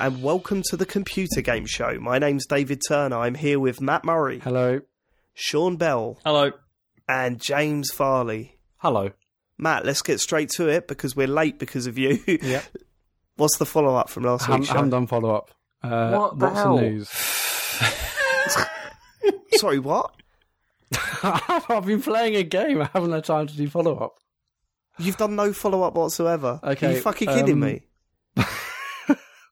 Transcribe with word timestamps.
Hello 0.00 0.14
and 0.14 0.22
welcome 0.22 0.62
to 0.70 0.76
the 0.78 0.86
Computer 0.86 1.42
Game 1.42 1.66
Show. 1.66 1.98
My 2.00 2.18
name's 2.18 2.46
David 2.46 2.80
Turner. 2.88 3.18
I'm 3.18 3.34
here 3.34 3.60
with 3.60 3.80
Mat 3.82 4.02
Murray, 4.04 4.38
Hello. 4.38 4.80
Sean 5.34 5.76
Bell, 5.76 6.18
Hello. 6.24 6.52
and 7.08 7.38
James 7.40 7.90
Farley. 7.90 8.58
Hello. 8.78 9.10
Mat, 9.58 9.84
let's 9.84 10.00
get 10.02 10.20
straight 10.20 10.48
to 10.56 10.68
it 10.68 10.88
because 10.88 11.14
we're 11.14 11.26
late 11.26 11.58
because 11.58 11.86
of 11.86 11.98
you. 11.98 12.18
Yeah. 12.26 12.62
What's 13.36 13.58
the 13.58 13.66
follow 13.66 13.94
up 13.96 14.08
from 14.08 14.22
last 14.24 14.46
Haven't, 14.46 14.60
week's 14.60 14.72
haven't 14.72 14.90
done 14.90 15.06
follow 15.06 15.34
up. 15.34 15.50
Uh, 15.82 16.16
What 16.16 16.38
the 16.38 16.46
what's 16.46 16.58
hell? 16.58 16.76
the 16.76 16.82
news? 16.82 17.08
Sorry, 19.52 19.78
what? 19.78 20.14
I've 21.22 21.86
been 21.86 22.02
playing 22.02 22.36
a 22.36 22.42
game. 22.42 22.82
I 22.82 22.88
haven't 22.92 23.12
had 23.12 23.24
time 23.24 23.46
to 23.46 23.56
do 23.56 23.66
follow 23.68 23.96
up. 23.98 24.14
You've 24.98 25.16
done 25.16 25.36
no 25.36 25.52
follow 25.54 25.82
up 25.82 25.94
whatsoever. 25.94 26.60
Okay. 26.62 26.68
Are 26.68 26.72
Okay, 26.72 26.94
you 26.96 27.00
fucking 27.00 27.28
kidding 27.28 27.54
um, 27.54 27.60
me? 27.60 27.82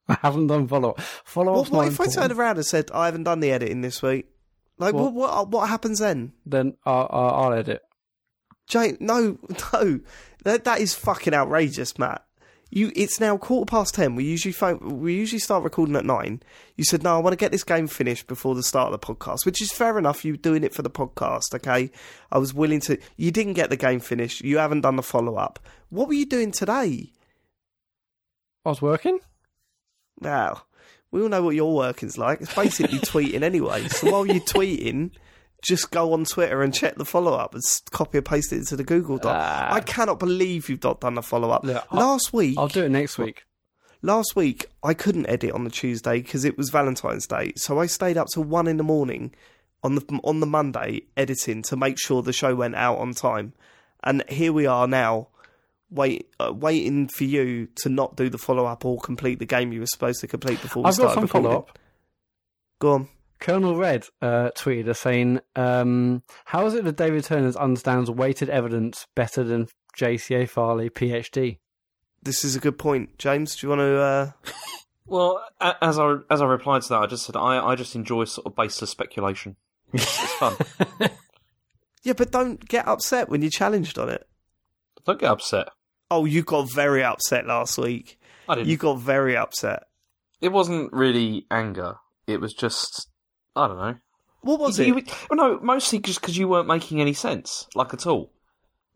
I 0.10 0.18
haven't 0.22 0.46
done 0.46 0.66
follow 0.68 0.90
up. 0.90 1.00
Follow 1.00 1.52
What, 1.52 1.60
up's 1.60 1.70
what 1.70 1.88
if 1.88 2.00
I 2.00 2.06
turned 2.06 2.32
around 2.32 2.56
and 2.56 2.66
said 2.66 2.90
I 2.92 3.06
haven't 3.06 3.24
done 3.24 3.40
the 3.40 3.52
editing 3.52 3.82
this 3.82 4.02
week? 4.02 4.26
Like, 4.78 4.94
what 4.94 5.12
What? 5.12 5.14
what, 5.14 5.30
uh, 5.30 5.44
what 5.44 5.68
happens 5.68 5.98
then? 5.98 6.32
Then 6.46 6.76
I'll, 6.86 7.08
I'll, 7.10 7.30
I'll 7.30 7.52
edit. 7.52 7.82
Jane, 8.68 8.96
no, 9.00 9.38
no, 9.72 10.00
that 10.44 10.64
that 10.64 10.80
is 10.80 10.94
fucking 10.94 11.34
outrageous, 11.34 11.98
Mat. 11.98 12.24
You, 12.70 12.92
it's 12.94 13.18
now 13.18 13.38
quarter 13.38 13.68
past 13.68 13.94
ten. 13.94 14.14
We 14.14 14.24
usually 14.24 14.52
phone, 14.52 15.00
we 15.00 15.14
usually 15.14 15.38
start 15.38 15.64
recording 15.64 15.96
at 15.96 16.04
nine. 16.04 16.42
You 16.76 16.84
said 16.84 17.02
no, 17.02 17.16
I 17.16 17.18
want 17.18 17.32
to 17.32 17.38
get 17.38 17.50
this 17.50 17.64
game 17.64 17.86
finished 17.86 18.26
before 18.26 18.54
the 18.54 18.62
start 18.62 18.92
of 18.92 19.00
the 19.00 19.06
podcast, 19.06 19.46
which 19.46 19.62
is 19.62 19.72
fair 19.72 19.98
enough. 19.98 20.24
You 20.24 20.36
doing 20.36 20.64
it 20.64 20.74
for 20.74 20.82
the 20.82 20.90
podcast, 20.90 21.54
okay? 21.54 21.90
I 22.30 22.38
was 22.38 22.52
willing 22.52 22.80
to. 22.80 22.98
You 23.16 23.30
didn't 23.30 23.54
get 23.54 23.70
the 23.70 23.76
game 23.76 24.00
finished. 24.00 24.42
You 24.42 24.58
haven't 24.58 24.82
done 24.82 24.96
the 24.96 25.02
follow 25.02 25.36
up. 25.36 25.58
What 25.88 26.08
were 26.08 26.14
you 26.14 26.26
doing 26.26 26.52
today? 26.52 27.12
I 28.66 28.68
was 28.68 28.82
working. 28.82 29.18
Now, 30.20 30.62
we 31.10 31.22
all 31.22 31.28
know 31.28 31.42
what 31.42 31.54
your 31.54 31.74
working's 31.74 32.18
like. 32.18 32.40
It's 32.40 32.54
basically 32.54 32.98
tweeting 33.00 33.42
anyway. 33.42 33.88
So 33.88 34.10
while 34.10 34.26
you're 34.26 34.40
tweeting, 34.40 35.10
just 35.62 35.90
go 35.90 36.12
on 36.12 36.24
Twitter 36.24 36.62
and 36.62 36.72
check 36.74 36.96
the 36.96 37.04
follow 37.04 37.34
up 37.34 37.54
and 37.54 37.62
copy 37.90 38.18
and 38.18 38.26
paste 38.26 38.52
it 38.52 38.58
into 38.58 38.76
the 38.76 38.84
Google 38.84 39.18
Doc. 39.18 39.34
Ah. 39.36 39.72
I 39.72 39.80
cannot 39.80 40.18
believe 40.18 40.68
you've 40.68 40.84
not 40.84 41.00
done 41.00 41.14
the 41.14 41.22
follow 41.22 41.50
up. 41.50 41.64
Last 41.92 42.32
week, 42.32 42.56
I'll 42.58 42.68
do 42.68 42.84
it 42.84 42.90
next 42.90 43.18
week. 43.18 43.44
last 44.02 44.36
week 44.36 44.66
I 44.82 44.94
couldn't 44.94 45.26
edit 45.26 45.52
on 45.52 45.64
the 45.64 45.70
Tuesday 45.70 46.20
because 46.20 46.44
it 46.44 46.56
was 46.56 46.70
Valentine's 46.70 47.26
Day, 47.26 47.52
so 47.56 47.80
I 47.80 47.86
stayed 47.86 48.16
up 48.16 48.28
till 48.32 48.44
one 48.44 48.68
in 48.68 48.76
the 48.76 48.84
morning 48.84 49.34
on 49.82 49.94
the 49.96 50.20
on 50.24 50.40
the 50.40 50.46
Monday 50.46 51.02
editing 51.16 51.62
to 51.62 51.76
make 51.76 51.98
sure 51.98 52.22
the 52.22 52.32
show 52.32 52.54
went 52.54 52.74
out 52.76 52.98
on 52.98 53.12
time. 53.14 53.52
And 54.04 54.22
here 54.28 54.52
we 54.52 54.66
are 54.66 54.86
now, 54.86 55.28
wait, 55.90 56.28
uh, 56.40 56.52
waiting 56.52 57.08
for 57.08 57.24
you 57.24 57.68
to 57.76 57.88
not 57.88 58.16
do 58.16 58.28
the 58.28 58.38
follow 58.38 58.66
up 58.66 58.84
or 58.84 58.98
complete 58.98 59.38
the 59.38 59.46
game 59.46 59.72
you 59.72 59.80
were 59.80 59.86
supposed 59.86 60.20
to 60.20 60.26
complete 60.26 60.60
before 60.60 60.82
we 60.82 60.88
I've 60.88 60.96
got 60.96 61.12
started 61.12 61.14
some 61.14 61.22
recording. 61.24 61.50
follow 61.50 61.58
up. 61.58 61.78
Go 62.78 62.92
on. 62.92 63.08
Colonel 63.40 63.76
Red 63.76 64.06
uh, 64.20 64.50
tweeted 64.56 64.88
us 64.88 64.98
saying, 64.98 65.40
um, 65.54 66.22
"How 66.46 66.66
is 66.66 66.74
it 66.74 66.84
that 66.84 66.96
David 66.96 67.24
Turner 67.24 67.52
understands 67.56 68.10
weighted 68.10 68.50
evidence 68.50 69.06
better 69.14 69.44
than 69.44 69.68
JCA 69.96 70.48
Farley, 70.48 70.90
PhD?" 70.90 71.58
This 72.20 72.44
is 72.44 72.56
a 72.56 72.60
good 72.60 72.78
point, 72.78 73.16
James. 73.18 73.54
Do 73.56 73.66
you 73.66 73.68
want 73.70 73.80
to? 73.80 74.00
Uh... 74.00 74.30
Well, 75.10 75.42
as 75.58 75.98
I 75.98 76.16
as 76.28 76.42
I 76.42 76.44
replied 76.44 76.82
to 76.82 76.88
that, 76.90 77.00
I 77.00 77.06
just 77.06 77.24
said 77.24 77.34
I, 77.34 77.66
I 77.66 77.76
just 77.76 77.94
enjoy 77.94 78.24
sort 78.24 78.46
of 78.46 78.54
baseless 78.54 78.90
speculation. 78.90 79.56
It's, 79.94 80.22
it's 80.22 80.34
fun. 80.34 80.54
Yeah, 82.02 82.12
but 82.12 82.30
don't 82.30 82.66
get 82.68 82.86
upset 82.86 83.28
when 83.28 83.42
you're 83.42 83.50
challenged 83.50 83.98
on 83.98 84.08
it. 84.08 84.26
Don't 85.04 85.20
get 85.20 85.30
upset. 85.30 85.68
Oh, 86.10 86.24
you 86.24 86.42
got 86.42 86.72
very 86.72 87.02
upset 87.04 87.46
last 87.46 87.78
week. 87.78 88.18
I 88.48 88.54
didn't. 88.56 88.68
You 88.68 88.76
got 88.76 88.98
very 88.98 89.36
upset. 89.36 89.84
It 90.40 90.50
wasn't 90.50 90.92
really 90.92 91.46
anger. 91.50 91.96
It 92.26 92.40
was 92.40 92.54
just 92.54 93.08
I 93.56 93.66
don't 93.68 93.76
know. 93.78 93.94
What 94.42 94.60
was 94.60 94.78
You- 94.78 94.96
it? 94.98 95.06
you- 95.08 95.14
well, 95.30 95.50
no, 95.54 95.60
mostly 95.60 95.98
just 95.98 96.20
because 96.20 96.38
you 96.38 96.48
weren't 96.48 96.68
making 96.68 97.00
any 97.00 97.12
sense, 97.12 97.66
like 97.74 97.92
at 97.92 98.06
all. 98.06 98.32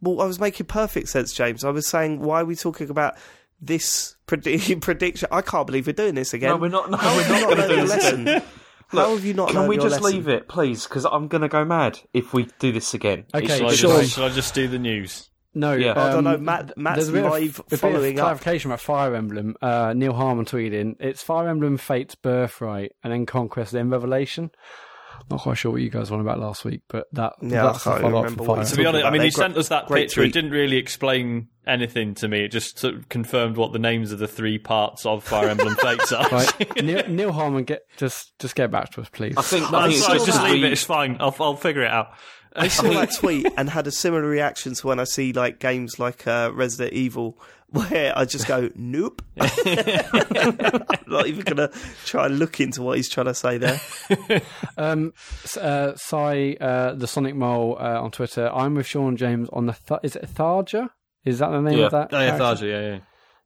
Well, 0.00 0.20
I 0.20 0.24
was 0.24 0.38
making 0.40 0.66
perfect 0.66 1.08
sense, 1.08 1.32
James. 1.32 1.64
I 1.64 1.70
was 1.70 1.86
saying, 1.86 2.20
why 2.20 2.40
are 2.40 2.44
we 2.44 2.56
talking 2.56 2.88
about 2.90 3.16
this 3.60 4.16
predi- 4.26 4.80
prediction? 4.80 5.28
I 5.32 5.42
can't 5.42 5.66
believe 5.66 5.86
we're 5.86 5.92
doing 5.92 6.14
this 6.14 6.32
again. 6.32 6.50
No, 6.50 6.56
we're 6.56 6.68
not. 6.68 6.90
No, 6.90 6.96
How 6.96 7.14
we're 7.16 7.28
not 7.28 7.40
not 7.40 7.42
going 7.44 7.56
to 7.56 7.62
learned 7.62 7.70
do 7.70 7.80
this 7.82 7.90
lesson? 7.90 8.20
again. 8.28 8.42
How 8.88 9.14
have 9.14 9.24
you 9.24 9.32
not 9.34 9.50
Can 9.50 9.66
we 9.68 9.76
your 9.76 9.84
just 9.88 10.00
lesson? 10.02 10.16
leave 10.18 10.28
it, 10.28 10.48
please? 10.48 10.84
Because 10.84 11.06
I'm 11.06 11.26
going 11.28 11.40
to 11.42 11.48
go 11.48 11.64
mad 11.64 11.98
if 12.12 12.34
we 12.34 12.46
do 12.58 12.72
this 12.72 12.92
again. 12.94 13.24
Okay, 13.34 13.44
It's 13.64 13.76
Shall 13.76 13.92
I, 13.92 14.00
just, 14.02 14.14
shall 14.14 14.24
I 14.24 14.28
just 14.28 14.54
do 14.54 14.68
the 14.68 14.78
news? 14.78 15.30
No, 15.54 15.72
Yeah. 15.74 15.92
I 15.92 16.10
don't 16.12 16.24
know. 16.24 16.34
um, 16.34 16.44
Mat, 16.44 16.72
Mat's 16.76 16.96
There's 16.96 17.08
a 17.08 17.12
bit 17.12 17.24
live 17.24 17.58
of, 17.58 17.66
a 17.66 17.70
bit 17.70 17.78
following 17.80 18.12
of 18.14 18.18
up. 18.20 18.24
clarification 18.24 18.70
about 18.70 18.80
Fire 18.80 19.14
Emblem. 19.14 19.56
Uh, 19.60 19.92
Neil 19.94 20.14
Harmon 20.14 20.44
tweeted 20.44 20.72
in, 20.72 20.96
it's 21.00 21.22
Fire 21.22 21.48
Emblem 21.48 21.76
Fate's 21.76 22.14
Birthright 22.14 22.92
and 23.04 23.12
then 23.12 23.26
Conquest, 23.26 23.72
then 23.72 23.90
Revelation. 23.90 24.50
Not 25.30 25.40
quite 25.40 25.54
sure 25.56 25.70
what 25.70 25.80
you 25.82 25.88
guys 25.90 26.10
were 26.10 26.16
on 26.16 26.20
about 26.20 26.40
last 26.40 26.64
week, 26.64 26.80
but 26.88 27.06
that, 27.12 27.34
Yeah, 27.40 27.64
that's 27.64 27.86
I 27.86 27.92
can't 27.92 28.02
follow-up 28.02 28.24
remember 28.24 28.44
for 28.44 28.48
what 28.48 28.56
Fire 28.56 28.64
To 28.66 28.76
be 28.76 28.86
honest, 28.86 29.04
I 29.04 29.10
mean, 29.10 29.22
he 29.22 29.30
gr- 29.30 29.40
sent 29.40 29.56
us 29.56 29.68
that 29.68 29.86
great 29.86 30.08
picture. 30.08 30.22
tweet. 30.22 30.30
It 30.30 30.32
didn't 30.32 30.50
really 30.50 30.78
explain 30.78 31.48
anything 31.64 32.14
to 32.16 32.26
me. 32.28 32.44
It 32.44 32.48
just 32.48 32.78
sort 32.80 32.94
of 32.94 33.08
confirmed 33.08 33.56
what 33.56 33.72
the 33.72 33.78
names 33.78 34.10
of 34.10 34.18
the 34.18 34.26
three 34.26 34.58
parts 34.58 35.06
of 35.06 35.22
Fire 35.22 35.48
Emblem 35.48 35.76
Fates 35.76 36.10
are. 36.12 36.28
Right. 36.28 36.76
Neil, 36.82 37.04
Neil 37.08 37.32
Harmon, 37.32 37.62
get 37.62 37.82
just 37.96 38.36
just 38.40 38.56
get 38.56 38.72
back 38.72 38.90
to 38.92 39.02
us, 39.02 39.08
please. 39.10 39.36
I 39.36 39.42
think. 39.42 39.72
I 39.72 39.82
think 39.86 39.94
it's 39.98 40.06
fine, 40.06 40.16
just, 40.16 40.26
just 40.26 40.42
leave 40.42 40.64
it. 40.64 40.72
It's 40.72 40.82
fine. 40.82 41.18
I'll, 41.20 41.36
I'll 41.38 41.56
figure 41.56 41.82
it 41.82 41.90
out. 41.90 42.08
I 42.54 42.68
saw 42.68 42.90
that 42.90 43.12
tweet 43.14 43.46
and 43.56 43.68
had 43.70 43.86
a 43.86 43.90
similar 43.90 44.22
reaction 44.22 44.74
to 44.74 44.86
when 44.86 45.00
I 45.00 45.04
see 45.04 45.32
like 45.32 45.58
games 45.58 45.98
like 45.98 46.26
uh, 46.26 46.50
Resident 46.54 46.92
Evil, 46.94 47.38
where 47.68 48.12
I 48.16 48.24
just 48.26 48.46
go, 48.46 48.68
"Nope." 48.74 49.22
I'm 49.40 51.04
not 51.06 51.26
even 51.26 51.44
gonna 51.44 51.70
try 52.04 52.26
and 52.26 52.38
look 52.38 52.60
into 52.60 52.82
what 52.82 52.96
he's 52.96 53.08
trying 53.08 53.26
to 53.26 53.34
say 53.34 53.58
there. 53.58 53.80
Um, 54.76 55.12
uh, 55.60 55.92
Sai, 55.96 56.56
uh, 56.60 56.94
the 56.94 57.06
Sonic 57.06 57.34
Mole 57.34 57.76
uh, 57.78 58.00
on 58.02 58.10
Twitter. 58.10 58.50
I'm 58.52 58.74
with 58.74 58.86
Sean 58.86 59.16
James 59.16 59.48
on 59.52 59.66
the. 59.66 59.76
Th- 59.86 60.00
is 60.02 60.16
it 60.16 60.24
Tharja? 60.34 60.90
Is 61.24 61.38
that 61.38 61.50
the 61.50 61.60
name 61.60 61.78
Yeah. 61.78 61.84
of 61.86 61.92
that? 61.92 62.08
Oh, 62.12 62.18
yeah. 62.20 62.38
Tharja, 62.38 62.62
yeah, 62.62 62.80
yeah. 62.94 62.98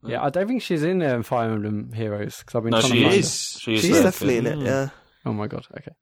Yeah, 0.03 0.23
I 0.25 0.31
don't 0.31 0.47
think 0.47 0.63
she's 0.63 0.85
in 0.85 1.03
um, 1.03 1.23
Fire 1.25 1.51
Emblem 1.51 1.93
Heroes 1.93 2.39
because 2.39 2.55
I've 2.55 2.63
been 2.63 2.71
No, 2.71 2.81
trying 2.81 2.93
she 2.93 2.99
to 3.01 3.05
find 3.09 3.19
is. 3.19 3.59
She 3.61 3.75
is. 3.75 3.81
She's 3.83 3.91
there. 3.93 4.03
definitely 4.05 4.37
in 4.39 4.47
it. 4.47 4.59
Yeah. 4.59 4.89
Her. 5.27 5.31
Oh 5.31 5.35
my 5.35 5.47
god. 5.47 5.67
Okay. 5.77 5.93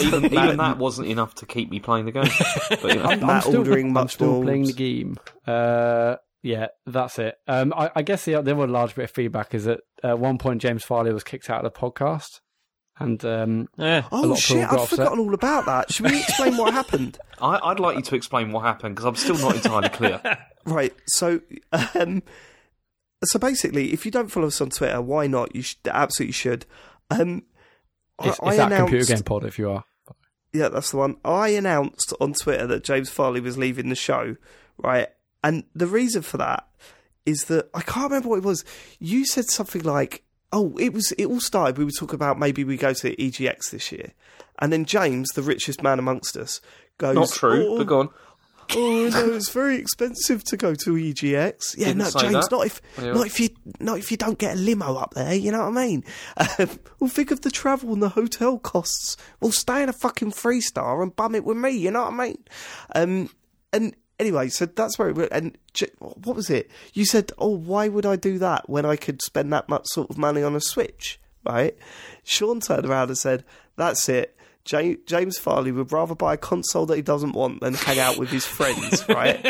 Even, 0.00 0.24
even 0.32 0.56
that 0.56 0.78
wasn't 0.78 1.08
enough 1.08 1.34
to 1.36 1.46
keep 1.46 1.70
me 1.70 1.80
playing 1.80 2.06
the 2.06 2.12
game. 2.12 2.24
But, 2.70 2.84
you 2.84 2.94
know. 2.96 3.04
I'm, 3.04 3.26
Mat 3.26 3.42
still, 3.44 3.58
ordering 3.58 3.86
I'm 3.88 3.92
much 3.92 4.14
still 4.14 4.42
playing 4.42 4.64
the 4.66 4.72
game. 4.72 5.16
Uh, 5.46 6.16
yeah, 6.42 6.68
that's 6.86 7.18
it. 7.18 7.36
Um, 7.46 7.72
I, 7.76 7.90
I 7.94 8.02
guess 8.02 8.24
the, 8.24 8.32
the 8.42 8.52
other 8.54 8.66
large 8.66 8.94
bit 8.94 9.04
of 9.04 9.10
feedback 9.10 9.54
is 9.54 9.64
that 9.64 9.80
at 10.02 10.18
one 10.18 10.38
point 10.38 10.60
James 10.62 10.82
Farley 10.84 11.12
was 11.12 11.22
kicked 11.22 11.48
out 11.50 11.64
of 11.64 11.72
the 11.72 11.78
podcast, 11.78 12.40
and 12.98 13.24
um, 13.24 13.68
Yeah. 13.76 14.04
Oh 14.10 14.22
lot 14.22 14.30
of 14.32 14.38
shit! 14.38 14.60
people 14.60 14.76
got 14.76 14.82
I've 14.82 14.88
forgotten 14.88 15.18
all 15.20 15.34
about 15.34 15.66
that. 15.66 15.92
Should 15.92 16.10
we 16.10 16.18
explain 16.18 16.56
what 16.56 16.72
happened? 16.72 17.18
I, 17.40 17.58
I'd 17.62 17.80
like 17.80 17.96
you 17.96 18.02
to 18.02 18.16
explain 18.16 18.50
what 18.52 18.64
happened 18.64 18.96
because 18.96 19.06
I'm 19.06 19.14
still 19.16 19.38
not 19.38 19.56
entirely 19.56 19.88
clear. 19.88 20.20
Right. 20.64 20.94
So, 21.06 21.40
um, 21.94 22.22
so 23.24 23.38
basically, 23.38 23.92
if 23.92 24.04
you 24.04 24.10
don't 24.10 24.28
follow 24.28 24.48
us 24.48 24.60
on 24.60 24.70
Twitter, 24.70 25.00
why 25.00 25.26
not? 25.26 25.54
You 25.54 25.62
should, 25.62 25.78
absolutely 25.86 26.32
should. 26.32 26.66
Um, 27.10 27.42
I- 27.44 27.51
it's, 28.26 28.40
I, 28.40 28.48
it's 28.48 28.56
that 28.56 28.66
announced, 28.66 28.90
computer 28.90 29.14
game 29.14 29.22
pod 29.22 29.44
if 29.44 29.58
you 29.58 29.70
are. 29.70 29.84
Yeah, 30.52 30.68
that's 30.68 30.90
the 30.90 30.98
one. 30.98 31.16
I 31.24 31.48
announced 31.48 32.12
on 32.20 32.34
Twitter 32.34 32.66
that 32.66 32.84
James 32.84 33.08
Farley 33.08 33.40
was 33.40 33.56
leaving 33.56 33.88
the 33.88 33.94
show, 33.94 34.36
right? 34.76 35.08
And 35.42 35.64
the 35.74 35.86
reason 35.86 36.22
for 36.22 36.36
that 36.36 36.68
is 37.24 37.44
that 37.44 37.70
I 37.74 37.80
can't 37.80 38.10
remember 38.10 38.28
what 38.28 38.38
it 38.38 38.44
was. 38.44 38.64
You 38.98 39.24
said 39.24 39.46
something 39.46 39.82
like, 39.82 40.24
"Oh, 40.52 40.76
it 40.78 40.92
was." 40.92 41.12
It 41.12 41.26
all 41.26 41.40
started. 41.40 41.78
We 41.78 41.84
were 41.84 41.90
talking 41.90 42.16
about 42.16 42.38
maybe 42.38 42.64
we 42.64 42.76
go 42.76 42.92
to 42.92 43.16
EGX 43.16 43.70
this 43.70 43.92
year, 43.92 44.12
and 44.58 44.72
then 44.72 44.84
James, 44.84 45.28
the 45.30 45.42
richest 45.42 45.82
man 45.82 45.98
amongst 45.98 46.36
us, 46.36 46.60
goes, 46.98 47.14
Not 47.14 47.30
true, 47.30 47.66
"Oh, 47.68 47.78
but 47.78 47.86
go 47.86 48.00
on. 48.00 48.08
Oh 48.74 49.08
no, 49.12 49.32
it's 49.34 49.50
very 49.50 49.76
expensive 49.76 50.44
to 50.44 50.56
go 50.56 50.74
to 50.74 50.90
EGX. 50.94 51.76
Yeah, 51.76 51.88
Didn't 51.88 51.98
no, 51.98 52.10
James, 52.20 52.32
that. 52.48 52.50
not 52.50 52.66
if 52.66 52.80
Yeah. 53.00 53.12
not 53.12 53.26
if 53.26 53.40
you 53.40 53.48
not 53.80 53.98
if 53.98 54.10
you 54.10 54.16
don't 54.16 54.38
get 54.38 54.54
a 54.56 54.58
limo 54.58 54.96
up 54.96 55.14
there. 55.14 55.34
You 55.34 55.52
know 55.52 55.68
what 55.68 55.76
I 55.78 55.86
mean? 55.86 56.04
Um, 56.36 56.70
well, 57.00 57.10
think 57.10 57.30
of 57.30 57.42
the 57.42 57.50
travel 57.50 57.92
and 57.92 58.02
the 58.02 58.10
hotel 58.10 58.58
costs. 58.58 59.16
Well, 59.40 59.52
stay 59.52 59.82
in 59.82 59.88
a 59.88 59.92
fucking 59.92 60.32
three 60.32 60.60
star 60.60 61.02
and 61.02 61.14
bum 61.14 61.34
it 61.34 61.44
with 61.44 61.56
me. 61.56 61.70
You 61.70 61.90
know 61.90 62.02
what 62.04 62.12
I 62.14 62.16
mean? 62.16 62.44
Um, 62.94 63.30
and 63.72 63.94
anyway, 64.18 64.48
so 64.48 64.66
that's 64.66 64.98
where 64.98 65.08
it 65.08 65.16
went. 65.16 65.32
And 65.32 65.58
what 65.98 66.36
was 66.36 66.50
it? 66.50 66.70
You 66.94 67.04
said, 67.04 67.32
"Oh, 67.38 67.56
why 67.56 67.88
would 67.88 68.06
I 68.06 68.16
do 68.16 68.38
that 68.38 68.68
when 68.68 68.84
I 68.86 68.96
could 68.96 69.22
spend 69.22 69.52
that 69.52 69.68
much 69.68 69.86
sort 69.86 70.10
of 70.10 70.18
money 70.18 70.42
on 70.42 70.54
a 70.54 70.60
Switch?" 70.60 71.18
Right? 71.44 71.76
Sean 72.22 72.60
turned 72.60 72.86
around 72.86 73.08
and 73.08 73.18
said, 73.18 73.44
"That's 73.76 74.08
it." 74.08 74.36
Ja- 74.68 74.94
James 75.06 75.38
Farley 75.38 75.72
would 75.72 75.92
rather 75.92 76.14
buy 76.14 76.34
a 76.34 76.38
console 76.38 76.86
that 76.86 76.96
he 76.96 77.02
doesn't 77.02 77.32
want 77.32 77.60
than 77.60 77.74
hang 77.74 77.98
out 77.98 78.18
with 78.18 78.30
his 78.30 78.46
friends, 78.46 79.08
right? 79.08 79.44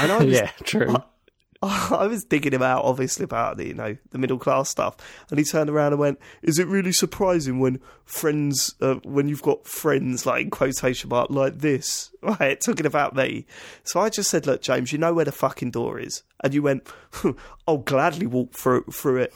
And 0.00 0.12
I 0.12 0.24
was, 0.24 0.34
yeah, 0.34 0.50
true. 0.64 0.96
I 1.62 2.06
was 2.06 2.24
digging 2.24 2.54
him 2.54 2.62
out, 2.62 2.84
obviously, 2.84 3.24
about 3.24 3.58
the, 3.58 3.66
you 3.68 3.74
know 3.74 3.94
the 4.12 4.18
middle 4.18 4.38
class 4.38 4.70
stuff, 4.70 4.96
and 5.28 5.38
he 5.38 5.44
turned 5.44 5.68
around 5.68 5.92
and 5.92 6.00
went, 6.00 6.18
"Is 6.42 6.58
it 6.58 6.66
really 6.66 6.92
surprising 6.92 7.58
when 7.60 7.80
friends, 8.06 8.74
uh, 8.80 8.94
when 9.04 9.28
you've 9.28 9.42
got 9.42 9.66
friends 9.66 10.24
like 10.24 10.42
in 10.44 10.50
quotation 10.50 11.10
mark 11.10 11.28
like 11.28 11.58
this, 11.58 12.10
right, 12.40 12.60
talking 12.60 12.86
about 12.86 13.14
me?" 13.14 13.46
So 13.84 14.00
I 14.00 14.08
just 14.10 14.30
said, 14.30 14.46
"Look, 14.46 14.62
James, 14.62 14.92
you 14.92 14.98
know 14.98 15.14
where 15.14 15.24
the 15.24 15.32
fucking 15.32 15.70
door 15.70 15.98
is," 15.98 16.22
and 16.42 16.52
you 16.54 16.62
went, 16.62 16.88
"I'll 17.66 17.78
gladly 17.78 18.26
walk 18.26 18.54
through 18.54 18.84
through 18.92 19.22
it." 19.22 19.32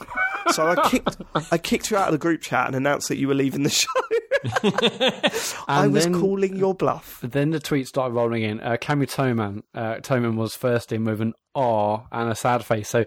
So 0.51 0.67
I 0.67 0.89
kicked 0.89 1.17
I 1.51 1.57
kicked 1.57 1.89
you 1.91 1.97
out 1.97 2.07
of 2.07 2.11
the 2.11 2.17
group 2.19 2.41
chat 2.41 2.67
and 2.67 2.75
announced 2.75 3.07
that 3.09 3.17
you 3.17 3.27
were 3.27 3.33
leaving 3.33 3.63
the 3.63 3.69
show. 3.69 3.89
I 5.67 5.87
was 5.87 6.03
then- 6.05 6.19
calling 6.19 6.55
your 6.55 6.75
bluff. 6.75 7.19
Then 7.23 7.51
the 7.51 7.59
tweets 7.59 7.87
started 7.87 8.13
rolling 8.13 8.43
in. 8.43 8.59
Uh, 8.59 8.77
Camu 8.77 9.05
Toman, 9.07 9.63
uh, 9.73 9.95
Toman 10.01 10.35
was 10.35 10.55
first 10.55 10.91
in 10.91 11.03
with 11.03 11.21
an 11.21 11.33
R 11.55 12.07
and 12.11 12.29
a 12.29 12.35
sad 12.35 12.63
face. 12.63 12.89
So 12.89 13.05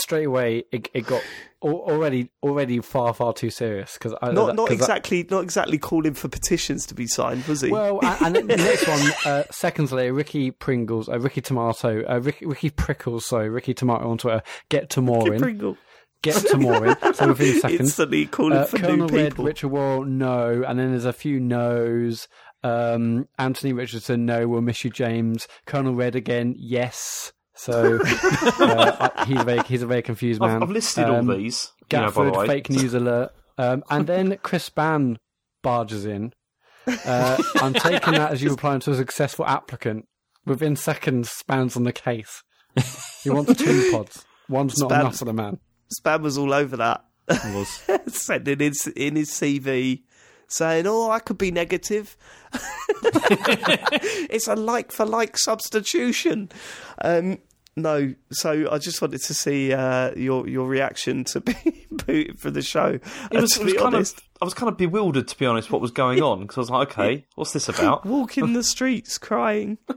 straight 0.00 0.24
away, 0.24 0.64
it, 0.72 0.88
it 0.94 1.06
got 1.06 1.22
already 1.60 2.30
already 2.42 2.80
far 2.80 3.12
far 3.12 3.32
too 3.32 3.50
serious 3.50 3.94
because 3.94 4.14
Not 4.22 4.54
not 4.54 4.70
exactly 4.70 5.26
not 5.28 5.42
exactly 5.42 5.76
calling 5.78 6.14
for 6.14 6.28
petitions 6.28 6.86
to 6.86 6.94
be 6.94 7.06
signed, 7.06 7.44
was 7.46 7.60
he? 7.62 7.70
Well, 7.70 7.98
and, 8.02 8.36
and 8.36 8.48
the 8.50 8.56
next 8.58 8.86
one, 8.86 9.00
uh, 9.24 9.42
seconds 9.50 9.92
later, 9.92 10.12
Ricky 10.12 10.50
Pringles, 10.52 11.08
uh, 11.08 11.18
Ricky 11.18 11.40
Tomato, 11.40 12.04
uh, 12.08 12.20
Ricky, 12.20 12.46
Ricky 12.46 12.70
Prickles, 12.70 13.26
sorry, 13.26 13.48
Ricky 13.48 13.74
Tomato 13.74 14.08
on 14.10 14.18
Twitter, 14.18 14.42
get 14.68 14.90
to 14.90 15.00
Morin, 15.02 15.40
Pringle. 15.40 15.76
get 16.22 16.36
to 16.46 16.56
Morin. 16.58 16.96
So 17.14 17.28
within 17.28 17.60
seconds, 17.60 17.80
Instantly 17.80 18.26
calling 18.26 18.58
uh, 18.58 18.64
for 18.64 18.78
Colonel 18.78 19.08
new 19.08 19.16
Red, 19.16 19.30
people. 19.32 19.44
Richard 19.44 19.68
Wall, 19.68 20.04
no, 20.04 20.62
and 20.66 20.78
then 20.78 20.90
there's 20.90 21.04
a 21.04 21.12
few 21.12 21.40
no's. 21.40 22.28
Um, 22.64 23.28
Anthony 23.38 23.72
Richardson, 23.72 24.26
no, 24.26 24.48
we'll 24.48 24.62
miss 24.62 24.84
you, 24.84 24.90
James. 24.90 25.46
Colonel 25.66 25.94
Red 25.94 26.16
again, 26.16 26.54
yes. 26.58 27.32
So 27.58 27.98
uh, 28.02 29.24
he's 29.24 29.40
a 29.40 29.44
very 29.44 29.62
he's 29.64 29.82
a 29.82 29.86
very 29.86 30.02
confused 30.02 30.40
man. 30.40 30.56
I've, 30.56 30.62
I've 30.62 30.70
listed 30.70 31.04
Um, 31.04 31.28
all 31.28 31.36
these. 31.36 31.72
You 31.92 31.98
know, 31.98 32.10
the 32.10 32.44
fake 32.46 32.70
news 32.70 32.94
alert. 32.94 33.32
Um, 33.58 33.82
and 33.90 34.06
then 34.06 34.38
Chris 34.42 34.68
Bann 34.70 35.18
barges 35.62 36.04
in. 36.06 36.32
Uh, 36.86 37.36
I'm 37.56 37.74
taking 37.74 38.14
that 38.14 38.30
as 38.30 38.42
you 38.42 38.52
applying 38.52 38.80
to 38.80 38.92
a 38.92 38.94
successful 38.94 39.44
applicant. 39.44 40.06
Within 40.46 40.76
seconds, 40.76 41.30
Span's 41.30 41.76
on 41.76 41.82
the 41.84 41.92
case. 41.92 42.42
He 43.22 43.28
wants 43.30 43.54
two 43.62 43.90
pods. 43.90 44.24
One's 44.48 44.78
not 44.78 44.90
Span- 44.90 45.00
enough 45.00 45.16
for 45.16 45.24
the 45.26 45.32
man. 45.34 45.58
Spam 46.00 46.22
was 46.22 46.38
all 46.38 46.54
over 46.54 46.76
that. 46.76 47.04
Was 47.28 47.82
Sending 48.06 48.60
in, 48.60 48.72
in 48.96 49.16
his 49.16 49.30
CV 49.30 50.02
saying, 50.46 50.86
"Oh, 50.86 51.10
I 51.10 51.18
could 51.18 51.36
be 51.38 51.50
negative." 51.50 52.16
it's 53.02 54.48
a 54.48 54.54
like 54.54 54.92
for 54.92 55.04
like 55.04 55.36
substitution. 55.36 56.50
Um, 57.02 57.38
no, 57.78 58.14
so 58.30 58.70
I 58.70 58.78
just 58.78 59.00
wanted 59.00 59.22
to 59.22 59.34
see 59.34 59.72
uh, 59.72 60.14
your 60.14 60.48
your 60.48 60.66
reaction 60.68 61.24
to 61.24 61.40
being 61.42 61.86
booted 61.90 62.38
for 62.38 62.50
the 62.50 62.62
show. 62.62 62.98
It 63.30 63.40
was, 63.40 63.52
to 63.52 63.60
it 63.60 63.64
was 63.64 63.72
be 63.72 63.78
kind 63.78 63.94
honest, 63.94 64.18
of, 64.18 64.24
I 64.42 64.44
was 64.44 64.54
kind 64.54 64.70
of 64.70 64.76
bewildered, 64.76 65.28
to 65.28 65.38
be 65.38 65.46
honest, 65.46 65.70
what 65.70 65.80
was 65.80 65.90
going 65.90 66.22
on 66.22 66.42
because 66.42 66.56
I 66.56 66.60
was 66.60 66.70
like, 66.70 66.90
okay, 66.90 67.26
what's 67.34 67.52
this 67.52 67.68
about? 67.68 68.04
walking 68.06 68.52
the 68.52 68.62
streets 68.62 69.18
crying. 69.18 69.78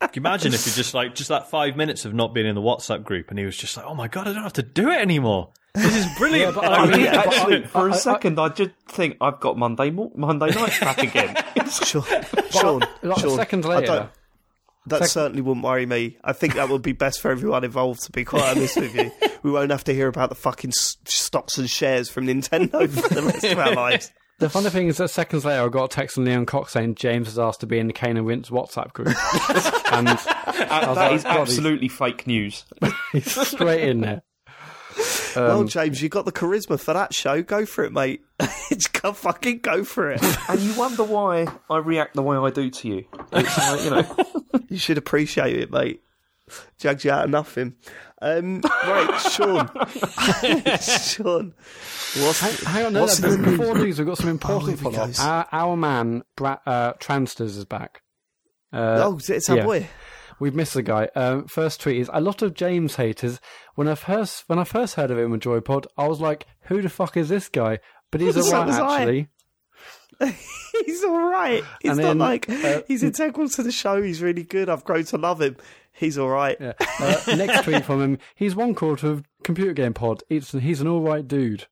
Can 0.00 0.14
you 0.14 0.20
imagine 0.22 0.54
if 0.54 0.66
you 0.66 0.72
just 0.72 0.94
like 0.94 1.14
just 1.14 1.28
that 1.28 1.50
five 1.50 1.76
minutes 1.76 2.04
of 2.04 2.14
not 2.14 2.32
being 2.34 2.46
in 2.46 2.54
the 2.54 2.60
WhatsApp 2.62 3.04
group, 3.04 3.30
and 3.30 3.38
he 3.38 3.44
was 3.44 3.56
just 3.56 3.76
like, 3.76 3.86
"Oh 3.86 3.94
my 3.94 4.08
god, 4.08 4.26
I 4.28 4.32
don't 4.32 4.42
have 4.42 4.54
to 4.54 4.62
do 4.62 4.88
it 4.90 4.98
anymore. 4.98 5.50
This 5.74 5.94
is 5.94 6.06
brilliant." 6.18 6.54
but 6.54 6.64
I 6.64 6.74
I 6.76 6.96
mean, 6.96 7.06
actually, 7.06 7.64
for 7.66 7.88
a 7.88 7.94
second, 7.94 8.40
I 8.40 8.48
did 8.48 8.72
think 8.86 9.18
I've 9.20 9.38
got 9.40 9.58
Monday 9.58 9.90
Monday 9.90 10.50
night 10.50 10.80
back 10.80 11.02
again. 11.02 11.36
Sure, 11.84 12.02
Sean, 12.50 12.82
Like, 13.02 13.18
Sean, 13.18 13.36
seconds 13.36 13.66
I 13.66 13.76
later, 13.76 14.10
don't- 14.88 15.00
That 15.00 15.08
certainly 15.08 15.42
wouldn't 15.42 15.64
worry 15.64 15.86
me. 15.86 16.16
I 16.24 16.32
think 16.32 16.54
that 16.54 16.68
would 16.68 16.82
be 16.82 16.92
best 16.92 17.20
for 17.20 17.30
everyone 17.30 17.64
involved, 17.64 18.02
to 18.04 18.12
be 18.12 18.24
quite 18.24 18.56
honest 18.56 18.76
with 18.76 18.94
you. 18.94 19.10
We 19.42 19.50
won't 19.50 19.70
have 19.70 19.84
to 19.84 19.94
hear 19.94 20.06
about 20.08 20.28
the 20.28 20.34
fucking 20.34 20.68
s- 20.76 20.98
stocks 21.06 21.56
and 21.56 21.68
shares 21.70 22.10
from 22.10 22.26
Nintendo 22.26 22.86
for 22.90 23.14
the 23.14 23.22
rest 23.22 23.42
of 23.44 23.58
our 23.58 23.74
lives. 23.74 24.12
the 24.38 24.50
funny 24.50 24.68
thing 24.68 24.88
is 24.88 24.98
that 24.98 25.08
seconds 25.08 25.46
later, 25.46 25.62
I 25.64 25.68
got 25.68 25.84
a 25.84 25.88
text 25.88 26.16
from 26.16 26.26
Leon 26.26 26.44
Cox 26.44 26.72
saying 26.72 26.96
James 26.96 27.26
has 27.26 27.38
asked 27.38 27.60
to 27.60 27.66
be 27.66 27.78
in 27.78 27.86
the 27.86 27.94
Kane 27.94 28.18
and 28.18 28.26
Wince 28.26 28.50
WhatsApp 28.50 28.92
group. 28.92 29.08
and 29.92 30.08
Uh, 30.08 30.94
that 30.94 30.94
like, 30.94 31.12
is 31.14 31.24
absolutely 31.24 31.88
fake 31.88 32.26
news. 32.26 32.66
he's 33.12 33.48
straight 33.48 33.88
in 33.88 34.02
there. 34.02 34.20
Well, 35.36 35.64
James, 35.64 36.02
you 36.02 36.08
got 36.08 36.24
the 36.24 36.32
charisma 36.32 36.78
for 36.80 36.94
that 36.94 37.14
show. 37.14 37.42
Go 37.42 37.66
for 37.66 37.84
it, 37.84 37.92
mate. 37.92 38.22
Just 38.70 38.92
go 39.00 39.12
fucking 39.12 39.58
go 39.60 39.84
for 39.84 40.10
it. 40.10 40.20
And 40.48 40.60
you 40.60 40.74
wonder 40.74 41.04
why 41.04 41.46
I 41.68 41.78
react 41.78 42.14
the 42.14 42.22
way 42.22 42.36
I 42.36 42.50
do 42.50 42.70
to 42.70 42.88
you. 42.88 43.04
It's 43.32 43.58
like, 43.58 43.84
you 43.84 43.90
know, 43.90 44.60
You 44.68 44.78
should 44.78 44.98
appreciate 44.98 45.56
it, 45.56 45.70
mate. 45.70 46.02
Jugged 46.78 47.04
you 47.04 47.10
out 47.12 47.24
of 47.24 47.30
nothing. 47.30 47.74
Um, 48.22 48.60
right, 48.84 49.18
Sean. 49.30 49.68
Sean. 50.80 51.54
What's, 52.16 52.40
Hang 52.64 52.86
on, 52.86 52.92
no, 52.92 53.00
what's 53.02 53.20
no, 53.20 53.30
in 53.32 53.42
the 53.42 53.50
before 53.52 53.74
news? 53.74 53.84
news, 53.84 53.98
we've 53.98 54.06
got 54.08 54.18
some 54.18 54.28
important 54.28 54.80
here 54.80 54.90
follow 54.92 55.10
up. 55.10 55.20
Our, 55.20 55.46
our 55.52 55.76
man, 55.76 56.24
Bra- 56.36 56.58
uh, 56.66 56.92
Transters, 56.94 57.56
is 57.56 57.64
back. 57.64 58.02
Uh, 58.72 59.02
Oh, 59.04 59.18
it's 59.28 59.48
our 59.48 59.58
yeah. 59.58 59.64
boy. 59.64 59.88
We've 60.40 60.54
missed 60.54 60.74
the 60.74 60.82
guy. 60.82 61.08
Um, 61.14 61.46
first 61.46 61.80
tweet 61.80 61.98
is 62.00 62.10
a 62.12 62.20
lot 62.20 62.42
of 62.42 62.54
James 62.54 62.96
haters. 62.96 63.40
When 63.74 63.86
I 63.86 63.94
first 63.94 64.44
when 64.48 64.58
I 64.58 64.64
first 64.64 64.94
heard 64.96 65.10
of 65.10 65.18
him 65.18 65.30
with 65.30 65.42
Joypod, 65.42 65.86
I 65.96 66.08
was 66.08 66.20
like, 66.20 66.46
"Who 66.62 66.80
the 66.82 66.88
fuck 66.88 67.16
is 67.16 67.28
this 67.28 67.48
guy?" 67.48 67.78
But 68.10 68.20
he's 68.22 68.36
alright 68.36 68.68
actually. 68.70 69.28
He's 70.84 71.02
all 71.04 71.18
right. 71.30 71.64
He's 71.80 71.92
And 71.92 72.00
not 72.00 72.06
then, 72.08 72.18
like 72.18 72.48
uh, 72.50 72.82
he's 72.86 73.02
integral 73.02 73.48
to 73.50 73.62
the 73.62 73.72
show. 73.72 74.02
He's 74.02 74.20
really 74.20 74.42
good. 74.42 74.68
I've 74.68 74.84
grown 74.84 75.04
to 75.04 75.16
love 75.18 75.40
him. 75.40 75.56
He's 75.92 76.18
all 76.18 76.28
right. 76.28 76.56
Yeah. 76.60 76.72
Uh, 76.98 77.36
next 77.36 77.64
tweet 77.64 77.84
from 77.84 78.02
him. 78.02 78.18
He's 78.34 78.54
one 78.54 78.74
quarter 78.74 79.08
of 79.10 79.24
computer 79.44 79.72
game 79.72 79.92
pod. 79.94 80.22
It's, 80.28 80.52
he's 80.52 80.80
an 80.80 80.88
all 80.88 81.00
right 81.00 81.26
dude. 81.26 81.66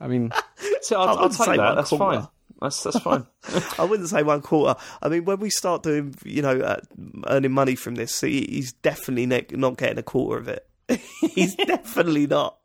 I 0.00 0.06
mean, 0.06 0.32
so 0.82 1.00
I 1.00 1.06
I'll, 1.06 1.18
I'll 1.18 1.28
take 1.30 1.56
that. 1.56 1.74
That's 1.74 1.88
quarter. 1.90 2.20
fine. 2.20 2.28
That's 2.60 2.82
that's 2.82 2.98
fine. 3.00 3.26
I 3.78 3.84
wouldn't 3.84 4.08
say 4.08 4.22
one 4.22 4.42
quarter. 4.42 4.78
I 5.02 5.08
mean, 5.08 5.24
when 5.24 5.38
we 5.40 5.50
start 5.50 5.82
doing, 5.82 6.14
you 6.24 6.42
know, 6.42 6.58
uh, 6.60 6.80
earning 7.26 7.52
money 7.52 7.74
from 7.74 7.96
this, 7.96 8.20
he, 8.20 8.46
he's 8.48 8.72
definitely 8.72 9.26
ne- 9.26 9.46
not 9.52 9.76
getting 9.76 9.98
a 9.98 10.02
quarter 10.02 10.38
of 10.40 10.48
it. 10.48 10.66
he's 11.34 11.54
definitely 11.56 12.26
not. 12.26 12.58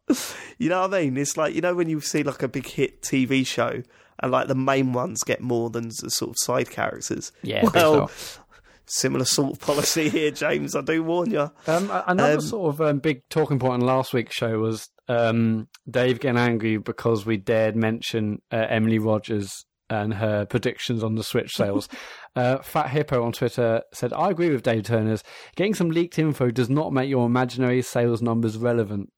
You 0.58 0.70
know 0.70 0.82
what 0.82 0.94
I 0.94 1.02
mean? 1.04 1.18
It's 1.18 1.38
like 1.38 1.56
you 1.56 1.62
know 1.62 1.74
when 1.76 1.90
you 1.90 2.02
see 2.02 2.24
like 2.24 2.44
a 2.44 2.48
big 2.48 2.68
hit 2.68 3.02
TV 3.02 3.46
show 3.46 3.82
and 4.20 4.32
like 4.32 4.48
the 4.48 4.56
main 4.56 4.94
ones 4.94 5.24
get 5.24 5.42
more 5.42 5.70
than 5.70 5.88
the 5.90 6.10
sort 6.10 6.30
of 6.30 6.36
side 6.40 6.70
characters. 6.70 7.32
Yeah, 7.42 7.68
well, 7.74 8.08
stuff. 8.08 8.40
similar 8.86 9.26
sort 9.26 9.54
of 9.54 9.60
policy 9.60 10.10
here, 10.10 10.32
James. 10.32 10.76
I 10.76 10.82
do 10.82 11.04
warn 11.04 11.32
you. 11.32 11.52
Um, 11.68 11.90
another 12.08 12.34
Um, 12.36 12.42
sort 12.42 12.76
of 12.76 12.82
um, 12.82 13.00
big 13.00 13.28
talking 13.30 13.58
point 13.58 13.74
on 13.74 13.82
last 13.82 14.14
week's 14.14 14.36
show 14.36 14.60
was 14.60 14.88
um, 15.08 15.68
Dave 15.90 16.20
getting 16.20 16.38
angry 16.38 16.78
because 16.78 17.26
we 17.26 17.38
dared 17.38 17.76
mention 17.76 18.42
uh, 18.52 18.68
Emily 18.70 19.00
Rogers 19.00 19.66
and 19.92 20.14
her 20.16 20.46
predictions 20.46 21.04
on 21.04 21.16
the 21.16 21.24
Switch 21.24 21.52
sales. 21.54 21.90
uh, 22.36 22.60
Fat 22.60 22.90
Hippo 22.90 23.24
on 23.24 23.34
Twitter 23.34 23.84
said, 23.94 24.14
"I 24.14 24.30
agree 24.30 24.50
with 24.50 24.64
Dave 24.64 24.84
Turner's. 24.84 25.24
Getting 25.56 25.76
some 25.76 25.92
leaked 25.92 26.18
info 26.18 26.50
does 26.50 26.70
not 26.70 26.94
make 26.94 27.10
your 27.10 27.26
imaginary 27.26 27.82
sales 27.82 28.22
numbers 28.22 28.58
relevant." 28.58 29.12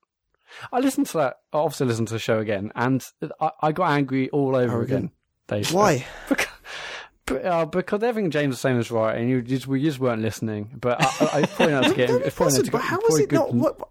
I 0.71 0.79
listened 0.79 1.07
to 1.07 1.17
that. 1.17 1.35
I 1.51 1.57
obviously 1.57 1.87
listened 1.87 2.07
to 2.09 2.15
the 2.15 2.19
show 2.19 2.39
again, 2.39 2.71
and 2.75 3.03
I, 3.39 3.51
I 3.61 3.71
got 3.71 3.91
angry 3.91 4.29
all 4.31 4.55
over 4.55 4.81
again. 4.81 5.11
Dave, 5.47 5.73
Why? 5.73 6.05
because, 6.29 6.47
uh, 7.43 7.65
because 7.65 8.03
everything 8.03 8.31
James 8.31 8.53
was 8.53 8.59
saying 8.59 8.77
was 8.77 8.91
right, 8.91 9.17
and 9.17 9.29
you 9.29 9.41
just 9.41 9.67
we 9.67 9.81
just 9.81 9.99
weren't 9.99 10.21
listening. 10.21 10.77
But 10.79 11.01
I, 11.01 11.05
I, 11.05 11.41
I 11.41 11.45
probably 11.45 11.73
not 11.73 11.83
to 11.89 11.93
get. 11.93 12.09
No, 12.09 12.17
it's 12.17 12.27
it 12.27 12.35
probably 12.35 12.57
not 12.57 12.65
to 12.65 12.71
but 12.71 12.81
how 12.81 12.97
was 12.97 13.19
it 13.19 13.31
not? 13.31 13.53
What- 13.53 13.89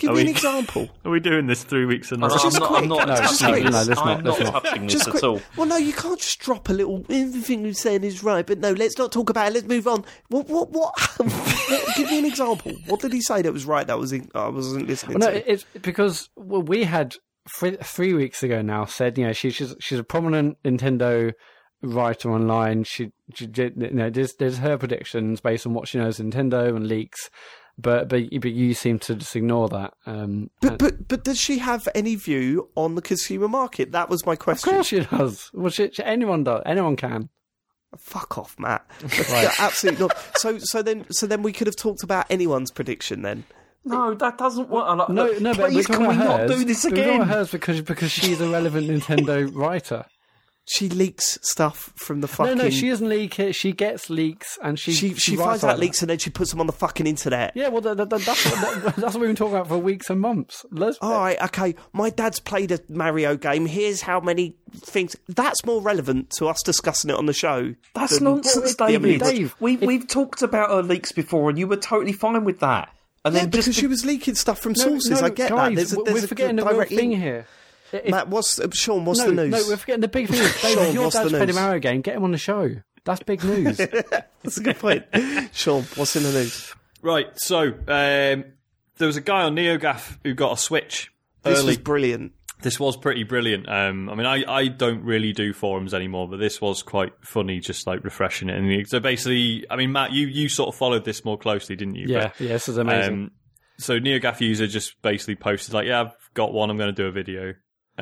Give 0.00 0.10
Are 0.10 0.14
me 0.14 0.22
an 0.22 0.28
example. 0.28 0.88
Are 1.04 1.10
we 1.10 1.20
doing 1.20 1.46
this 1.46 1.62
three 1.62 1.84
weeks 1.84 2.10
in 2.10 2.22
a 2.22 2.26
I'm 2.26 2.30
row? 2.32 2.36
Just 2.38 2.58
not, 2.58 2.68
quick, 2.68 2.82
I'm 2.82 2.88
not 2.88 3.06
no, 3.08 3.16
just 3.16 3.42
quick. 3.44 3.62
this. 3.62 3.70
No, 3.72 3.78
let's 3.82 3.88
not, 3.88 4.24
let's 4.24 4.40
not 4.40 4.52
not. 4.52 4.64
touching 4.64 4.82
this 4.86 4.92
Just 4.94 5.08
at 5.08 5.22
all. 5.22 5.40
Well, 5.56 5.66
no, 5.66 5.76
you 5.76 5.92
can't 5.92 6.18
just 6.18 6.40
drop 6.40 6.68
a 6.68 6.72
little. 6.72 7.04
Everything 7.10 7.64
you're 7.64 7.74
saying 7.74 8.02
is 8.02 8.24
right, 8.24 8.46
but 8.46 8.58
no, 8.58 8.72
let's 8.72 8.96
not 8.98 9.12
talk 9.12 9.30
about 9.30 9.48
it. 9.48 9.54
Let's 9.54 9.66
move 9.66 9.86
on. 9.86 10.04
What? 10.28 10.48
What? 10.48 10.70
What? 10.70 10.98
what 11.18 11.96
give 11.96 12.10
me 12.10 12.18
an 12.18 12.24
example. 12.24 12.72
What 12.86 13.00
did 13.00 13.12
he 13.12 13.20
say 13.20 13.42
that 13.42 13.52
was 13.52 13.64
right? 13.66 13.86
That 13.86 13.98
was 13.98 14.12
in, 14.12 14.28
I 14.34 14.48
wasn't 14.48 14.88
listening 14.88 15.18
Well, 15.18 15.28
no, 15.28 15.32
to. 15.34 15.38
it- 15.38 15.52
it's 15.52 15.64
because 15.82 16.30
well, 16.34 16.62
we 16.62 16.84
had 16.84 17.14
three, 17.58 17.76
three 17.82 18.14
weeks 18.14 18.42
ago 18.42 18.62
now 18.62 18.84
said 18.84 19.18
you 19.18 19.26
know 19.26 19.32
she, 19.32 19.50
she's 19.50 19.74
she's 19.80 19.98
a 19.98 20.04
prominent 20.04 20.62
Nintendo 20.62 21.32
writer 21.82 22.30
online. 22.30 22.84
She, 22.84 23.12
she 23.34 23.46
did- 23.46 23.74
you 23.76 23.90
know 23.90 24.10
there's, 24.10 24.34
there's 24.34 24.58
her 24.58 24.78
predictions 24.78 25.40
based 25.40 25.66
on 25.66 25.74
what 25.74 25.88
she 25.88 25.98
knows 25.98 26.18
Nintendo 26.18 26.74
and 26.74 26.86
leaks. 26.86 27.30
But 27.80 28.08
but 28.08 28.24
but 28.40 28.50
you 28.52 28.74
seem 28.74 28.98
to 29.00 29.14
just 29.14 29.34
ignore 29.36 29.68
that. 29.70 29.94
Um, 30.06 30.50
but 30.60 30.78
but 30.78 31.08
but 31.08 31.24
does 31.24 31.40
she 31.40 31.58
have 31.58 31.88
any 31.94 32.14
view 32.14 32.68
on 32.74 32.94
the 32.94 33.02
consumer 33.02 33.48
market? 33.48 33.92
That 33.92 34.08
was 34.10 34.24
my 34.26 34.32
of 34.34 34.38
question. 34.38 34.72
course 34.72 34.86
she 34.88 35.00
does. 35.00 35.50
Well, 35.54 35.70
she, 35.70 35.90
she- 35.92 36.02
anyone 36.04 36.44
does. 36.44 36.62
Anyone 36.66 36.96
can. 36.96 37.28
Fuck 37.98 38.38
off, 38.38 38.56
Mat. 38.58 38.84
Yeah, 39.30 39.50
absolutely 39.58 40.06
not. 40.06 40.16
So 40.36 40.58
so 40.58 40.82
then 40.82 41.06
so 41.10 41.26
then 41.26 41.42
we 41.42 41.52
could 41.52 41.66
have 41.66 41.76
talked 41.76 42.02
about 42.02 42.26
anyone's 42.30 42.70
prediction 42.70 43.22
then. 43.22 43.44
No, 43.84 44.12
that 44.14 44.36
doesn't 44.36 44.68
work. 44.68 44.94
Like, 44.98 45.08
No, 45.08 45.26
no, 45.38 45.54
but 45.54 45.70
please, 45.70 45.76
we're 45.76 45.82
can 45.84 46.04
talking 46.04 46.08
we 46.18 46.22
about 46.24 46.40
not 46.48 46.56
do 46.58 46.64
this 46.66 46.84
We're 46.84 46.92
again? 46.92 47.16
about 47.22 47.28
hers 47.28 47.50
because 47.50 47.80
because 47.80 48.12
she's 48.12 48.40
a 48.40 48.48
relevant 48.48 48.88
Nintendo 48.90 49.50
writer. 49.54 50.04
She 50.66 50.88
leaks 50.88 51.36
stuff 51.42 51.92
from 51.96 52.20
the 52.20 52.28
fucking. 52.28 52.56
No, 52.56 52.64
no, 52.64 52.70
she 52.70 52.90
doesn't 52.90 53.08
leak 53.08 53.40
it. 53.40 53.54
She 53.56 53.72
gets 53.72 54.08
leaks, 54.08 54.56
and 54.62 54.78
she 54.78 54.92
She, 54.92 55.14
she, 55.14 55.36
writes 55.36 55.62
finds 55.62 55.64
out 55.64 55.78
leaks 55.80 56.00
and 56.00 56.10
then 56.10 56.18
she 56.18 56.30
puts 56.30 56.50
them 56.50 56.60
on 56.60 56.66
the 56.68 56.72
fucking 56.72 57.06
internet. 57.06 57.52
Yeah, 57.56 57.68
well, 57.68 57.80
that, 57.80 57.96
that, 57.96 58.08
that's 58.10 58.44
what, 58.44 58.60
that, 58.60 58.96
that's 58.96 59.14
what 59.14 59.20
we've 59.20 59.28
been 59.28 59.36
talking 59.36 59.54
about 59.56 59.66
for 59.68 59.78
weeks 59.78 60.10
and 60.10 60.20
months. 60.20 60.64
Let's, 60.70 60.98
All 61.00 61.10
right, 61.18 61.40
okay. 61.42 61.74
My 61.92 62.10
dad's 62.10 62.38
played 62.38 62.70
a 62.70 62.78
Mario 62.88 63.36
game. 63.36 63.66
Here's 63.66 64.02
how 64.02 64.20
many 64.20 64.54
things. 64.76 65.16
That's 65.28 65.64
more 65.64 65.80
relevant 65.82 66.30
to 66.38 66.46
us 66.46 66.62
discussing 66.64 67.10
it 67.10 67.16
on 67.16 67.26
the 67.26 67.32
show. 67.32 67.74
That's 67.94 68.14
than 68.16 68.24
nonsense, 68.24 68.76
the 68.76 68.84
Emily 68.84 69.18
David. 69.18 69.34
Dave, 69.36 69.56
We've 69.58 69.80
we've 69.82 70.06
talked 70.06 70.42
about 70.42 70.70
her 70.70 70.82
leaks 70.82 71.10
before, 71.10 71.50
and 71.50 71.58
you 71.58 71.66
were 71.66 71.76
totally 71.76 72.12
fine 72.12 72.44
with 72.44 72.60
that. 72.60 72.90
And 73.24 73.34
Yeah, 73.34 73.40
then 73.42 73.50
because 73.50 73.66
just 73.66 73.78
she 73.80 73.86
was 73.86 74.04
leaking 74.04 74.34
stuff 74.36 74.60
from 74.60 74.72
No, 74.72 74.84
sources. 74.84 75.20
no, 75.20 75.26
I 75.26 75.30
get 75.30 75.50
guys, 75.50 75.70
that. 75.70 75.74
There's 75.74 75.92
a, 75.92 75.96
we're 75.98 76.04
there's 76.04 76.24
a 76.24 76.28
forgetting 76.28 76.56
the 76.56 76.62
real 76.64 76.74
direct 76.74 76.90
thing 76.90 77.10
link. 77.10 77.22
here. 77.22 77.46
If- 77.92 78.08
Mat, 78.10 78.28
what's 78.28 78.58
uh, 78.60 78.68
Sean? 78.72 79.04
What's 79.04 79.20
no, 79.20 79.26
the 79.26 79.32
news? 79.46 79.50
no, 79.50 79.62
we're 79.68 79.76
forgetting 79.76 80.00
the 80.02 80.08
big 80.08 80.28
thing. 80.28 80.40
is, 80.40 80.62
David, 80.62 80.74
Sean, 80.78 80.86
if 80.86 80.94
your 80.94 81.02
what's 81.04 81.16
dad's 81.16 81.30
played 81.30 81.42
a 81.42 81.46
news? 81.46 81.56
Mario 81.56 81.78
game, 81.80 82.00
get 82.00 82.16
him 82.16 82.24
on 82.24 82.32
the 82.32 82.38
show. 82.38 82.70
That's 83.04 83.22
big 83.22 83.42
news. 83.44 83.76
That's 84.42 84.56
a 84.58 84.62
good 84.62 84.78
point. 84.78 85.04
Sean, 85.52 85.82
what's 85.96 86.14
in 86.16 86.22
the 86.22 86.32
news? 86.32 86.74
Right, 87.02 87.26
so 87.40 87.68
um, 87.68 88.44
there 88.98 89.06
was 89.06 89.16
a 89.16 89.22
guy 89.22 89.42
on 89.42 89.56
NeoGaf 89.56 90.18
who 90.22 90.34
got 90.34 90.52
a 90.52 90.56
Switch 90.56 91.10
This 91.42 91.58
early. 91.60 91.68
was 91.68 91.78
brilliant. 91.78 92.32
this 92.62 92.78
was 92.78 92.98
pretty 92.98 93.22
brilliant. 93.24 93.66
Um, 93.70 94.10
I 94.10 94.14
mean, 94.14 94.26
I, 94.26 94.44
I 94.46 94.68
don't 94.68 95.02
really 95.02 95.32
do 95.32 95.54
forums 95.54 95.94
anymore, 95.94 96.28
but 96.28 96.36
this 96.36 96.60
was 96.60 96.82
quite 96.82 97.14
funny, 97.22 97.58
just 97.58 97.86
like 97.86 98.04
refreshing 98.04 98.50
it. 98.50 98.56
And 98.58 98.86
so 98.86 99.00
basically, 99.00 99.64
I 99.70 99.76
mean, 99.76 99.92
Mat, 99.92 100.12
you, 100.12 100.26
you 100.26 100.50
sort 100.50 100.68
of 100.68 100.74
followed 100.74 101.06
this 101.06 101.24
more 101.24 101.38
closely, 101.38 101.74
didn't 101.74 101.94
you? 101.94 102.04
yeah, 102.08 102.32
yeah, 102.38 102.48
this 102.48 102.68
is 102.68 102.76
amazing. 102.76 103.14
Um, 103.14 103.30
so 103.78 103.98
NeoGaf 103.98 104.42
user 104.42 104.66
just 104.66 105.00
basically 105.00 105.36
posted 105.36 105.72
like, 105.72 105.86
"Yeah, 105.86 106.02
I've 106.02 106.14
got 106.34 106.52
one. 106.52 106.68
I'm 106.68 106.76
going 106.76 106.94
to 106.94 107.02
do 107.02 107.08
a 107.08 107.12
video." 107.12 107.54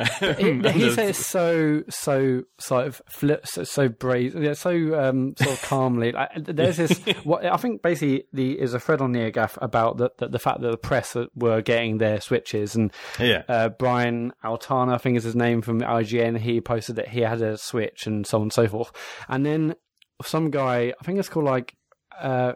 He, 0.38 0.90
says 0.92 1.16
so 1.16 1.82
so 1.88 2.42
sort 2.58 2.86
of 2.86 3.02
flip 3.08 3.46
so, 3.46 3.64
so 3.64 3.88
brave 3.88 4.34
yeah, 4.40 4.52
so 4.52 4.70
um 4.98 5.34
sort 5.36 5.50
of 5.50 5.62
calmly. 5.62 6.12
Like, 6.12 6.30
there's 6.36 6.76
this 6.76 6.98
what 7.24 7.44
I 7.44 7.56
think 7.56 7.82
basically 7.82 8.24
the 8.32 8.58
is 8.58 8.74
a 8.74 8.80
thread 8.80 9.00
on 9.00 9.12
NeoGaf 9.12 9.58
about 9.60 9.98
the, 9.98 10.10
the 10.18 10.28
the 10.28 10.38
fact 10.38 10.60
that 10.60 10.70
the 10.70 10.76
press 10.76 11.16
were 11.34 11.62
getting 11.62 11.98
their 11.98 12.20
switches 12.20 12.74
and 12.74 12.92
yeah, 13.18 13.42
uh, 13.48 13.68
Brian 13.70 14.32
Altano 14.44 14.94
I 14.94 14.98
think 14.98 15.16
is 15.16 15.24
his 15.24 15.36
name 15.36 15.62
from 15.62 15.80
IGN 15.80 16.38
he 16.38 16.60
posted 16.60 16.96
that 16.96 17.08
he 17.08 17.20
had 17.20 17.42
a 17.42 17.56
switch 17.56 18.06
and 18.06 18.26
so 18.26 18.38
on 18.38 18.42
and 18.42 18.52
so 18.52 18.68
forth. 18.68 18.92
And 19.28 19.44
then 19.44 19.74
some 20.22 20.50
guy 20.50 20.94
I 21.00 21.04
think 21.04 21.18
it's 21.18 21.28
called 21.28 21.46
like 21.46 21.74
uh 22.20 22.52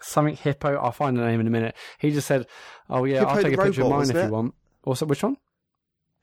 something 0.00 0.36
hippo 0.36 0.76
I'll 0.76 0.92
find 0.92 1.16
the 1.16 1.24
name 1.24 1.40
in 1.40 1.46
a 1.46 1.50
minute. 1.50 1.74
He 1.98 2.10
just 2.10 2.26
said 2.26 2.46
oh 2.90 3.04
yeah 3.04 3.20
Hippo 3.20 3.30
I'll 3.30 3.42
take 3.42 3.54
a 3.54 3.62
picture 3.62 3.82
of 3.82 3.90
mine 3.90 4.02
if 4.02 4.08
wasn't 4.08 4.18
you 4.18 4.24
it? 4.24 4.30
want. 4.30 4.54
Also 4.84 5.06
which 5.06 5.22
one 5.22 5.36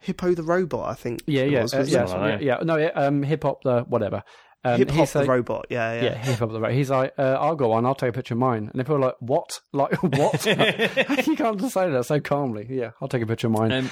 Hippo 0.02 0.34
the 0.34 0.44
robot, 0.44 0.90
I 0.90 0.94
think. 0.96 1.22
yeah, 1.28 1.44
yeah, 1.44 1.62
was, 1.62 1.74
uh, 1.74 1.86
yeah, 1.88 2.04
it? 2.04 2.10
so- 2.10 2.26
yeah, 2.26 2.40
yeah. 2.40 2.58
No, 2.64 2.76
yeah, 2.78 2.88
um, 2.90 3.24
hip 3.24 3.44
hop 3.44 3.64
the 3.64 3.82
whatever. 3.84 4.24
Um, 4.64 4.78
Hip 4.78 4.92
he's 4.92 4.98
hop 5.00 5.10
the 5.14 5.20
like- 5.22 5.28
robot. 5.30 5.66
Yeah, 5.72 5.94
yeah. 5.94 6.04
Yeah, 6.04 6.16
hip 6.18 6.38
hop 6.40 6.52
the 6.52 6.60
right. 6.60 6.76
He's 6.76 6.92
like, 6.92 7.14
uh, 7.18 7.38
I'll 7.40 7.56
go 7.56 7.72
on. 7.72 7.84
I'll 7.86 7.96
take 7.96 8.10
a 8.10 8.14
picture 8.14 8.36
of 8.36 8.40
mine. 8.40 8.70
And 8.72 8.74
people 8.76 8.98
are 8.98 9.00
like, 9.00 9.16
what? 9.20 9.60
Like 9.74 9.92
what? 10.04 10.46
you 10.46 11.36
can't 11.36 11.60
just 11.60 11.74
say 11.74 11.90
that 11.90 12.06
so 12.06 12.20
calmly. 12.20 12.68
Yeah, 12.70 12.92
I'll 13.02 13.08
take 13.08 13.24
a 13.24 13.26
picture 13.26 13.48
of 13.48 13.54
mine. 13.54 13.72
Um, 13.72 13.90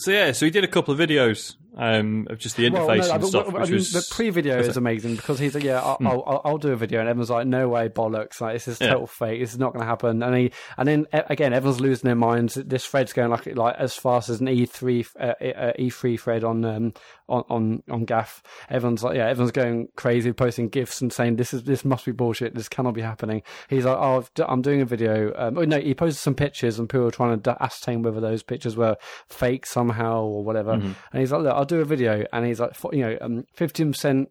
so 0.00 0.10
yeah, 0.10 0.32
so 0.32 0.44
he 0.46 0.50
did 0.50 0.64
a 0.64 0.68
couple 0.68 0.92
of 0.92 1.00
videos 1.00 1.56
um, 1.76 2.26
of 2.28 2.38
just 2.38 2.56
the 2.56 2.68
interface 2.68 2.72
Well, 2.72 2.86
no, 3.08 3.12
and 3.12 3.20
but- 3.22 3.26
stuff, 3.28 3.46
but- 3.46 3.56
I 3.56 3.60
which 3.60 3.70
mean, 3.70 3.78
was 3.78 3.92
the 3.92 4.06
pre-video 4.14 4.58
is 4.58 4.76
amazing 4.76 5.14
because 5.16 5.38
he's 5.38 5.54
like, 5.54 5.62
yeah, 5.64 5.80
I'll, 5.80 5.96
I'll, 6.04 6.24
I'll, 6.26 6.40
I'll 6.44 6.58
do 6.58 6.72
a 6.72 6.76
video, 6.76 7.00
and 7.00 7.08
everyone's 7.08 7.30
like, 7.30 7.46
no 7.46 7.68
way, 7.68 7.88
bollocks, 7.88 8.40
like 8.40 8.54
this 8.54 8.66
is 8.68 8.80
Yeah. 8.80 8.88
total 8.88 9.06
fake, 9.06 9.40
this 9.40 9.52
is 9.52 9.58
not 9.58 9.72
going 9.72 9.80
to 9.84 9.86
happen, 9.86 10.22
and 10.22 10.36
he, 10.36 10.52
and 10.76 10.88
then 10.88 11.06
uh, 11.12 11.22
again, 11.30 11.52
everyone's 11.52 11.80
losing 11.80 12.08
their 12.08 12.16
minds. 12.16 12.54
This 12.54 12.84
thread's 12.86 13.12
going 13.12 13.30
like 13.30 13.46
like 13.56 13.76
as 13.76 13.94
fast 13.94 14.28
as 14.28 14.40
an 14.40 14.48
E 14.48 14.66
three 14.66 15.06
uh, 15.18 15.34
E 15.78 15.90
three 15.90 16.16
thread 16.16 16.42
on 16.44 16.64
um 16.64 16.92
on 17.28 17.44
on 17.48 17.82
on 17.88 18.04
GAF. 18.04 18.42
Everyone's 18.68 19.04
like, 19.04 19.16
yeah, 19.16 19.28
everyone's 19.28 19.52
going 19.52 19.88
crazy, 19.96 20.32
posting 20.32 20.68
gifs 20.68 21.00
and 21.00 21.12
saying 21.12 21.36
this 21.36 21.54
is 21.54 21.62
this 21.62 21.84
must 21.84 22.04
be 22.04 22.12
bullshit, 22.12 22.54
this 22.56 22.68
cannot 22.68 22.94
be 22.94 23.00
happening. 23.02 23.42
He's 23.68 23.84
like, 23.84 23.96
oh, 23.96 24.24
I'm 24.46 24.60
doing 24.62 24.80
a 24.80 24.84
video. 24.84 25.32
Um, 25.36 25.56
oh, 25.56 25.62
no, 25.64 25.78
he 25.80 25.94
posted 25.94 26.18
some 26.20 26.34
pictures, 26.34 26.78
and 26.80 26.88
people 26.88 27.04
were 27.04 27.10
trying 27.12 27.40
to 27.40 27.50
d- 27.52 27.56
ascertain 27.60 28.02
whether 28.02 28.20
those 28.20 28.42
pictures 28.42 28.76
were 28.76 28.96
fake 29.28 29.66
somehow 29.90 30.22
or 30.22 30.44
whatever. 30.44 30.72
And 30.72 30.94
he's 31.12 31.32
like, 31.32 31.42
look, 31.42 31.54
I'll 31.54 31.64
do 31.64 31.80
a 31.80 31.84
video, 31.84 32.24
and 32.32 32.46
he's 32.46 32.60
like, 32.60 32.76
you 32.92 33.00
know, 33.00 33.18
um, 33.20 33.44
fifteen 33.54 33.92
percent 33.92 34.30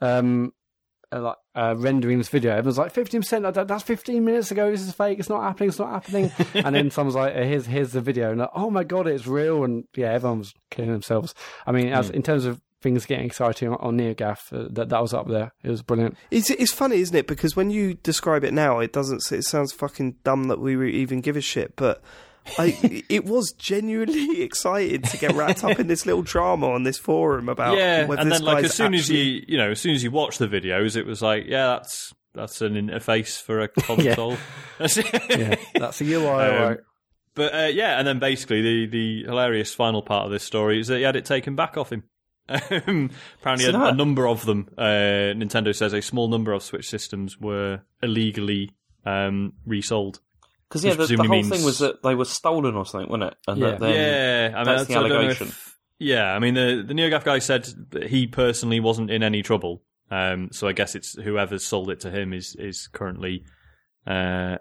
um 0.00 0.52
uh, 1.10 1.20
like 1.20 1.36
uh, 1.54 1.74
rendering 1.78 2.18
this 2.18 2.28
video. 2.28 2.52
Everyone's 2.52 2.78
like, 2.78 2.92
fifteen 2.92 3.22
percent. 3.22 3.54
That's 3.54 3.82
fifteen 3.82 4.24
minutes 4.24 4.50
ago. 4.50 4.70
This 4.70 4.82
is 4.82 4.92
fake. 4.92 5.18
It's 5.18 5.30
not 5.30 5.42
happening. 5.42 5.70
It's 5.70 5.78
not 5.78 5.90
happening. 5.90 6.30
and 6.54 6.74
then 6.74 6.90
someone's 6.90 7.16
like, 7.16 7.34
uh, 7.34 7.42
here's 7.42 7.66
here's 7.66 7.92
the 7.92 8.00
video. 8.00 8.30
And 8.30 8.40
like, 8.40 8.50
oh 8.54 8.70
my 8.70 8.84
god, 8.84 9.06
it's 9.06 9.26
real. 9.26 9.64
And 9.64 9.84
yeah, 9.96 10.12
everyone's 10.12 10.52
killing 10.70 10.92
themselves. 10.92 11.34
I 11.66 11.72
mean, 11.72 11.88
as 11.88 12.10
in 12.10 12.22
terms 12.22 12.44
of 12.44 12.60
things 12.80 13.06
getting 13.06 13.26
exciting 13.26 13.68
on, 13.68 13.76
on 13.80 13.98
NeoGaf, 13.98 14.52
uh, 14.52 14.68
that 14.72 14.90
that 14.90 15.00
was 15.00 15.14
up 15.14 15.28
there. 15.28 15.52
It 15.64 15.70
was 15.70 15.82
brilliant. 15.82 16.16
It's 16.30 16.50
it's 16.50 16.72
funny, 16.72 17.00
isn't 17.00 17.16
it? 17.16 17.26
Because 17.26 17.56
when 17.56 17.70
you 17.70 17.94
describe 17.94 18.44
it 18.44 18.52
now, 18.52 18.78
it 18.80 18.92
doesn't. 18.92 19.32
It 19.32 19.44
sounds 19.44 19.72
fucking 19.72 20.16
dumb 20.24 20.44
that 20.44 20.60
we 20.60 20.92
even 20.92 21.20
give 21.20 21.36
a 21.36 21.40
shit, 21.40 21.74
but. 21.76 22.02
I, 22.58 23.04
it 23.08 23.24
was 23.24 23.52
genuinely 23.52 24.42
excited 24.42 25.04
to 25.04 25.16
get 25.18 25.34
wrapped 25.34 25.64
up 25.64 25.78
in 25.78 25.86
this 25.86 26.06
little 26.06 26.22
drama 26.22 26.70
on 26.70 26.82
this 26.82 26.98
forum 26.98 27.48
about 27.48 27.76
yeah, 27.76 28.06
and 28.10 28.30
then 28.30 28.42
like 28.42 28.64
as 28.64 28.74
soon 28.74 28.94
as 28.94 29.08
you 29.08 29.42
you 29.46 29.58
know 29.58 29.70
as 29.70 29.80
soon 29.80 29.94
as 29.94 30.02
you 30.02 30.10
watch 30.10 30.38
the 30.38 30.48
videos, 30.48 30.96
it 30.96 31.06
was 31.06 31.22
like, 31.22 31.44
yeah, 31.46 31.66
that's 31.76 32.14
that's 32.34 32.60
an 32.62 32.74
interface 32.74 33.40
for 33.40 33.60
a 33.60 33.68
console. 33.80 34.36
Yeah, 34.78 35.56
that's 35.74 36.00
a 36.00 36.04
UI. 36.04 36.26
Um, 36.26 36.62
right? 36.62 36.78
But 37.34 37.54
uh, 37.54 37.66
yeah, 37.66 37.98
and 37.98 38.06
then 38.06 38.18
basically 38.18 38.62
the 38.62 38.86
the 38.86 39.24
hilarious 39.24 39.74
final 39.74 40.02
part 40.02 40.26
of 40.26 40.30
this 40.30 40.44
story 40.44 40.80
is 40.80 40.86
that 40.88 40.98
he 40.98 41.02
had 41.02 41.16
it 41.16 41.24
taken 41.24 41.56
back 41.56 41.76
off 41.76 41.90
him. 41.92 42.04
Um, 42.48 43.10
apparently, 43.40 43.66
So 43.70 43.80
a, 43.80 43.88
a 43.88 43.94
number 43.94 44.26
of 44.26 44.46
them. 44.46 44.68
Uh, 44.78 45.34
Nintendo 45.36 45.74
says 45.74 45.92
a 45.92 46.00
small 46.00 46.28
number 46.28 46.52
of 46.52 46.62
Switch 46.62 46.88
systems 46.88 47.38
were 47.38 47.82
illegally 48.02 48.70
um, 49.04 49.52
resold. 49.66 50.20
Because 50.68 50.84
yeah, 50.84 50.90
the, 50.94 51.06
the 51.06 51.16
whole 51.16 51.26
presumably 51.26 51.42
thing 51.44 51.64
was 51.64 51.78
that 51.78 52.02
they 52.02 52.14
were 52.14 52.24
stolen 52.24 52.74
or 52.76 52.84
something, 52.86 53.08
wasn't 53.10 53.32
it? 53.32 53.36
And 53.48 53.58
Yeah. 53.60 53.76
that 53.78 53.90
yeah, 53.94 54.52
I 54.54 54.56
mean, 54.58 54.64
that's 54.76 54.88
the 54.88 54.94
I 54.96 55.02
don't 55.08 55.12
allegation. 55.12 55.48
if- 55.48 55.76
yeah, 56.00 56.32
I 56.32 56.38
mean, 56.38 56.54
the 56.54 56.84
the 56.86 56.94
NeoGaf 56.94 57.24
guy 57.24 57.38
said 57.40 57.66
that 57.90 58.08
he 58.08 58.26
personally 58.28 58.78
wasn't 58.80 59.10
in 59.10 59.22
any 59.22 59.42
trouble. 59.42 59.82
Um, 60.10 60.48
so 60.52 60.68
I 60.68 60.72
guess 60.72 60.94
it's 60.94 61.14
whoever's 61.18 61.64
sold 61.64 61.90
it 61.90 62.00
to 62.00 62.10
him 62.10 62.32
is 62.32 62.54
is 62.58 62.86
currently 62.92 63.42
uh, 64.06 64.58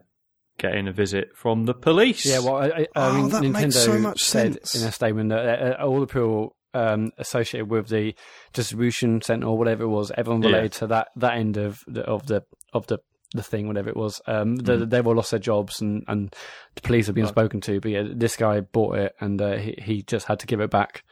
getting 0.58 0.88
a 0.88 0.92
visit 0.92 1.30
from 1.36 1.66
the 1.66 1.74
police. 1.74 2.26
Yeah, 2.26 2.40
well, 2.40 2.56
I, 2.58 2.66
I, 2.68 2.88
I 2.96 3.10
Oh, 3.10 3.14
mean, 3.14 3.30
that 3.30 3.44
Nintendo 3.44 3.52
makes 3.62 3.76
so 3.84 3.98
much 4.00 4.24
said 4.24 4.54
sense. 4.54 4.76
in 4.82 4.88
a 4.88 4.92
statement 4.92 5.30
that 5.30 5.80
uh, 5.80 5.86
all 5.86 6.00
the 6.00 6.08
people 6.08 6.56
um, 6.74 7.12
associated 7.18 7.70
with 7.70 7.88
the 7.88 8.14
distribution 8.54 9.22
center 9.22 9.48
or 9.48 9.58
whatever 9.58 9.84
it 9.84 9.88
was, 9.90 10.12
everyone 10.18 10.42
Yeah. 10.42 10.50
related 10.50 10.72
to 10.74 10.88
that 10.88 11.10
that 11.18 11.36
end 11.38 11.58
of 11.58 11.80
the 11.88 12.02
of 12.02 12.26
the 12.28 12.42
of 12.74 12.88
the 12.88 12.98
the 13.38 13.44
thing, 13.44 13.67
whatever 13.67 13.89
it 13.89 13.96
was, 13.96 14.22
um, 14.27 14.58
they, 14.58 14.75
Mm. 14.75 14.89
they've 14.89 15.08
all 15.08 15.15
lost 15.15 15.32
their 15.32 15.39
jobs 15.39 15.79
and, 15.82 16.03
and 16.10 16.36
the 16.75 16.82
police 16.82 17.06
have 17.06 17.15
been 17.15 17.27
spoken 17.27 17.62
to. 17.62 17.79
But 17.79 17.91
yeah, 17.91 18.03
this 18.13 18.36
guy 18.36 18.60
bought 18.60 18.98
it 18.98 19.15
and 19.22 19.41
uh, 19.41 19.56
he 19.58 19.75
he 19.82 20.01
just 20.03 20.27
had 20.27 20.39
to 20.39 20.48
give 20.48 20.60
it 20.60 20.70
back. 20.70 21.03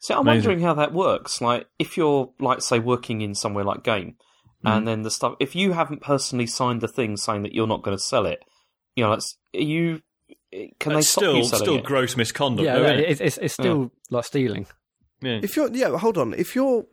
So 0.00 0.14
I'm 0.14 0.20
Amazing. 0.20 0.36
wondering 0.50 0.60
how 0.60 0.74
that 0.74 0.92
works. 0.92 1.40
Like, 1.40 1.66
if 1.78 1.96
you're, 1.96 2.30
like, 2.38 2.62
say, 2.62 2.78
working 2.78 3.20
in 3.20 3.34
somewhere 3.34 3.64
like 3.64 3.82
Game, 3.82 4.16
Mm. 4.64 4.76
and 4.78 4.88
then 4.88 5.02
the 5.02 5.10
stuff, 5.10 5.34
if 5.38 5.54
you 5.54 5.72
haven't 5.72 6.02
personally 6.02 6.46
signed 6.46 6.80
the 6.80 6.88
thing 6.88 7.16
saying 7.16 7.42
that 7.44 7.52
you're 7.54 7.66
not 7.68 7.82
going 7.84 7.96
to 7.96 8.02
sell 8.02 8.26
it, 8.26 8.40
you 8.96 9.04
know, 9.04 9.12
it's, 9.12 9.36
are 9.54 9.60
you 9.60 10.02
can 10.80 10.94
they 10.94 10.98
It's 11.00 11.08
stop 11.08 11.22
still 11.22 11.36
you 11.36 11.44
selling 11.44 11.64
still 11.64 11.76
it? 11.76 11.84
gross 11.84 12.16
misconduct. 12.16 12.64
yeah, 12.64 12.74
though, 12.76 12.82
no, 12.82 12.92
it? 12.94 13.00
it's, 13.00 13.20
it's 13.20 13.38
it's 13.38 13.54
still 13.54 13.92
like 14.10 14.24
stealing. 14.24 14.66
yeah. 15.22 15.38
If 15.42 15.54
you're 15.56 15.70
yeah, 15.72 15.96
hold 15.96 16.18
on. 16.18 16.34
If 16.34 16.56
you're 16.56 16.84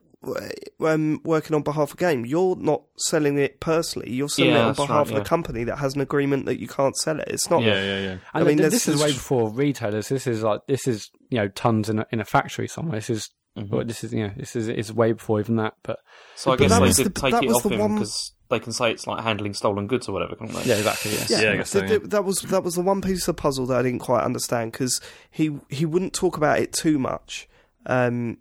um, 0.81 1.21
working 1.23 1.55
on 1.55 1.61
behalf 1.63 1.89
of 1.89 1.93
a 1.93 1.97
game, 1.97 2.25
you're 2.25 2.55
not 2.55 2.83
selling 2.97 3.37
it 3.37 3.59
personally. 3.59 4.11
You're 4.11 4.29
selling 4.29 4.51
Yeah, 4.51 4.65
it 4.65 4.69
on 4.69 4.73
behalf 4.75 4.89
right, 4.89 5.01
of 5.01 5.11
yeah. 5.11 5.19
the 5.19 5.25
company 5.25 5.63
that 5.65 5.77
has 5.77 5.95
an 5.95 6.01
agreement 6.01 6.45
that 6.45 6.59
you 6.59 6.67
can't 6.67 6.95
sell 6.97 7.19
it. 7.19 7.27
It's 7.29 7.49
not. 7.49 7.61
yeah, 7.63 7.81
yeah, 7.83 7.99
yeah. 8.01 8.17
I 8.33 8.39
And 8.39 8.47
mean, 8.47 8.57
th- 8.57 8.71
this 8.71 8.85
this 8.85 8.95
is 8.95 9.01
way 9.01 9.11
before 9.11 9.49
retailers. 9.51 10.09
This 10.09 10.27
is 10.27 10.43
like 10.43 10.61
this 10.67 10.87
is 10.87 11.09
you 11.29 11.37
know 11.39 11.47
tons 11.49 11.89
in 11.89 11.99
a, 11.99 12.05
in 12.11 12.19
a 12.19 12.25
factory 12.25 12.67
somewhere. 12.67 12.97
This 12.97 13.09
is 13.09 13.29
Mhm. 13.57 13.69
well, 13.69 13.85
this 13.85 14.03
is 14.03 14.11
you 14.13 14.27
know 14.27 14.33
this 14.35 14.53
is 14.57 14.67
it's 14.67 14.91
way 14.91 15.13
before 15.13 15.39
even 15.39 15.55
that. 15.57 15.75
But 15.83 15.99
So 16.35 16.51
I 16.51 16.55
But 16.57 16.67
guess 16.67 16.73
they 16.77 16.79
was 16.81 16.97
did 16.97 17.05
the- 17.07 17.21
take 17.21 17.31
that 17.31 17.43
it 17.43 17.47
was 17.47 17.55
off 17.57 17.63
the 17.63 17.69
him 17.69 17.79
one- 17.79 17.93
because 17.95 18.33
they 18.49 18.59
can 18.59 18.73
say 18.73 18.91
it's 18.91 19.07
like 19.07 19.23
handling 19.23 19.53
stolen 19.53 19.87
goods 19.87 20.09
or 20.09 20.11
whatever, 20.11 20.35
can't 20.35 20.51
they? 20.51 20.63
yeah, 20.65 20.75
exactly. 20.75 21.11
Yes. 21.13 21.29
Yeah, 21.31 21.41
Yeah, 21.41 21.51
I 21.53 21.55
guess 21.57 21.69
so, 21.69 21.79
yeah. 21.79 21.87
th- 21.87 22.01
that 22.03 22.25
was 22.25 22.39
that 22.41 22.63
was 22.65 22.75
the 22.75 22.81
one 22.81 23.01
piece 23.01 23.21
of 23.27 23.35
the 23.35 23.41
puzzle 23.41 23.65
that 23.67 23.77
I 23.77 23.81
didn't 23.81 23.99
quite 23.99 24.23
understand 24.23 24.73
because 24.73 24.99
he 25.31 25.57
he 25.69 25.85
wouldn't 25.85 26.11
talk 26.13 26.35
about 26.35 26.59
it 26.59 26.73
too 26.73 26.99
much 26.99 27.47
um, 27.85 28.37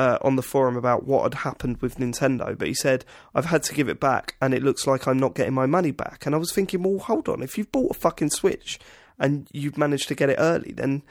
uh, 0.00 0.16
on 0.22 0.36
the 0.36 0.42
forum 0.42 0.78
about 0.78 1.04
what 1.04 1.24
had 1.24 1.34
happened 1.42 1.76
with 1.82 1.98
Nintendo, 1.98 2.56
but 2.56 2.66
he 2.68 2.72
said 2.72 3.04
I've 3.34 3.44
had 3.44 3.62
to 3.64 3.74
give 3.74 3.86
it 3.86 4.00
back 4.00 4.34
and 4.40 4.54
it 4.54 4.62
looks 4.62 4.86
like 4.86 5.06
I'm 5.06 5.18
not 5.18 5.34
getting 5.34 5.52
my 5.52 5.66
money 5.66 5.90
back. 5.90 6.24
And 6.24 6.34
I 6.34 6.38
was 6.38 6.52
thinking, 6.52 6.82
well, 6.82 6.98
hold 7.00 7.28
on, 7.28 7.42
if 7.42 7.58
you've 7.58 7.70
bought 7.70 7.90
a 7.90 8.00
fucking 8.00 8.30
Switch 8.30 8.78
and 9.18 9.46
you've 9.52 9.76
managed 9.76 10.08
to 10.08 10.14
get 10.14 10.30
it 10.30 10.36
early, 10.38 10.72
then 10.72 11.02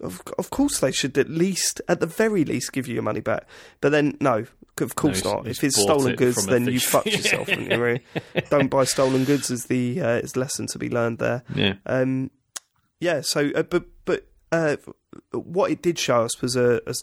of 0.00 0.22
of 0.38 0.50
course 0.50 0.78
they 0.78 0.92
should 0.92 1.18
at 1.18 1.28
least, 1.28 1.80
at 1.88 1.98
the 1.98 2.06
very 2.06 2.44
least, 2.44 2.72
give 2.72 2.86
you 2.86 2.94
your 2.94 3.02
money 3.02 3.20
back. 3.20 3.48
But 3.80 3.90
then 3.90 4.16
no. 4.20 4.46
Of 4.78 4.94
course 4.94 5.24
No, 5.24 5.36
not. 5.36 5.48
If 5.48 5.64
it's 5.64 5.80
stolen 5.80 6.12
it 6.12 6.16
goods, 6.16 6.46
then 6.46 6.66
you 6.66 6.78
fucked 6.78 7.06
yourself. 7.06 7.48
you? 7.48 7.98
Don't 8.50 8.68
buy 8.68 8.84
stolen 8.84 9.24
goods 9.24 9.50
is 9.50 9.64
the 9.64 10.00
uh, 10.00 10.18
is 10.18 10.36
lesson 10.36 10.66
to 10.68 10.78
be 10.78 10.88
learned 10.90 11.18
there. 11.18 11.42
yeah. 11.52 11.74
Um, 11.86 12.30
yeah. 13.00 13.22
So, 13.22 13.50
uh, 13.56 13.62
but 13.62 13.86
but 14.04 14.28
uh, 14.52 14.76
what 15.32 15.70
it 15.70 15.82
did 15.82 15.98
show 15.98 16.22
us 16.22 16.42
was 16.42 16.54
a, 16.56 16.82
a 16.86 16.94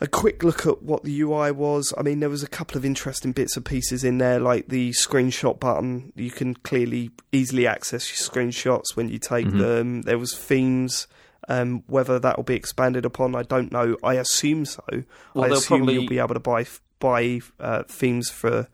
a 0.00 0.06
quick 0.06 0.42
look 0.44 0.64
at 0.66 0.82
what 0.82 1.02
the 1.04 1.20
UI 1.20 1.50
was. 1.50 1.92
I 1.98 2.02
mean, 2.02 2.20
there 2.20 2.30
was 2.30 2.42
a 2.42 2.48
couple 2.48 2.76
of 2.76 2.84
interesting 2.84 3.32
bits 3.32 3.56
and 3.56 3.64
pieces 3.64 4.04
in 4.04 4.18
there, 4.18 4.38
like 4.38 4.68
the 4.68 4.90
screenshot 4.90 5.58
button. 5.58 6.12
You 6.14 6.30
can 6.30 6.54
clearly 6.54 7.10
easily 7.32 7.66
access 7.66 8.08
your 8.08 8.16
screenshots 8.30 8.94
when 8.94 9.08
you 9.08 9.18
take 9.18 9.46
Mhm. 9.46 9.58
them. 9.58 10.02
There 10.02 10.18
was 10.18 10.34
themes. 10.36 11.06
Um, 11.50 11.82
whether 11.86 12.18
that 12.18 12.36
will 12.36 12.44
be 12.44 12.54
expanded 12.56 13.06
upon, 13.06 13.34
I 13.34 13.42
don't 13.42 13.72
know. 13.72 13.96
I 14.04 14.14
assume 14.14 14.66
so. 14.66 14.82
Well, 15.32 15.44
I 15.44 15.56
assume 15.56 15.78
probably- 15.78 15.94
you'll 15.94 16.06
be 16.06 16.18
able 16.18 16.34
to 16.34 16.40
buy 16.40 16.66
buy 17.00 17.40
uh, 17.58 17.84
themes 17.88 18.28
for 18.28 18.68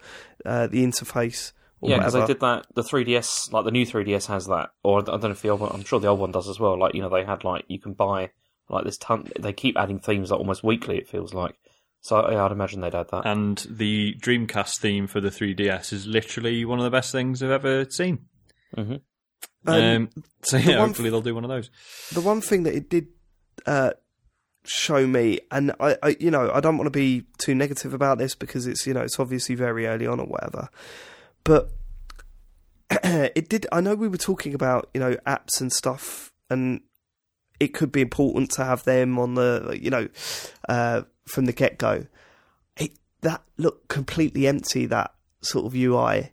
uh, 0.44 0.66
the 0.66 0.82
interface 0.84 1.52
or 1.80 1.90
Yeah, 1.90 1.98
because 1.98 2.14
they 2.14 2.26
did 2.26 2.40
that. 2.40 2.66
The 2.74 2.82
3DS, 2.82 3.52
like 3.52 3.64
the 3.64 3.70
new 3.70 3.86
3DS, 3.86 4.26
has 4.26 4.46
that, 4.46 4.70
or 4.82 4.98
I 5.00 5.02
don't 5.04 5.22
know 5.22 5.30
if 5.30 5.42
the 5.42 5.50
old 5.50 5.60
one. 5.60 5.70
I'm 5.72 5.84
sure 5.84 6.00
the 6.00 6.08
old 6.08 6.18
one 6.18 6.32
does 6.32 6.48
as 6.48 6.58
well. 6.58 6.76
Like 6.76 6.94
you 6.94 7.02
know, 7.02 7.08
they 7.10 7.22
had 7.24 7.44
like 7.44 7.64
you 7.68 7.78
can 7.78 7.92
buy 7.92 8.30
like 8.68 8.84
this 8.84 8.96
ton. 8.98 9.28
They 9.38 9.52
keep 9.52 9.76
adding 9.76 9.98
themes 10.00 10.30
like 10.30 10.40
almost 10.40 10.64
weekly. 10.64 10.98
It 10.98 11.08
feels 11.08 11.34
like. 11.34 11.54
So 12.00 12.30
yeah, 12.30 12.44
I'd 12.44 12.52
imagine 12.52 12.80
they'd 12.82 12.94
add 12.94 13.08
that. 13.10 13.24
And 13.26 13.58
the 13.70 14.14
Dreamcast 14.20 14.78
theme 14.78 15.06
for 15.06 15.20
the 15.20 15.30
3DS 15.30 15.92
is 15.92 16.06
literally 16.06 16.64
one 16.64 16.78
of 16.78 16.84
the 16.84 16.90
best 16.90 17.12
things 17.12 17.42
I've 17.42 17.50
ever 17.50 17.86
seen. 17.88 18.26
Mhm. 18.76 19.00
Um, 19.66 19.74
Um, 19.74 20.10
so 20.42 20.58
yeah, 20.58 20.78
one 20.78 20.88
hopefully 20.88 21.08
they'll 21.10 21.22
do 21.22 21.34
one 21.34 21.44
of 21.44 21.48
those. 21.50 21.70
the 22.12 22.20
one 22.20 22.40
thing 22.42 22.64
that 22.64 22.74
it 22.74 22.90
did 22.90 23.06
uh, 23.66 23.92
show 24.64 25.06
me, 25.06 25.40
and 25.50 25.72
I, 25.80 25.96
I, 26.02 26.16
you 26.20 26.30
know, 26.30 26.50
I 26.52 26.60
don't 26.60 26.76
want 26.76 26.86
to 26.86 26.90
be 26.90 27.24
too 27.38 27.54
negative 27.54 27.94
about 27.94 28.18
this 28.18 28.34
because 28.34 28.66
it's, 28.66 28.86
you 28.86 28.92
know, 28.92 29.00
it's 29.00 29.18
obviously 29.18 29.54
very 29.54 29.86
early 29.86 30.06
on 30.06 30.20
or 30.20 30.26
whatever, 30.26 30.68
but 31.44 31.70
it 32.90 33.48
did. 33.48 33.66
I 33.72 33.80
know 33.80 33.94
we 33.94 34.08
were 34.08 34.18
talking 34.18 34.52
about, 34.54 34.90
you 34.92 35.00
know, 35.00 35.14
apps 35.26 35.60
and 35.60 35.72
stuff, 35.72 36.32
and 36.50 36.82
it 37.60 37.68
could 37.74 37.92
be 37.92 38.00
important 38.00 38.50
to 38.52 38.64
have 38.64 38.84
them 38.84 39.18
on 39.18 39.34
the, 39.34 39.78
you 39.80 39.90
know, 39.90 40.08
uh, 40.68 41.02
from 41.26 41.44
the 41.46 41.52
get 41.52 41.78
go. 41.78 42.06
It 42.76 42.92
that 43.22 43.42
looked 43.56 43.88
completely 43.88 44.46
empty. 44.46 44.86
That 44.86 45.12
sort 45.42 45.66
of 45.66 45.74
UI. 45.74 46.30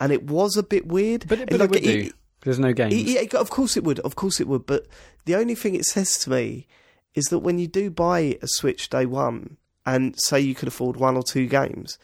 And 0.00 0.12
it 0.12 0.24
was 0.24 0.56
a 0.56 0.62
bit 0.62 0.86
weird. 0.86 1.26
But, 1.28 1.40
it- 1.40 1.50
but 1.50 1.60
Like, 1.60 1.68
it 1.68 1.70
would 1.70 1.86
it- 1.86 2.04
do. 2.04 2.10
There's 2.44 2.58
no 2.58 2.72
games. 2.72 3.34
of 3.34 3.50
course 3.50 3.76
it 3.76 3.84
would. 3.84 4.00
Of 4.00 4.16
course 4.16 4.40
it 4.40 4.48
would. 4.48 4.66
But 4.66 4.88
the 5.26 5.36
only 5.36 5.54
thing 5.54 5.76
it 5.76 5.84
says 5.84 6.18
to 6.20 6.30
me 6.30 6.66
is 7.14 7.26
that 7.26 7.38
when 7.38 7.60
you 7.60 7.68
do 7.68 7.88
buy 7.88 8.36
a 8.42 8.48
Switch 8.48 8.90
day 8.90 9.06
one 9.06 9.58
and 9.86 10.16
say 10.18 10.40
you 10.40 10.54
could 10.56 10.66
afford 10.66 10.96
one 10.96 11.16
or 11.16 11.22
two 11.22 11.46
games, 11.46 11.98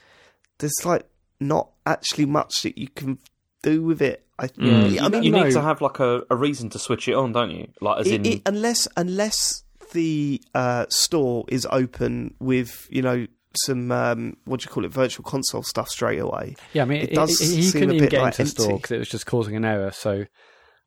there's 0.59 0.75
like 0.85 1.07
not 1.41 1.71
actually 1.87 2.27
much 2.27 2.63
that 2.63 2.79
you 2.79 2.87
can 2.89 3.19
do 3.65 3.83
with 3.83 4.01
it. 4.01 4.25
I, 4.39 4.47
Mm. 4.49 5.01
I 5.01 5.09
mean, 5.09 5.23
you 5.25 5.33
no. 5.33 5.43
need 5.45 5.53
to 5.53 5.61
have 5.63 5.81
like 5.81 5.99
a, 5.99 6.23
a 6.31 6.37
reason 6.37 6.71
to 6.71 6.79
switch 6.79 7.09
it 7.09 7.15
on, 7.15 7.33
don't 7.33 7.51
you? 7.51 7.69
Like 7.81 8.01
as 8.01 8.07
it, 8.07 8.15
in, 8.15 8.27
it- 8.27 8.43
unless 8.47 8.87
unless 8.97 9.65
the 9.93 10.41
uh, 10.55 10.87
store 10.91 11.45
is 11.49 11.67
open 11.71 12.35
with 12.39 12.87
you 12.91 13.03
know 13.03 13.27
some 13.65 13.91
um, 13.91 14.37
what 14.45 14.61
do 14.61 14.65
you 14.65 14.71
call 14.71 14.85
it 14.85 14.93
virtual 14.93 15.25
console 15.25 15.63
stuff 15.63 15.89
straight 15.89 16.21
away. 16.21 16.55
Yeah, 16.75 16.83
I 16.83 16.85
mean, 16.85 17.01
It 17.03 17.11
it, 17.13 17.15
does 17.15 17.41
it- 17.41 17.57
you 17.57 17.63
seem 17.63 17.73
couldn't 17.73 17.91
a 17.91 17.95
even 17.95 18.05
bit, 18.05 18.11
get 18.11 18.23
like, 18.23 18.39
into 18.39 18.45
the 18.45 18.49
store 18.51 18.65
empty. 18.67 18.77
because 18.77 18.91
it 18.93 18.99
was 18.99 19.09
just 19.09 19.27
causing 19.27 19.57
an 19.57 19.65
error. 19.65 19.91
So 19.91 20.25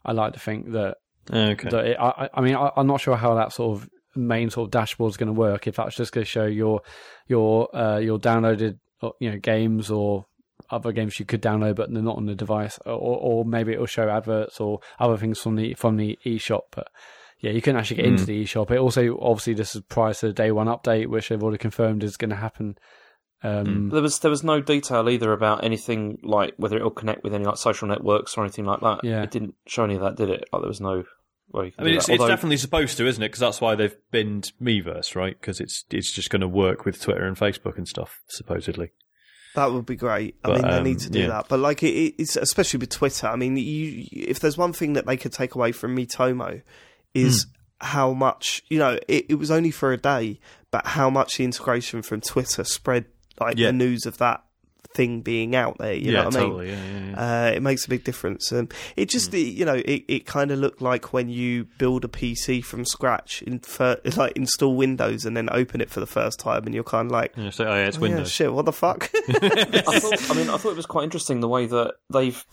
I 0.05 0.11
like 0.13 0.33
to 0.33 0.39
think 0.39 0.71
that, 0.71 0.97
Okay. 1.31 1.69
that 1.69 1.85
it, 1.87 1.97
I, 1.99 2.09
I- 2.25 2.29
I 2.35 2.41
mean, 2.41 2.55
I, 2.55 2.71
I'm 2.77 2.87
not 2.87 3.01
sure 3.01 3.15
how 3.17 3.35
that 3.35 3.51
sort 3.51 3.81
of 3.81 3.89
main 4.15 4.49
sort 4.49 4.67
of 4.67 4.71
dashboard 4.71 5.09
is 5.11 5.17
going 5.17 5.27
to 5.27 5.33
work. 5.33 5.67
If 5.67 5.75
that's 5.75 5.95
just 5.95 6.11
going 6.13 6.23
to 6.23 6.29
show 6.29 6.45
your 6.45 6.81
your 7.27 7.75
uh, 7.75 7.97
your 7.97 8.19
downloaded 8.19 8.77
uh, 9.01 9.09
you 9.19 9.31
know 9.31 9.37
games 9.39 9.89
or 9.91 10.25
other 10.71 10.91
games 10.91 11.19
you 11.19 11.25
could 11.25 11.41
download 11.41 11.75
but 11.75 11.93
they're 11.93 12.01
not 12.01 12.17
on 12.17 12.25
the 12.25 12.35
device, 12.35 12.79
or, 12.85 12.93
or 12.93 13.45
maybe 13.45 13.73
it'll 13.73 13.85
show 13.85 14.09
adverts 14.09 14.59
or 14.59 14.79
other 14.99 15.17
things 15.17 15.39
from 15.39 15.55
the 15.55 15.73
from 15.75 15.97
the 15.97 16.17
eShop. 16.25 16.61
But 16.71 16.87
yeah, 17.39 17.51
you 17.51 17.61
couldn't 17.61 17.79
actually 17.79 17.97
get 17.97 18.05
into 18.05 18.23
Mm. 18.23 18.27
the 18.27 18.43
eShop. 18.43 18.71
It 18.71 18.77
also 18.79 19.17
obviously 19.19 19.53
this 19.53 19.75
is 19.75 19.81
prior 19.89 20.13
to 20.13 20.27
the 20.27 20.33
day 20.33 20.51
one 20.51 20.67
update, 20.67 21.07
which 21.07 21.29
they've 21.29 21.41
already 21.41 21.57
confirmed 21.57 22.03
is 22.03 22.17
going 22.17 22.29
to 22.29 22.35
happen. 22.35 22.77
Um, 23.43 23.89
there 23.89 24.03
was 24.03 24.19
there 24.19 24.29
was 24.29 24.43
no 24.43 24.61
detail 24.61 25.09
either 25.09 25.33
about 25.33 25.63
anything 25.63 26.19
like 26.21 26.53
whether 26.57 26.75
it'll 26.77 26.91
connect 26.91 27.23
with 27.23 27.33
any 27.33 27.43
like 27.43 27.57
social 27.57 27.87
networks 27.87 28.37
or 28.37 28.43
anything 28.43 28.65
like 28.65 28.81
that. 28.81 28.99
Yeah. 29.03 29.23
it 29.23 29.31
didn't 29.31 29.55
show 29.67 29.83
any 29.83 29.95
of 29.95 30.01
that, 30.01 30.15
did 30.15 30.29
it? 30.29 30.45
Like 30.53 30.61
there 30.61 30.67
was 30.69 30.81
no. 30.81 31.03
Well, 31.53 31.69
I 31.77 31.83
mean, 31.83 31.95
it's, 31.95 32.05
that. 32.05 32.13
it's 32.13 32.25
definitely 32.27 32.57
supposed 32.57 32.95
to, 32.97 33.07
isn't 33.07 33.21
it? 33.21 33.27
Because 33.27 33.39
that's 33.41 33.59
why 33.59 33.75
they've 33.75 33.97
binned 34.11 34.53
Miiverse, 34.61 35.15
right? 35.15 35.37
Because 35.37 35.59
it's 35.59 35.83
it's 35.89 36.13
just 36.13 36.29
going 36.29 36.39
to 36.41 36.47
work 36.47 36.85
with 36.85 37.01
Twitter 37.01 37.25
and 37.25 37.35
Facebook 37.35 37.77
and 37.77 37.87
stuff, 37.87 38.21
supposedly. 38.27 38.91
That 39.55 39.71
would 39.71 39.85
be 39.85 39.95
great. 39.97 40.35
I 40.43 40.47
But, 40.49 40.61
mean, 40.61 40.71
they 40.71 40.77
um, 40.77 40.83
need 40.83 40.99
to 40.99 41.09
do 41.09 41.19
yeah. 41.19 41.27
that. 41.27 41.47
But 41.49 41.59
like, 41.59 41.83
it, 41.83 42.15
it's 42.17 42.35
especially 42.37 42.79
with 42.79 42.89
Twitter. 42.89 43.27
I 43.27 43.35
mean, 43.35 43.57
you 43.57 44.05
if 44.11 44.39
there's 44.39 44.57
one 44.57 44.71
thing 44.73 44.93
that 44.93 45.05
they 45.05 45.17
could 45.17 45.33
take 45.33 45.55
away 45.55 45.71
from 45.71 45.95
Miitomo 45.95 46.61
is 47.13 47.47
how 47.81 48.13
much 48.13 48.63
you 48.69 48.79
know. 48.79 48.97
It, 49.07 49.25
it 49.29 49.35
was 49.35 49.51
only 49.51 49.71
for 49.71 49.91
a 49.91 49.97
day, 49.97 50.39
but 50.71 50.85
how 50.87 51.09
much 51.09 51.37
the 51.37 51.43
integration 51.43 52.01
from 52.01 52.21
Twitter 52.21 52.63
spread 52.63 53.05
like 53.39 53.57
Yeah. 53.57 53.67
the 53.67 53.73
news 53.73 54.05
of 54.05 54.17
that 54.19 54.43
thing 54.93 55.21
being 55.21 55.55
out 55.55 55.77
there. 55.77 55.93
You 55.93 56.11
yeah, 56.11 56.23
know 56.23 56.25
what 56.25 56.35
I 56.35 56.39
mean? 56.41 56.57
Yeah, 56.57 56.63
yeah, 56.63 57.09
yeah. 57.11 57.47
Uh, 57.47 57.51
it 57.51 57.61
makes 57.61 57.85
a 57.85 57.89
big 57.89 58.03
difference. 58.03 58.51
and 58.51 58.73
it 58.95 59.09
just, 59.09 59.33
it- 59.33 59.39
you 59.53 59.65
know, 59.65 59.75
it, 59.75 60.03
it 60.07 60.25
kind 60.25 60.51
of 60.51 60.59
looked 60.59 60.81
like 60.81 61.13
when 61.13 61.29
you 61.29 61.65
build 61.77 62.03
a 62.05 62.07
PC 62.07 62.63
from 62.63 62.85
scratch, 62.85 63.41
in 63.43 63.59
fir- 63.59 63.99
like 64.17 64.33
install 64.35 64.75
Windows 64.75 65.25
and 65.25 65.35
then 65.37 65.47
open 65.51 65.81
it 65.81 65.89
for 65.89 65.99
the 65.99 66.05
first 66.07 66.39
time, 66.39 66.65
and 66.65 66.73
you're 66.75 66.83
kind 66.83 67.07
of 67.07 67.11
like, 67.11 67.33
Yeah, 67.37 67.49
so, 67.51 67.65
oh, 67.65 67.73
yeah, 67.75 67.87
it's 67.87 67.97
"Oh, 67.97 68.01
yeah, 68.05 68.09
Windows. 68.09 68.31
shit, 68.31 68.53
what 68.53 68.65
the 68.65 68.73
fuck? 68.73 69.09
I 69.29 69.99
thought, 69.99 70.31
I 70.31 70.33
mean, 70.35 70.49
I 70.49 70.57
thought 70.57 70.71
it 70.71 70.77
was 70.77 70.85
quite 70.85 71.03
interesting 71.05 71.39
the 71.39 71.47
way 71.49 71.65
that 71.67 71.93
they've. 72.11 72.45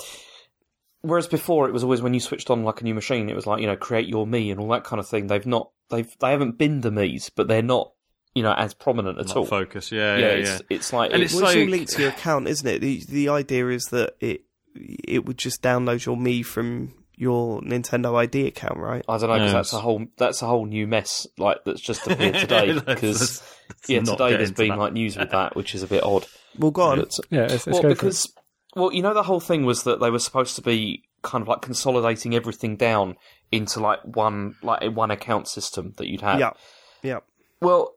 Whereas 1.01 1.29
before 1.29 1.68
it 1.68 1.72
was 1.72 1.85
always 1.85 2.03
when 2.03 2.12
you 2.12 2.20
switched 2.20 2.51
on 2.51 2.64
like 2.64 2.81
a 2.81 2.85
new 2.85 2.94
machine, 2.94 3.31
it 3.31 3.37
was 3.37 3.46
like 3.46 3.61
you 3.61 3.66
know 3.68 3.77
create 3.77 4.09
your 4.09 4.27
Mii 4.27 4.51
and 4.51 4.59
all 4.61 4.68
that 4.70 4.83
kind 4.85 4.98
of 4.98 5.09
thing. 5.09 5.29
They've 5.29 5.46
not, 5.46 5.70
they've 5.90 6.09
they 6.18 6.33
haven't 6.33 6.59
been 6.59 6.81
the 6.81 6.90
Mii's, 6.90 7.31
but 7.31 7.46
they're 7.46 7.62
not 7.62 7.92
you 8.38 8.44
know 8.44 8.53
as 8.55 8.72
prominent 8.74 9.18
at 9.18 9.27
Not 9.27 9.37
all. 9.37 9.44
focus. 9.44 9.90
Yeah, 9.90 10.16
yeah, 10.16 10.27
yeah, 10.27 10.33
it's 10.35 10.51
yeah. 10.51 10.59
it's 10.70 10.92
like 10.92 11.12
And 11.12 11.22
it's, 11.22 11.35
well, 11.35 11.46
it's 11.46 11.57
all 11.57 11.64
linked 11.64 11.92
to 11.92 12.03
your 12.03 12.11
account, 12.11 12.46
isn't 12.46 12.66
it? 12.66 12.81
The 12.81 13.03
the 13.09 13.29
idea 13.31 13.68
is 13.68 13.87
that 13.87 14.14
it 14.20 14.42
it 14.74 15.24
would 15.24 15.38
just 15.38 15.61
download 15.61 16.07
your 16.07 16.16
Mii 16.16 16.44
from 16.46 16.94
your 17.16 17.61
Nintendo 17.62 18.14
ID 18.16 18.46
account, 18.46 18.79
right? 18.79 19.05
I 19.09 19.18
don't 19.18 19.29
know 19.29 19.35
because 19.38 19.48
Yeah, 19.53 19.53
that's 19.59 19.72
a 19.72 19.81
whole 19.81 20.07
that's 20.16 20.42
a 20.42 20.46
whole 20.46 20.66
new 20.66 20.87
mess 20.87 21.27
like 21.37 21.64
that's 21.64 21.81
just 21.81 22.07
appeared 22.11 22.37
today 22.37 22.79
because 22.79 23.42
yeah 23.88 23.98
not 24.01 24.18
today 24.18 24.37
there's 24.37 24.53
been 24.53 24.68
that. 24.68 24.79
like 24.79 24.92
news 24.92 25.16
with 25.16 25.31
that 25.31 25.57
which 25.57 25.74
is 25.74 25.83
a 25.83 25.88
bit 25.88 26.05
odd. 26.05 26.27
Well, 26.59 26.70
go 26.70 26.83
on. 26.83 26.98
But- 27.01 27.18
yeah, 27.31 27.40
let's, 27.42 27.66
let's 27.66 27.66
well, 27.66 27.74
go 27.74 27.81
for 27.83 27.87
it. 27.88 27.94
because 27.96 28.33
well, 28.77 28.92
you 28.92 29.03
know, 29.03 29.14
the 29.14 29.22
whole 29.24 29.40
thing 29.40 29.64
was 29.64 29.83
that 29.85 29.98
they 29.98 30.11
were 30.11 30.18
supposed 30.20 30.55
to 30.57 30.62
be 30.62 31.03
kind 31.22 31.42
of 31.42 31.48
like 31.48 31.62
consolidating 31.62 32.35
everything 32.35 32.77
down 32.77 33.16
into 33.51 33.81
like 33.81 33.98
one 34.05 34.55
like 34.62 34.83
a 34.83 34.90
one 34.90 35.11
account 35.11 35.48
system 35.48 35.94
that 35.96 36.07
you'd 36.07 36.20
have. 36.20 36.38
Yeah, 36.38 36.51
yeah. 37.03 37.18
Well, 37.61 37.94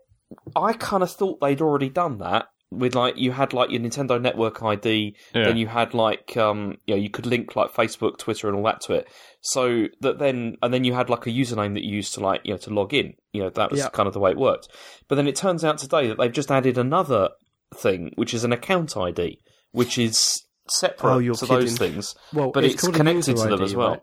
I 0.56 0.74
kind 0.74 1.04
of 1.04 1.12
thought 1.12 1.40
they'd 1.42 1.62
already 1.62 1.90
done 1.90 2.20
that 2.20 2.48
with 2.72 2.96
like 2.96 3.18
you 3.18 3.32
had 3.34 3.52
like 3.52 3.70
your 3.70 3.82
Nintendo 3.82 4.22
Network 4.22 4.64
ID, 4.64 5.16
Yeah. 5.36 5.44
then 5.44 5.58
you 5.58 5.68
had 5.68 5.94
like 5.94 6.38
um 6.38 6.78
you 6.88 6.96
know 6.96 7.02
you 7.02 7.10
could 7.10 7.26
link 7.26 7.56
like 7.56 7.72
Facebook, 7.74 8.18
Twitter, 8.18 8.48
and 8.48 8.56
all 8.58 8.64
that 8.64 8.82
to 8.82 8.94
it. 8.94 9.08
So 9.42 9.88
that 10.00 10.20
then 10.20 10.56
and 10.62 10.74
then 10.74 10.84
you 10.86 10.94
had 10.94 11.10
like 11.10 11.28
a 11.28 11.32
username 11.32 11.74
that 11.74 11.84
you 11.84 11.96
used 11.96 12.14
to 12.14 12.22
like 12.22 12.42
you 12.46 12.52
know 12.54 12.58
to 12.60 12.70
log 12.74 12.94
in. 12.94 13.14
You 13.34 13.44
know 13.44 13.50
that 13.50 13.72
was 13.72 13.80
Yeah. 13.82 13.90
kind 13.90 14.08
of 14.08 14.14
the 14.14 14.20
way 14.22 14.32
it 14.32 14.38
worked. 14.38 14.70
But 15.10 15.16
then 15.16 15.28
it 15.28 15.36
turns 15.36 15.66
out 15.66 15.80
today 15.80 16.08
that 16.08 16.18
they've 16.18 16.32
just 16.32 16.50
added 16.52 16.78
another 16.78 17.30
thing, 17.76 18.12
which 18.16 18.34
is 18.34 18.44
an 18.46 18.54
account 18.54 18.96
ID, 18.96 19.40
which 19.72 19.98
is 19.98 20.42
separate 20.70 21.14
Oh, 21.16 21.18
you're 21.20 21.36
to 21.36 21.46
those 21.46 21.78
things 21.78 22.16
well, 22.34 22.52
but 22.54 22.64
it's, 22.64 22.80
called 22.82 22.96
a 22.96 22.98
connected 22.98 23.36
to 23.36 23.44
them 23.44 23.54
ID, 23.56 23.64
as 23.64 23.76
well. 23.76 23.90
right? 23.90 24.02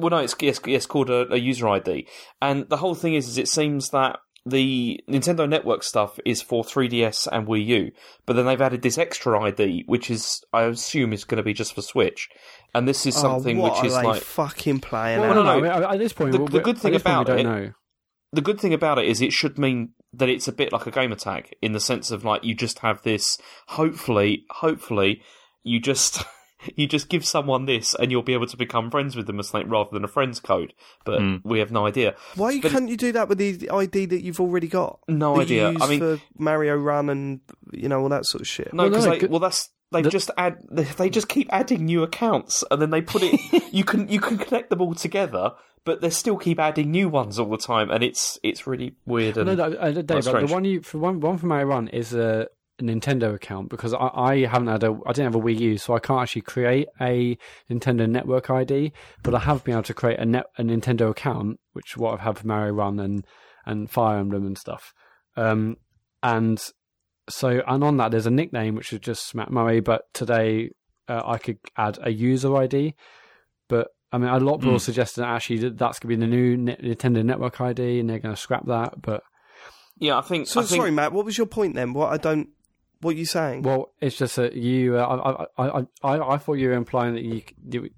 Well, 0.00 0.10
no, 0.10 0.18
it's 0.18 0.34
yes, 0.40 0.60
it's 0.66 0.86
called 0.86 1.08
a, 1.10 1.32
a 1.32 1.36
user 1.38 1.66
ID, 1.68 2.06
and 2.42 2.68
the 2.68 2.76
whole 2.76 2.94
thing 2.94 3.14
is, 3.14 3.26
is 3.28 3.36
it 3.38 3.48
seems 3.48 3.90
that 3.90 4.18
the 4.50 5.02
Nintendo 5.08 5.48
Network 5.48 5.82
stuff 5.82 6.18
is 6.24 6.42
for 6.42 6.62
3DS 6.64 7.28
and 7.30 7.46
Wii 7.46 7.66
U, 7.66 7.90
but 8.26 8.34
then 8.34 8.46
they've 8.46 8.60
added 8.60 8.82
this 8.82 8.98
extra 8.98 9.38
ID, 9.40 9.84
which 9.86 10.10
is 10.10 10.42
I 10.52 10.62
assume 10.64 11.12
is 11.12 11.24
going 11.24 11.36
to 11.36 11.42
be 11.42 11.52
just 11.54 11.74
for 11.74 11.82
Switch, 11.82 12.28
and 12.74 12.86
this 12.88 13.06
is 13.06 13.16
oh, 13.18 13.20
something 13.20 13.58
oh, 13.58 13.62
what 13.62 13.76
which 13.76 13.84
is 13.84 13.94
they 13.96 14.02
like 14.02 14.22
fucking 14.22 14.80
playing 14.80 15.20
Well, 15.20 15.30
out? 15.30 15.34
no, 15.36 15.42
no, 15.42 15.60
no. 15.60 15.68
I 15.70 15.78
mean, 15.80 15.90
at 15.94 15.98
this 15.98 16.12
point, 16.12 16.32
The- 16.32 16.44
the 16.44 16.60
good 16.60 16.78
thing 16.78 16.94
about 16.94 17.28
it- 17.28 17.42
don't 17.42 17.44
know. 17.44 17.72
the 18.32 18.42
good 18.42 18.60
thing 18.60 18.74
about 18.74 18.98
it 18.98 19.06
is 19.06 19.20
it 19.22 19.32
should 19.32 19.58
mean 19.58 19.90
that 20.12 20.28
it's 20.28 20.48
a 20.48 20.52
bit 20.52 20.72
like 20.72 20.86
a 20.86 20.90
gamertag 20.90 21.46
in 21.62 21.72
the 21.72 21.80
sense 21.80 22.10
of 22.10 22.24
like 22.24 22.42
you 22.44 22.54
just 22.54 22.78
have 22.80 23.02
this 23.02 23.36
hopefully 23.68 24.44
hopefully 24.50 25.22
you 25.64 25.78
just 25.80 26.22
you 26.76 26.86
just 26.86 27.08
give 27.08 27.24
someone 27.24 27.66
this 27.66 27.94
and 27.94 28.10
you'll 28.10 28.22
be 28.22 28.32
able 28.34 28.46
to 28.46 28.56
become 28.56 28.90
friends 28.90 29.14
with 29.16 29.26
them 29.26 29.38
or 29.38 29.42
something 29.42 29.70
rather 29.70 29.90
than 29.92 30.04
a 30.04 30.08
friends 30.08 30.40
code 30.40 30.72
but 31.04 31.20
Mm. 31.20 31.40
we 31.44 31.58
have 31.60 31.70
no 31.70 31.86
idea 31.86 32.14
Why 32.34 32.60
But- 32.60 32.72
can't 32.72 32.88
you 32.88 32.96
do 32.96 33.12
that 33.12 33.28
with 33.28 33.38
the 33.38 33.70
ID 33.70 34.06
that 34.06 34.22
you've 34.22 34.40
already 34.40 34.68
got? 34.68 34.98
no 35.08 35.40
idea 35.40 35.68
You 35.68 35.72
use 35.74 35.82
i 35.82 35.88
mean 35.88 36.00
for 36.00 36.18
Mario 36.38 36.76
Run 36.76 37.08
and 37.10 37.40
you 37.72 37.88
know 37.88 38.00
all 38.02 38.08
that 38.08 38.26
sort 38.26 38.40
of 38.40 38.48
shit. 38.48 38.72
no 38.74 38.84
Well, 38.84 38.90
no, 38.90 38.96
because 38.96 39.06
no, 39.06 39.18
they 39.18 39.26
well 39.28 39.40
that's 39.40 39.70
they 39.92 40.02
the- 40.02 40.10
just 40.10 40.30
add 40.36 40.58
they, 40.70 40.82
they 40.84 41.08
just 41.10 41.28
keep 41.28 41.48
adding 41.50 41.84
new 41.84 42.02
accounts 42.02 42.64
and 42.70 42.82
then 42.82 42.90
they 42.90 43.00
put 43.02 43.22
it 43.22 43.38
you 43.72 43.84
can 43.84 44.08
you 44.08 44.20
can 44.20 44.36
connect 44.38 44.70
them 44.70 44.80
all 44.80 44.94
together 44.94 45.52
but 45.84 46.00
they 46.02 46.10
still 46.10 46.36
keep 46.36 46.58
adding 46.58 46.90
new 46.90 47.08
ones 47.08 47.38
all 47.38 47.48
the 47.48 47.56
time 47.56 47.90
and 47.90 48.02
it's 48.04 48.38
it's 48.42 48.66
really 48.66 48.94
weird 49.06 49.36
and 49.38 49.46
No, 49.46 49.54
no, 49.54 49.76
uh, 49.78 49.90
Dave, 49.92 50.06
That's 50.06 50.26
the 50.26 50.46
one 50.46 50.64
you 50.64 50.82
for 50.82 50.98
one 50.98 51.20
one 51.20 51.38
for 51.38 51.46
Mario 51.46 51.66
Run 51.66 51.88
is 51.88 52.12
a, 52.12 52.42
a 52.42 52.46
Nintendo 52.80 53.34
account 53.34 53.68
because 53.70 53.92
I, 53.92 54.08
I 54.14 54.46
haven't 54.46 54.68
had 54.68 54.84
a 54.84 54.98
I 55.06 55.12
didn't 55.12 55.32
have 55.32 55.42
a 55.42 55.44
Wii 55.44 55.58
U, 55.60 55.78
so 55.78 55.94
I 55.94 55.98
can't 55.98 56.22
actually 56.22 56.42
create 56.42 56.88
a 57.00 57.36
Nintendo 57.70 58.08
Network 58.08 58.50
ID. 58.50 58.92
But 59.22 59.34
I 59.34 59.40
have 59.40 59.64
been 59.64 59.74
able 59.74 59.82
to 59.84 59.94
create 59.94 60.18
a 60.20 60.24
net 60.24 60.46
a 60.58 60.62
Nintendo 60.62 61.10
account, 61.10 61.58
which 61.72 61.92
is 61.92 61.96
what 61.96 62.14
I've 62.14 62.20
had 62.20 62.38
for 62.38 62.46
Mario 62.46 62.72
Run 62.72 63.00
and 63.00 63.26
and 63.66 63.90
Fire 63.90 64.18
Emblem 64.18 64.46
and 64.46 64.56
stuff. 64.56 64.92
Um, 65.36 65.76
and 66.22 66.60
so 67.28 67.62
and 67.66 67.84
on 67.84 67.96
that 67.98 68.10
there's 68.10 68.26
a 68.26 68.30
nickname 68.30 68.74
which 68.74 68.92
is 68.92 69.00
just 69.00 69.34
Mat 69.34 69.50
Murray, 69.50 69.80
but 69.80 70.02
today 70.14 70.70
uh, 71.08 71.22
I 71.24 71.38
could 71.38 71.58
add 71.76 71.98
a 72.02 72.10
user 72.10 72.54
ID. 72.56 72.94
But 73.68 73.88
I 74.10 74.18
mean, 74.18 74.30
a 74.30 74.38
lot 74.40 74.54
of 74.54 74.60
people 74.60 74.76
Mm. 74.76 74.80
suggested 74.80 75.20
that 75.20 75.28
actually 75.28 75.58
that 75.58 75.76
that's 75.78 75.98
going 75.98 76.18
to 76.18 76.26
be 76.26 76.26
the 76.26 76.30
new 76.36 76.56
Nintendo 76.56 77.24
Network 77.24 77.60
ID, 77.60 78.00
and 78.00 78.08
they're 78.08 78.18
going 78.18 78.34
to 78.34 78.40
scrap 78.40 78.66
that. 78.66 79.02
But 79.02 79.22
Yeah, 79.98 80.16
I 80.18 80.22
think. 80.22 80.46
So 80.46 80.60
I 80.60 80.64
think 80.64 80.80
sorry, 80.80 80.90
Mat. 80.92 81.12
What 81.12 81.24
was 81.26 81.36
your 81.36 81.46
point 81.46 81.74
then? 81.74 81.92
What 81.92 82.12
I 82.12 82.16
don't. 82.16 82.48
What 83.00 83.14
are 83.14 83.18
you 83.18 83.26
saying? 83.26 83.62
well, 83.62 83.92
it's 84.00 84.16
just 84.16 84.36
that 84.36 84.54
you. 84.54 84.96
Uh, 84.98 85.46
I, 85.56 85.64
I, 85.66 85.78
I, 85.80 85.86
I, 86.02 86.34
I 86.34 86.38
thought 86.38 86.54
you 86.54 86.68
were 86.68 86.74
implying 86.74 87.14
that 87.14 87.22
you, 87.22 87.42
you 87.70 87.90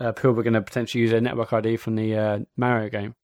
uh, 0.00 0.12
people 0.12 0.32
were 0.32 0.42
going 0.42 0.54
to 0.54 0.60
potentially 0.62 1.02
use 1.02 1.12
a 1.12 1.20
network 1.20 1.52
ID 1.52 1.76
from 1.76 1.96
the 1.96 2.16
uh, 2.16 2.38
Mario 2.56 2.88
game. 2.88 3.14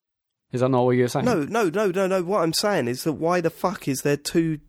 Is 0.52 0.60
that 0.60 0.68
not 0.68 0.84
what 0.84 0.92
you 0.92 1.02
were 1.02 1.08
saying? 1.08 1.24
No, 1.24 1.42
no, 1.42 1.68
no, 1.68 1.88
no, 1.90 2.06
no. 2.06 2.22
What 2.22 2.42
I'm 2.42 2.52
saying 2.52 2.86
is 2.88 3.02
that 3.04 3.14
why 3.14 3.40
the 3.40 3.50
fuck 3.50 3.88
is 3.88 4.02
there 4.02 4.16
two 4.16 4.60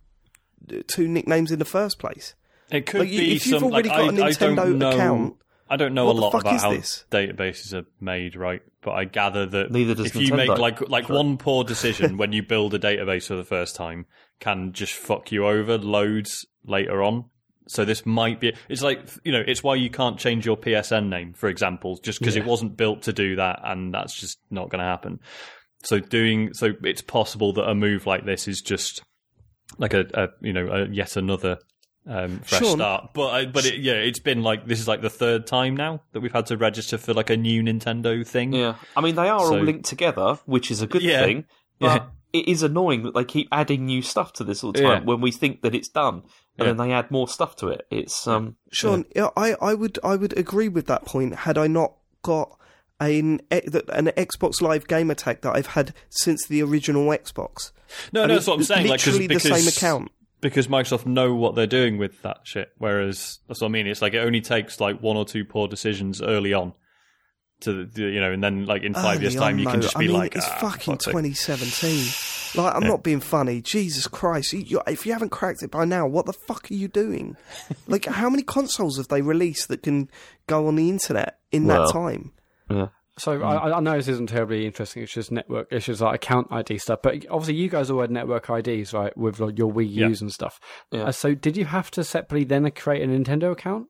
two 0.88 1.08
nicknames 1.08 1.52
in 1.52 1.60
the 1.60 1.66
first 1.66 2.00
place? 2.00 2.34
It 2.72 2.88
could 2.88 3.02
Like, 3.02 3.10
be 3.10 3.36
if 3.36 3.46
you've 3.46 3.60
some. 3.60 3.72
already 3.72 3.90
like, 3.90 3.98
got 3.98 4.20
a 4.20 4.24
I, 4.24 4.28
I 4.28 4.32
Nintendo 4.32 4.56
don't 4.56 4.78
know. 4.80 4.90
account, 4.90 5.36
I 5.70 5.78
don't 5.78 5.94
know 5.94 6.10
a 6.10 6.12
lot 6.12 6.34
about 6.34 6.60
how 6.60 6.72
this? 6.72 7.06
databases 7.12 7.74
are 7.74 7.86
made, 8.02 8.36
right? 8.36 8.62
But 8.82 8.92
I 8.94 9.06
gather 9.06 9.46
that 9.46 9.72
Neither 9.72 9.94
does 9.96 10.08
if 10.08 10.16
you 10.16 10.34
make 10.34 10.50
Nintendo. 10.50 10.58
like 10.58 10.90
like 10.90 11.10
one 11.10 11.38
poor 11.38 11.64
decision 11.64 12.18
when 12.18 12.34
you 12.34 12.42
build 12.42 12.74
a 12.74 12.80
database 12.80 13.28
for 13.28 13.36
the 13.36 13.44
first 13.44 13.76
time, 13.76 14.08
can 14.40 14.74
just 14.74 14.94
fuck 14.94 15.32
you 15.32 15.46
over 15.48 15.78
loads 15.78 16.46
later 16.66 17.04
on. 17.04 17.26
So 17.68 17.84
this 17.84 18.06
might 18.06 18.40
be. 18.40 18.54
It's 18.70 18.84
like 18.84 19.00
you 19.24 19.32
know, 19.32 19.44
it's 19.46 19.64
why 19.64 19.76
you 19.76 19.90
can't 19.90 20.20
change 20.20 20.46
your 20.46 20.56
PSN 20.58 21.10
name, 21.10 21.34
for 21.34 21.50
example, 21.50 21.98
just 22.04 22.20
because 22.20 22.36
it 22.36 22.46
wasn't 22.46 22.78
built 22.78 23.04
to 23.04 23.14
do 23.14 23.38
that, 23.38 23.60
and 23.64 23.92
that's 23.94 24.14
just 24.20 24.38
not 24.52 24.70
going 24.70 24.80
to 24.80 24.86
happen. 24.86 25.20
So 25.84 26.00
doing 26.00 26.54
so, 26.54 26.74
it's 26.84 27.02
possible 27.02 27.54
that 27.54 27.68
a 27.68 27.74
move 27.74 28.06
like 28.06 28.24
this 28.26 28.48
is 28.48 28.62
just 28.62 29.02
like 29.80 29.94
a, 29.96 30.06
a 30.14 30.28
you 30.42 30.54
know 30.54 30.68
a 30.68 30.88
yet 30.90 31.16
another 31.18 31.58
um, 32.08 32.40
fresh 32.42 32.62
Sean- 32.62 32.78
start. 32.78 33.10
But 33.16 33.28
I, 33.30 33.46
but 33.48 33.66
it, 33.66 33.80
yeah, 33.80 33.94
it's 33.94 34.20
been 34.20 34.44
like 34.44 34.68
this 34.68 34.80
is 34.80 34.88
like 34.88 35.02
the 35.02 35.10
third 35.10 35.48
time 35.48 35.76
now 35.76 36.02
that 36.12 36.20
we've 36.20 36.32
had 36.34 36.46
to 36.48 36.58
register 36.58 37.00
for 37.00 37.16
like 37.16 37.32
a 37.32 37.38
new 37.38 37.64
Nintendo 37.64 38.26
thing. 38.28 38.54
Yeah, 38.54 38.76
I 38.96 39.02
mean 39.02 39.16
they 39.16 39.28
are 39.28 39.40
So- 39.40 39.58
all 39.58 39.64
linked 39.64 39.86
together, 39.86 40.38
which 40.46 40.70
is 40.70 40.84
a 40.84 40.88
good 40.88 41.02
Yeah. 41.02 41.24
thing. 41.24 41.46
But 41.80 41.88
Yeah. 42.04 42.06
It 42.40 42.48
is 42.50 42.64
annoying 42.64 43.04
that 43.04 43.14
they 43.14 43.24
keep 43.24 43.48
adding 43.52 43.86
new 43.86 44.02
stuff 44.02 44.34
to 44.34 44.44
this 44.44 44.64
all 44.64 44.72
the 44.72 44.82
Yeah. 44.82 44.96
time 44.96 45.06
when 45.06 45.22
we 45.22 45.32
think 45.32 45.62
that 45.62 45.74
it's 45.76 45.88
done, 45.90 46.16
and 46.16 46.24
Yeah. 46.60 46.66
then 46.66 46.78
they 46.78 46.92
add 46.92 47.12
more 47.12 47.28
stuff 47.28 47.56
to 47.58 47.68
it. 47.70 47.86
It's 47.90 48.28
um, 48.28 48.56
Sean, 48.72 49.06
yeah, 49.16 49.30
I, 49.38 49.56
I 49.62 49.74
would 49.74 49.98
I 50.04 50.16
would 50.16 50.38
agree 50.38 50.68
with 50.68 50.88
that 50.88 51.06
point 51.06 51.34
had 51.36 51.58
I 51.58 51.68
not 51.68 51.94
got 52.24 52.58
an 53.00 53.42
an 53.52 54.08
Xbox 54.18 54.62
Live 54.62 54.88
gamertag 54.88 55.42
that 55.42 55.56
I've 55.56 55.68
had 55.68 55.94
since 56.10 56.46
the 56.48 56.62
original 56.64 57.06
Xbox. 57.08 57.72
No, 58.12 58.24
I 58.24 58.28
no, 58.28 58.34
that's 58.36 58.48
what 58.48 58.58
I'm 58.58 58.64
saying. 58.64 58.88
Like, 58.88 59.00
'cause- 59.02 59.08
literally 59.20 59.28
the 59.28 59.36
because, 59.36 59.64
same 59.66 59.68
account. 59.68 60.12
because 60.42 60.68
Microsoft 60.68 61.06
know 61.06 61.34
what 61.36 61.56
they're 61.56 61.68
doing 61.68 61.98
with 61.98 62.22
that 62.24 62.40
shit. 62.44 62.70
Whereas 62.78 63.40
that's 63.48 63.62
what 63.62 63.68
I 63.68 63.72
mean. 63.72 63.88
It's 63.88 64.02
like 64.02 64.14
it 64.14 64.20
only 64.20 64.42
takes 64.42 64.80
like 64.80 65.02
one 65.02 65.18
or 65.18 65.26
two 65.26 65.46
poor 65.46 65.68
decisions 65.68 66.22
early 66.22 66.54
on 66.54 66.74
to 67.62 67.86
the- 67.86 68.02
you 68.04 68.20
know, 68.20 68.32
and 68.32 68.44
then 68.44 68.66
like 68.66 68.84
in 68.84 68.94
five 68.94 69.22
years' 69.22 69.36
time, 69.36 69.54
on, 69.54 69.60
you 69.60 69.66
can 69.66 69.76
though, 69.80 69.82
just 69.84 69.96
I 69.98 70.00
be 70.00 70.08
mean, 70.08 70.18
like, 70.18 70.36
it's 70.36 70.46
ah, 70.48 70.58
fucking 70.60 70.94
fuck's 70.96 71.06
sake." 71.06 71.14
2017. 71.14 72.62
Like, 72.64 72.74
I'm 72.76 72.84
Yeah. 72.84 72.88
not 72.90 73.04
being 73.04 73.20
funny. 73.20 73.62
Jesus 73.62 74.08
Christ! 74.08 74.54
You, 74.54 74.60
you, 74.60 74.82
if 74.88 75.06
you 75.06 75.12
haven't 75.14 75.30
cracked 75.30 75.62
it 75.64 75.72
by 75.72 75.84
now, 75.86 76.08
what 76.08 76.26
the 76.26 76.34
fuck 76.34 76.70
are 76.72 76.74
you 76.74 76.88
doing? 76.88 77.36
like, 77.88 78.06
how 78.06 78.30
many 78.30 78.44
consoles 78.44 78.98
have 78.98 79.08
they 79.10 79.22
released 79.22 79.68
that 79.70 79.84
can 79.84 80.10
go 80.48 80.68
on 80.68 80.76
the 80.76 80.90
internet 80.90 81.40
in 81.52 81.66
Well. 81.66 81.86
that 81.88 81.92
time? 81.94 82.32
yeah. 82.70 82.88
So 83.18 83.38
Hmm. 83.38 83.46
I, 83.46 83.72
I 83.78 83.80
know 83.80 83.96
this 83.96 84.10
isn't 84.10 84.28
terribly 84.28 84.66
interesting. 84.66 85.02
It's 85.04 85.14
just 85.14 85.32
network. 85.32 85.72
issues 85.72 86.02
like 86.02 86.16
account 86.16 86.48
ID 86.52 86.78
stuff. 86.80 87.00
But 87.02 87.26
obviously, 87.30 87.56
you 87.56 87.70
guys 87.70 87.90
all 87.90 88.02
had 88.02 88.12
network 88.12 88.50
IDs, 88.50 88.92
right, 88.94 89.16
with 89.18 89.40
like, 89.40 89.58
your 89.58 89.72
Wii 89.72 89.88
Yeah. 89.90 90.08
U's 90.10 90.22
and 90.22 90.30
stuff. 90.34 90.60
Yeah. 90.92 91.04
Uh, 91.06 91.12
so 91.14 91.34
did 91.34 91.56
you 91.56 91.64
have 91.64 91.90
to 91.92 92.04
separately 92.04 92.44
then 92.44 92.70
create 92.72 93.02
a 93.02 93.08
Nintendo 93.08 93.52
account? 93.54 93.88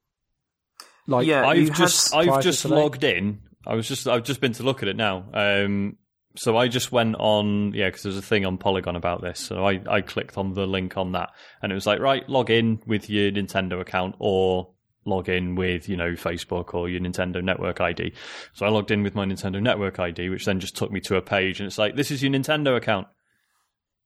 Like, 1.07 1.25
Yeah. 1.27 1.41
you 1.53 1.63
I've 1.63 1.67
had- 1.69 1.77
just 1.77 2.11
prior 2.11 2.29
I've 2.31 2.37
to 2.37 2.41
just 2.43 2.61
today? 2.61 2.75
logged 2.75 3.03
in. 3.03 3.39
I 3.65 3.75
was 3.75 3.87
just 3.87 4.07
I've 4.07 4.23
just 4.23 4.41
been 4.41 4.53
to 4.53 4.63
look 4.63 4.83
at 4.83 4.89
it 4.89 4.95
now. 4.95 5.25
Um, 5.33 5.97
so 6.37 6.57
I 6.57 6.67
just 6.67 6.91
went 6.91 7.15
on 7.17 7.73
yeah 7.73 7.87
because 7.87 8.03
there's 8.03 8.17
a 8.17 8.21
thing 8.21 8.45
on 8.45 8.57
Polygon 8.57 8.95
about 8.95 9.21
this. 9.21 9.39
So 9.39 9.65
I 9.65 9.81
I 9.89 10.01
clicked 10.01 10.37
on 10.37 10.53
the 10.53 10.65
link 10.65 10.97
on 10.97 11.13
that, 11.13 11.31
and 11.61 11.71
it 11.71 11.75
was 11.75 11.87
like 11.87 11.99
right 11.99 12.27
log 12.29 12.49
in 12.49 12.81
with 12.85 13.09
your 13.09 13.31
Nintendo 13.31 13.79
account 13.79 14.15
or 14.19 14.69
log 15.05 15.29
in 15.29 15.55
with 15.55 15.87
you 15.87 15.95
know 15.95 16.11
Facebook 16.11 16.73
or 16.73 16.89
your 16.89 16.99
Nintendo 16.99 17.43
Network 17.43 17.79
ID. 17.79 18.13
So 18.53 18.65
I 18.65 18.69
logged 18.69 18.91
in 18.91 19.03
with 19.03 19.15
my 19.15 19.25
Nintendo 19.25 19.61
Network 19.61 19.99
ID, 19.99 20.29
which 20.29 20.45
then 20.45 20.59
just 20.59 20.75
took 20.75 20.91
me 20.91 20.99
to 21.01 21.15
a 21.15 21.21
page, 21.21 21.59
and 21.59 21.67
it's 21.67 21.77
like 21.77 21.95
this 21.95 22.11
is 22.11 22.21
your 22.21 22.31
Nintendo 22.31 22.75
account. 22.75 23.07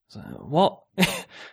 So, 0.08 0.20
what? 0.20 0.82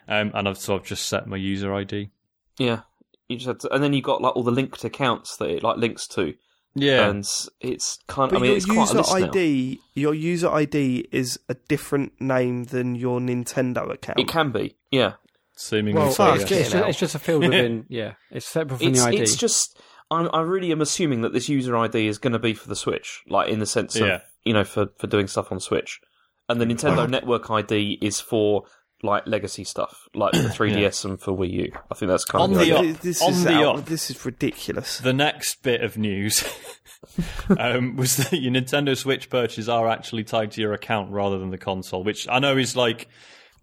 um, 0.07 0.31
and 0.33 0.47
I've 0.47 0.57
so 0.57 0.75
I've 0.75 0.83
just 0.83 1.07
set 1.07 1.27
my 1.27 1.37
user 1.37 1.73
ID. 1.73 2.09
Yeah, 2.57 2.81
you 3.29 3.37
just 3.37 3.47
had 3.47 3.59
to, 3.61 3.73
and 3.73 3.83
then 3.83 3.93
you 3.93 4.01
got 4.01 4.21
like 4.21 4.35
all 4.35 4.43
the 4.43 4.51
linked 4.51 4.83
accounts 4.83 5.37
that 5.37 5.49
it 5.49 5.63
like 5.63 5.77
links 5.77 6.07
to, 6.09 6.33
Yeah, 6.79 7.09
and 7.09 7.25
it's 7.59 7.97
kind. 8.07 8.31
But 8.31 8.37
I 8.37 8.41
mean, 8.41 8.49
your 8.51 8.57
it's 8.57 8.65
quite 8.65 8.77
a 8.77 8.81
user 8.81 8.97
list 8.97 9.11
now. 9.11 9.27
ID, 9.27 9.79
your 9.95 10.13
user 10.13 10.49
ID 10.49 11.07
is 11.11 11.39
a 11.49 11.55
different 11.67 12.19
name 12.21 12.65
than 12.65 12.95
your 12.95 13.19
Nintendo 13.19 13.91
account. 13.91 14.19
It 14.19 14.27
can 14.27 14.51
be, 14.51 14.75
yeah. 14.91 15.13
seemingly 15.55 16.01
well, 16.01 16.11
so. 16.11 16.33
it's, 16.33 16.43
it. 16.43 16.47
just, 16.47 16.71
just, 16.71 16.87
it's 16.87 16.99
just 16.99 17.15
a 17.15 17.19
field 17.19 17.43
within. 17.43 17.85
yeah, 17.89 18.13
it's 18.31 18.45
separate 18.45 18.77
from 18.77 18.87
It's 18.89 19.01
the 19.01 19.07
ID. 19.07 19.17
it's 19.17 19.35
just. 19.35 19.79
I'm, 20.09 20.29
I 20.31 20.41
really 20.41 20.71
am 20.71 20.79
assuming 20.79 21.21
that 21.21 21.33
this 21.33 21.49
user 21.49 21.75
ID 21.75 22.07
is 22.07 22.17
going 22.17 22.33
to 22.33 22.39
be 22.39 22.53
for 22.53 22.69
the 22.69 22.77
Switch, 22.77 23.23
like 23.27 23.49
in 23.49 23.59
the 23.59 23.65
sense 23.65 23.95
of 23.97 24.07
Yeah. 24.07 24.19
you 24.45 24.53
know 24.53 24.63
for 24.63 24.87
for 24.97 25.07
doing 25.07 25.27
stuff 25.27 25.51
on 25.51 25.59
Switch, 25.59 25.99
and 26.47 26.61
the 26.61 26.65
Nintendo 26.65 27.09
Network 27.09 27.49
ID 27.51 27.97
is 28.01 28.19
for 28.21 28.63
like 29.03 29.27
legacy 29.27 29.63
stuff, 29.63 30.07
like 30.15 30.31
the 30.33 30.39
3DS 30.49 31.05
and 31.05 31.19
for 31.21 31.31
Wii 31.31 31.51
U. 31.51 31.71
I 31.91 31.95
think 31.95 32.09
that's 32.09 32.25
kind 32.25 32.43
On 32.43 32.51
of 32.53 32.59
the 32.59 32.65
the 32.65 32.77
up- 32.91 33.01
this 33.01 33.21
on 33.21 33.31
is 33.31 33.43
the 33.43 33.53
out- 33.53 33.79
up. 33.79 33.85
this 33.85 34.09
is 34.09 34.25
ridiculous. 34.25 34.97
The 34.99 35.13
next 35.13 35.61
bit 35.61 35.81
of 35.81 35.97
news 35.97 36.43
um, 37.59 37.95
was 37.95 38.17
that 38.17 38.37
your 38.39 38.51
Nintendo 38.53 38.97
Switch 38.97 39.29
purchases 39.29 39.69
are 39.69 39.87
actually 39.87 40.23
tied 40.23 40.51
to 40.51 40.61
your 40.61 40.73
account 40.73 41.11
rather 41.11 41.37
than 41.37 41.49
the 41.51 41.57
console, 41.57 42.03
which 42.03 42.27
I 42.29 42.39
know 42.39 42.57
is 42.57 42.75
like, 42.75 43.07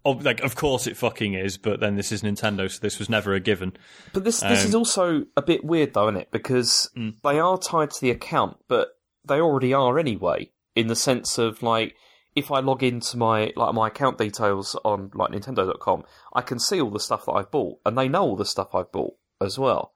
of, 0.05 0.23
like 0.23 0.41
of 0.41 0.55
course 0.55 0.87
it 0.87 0.95
fucking 0.97 1.33
is, 1.33 1.57
but 1.57 1.79
then 1.79 1.95
this 1.95 2.11
is 2.11 2.21
Nintendo, 2.21 2.69
so 2.71 2.79
this 2.81 2.99
was 2.99 3.09
never 3.09 3.33
a 3.33 3.39
given. 3.39 3.73
But 4.13 4.23
this 4.23 4.39
this 4.39 4.61
Um, 4.63 4.67
is 4.69 4.75
also 4.75 5.25
a 5.35 5.41
bit 5.41 5.63
weird, 5.65 5.93
though, 5.93 6.07
isn't 6.09 6.21
it? 6.21 6.31
Because 6.31 6.89
Mm. 6.97 7.15
they 7.23 7.39
are 7.39 7.57
tied 7.57 7.91
to 7.91 8.01
the 8.01 8.11
account, 8.11 8.57
but 8.67 8.89
they 9.27 9.39
already 9.41 9.73
are 9.73 9.97
anyway. 9.99 10.51
In 10.75 10.87
the 10.87 10.95
sense 10.95 11.37
of 11.37 11.63
like, 11.63 11.95
if 12.35 12.51
I 12.51 12.59
log 12.59 12.83
into 12.83 13.17
my 13.17 13.51
like 13.55 13.73
my 13.73 13.87
account 13.87 14.17
details 14.17 14.75
on 14.83 15.11
like 15.13 15.31
Nintendo.com, 15.31 16.03
I 16.33 16.41
can 16.41 16.59
see 16.59 16.81
all 16.81 16.91
the 16.91 16.99
stuff 16.99 17.25
that 17.25 17.31
I've 17.33 17.51
bought, 17.51 17.79
and 17.85 17.97
they 17.97 18.07
know 18.09 18.23
all 18.23 18.35
the 18.35 18.45
stuff 18.45 18.75
I've 18.75 18.91
bought 18.91 19.13
as 19.41 19.57
well. 19.57 19.93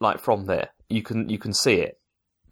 Like 0.00 0.18
from 0.20 0.44
there, 0.46 0.70
you 0.88 1.02
can 1.02 1.28
you 1.28 1.38
can 1.38 1.52
see 1.54 1.74
it. 1.76 1.98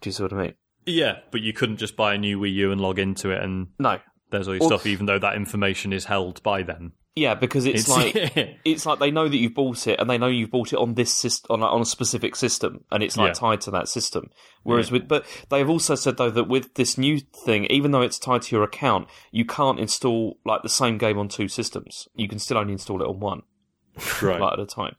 Do 0.00 0.08
you 0.08 0.12
see 0.12 0.22
what 0.22 0.32
I 0.32 0.36
mean? 0.36 0.54
Yeah, 0.86 1.18
but 1.30 1.40
you 1.42 1.52
couldn't 1.52 1.76
just 1.78 1.96
buy 1.96 2.14
a 2.14 2.18
new 2.18 2.38
Wii 2.38 2.52
U 2.54 2.72
and 2.72 2.80
log 2.80 2.98
into 2.98 3.30
it, 3.30 3.42
and 3.42 3.68
No, 3.78 3.98
there's 4.30 4.48
all 4.48 4.54
your 4.54 4.64
Or- 4.64 4.66
stuff, 4.68 4.86
even 4.86 5.06
though 5.06 5.18
that 5.18 5.34
information 5.36 5.92
is 5.92 6.06
held 6.06 6.42
by 6.42 6.62
them. 6.62 6.92
Yeah, 7.16 7.34
because 7.34 7.64
it's, 7.66 7.88
like 7.88 8.12
it's 8.64 8.84
like 8.86 8.98
they 8.98 9.10
know 9.10 9.28
that 9.28 9.36
you've 9.36 9.54
bought 9.54 9.86
it, 9.86 10.00
and 10.00 10.10
they 10.10 10.18
know 10.18 10.26
you've 10.26 10.50
bought 10.50 10.72
it 10.72 10.78
on 10.78 10.94
this 10.94 11.12
system, 11.12 11.46
on, 11.50 11.62
a- 11.62 11.72
on 11.72 11.80
a 11.82 11.84
specific 11.86 12.34
system, 12.36 12.84
and 12.90 13.02
it's 13.02 13.16
like 13.16 13.28
Yeah. 13.28 13.32
tied 13.34 13.60
to 13.62 13.70
that 13.72 13.88
system. 13.88 14.30
Whereas 14.64 14.90
with, 14.90 15.06
but 15.06 15.24
they 15.50 15.58
have 15.58 15.70
also 15.70 15.94
said 15.94 16.16
though 16.16 16.30
that 16.30 16.48
with 16.48 16.74
this 16.74 16.98
new 16.98 17.20
thing, 17.20 17.66
even 17.66 17.90
though 17.92 18.00
it's 18.02 18.18
tied 18.18 18.42
to 18.42 18.56
your 18.56 18.64
account, 18.64 19.08
you 19.30 19.44
can't 19.44 19.78
install 19.78 20.38
like 20.44 20.62
the 20.62 20.68
same 20.68 20.98
game 20.98 21.18
on 21.18 21.28
two 21.28 21.48
systems. 21.48 22.08
You 22.14 22.28
can 22.28 22.38
still 22.38 22.58
only 22.58 22.72
install 22.72 23.00
it 23.02 23.06
on 23.08 23.20
one, 23.20 23.42
right. 24.22 24.40
like 24.40 24.52
at 24.54 24.60
a 24.60 24.66
time. 24.66 24.96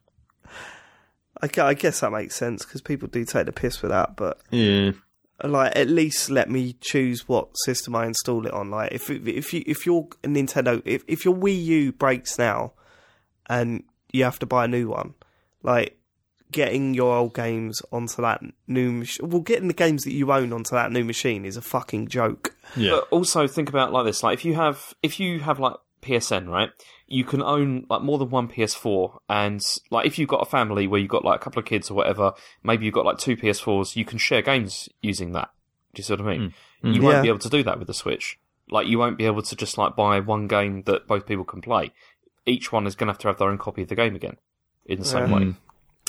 I, 1.42 1.50
I 1.62 1.74
guess 1.74 2.00
that 2.00 2.12
makes 2.12 2.36
sense 2.36 2.64
because 2.64 2.82
people 2.82 3.10
do 3.10 3.26
take 3.26 3.46
the 3.46 3.52
piss 3.52 3.82
with 3.82 3.92
that, 3.92 4.16
but 4.16 4.40
yeah. 4.52 4.92
Like 5.44 5.76
at 5.76 5.90
least 5.90 6.30
let 6.30 6.50
me 6.50 6.76
choose 6.80 7.28
what 7.28 7.50
system 7.66 7.96
I 7.96 8.06
install 8.06 8.46
it 8.46 8.54
on. 8.54 8.72
Like 8.72 8.92
if 8.92 9.10
if 9.10 9.54
you 9.54 9.64
if 9.66 9.86
your 9.86 10.08
Nintendo 10.24 10.82
if 10.86 11.04
if 11.08 11.26
your 11.26 11.36
Wii 11.36 11.64
U 11.66 11.92
breaks 11.92 12.38
now 12.38 12.74
and 13.48 13.84
you 14.12 14.24
have 14.24 14.40
to 14.40 14.46
buy 14.46 14.66
a 14.66 14.68
new 14.68 14.90
one, 14.90 15.14
like 15.62 15.98
getting 16.52 16.94
your 16.94 17.14
old 17.14 17.34
games 17.34 17.82
onto 17.92 18.22
that 18.22 18.42
new 18.68 18.92
machine, 18.92 19.30
well, 19.30 19.42
getting 19.42 19.68
the 19.68 19.74
games 19.74 20.04
that 20.06 20.14
you 20.14 20.32
own 20.32 20.54
onto 20.54 20.72
that 20.72 20.92
new 20.92 21.04
machine 21.04 21.44
is 21.44 21.58
a 21.58 21.62
fucking 21.62 22.08
joke. 22.08 22.56
Yeah. 22.76 22.92
But 22.92 23.08
also 23.12 23.48
think 23.48 23.68
about 23.68 23.90
it 23.90 23.92
like 23.92 24.06
this: 24.06 24.24
like 24.24 24.36
if 24.36 24.46
you 24.46 24.56
have 24.56 24.94
if 25.04 25.20
you 25.20 25.42
have 25.42 25.60
like 25.60 25.76
PSN, 26.06 26.48
right? 26.48 26.70
You 27.08 27.24
can 27.24 27.42
own 27.42 27.86
like 27.90 28.02
more 28.02 28.18
than 28.18 28.30
one 28.30 28.48
PS4, 28.48 29.20
and 29.30 29.62
like 29.92 30.06
if 30.06 30.18
you've 30.18 30.30
got 30.30 30.42
a 30.42 30.50
family 30.50 30.88
where 30.88 31.00
you've 31.00 31.10
got 31.10 31.26
like 31.26 31.40
a 31.40 31.44
couple 31.44 31.60
of 31.60 31.66
kids 31.66 31.90
or 31.92 31.96
whatever, 31.96 32.34
maybe 32.64 32.86
you've 32.86 32.94
got 32.94 33.06
like 33.06 33.18
two 33.18 33.36
PS4s. 33.36 33.96
You 33.96 34.06
can 34.06 34.18
share 34.18 34.42
games 34.42 34.88
using 35.02 35.34
that. 35.34 35.50
Do 35.94 36.00
you 36.00 36.04
see 36.04 36.14
what 36.14 36.22
I 36.22 36.38
mean? 36.38 36.54
Mm. 36.84 36.94
You 36.96 37.02
Yeah. 37.02 37.08
won't 37.10 37.24
be 37.24 37.30
able 37.30 37.40
to 37.40 37.50
do 37.50 37.64
that 37.64 37.78
with 37.80 37.88
the 37.88 37.94
Switch. 37.94 38.40
Like 38.70 38.88
you 38.88 38.98
won't 39.00 39.18
be 39.18 39.26
able 39.26 39.42
to 39.44 39.56
just 39.56 39.78
like 39.78 39.96
buy 39.96 40.20
one 40.20 40.48
game 40.48 40.84
that 40.84 41.08
both 41.08 41.26
people 41.28 41.46
can 41.46 41.62
play. 41.62 41.92
Each 42.46 42.72
one 42.72 42.86
is 42.88 42.96
going 42.96 43.08
to 43.08 43.14
have 43.14 43.20
to 43.20 43.28
have 43.28 43.38
their 43.38 43.50
own 43.50 43.58
copy 43.58 43.82
of 43.84 43.88
the 43.90 43.96
game 43.96 44.16
again, 44.16 44.38
in 44.86 45.00
the 45.00 45.06
same 45.06 45.30
Yeah. 45.30 45.36
way. 45.36 45.42
Mm. 45.44 45.56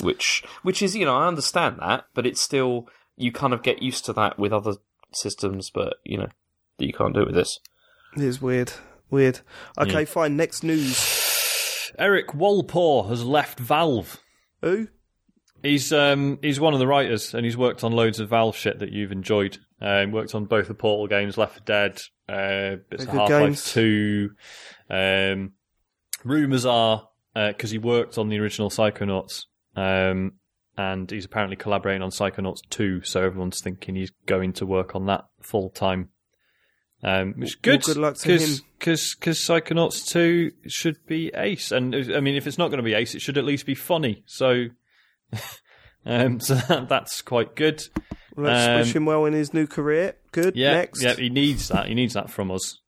Which, 0.03 0.43
which 0.61 0.81
is, 0.83 0.95
you 0.95 1.05
know, 1.05 1.15
I 1.17 1.27
understand 1.27 1.77
that, 1.79 2.05
but 2.13 2.25
it's 2.27 2.41
still 2.41 2.87
you 3.15 3.31
kind 3.31 3.53
of 3.53 3.63
get 3.63 3.81
used 3.81 4.05
to 4.05 4.13
that 4.13 4.37
with 4.37 4.53
other 4.53 4.73
systems, 5.11 5.69
but 5.71 5.95
you 6.03 6.17
know 6.17 6.29
that 6.77 6.85
you 6.85 6.93
can't 6.93 7.13
do 7.15 7.21
it 7.21 7.25
with 7.27 7.35
this. 7.35 7.59
It 8.15 8.21
is 8.23 8.41
weird, 8.41 8.73
weird. 9.09 9.39
Okay, 9.77 10.05
fine. 10.05 10.35
Next 10.35 10.63
news. 10.63 11.91
Erik 11.97 12.29
Wolpaw 12.29 13.09
has 13.09 13.23
left 13.23 13.59
Valve. 13.59 14.21
Who? 14.61 14.87
He's 15.63 15.91
um 15.91 16.39
he's 16.41 16.59
one 16.59 16.73
of 16.73 16.79
the 16.79 16.87
writers, 16.87 17.33
and 17.33 17.43
he's 17.43 17.57
worked 17.57 17.83
on 17.83 17.91
loads 17.91 18.19
of 18.19 18.29
Valve 18.29 18.55
shit 18.55 18.79
that 18.79 18.91
you've 18.91 19.11
enjoyed. 19.11 19.57
Um, 19.81 20.11
worked 20.11 20.33
on 20.35 20.45
both 20.45 20.67
the 20.67 20.73
Portal 20.73 21.07
games, 21.07 21.37
Left 21.37 21.57
4 21.57 21.61
Dead, 21.65 22.01
uh, 22.27 22.77
bits 22.89 23.03
of 23.03 23.09
Half 23.09 23.29
Life. 23.29 23.65
Two. 23.65 24.31
Um, 24.89 25.53
rumors 26.23 26.65
are 26.65 27.09
because 27.33 27.69
he 27.69 27.77
worked 27.77 28.17
on 28.17 28.29
the 28.29 28.39
original 28.39 28.69
Psychonauts, 28.69 29.43
um, 29.75 30.33
and 30.77 31.09
he's 31.09 31.25
apparently 31.25 31.55
collaborating 31.55 32.01
on 32.01 32.09
Psychonauts 32.09 32.61
Two. 32.69 33.01
So 33.03 33.21
everyone's 33.21 33.61
thinking 33.61 33.95
he's 33.95 34.11
going 34.25 34.53
to 34.53 34.65
work 34.65 34.95
on 34.95 35.05
that 35.07 35.25
full 35.41 35.69
time. 35.69 36.09
Um, 37.03 37.33
which 37.37 37.49
is 37.49 37.55
Well, 37.63 37.75
good. 37.77 37.83
good 37.83 37.97
luck 37.97 38.15
to 38.17 38.37
him. 38.37 38.59
Because 38.79 39.15
Psychonauts 39.19 40.07
2 40.09 40.51
should 40.67 40.97
be 41.05 41.31
ace. 41.35 41.71
And 41.71 41.93
I 41.95 42.19
mean, 42.19 42.35
if 42.35 42.47
it's 42.47 42.57
not 42.57 42.69
going 42.69 42.77
to 42.77 42.83
be 42.83 42.93
ace, 42.95 43.13
it 43.15 43.21
should 43.21 43.37
at 43.37 43.45
least 43.45 43.65
be 43.65 43.75
funny. 43.75 44.23
So, 44.25 44.65
um, 46.05 46.39
so 46.39 46.55
that, 46.67 46.89
that's 46.89 47.21
quite 47.21 47.55
good. 47.55 47.83
Let's 48.35 48.67
Um, 48.67 48.75
wish 48.77 48.95
him 48.95 49.05
well 49.05 49.25
in 49.25 49.33
his 49.33 49.53
new 49.53 49.67
career. 49.67 50.15
Good. 50.31 50.55
Yeah, 50.55 50.73
Next. 50.73 51.01
yeah, 51.01 51.15
he 51.15 51.29
needs 51.29 51.67
that. 51.69 51.87
He 51.87 51.93
needs 51.95 52.13
that 52.13 52.29
from 52.29 52.51
us. 52.51 52.79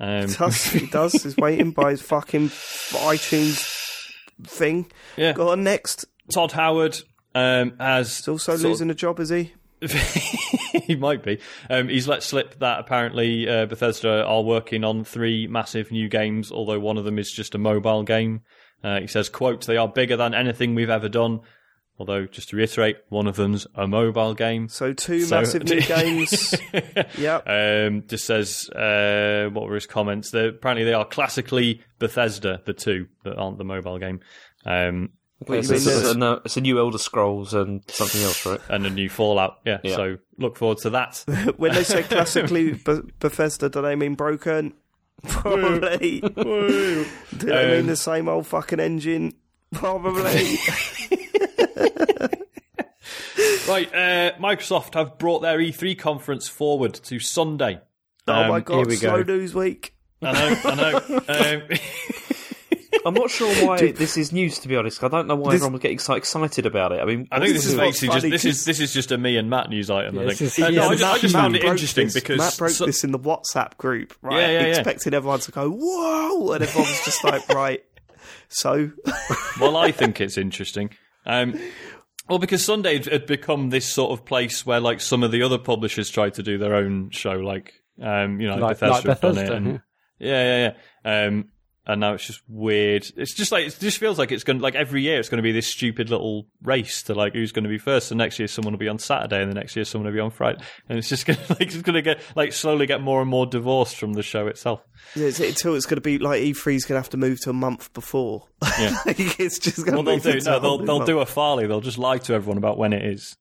Um, 0.00 0.28
He 0.28 0.34
does. 0.34 0.64
He 0.66 0.86
does. 0.86 1.12
He's 1.22 1.36
waiting 1.38 1.70
by 1.72 1.90
his 1.90 2.02
fucking 2.02 2.48
iTunes 2.48 4.10
thing. 4.44 4.90
yeah, 5.16 5.32
Go 5.32 5.50
on 5.50 5.64
next. 5.64 6.06
Todd 6.32 6.52
Howard 6.52 6.98
um, 7.34 7.74
has 7.78 8.16
He's 8.18 8.28
also 8.28 8.54
of- 8.54 8.62
losing 8.62 8.90
a 8.90 8.94
job, 8.94 9.20
is 9.20 9.28
he? 9.30 9.52
he 10.84 10.96
might 10.96 11.22
be. 11.22 11.38
Um, 11.70 11.88
he's 11.88 12.08
let 12.08 12.22
slip 12.22 12.58
that 12.60 12.78
apparently 12.80 13.48
uh, 13.48 13.66
Bethesda 13.66 14.24
are 14.24 14.42
working 14.42 14.84
on 14.84 15.04
three 15.04 15.46
massive 15.46 15.90
new 15.90 16.08
games, 16.08 16.50
although 16.52 16.80
one 16.80 16.98
of 16.98 17.04
them 17.04 17.18
is 17.18 17.30
just 17.32 17.54
a 17.54 17.58
mobile 17.58 18.02
game. 18.02 18.42
Uh, 18.84 19.00
he 19.00 19.06
says, 19.06 19.28
"quote 19.28 19.64
They 19.66 19.76
are 19.76 19.88
bigger 19.88 20.16
than 20.16 20.34
anything 20.34 20.74
we've 20.74 20.90
ever 20.90 21.08
done." 21.08 21.40
Although, 21.98 22.26
just 22.26 22.50
to 22.50 22.56
reiterate, 22.56 22.98
one 23.08 23.26
of 23.26 23.36
them's 23.36 23.66
a 23.74 23.86
mobile 23.88 24.34
game. 24.34 24.68
So 24.68 24.92
two 24.92 25.22
So- 25.22 25.36
massive 25.40 25.64
new 25.64 25.80
games. 25.80 26.54
Yep. 27.18 27.48
Um, 27.48 28.04
just 28.06 28.26
says, 28.26 28.68
uh, 28.68 29.48
what 29.50 29.66
were 29.66 29.76
his 29.76 29.86
comments? 29.86 30.30
They're, 30.30 30.48
apparently, 30.50 30.84
they 30.84 30.92
are 30.92 31.06
classically 31.06 31.80
Bethesda, 31.98 32.60
the 32.66 32.74
two 32.74 33.06
that 33.24 33.36
aren't 33.38 33.56
the 33.56 33.64
mobile 33.64 33.98
game, 33.98 34.20
um, 34.66 35.08
What 35.40 35.58
it's, 35.58 35.68
it's, 35.70 35.86
it's, 35.86 36.10
a, 36.12 36.16
no, 36.16 36.40
it's 36.44 36.56
a 36.56 36.62
new 36.62 36.78
Elder 36.78 36.96
Scrolls 36.98 37.52
and 37.52 37.82
something 37.88 38.22
else, 38.22 38.46
right? 38.46 38.60
and 38.70 38.86
a 38.86 38.90
new 38.90 39.08
Fallout. 39.10 39.58
Yeah, 39.66 39.78
Yeah. 39.84 39.96
so 39.96 40.16
look 40.38 40.56
forward 40.56 40.78
to 40.78 40.90
that. 40.90 41.22
when 41.58 41.74
they 41.74 41.84
say 41.84 42.02
classically 42.04 42.72
Be- 42.86 43.02
Bethesda, 43.20 43.68
do 43.68 43.82
they 43.82 43.96
mean 43.96 44.14
broken? 44.14 44.72
Probably. 45.28 46.20
do 46.36 47.04
they 47.32 47.66
mean 47.70 47.80
Um, 47.80 47.86
the 47.86 47.96
same 47.96 48.28
old 48.28 48.46
fucking 48.46 48.80
engine? 48.80 49.34
Probably. 49.74 50.56
Right, 53.68 53.92
uh, 53.92 54.32
Microsoft 54.38 54.94
have 54.94 55.18
brought 55.18 55.40
their 55.40 55.58
E3 55.58 55.98
conference 55.98 56.48
forward 56.48 56.94
to 56.94 57.18
Sunday. 57.18 57.80
oh 58.28 58.32
my 58.48 58.56
Um, 58.58 58.62
god, 58.62 58.86
we 58.86 58.96
slow 58.96 59.22
go. 59.24 59.34
news 59.34 59.54
week. 59.54 59.94
I 60.22 60.32
know, 60.32 60.60
I 60.64 60.74
know. 60.74 60.96
Um, 61.28 61.78
I'm 63.06 63.14
not 63.14 63.30
sure 63.30 63.48
why 63.66 63.92
this 63.92 64.16
is 64.16 64.32
news, 64.32 64.58
to 64.58 64.68
be 64.68 64.76
honest. 64.76 65.02
I 65.02 65.08
don't 65.08 65.26
know 65.28 65.36
why 65.36 65.52
This- 65.52 65.60
everyone 65.60 65.74
was 65.74 65.82
getting 65.82 65.98
so 65.98 66.14
excited 66.14 66.66
about 66.66 66.92
it. 66.92 67.00
I 67.00 67.04
mean, 67.04 67.28
I 67.30 67.38
think 67.38 67.52
This 67.54 67.62
this, 67.62 67.66
is 67.66 67.72
is 67.72 67.78
basically 67.78 68.08
just 68.08 68.30
this 68.30 68.44
is 68.44 68.56
'cause- 68.58 68.64
this 68.64 68.80
is 68.80 68.92
just 68.92 69.12
a 69.12 69.18
me 69.18 69.36
and 69.36 69.48
Mat 69.48 69.70
news 69.70 69.88
item. 69.90 70.18
I 70.18 70.26
think. 70.26 70.38
this 70.38 70.58
is- 70.58 70.64
Uh, 70.64 70.70
no, 70.70 70.88
I 70.88 70.92
just, 70.96 71.04
I 71.04 71.12
Mat- 71.12 71.20
just 71.20 71.34
Mat 71.34 71.42
found 71.42 71.56
it 71.56 71.64
interesting 71.64 72.06
this- 72.06 72.14
because 72.14 72.38
Mat 72.38 72.54
broke 72.58 72.70
so- 72.72 72.86
this 72.86 73.04
in 73.04 73.12
the 73.12 73.18
WhatsApp 73.18 73.76
group, 73.78 74.14
right? 74.22 74.40
Yeah, 74.40 74.48
yeah, 74.50 74.60
yeah. 74.60 74.66
Expecting 74.78 75.14
everyone 75.14 75.40
to 75.40 75.50
go, 75.52 75.70
whoa! 75.70 76.52
And 76.52 76.62
everyone 76.64 76.90
was 76.90 77.04
just 77.04 77.22
like, 77.24 77.48
right. 77.50 77.82
So, 78.48 78.90
well, 79.60 79.76
I 79.76 79.92
think 79.92 80.20
it's 80.20 80.36
interesting. 80.38 80.90
Um, 81.24 81.58
well, 82.28 82.38
because 82.38 82.64
Sunday 82.64 82.94
had- 82.94 83.06
had 83.06 83.26
become 83.26 83.70
this 83.70 83.86
sort 83.86 84.12
of 84.12 84.24
place 84.24 84.66
where, 84.66 84.80
like, 84.80 85.00
some 85.00 85.22
of 85.22 85.30
the 85.32 85.42
other 85.42 85.58
publishers 85.58 86.10
tried 86.10 86.34
to 86.34 86.42
do 86.42 86.58
their 86.58 86.74
own 86.74 87.10
show, 87.10 87.32
like, 87.34 87.72
um, 88.02 88.40
you 88.40 88.48
know, 88.48 88.56
Like- 88.56 88.78
Bethesda, 88.80 88.90
like 88.92 89.04
have 89.04 89.20
done 89.20 89.34
Bethesda, 89.34 89.52
it, 89.52 89.56
and, 89.56 89.80
yeah, 90.18 90.42
yeah, 90.64 90.72
yeah. 91.04 91.26
Um, 91.26 91.44
and 91.86 92.00
now 92.00 92.14
it's 92.14 92.26
just 92.26 92.42
weird. 92.48 93.06
It's 93.16 93.32
just 93.34 93.52
like 93.52 93.66
it 93.66 93.76
just 93.78 93.98
feels 93.98 94.18
like 94.18 94.32
it's 94.32 94.44
going 94.44 94.58
to 94.58 94.62
like 94.62 94.74
every 94.74 95.02
year 95.02 95.18
it's 95.20 95.28
going 95.28 95.38
to 95.38 95.42
be 95.42 95.52
this 95.52 95.66
stupid 95.68 96.10
little 96.10 96.46
race 96.62 97.02
to 97.04 97.14
like 97.14 97.34
who's 97.34 97.52
going 97.52 97.62
to 97.64 97.68
be 97.70 97.78
first. 97.78 98.08
The 98.08 98.14
next 98.14 98.38
year 98.38 98.48
someone 98.48 98.72
will 98.74 98.78
be 98.78 98.88
on 98.88 98.98
Saturday, 98.98 99.40
and 99.42 99.50
the 99.50 99.54
next 99.54 99.76
year 99.76 99.84
someone 99.84 100.06
will 100.06 100.14
be 100.16 100.20
on 100.20 100.30
Friday, 100.30 100.62
and 100.88 100.98
it's 100.98 101.08
just 101.08 101.26
going 101.26 101.38
to 101.46 101.52
like 101.54 101.62
it's 101.62 101.82
going 101.82 101.94
to 101.94 102.02
get 102.02 102.20
like 102.34 102.52
slowly 102.52 102.86
get 102.86 103.00
more 103.00 103.20
and 103.20 103.30
more 103.30 103.46
divorced 103.46 103.96
from 103.96 104.12
the 104.14 104.22
show 104.22 104.46
itself. 104.46 104.82
yeah, 105.14 105.26
it's, 105.26 105.40
until 105.40 105.74
it's 105.74 105.86
going 105.86 105.96
to 105.96 106.00
be 106.00 106.18
like 106.18 106.40
E3's 106.42 106.84
going 106.84 106.96
to 106.96 107.02
have 107.02 107.10
to 107.10 107.16
move 107.16 107.40
to 107.42 107.50
a 107.50 107.54
month 107.54 107.92
before. 107.92 108.46
Yeah. 108.78 108.96
like, 109.06 109.38
it's 109.40 109.58
just 109.58 109.84
going 109.84 109.94
Well, 110.04 110.16
to 110.16 110.22
they'll 110.22 110.32
do 110.34 110.38
a 110.38 110.50
no, 110.52 110.58
they'll 110.60 110.78
they'll 110.78 110.96
month. 110.98 111.06
do 111.06 111.18
a 111.20 111.26
Farley. 111.26 111.66
They'll 111.66 111.80
just 111.80 111.98
lie 111.98 112.18
to 112.18 112.34
everyone 112.34 112.58
about 112.58 112.78
when 112.78 112.92
it 112.92 113.04
is. 113.04 113.36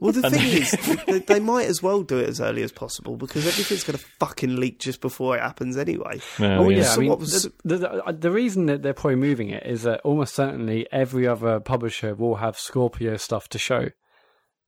Well, 0.00 0.12
the 0.12 0.22
thing 0.30 0.62
is, 0.62 0.70
they, 1.06 1.18
they 1.18 1.40
might 1.40 1.66
as 1.66 1.82
well 1.82 2.02
do 2.02 2.18
it 2.18 2.28
as 2.28 2.40
early 2.40 2.62
as 2.62 2.72
possible 2.72 3.16
because 3.16 3.46
everything's 3.46 3.84
going 3.84 3.98
to 3.98 4.04
fucking 4.18 4.56
leak 4.56 4.78
just 4.78 5.00
before 5.00 5.36
it 5.36 5.40
happens 5.40 5.76
anyway. 5.76 6.20
Oh 6.40 6.68
yeah, 6.70 6.84
So 6.84 6.94
I 6.94 6.98
mean, 7.00 7.10
what 7.10 7.18
was- 7.20 7.42
the, 7.64 7.76
the, 7.78 8.04
uh, 8.04 8.12
the 8.12 8.30
reason 8.30 8.66
that 8.66 8.82
they're 8.82 8.94
probably 8.94 9.16
moving 9.16 9.50
it 9.50 9.64
is 9.66 9.82
that 9.82 10.00
almost 10.00 10.34
certainly 10.34 10.86
every 10.92 11.26
other 11.26 11.60
publisher 11.60 12.14
will 12.14 12.36
have 12.36 12.58
Scorpio 12.58 13.16
stuff 13.16 13.48
to 13.50 13.58
show. 13.58 13.88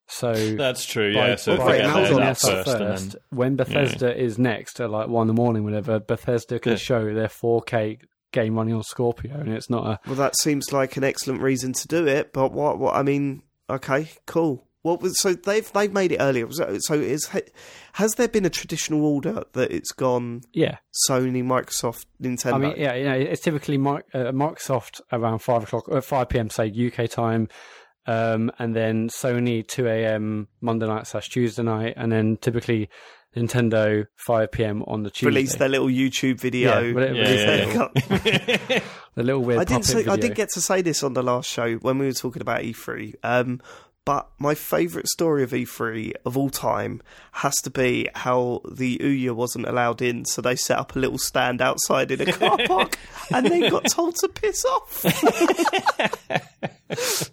So 0.06 0.34
That's 0.34 0.84
true. 0.84 1.14
by, 1.14 1.28
Yeah, 1.30 1.36
so 1.36 1.52
if 1.54 1.58
by 1.60 1.64
Okay, 1.64 1.72
they 1.72 1.78
get 1.78 1.86
now 1.86 1.96
announcing 1.96 2.14
on 2.16 2.20
theirs 2.20 2.20
their 2.20 2.28
out 2.28 2.36
stuff 2.36 2.64
first, 2.66 2.78
first, 2.78 3.12
then 3.12 3.20
when 3.30 3.56
Bethesda 3.56 4.22
is 4.22 4.38
next 4.38 4.80
at 4.80 4.90
like 4.90 5.08
one 5.08 5.22
in 5.22 5.28
the 5.28 5.40
morning, 5.40 5.64
whenever 5.64 5.98
Bethesda 5.98 6.58
can 6.58 6.72
Yeah. 6.72 6.78
show 6.78 7.14
their 7.14 7.28
4K 7.28 8.00
game 8.30 8.54
running 8.56 8.74
on 8.74 8.82
Scorpio, 8.82 9.32
and 9.34 9.50
it's 9.50 9.70
not 9.70 9.86
a 9.86 10.00
Well, 10.06 10.16
that 10.16 10.36
seems 10.36 10.72
like 10.72 10.96
an 10.98 11.04
excellent 11.04 11.40
reason 11.40 11.72
to 11.72 11.88
do 11.88 12.06
it. 12.06 12.32
But 12.34 12.52
what? 12.52 12.78
What? 12.78 12.94
I 12.94 13.02
mean, 13.02 13.42
okay, 13.70 14.10
cool. 14.26 14.66
What 14.84 15.00
was 15.00 15.18
so 15.18 15.32
they've 15.32 15.72
they've 15.72 15.92
made 15.94 16.12
it 16.12 16.18
earlier. 16.20 16.46
So, 16.52 16.76
so 16.78 16.92
is 16.92 17.30
has 17.94 18.12
there 18.16 18.28
been 18.28 18.44
a 18.44 18.50
traditional 18.50 19.04
order 19.06 19.44
that 19.54 19.70
it's 19.72 19.92
gone 19.92 20.42
yeah. 20.52 20.76
Sony, 21.08 21.42
Microsoft, 21.42 22.04
Nintendo? 22.22 22.52
I 22.54 22.58
mean, 22.58 22.74
yeah, 22.76 22.94
you 22.94 23.04
know, 23.04 23.14
it's 23.14 23.40
typically 23.40 23.78
Mi- 23.78 24.02
uh, 24.12 24.30
Microsoft 24.32 25.00
around 25.10 25.38
five 25.38 25.62
o'clock, 25.62 25.88
uh, 25.90 26.02
five 26.02 26.28
PM, 26.28 26.50
say 26.50 26.70
UK 26.70 27.08
time, 27.08 27.48
um, 28.06 28.52
and 28.58 28.76
then 28.76 29.08
Sony 29.08 29.66
two 29.66 29.88
AM 29.88 30.48
Monday 30.60 30.86
night 30.86 31.06
slash 31.06 31.30
Tuesday 31.30 31.62
night, 31.62 31.94
and 31.96 32.12
then 32.12 32.36
typically 32.36 32.90
Nintendo 33.34 34.04
five 34.16 34.52
PM 34.52 34.82
on 34.82 35.02
the 35.02 35.10
Tuesday. 35.10 35.26
release 35.26 35.54
their 35.56 35.70
little 35.70 35.88
YouTube 35.88 36.38
video. 36.40 36.80
Yeah, 36.82 36.92
but 36.92 37.02
it- 37.04 37.16
Yeah, 37.16 37.86
yeah, 38.26 38.58
yeah. 38.68 38.80
the 39.14 39.22
little 39.22 39.42
weird. 39.42 39.60
I 39.60 39.64
didn't 39.64 39.84
puppet 39.86 39.86
say, 39.86 39.98
I 40.00 40.14
video. 40.14 40.16
did 40.28 40.34
get 40.34 40.50
to 40.50 40.60
say 40.60 40.82
this 40.82 41.02
on 41.02 41.14
the 41.14 41.22
last 41.22 41.48
show 41.48 41.76
when 41.76 41.96
we 41.96 42.04
were 42.04 42.12
talking 42.12 42.42
about 42.42 42.60
E3. 42.60 43.14
Um, 43.22 43.62
but 44.04 44.28
my 44.38 44.54
favourite 44.54 45.08
story 45.08 45.42
of 45.42 45.52
E3 45.52 46.12
of 46.26 46.36
all 46.36 46.50
time 46.50 47.00
has 47.32 47.54
to 47.62 47.70
be 47.70 48.08
how 48.14 48.60
the 48.70 48.98
Ouya 48.98 49.32
wasn't 49.32 49.66
allowed 49.66 50.02
in, 50.02 50.26
so 50.26 50.42
they 50.42 50.56
set 50.56 50.78
up 50.78 50.94
a 50.94 50.98
little 50.98 51.18
stand 51.18 51.62
outside 51.62 52.10
in 52.10 52.20
a 52.20 52.32
car 52.32 52.58
park 52.66 52.98
and 53.32 53.46
they 53.46 53.70
got 53.70 53.90
told 53.90 54.16
to 54.16 54.28
piss 54.28 54.66
off. 54.66 55.02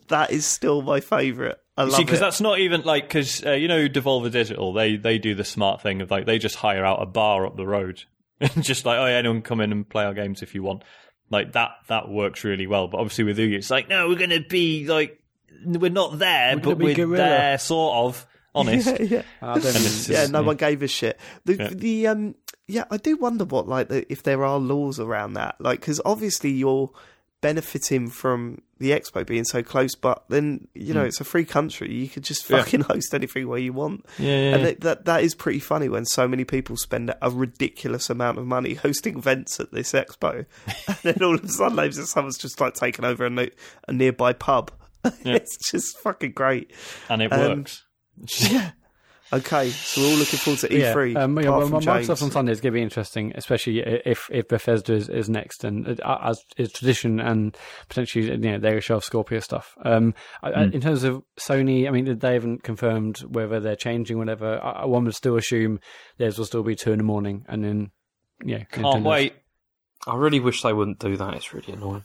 that 0.07 0.27
is 0.29 0.45
still 0.45 0.81
my 0.81 1.01
favourite. 1.01 1.57
I 1.75 1.84
love 1.84 1.95
See, 1.95 2.03
because 2.03 2.19
that's 2.19 2.41
not 2.41 2.60
even 2.60 2.84
like 2.84 3.07
because 3.07 3.45
uh, 3.45 3.51
you 3.51 3.67
know 3.67 3.88
Devolver 3.88 4.31
Digital, 4.31 4.73
they 4.73 4.97
they 4.97 5.17
do 5.17 5.36
the 5.36 5.43
smart 5.43 5.81
thing 5.81 6.01
of 6.01 6.12
like 6.12 6.25
they 6.25 6.38
just 6.38 6.55
hire 6.55 6.86
out 6.86 7.01
a 7.01 7.05
bar 7.05 7.45
up 7.45 7.57
the 7.57 7.67
road, 7.67 8.03
and 8.39 8.51
just 8.63 8.86
like 8.86 8.99
oh 8.99 9.05
yeah, 9.05 9.15
anyone 9.15 9.41
come 9.41 9.62
in 9.62 9.71
and 9.71 9.89
play 9.89 10.05
our 10.05 10.13
games 10.13 10.41
if 10.41 10.55
you 10.55 10.63
want. 10.63 10.84
Like 11.29 11.53
that 11.53 11.71
that 11.88 12.10
works 12.10 12.43
really 12.43 12.67
well. 12.67 12.88
But 12.88 12.99
obviously 12.99 13.23
with 13.23 13.38
Ouya, 13.38 13.55
it's 13.55 13.71
like 13.71 13.89
no, 13.89 14.10
we're 14.10 14.17
gonna 14.17 14.41
be 14.41 14.88
like 14.88 15.20
we're 15.65 15.89
not 15.91 16.19
there, 16.19 16.55
We're 16.55 16.61
but 16.61 16.77
we're 16.77 16.95
guerrilla. 16.95 17.17
there, 17.17 17.57
sort 17.57 17.95
of. 17.95 18.27
Honest. 18.55 18.87
yeah, 18.87 19.01
yeah. 19.01 19.21
I 19.41 19.53
don't 19.55 19.65
And 19.65 19.75
mean- 19.75 19.83
it's 19.85 20.09
yeah, 20.09 20.27
no 20.27 20.43
one 20.43 20.57
gave 20.57 20.83
a 20.83 20.87
shit. 20.87 21.17
The 21.45 21.55
Yeah. 21.55 21.69
the 21.71 22.07
um 22.07 22.35
yeah, 22.67 22.83
I 22.91 22.97
do 22.97 23.15
wonder 23.17 23.45
what 23.45 23.67
like 23.67 23.87
the, 23.89 24.11
if 24.11 24.23
there 24.23 24.43
are 24.43 24.59
laws 24.59 24.99
around 24.99 25.33
that, 25.33 25.55
like 25.59 25.79
because 25.79 26.01
obviously 26.05 26.51
you're 26.51 26.89
benefiting 27.41 28.07
from 28.09 28.61
the 28.77 28.91
expo 28.91 29.25
being 29.25 29.43
so 29.45 29.63
close, 29.63 29.95
but 29.95 30.23
then 30.29 30.67
you 30.75 30.93
know 30.93 31.03
it's 31.03 31.21
a 31.21 31.23
free 31.23 31.45
country. 31.45 31.93
You 31.93 32.07
could 32.09 32.23
just 32.23 32.45
Hmm. 32.47 32.53
Yeah. 32.55 32.59
fucking 32.63 32.81
host 32.89 33.13
anything 33.13 33.47
where 33.47 33.57
you 33.59 33.73
want, 33.73 34.05
Yeah, 34.19 34.27
yeah, 34.27 34.53
and 34.55 34.61
yeah. 34.63 34.67
it, 34.69 34.81
that 34.81 35.05
that 35.05 35.23
is 35.23 35.33
pretty 35.33 35.59
funny 35.59 35.87
when 35.89 36.05
so 36.05 36.27
many 36.27 36.43
people 36.43 36.75
spend 36.77 37.13
a 37.21 37.29
ridiculous 37.31 38.09
amount 38.09 38.37
of 38.37 38.45
money 38.45 38.73
hosting 38.73 39.17
events 39.17 39.59
at 39.61 39.71
this 39.71 39.93
expo, 39.93 40.45
and 40.87 40.97
then 41.03 41.23
all 41.23 41.35
of 41.35 41.43
a 41.43 41.47
sudden 41.47 41.91
someone's 41.93 42.37
just 42.37 42.59
like 42.59 42.73
taken 42.73 43.05
over 43.05 43.25
a, 43.25 43.49
a 43.87 43.93
nearby 43.93 44.33
pub. 44.33 44.71
Yeah. 45.23 45.35
it's 45.35 45.69
just 45.71 45.97
fucking 45.99 46.31
great. 46.33 46.71
and 47.09 47.21
it 47.21 47.31
Um, 47.33 47.39
works. 47.59 47.83
Okay, 49.33 49.69
so 49.69 50.01
we're 50.01 50.07
all 50.09 50.15
looking 50.15 50.39
forward 50.39 50.59
to 50.59 50.67
E3. 50.67 51.15
um, 51.15 51.37
yeah, 51.37 51.43
apart 51.43 51.59
well, 51.59 51.67
from 51.69 51.79
Microsoft 51.83 52.05
James. 52.07 52.21
on 52.21 52.31
Sunday 52.31 52.51
is 52.51 52.59
going 52.59 52.73
to 52.73 52.77
be 52.77 52.81
interesting, 52.81 53.31
especially 53.35 53.79
if 53.79 54.27
if 54.29 54.49
Bethesda 54.49 54.93
is, 54.93 55.07
is 55.07 55.29
next, 55.29 55.63
and 55.63 56.01
uh, 56.01 56.17
as 56.21 56.41
is 56.57 56.73
tradition, 56.73 57.21
and 57.21 57.55
potentially 57.87 58.25
you 58.25 58.37
know 58.37 58.57
they 58.59 58.77
show 58.81 58.97
off 58.97 59.05
Scorpio 59.05 59.39
stuff. 59.39 59.73
Um, 59.85 60.15
I, 60.43 60.49
I- 60.51 60.63
in 60.63 60.81
terms 60.81 61.05
of 61.05 61.23
Sony, 61.39 61.87
I 61.87 61.91
mean 61.91 62.19
they 62.19 62.33
haven't 62.33 62.63
confirmed 62.63 63.19
whether 63.19 63.61
they're 63.61 63.77
changing 63.77 64.17
whatever. 64.17 64.59
I, 64.61 64.81
I- 64.81 64.85
one 64.85 65.05
would 65.05 65.15
still 65.15 65.37
assume 65.37 65.79
theirs 66.17 66.37
will 66.37 66.43
still 66.45 66.63
be 66.63 66.75
two 66.75 66.91
in 66.91 66.97
the 66.97 67.05
morning, 67.05 67.45
and 67.47 67.63
then 67.63 67.91
yeah, 68.43 68.65
Can't 68.65 68.85
Nintendo's- 68.85 69.05
wait. 69.05 69.33
I 70.05 70.15
really 70.17 70.41
wish 70.41 70.61
they 70.61 70.73
wouldn't 70.73 70.99
do 70.99 71.15
that. 71.15 71.35
It's 71.35 71.53
really 71.53 71.71
annoying. 71.71 72.03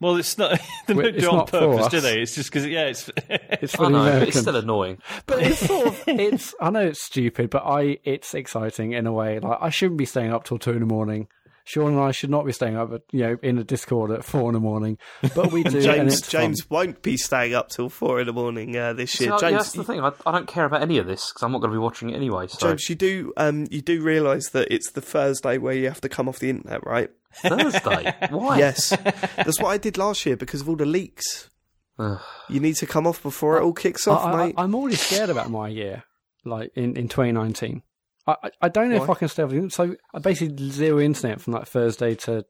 Well, 0.00 0.16
it's 0.16 0.36
not. 0.36 0.60
they 0.86 0.94
Well, 0.94 1.04
don't 1.06 1.14
it's 1.14 1.24
do 1.24 1.30
it 1.30 1.34
on 1.34 1.46
purpose, 1.46 1.88
do 1.88 2.00
they? 2.00 2.20
It's 2.20 2.34
just 2.34 2.50
because, 2.50 2.66
yeah, 2.66 2.84
it's. 2.86 3.10
It's 3.62 3.74
I 3.74 3.78
for 3.78 3.84
the 3.84 3.90
know, 3.90 4.18
but 4.20 4.28
it's 4.28 4.38
still 4.40 4.56
annoying. 4.56 4.98
But 5.26 5.42
it's 5.42 5.60
sort 5.60 5.86
of 5.88 6.02
it's. 6.06 6.54
I 6.60 6.68
know 6.70 6.80
it's 6.80 7.00
stupid, 7.00 7.48
but 7.48 7.62
I 7.64 7.98
it's 8.04 8.34
exciting 8.34 8.92
in 8.92 9.06
a 9.06 9.12
way. 9.12 9.40
Like 9.40 9.58
I 9.60 9.70
shouldn't 9.70 9.98
be 9.98 10.04
staying 10.04 10.32
up 10.32 10.44
till 10.44 10.58
two 10.58 10.72
in 10.72 10.80
the 10.80 10.86
morning. 10.86 11.28
Sean 11.66 11.94
and 11.94 12.00
I 12.00 12.12
should 12.12 12.30
not 12.30 12.46
be 12.46 12.52
staying 12.52 12.76
up, 12.76 12.92
at, 12.92 13.02
you 13.10 13.22
know, 13.22 13.38
in 13.42 13.58
a 13.58 13.64
Discord 13.64 14.12
at 14.12 14.24
four 14.24 14.48
in 14.48 14.54
the 14.54 14.60
morning. 14.60 14.98
But 15.34 15.50
we 15.50 15.62
do. 15.64 15.78
and 15.90 16.08
James 16.28 16.62
fun. 16.62 16.66
Won't 16.70 17.02
be 17.02 17.16
staying 17.16 17.54
up 17.54 17.70
till 17.70 17.88
four 17.88 18.20
in 18.20 18.26
the 18.26 18.32
morning 18.32 18.76
uh, 18.76 18.92
this 18.92 19.18
year. 19.20 19.30
So, 19.30 19.34
yeah, 19.34 19.40
James, 19.40 19.62
that's 19.64 19.72
the 19.72 19.82
thing. 19.82 20.00
I, 20.00 20.12
I 20.24 20.30
don't 20.30 20.46
care 20.46 20.64
about 20.64 20.82
any 20.82 20.98
of 20.98 21.08
this 21.08 21.28
because 21.28 21.42
I'm 21.42 21.50
not 21.50 21.58
going 21.58 21.72
to 21.72 21.74
be 21.74 21.82
watching 21.82 22.10
it 22.10 22.14
anyway. 22.14 22.46
So 22.46 22.68
James, 22.68 22.88
you 22.88 22.94
do 22.94 23.32
um, 23.36 23.66
you 23.68 23.82
do 23.82 24.00
realise 24.00 24.50
that 24.50 24.72
it's 24.72 24.92
the 24.92 25.00
Thursday 25.00 25.58
where 25.58 25.74
you 25.74 25.88
have 25.88 26.00
to 26.02 26.08
come 26.08 26.28
off 26.28 26.38
the 26.38 26.50
internet, 26.50 26.86
right? 26.86 27.10
Thursday. 27.34 28.14
Why? 28.30 28.58
Yes, 28.58 28.90
that's 29.36 29.60
what 29.60 29.70
I 29.70 29.76
did 29.76 29.98
last 29.98 30.24
year 30.24 30.36
because 30.36 30.60
of 30.60 30.68
all 30.68 30.76
the 30.76 30.86
leaks. 30.86 31.50
You 31.98 32.60
need 32.60 32.76
to 32.76 32.86
come 32.86 33.08
off 33.08 33.22
before 33.22 33.58
it 33.58 33.64
all 33.64 33.72
kicks 33.72 34.06
off, 34.06 34.24
I, 34.24 34.46
mate. 34.46 34.54
I'm 34.56 34.74
already 34.74 34.96
scared 34.96 35.30
about 35.30 35.50
my 35.50 35.68
year, 35.68 36.04
like 36.44 36.70
in, 36.76 36.96
in 36.96 37.08
2019. 37.08 37.82
I, 38.26 38.50
I- 38.62 38.68
don't 38.68 38.90
know 38.90 39.02
if 39.02 39.08
I 39.10 39.14
can 39.14 39.28
stay 39.28 39.42
off. 39.42 39.50
the- 39.50 39.70
So 39.70 39.96
I 40.14 40.18
basically 40.18 40.70
zero 40.70 41.00
internet 41.00 41.40
from 41.40 41.52
like 41.54 41.66
Thursday 41.66 42.14
to 42.16 42.44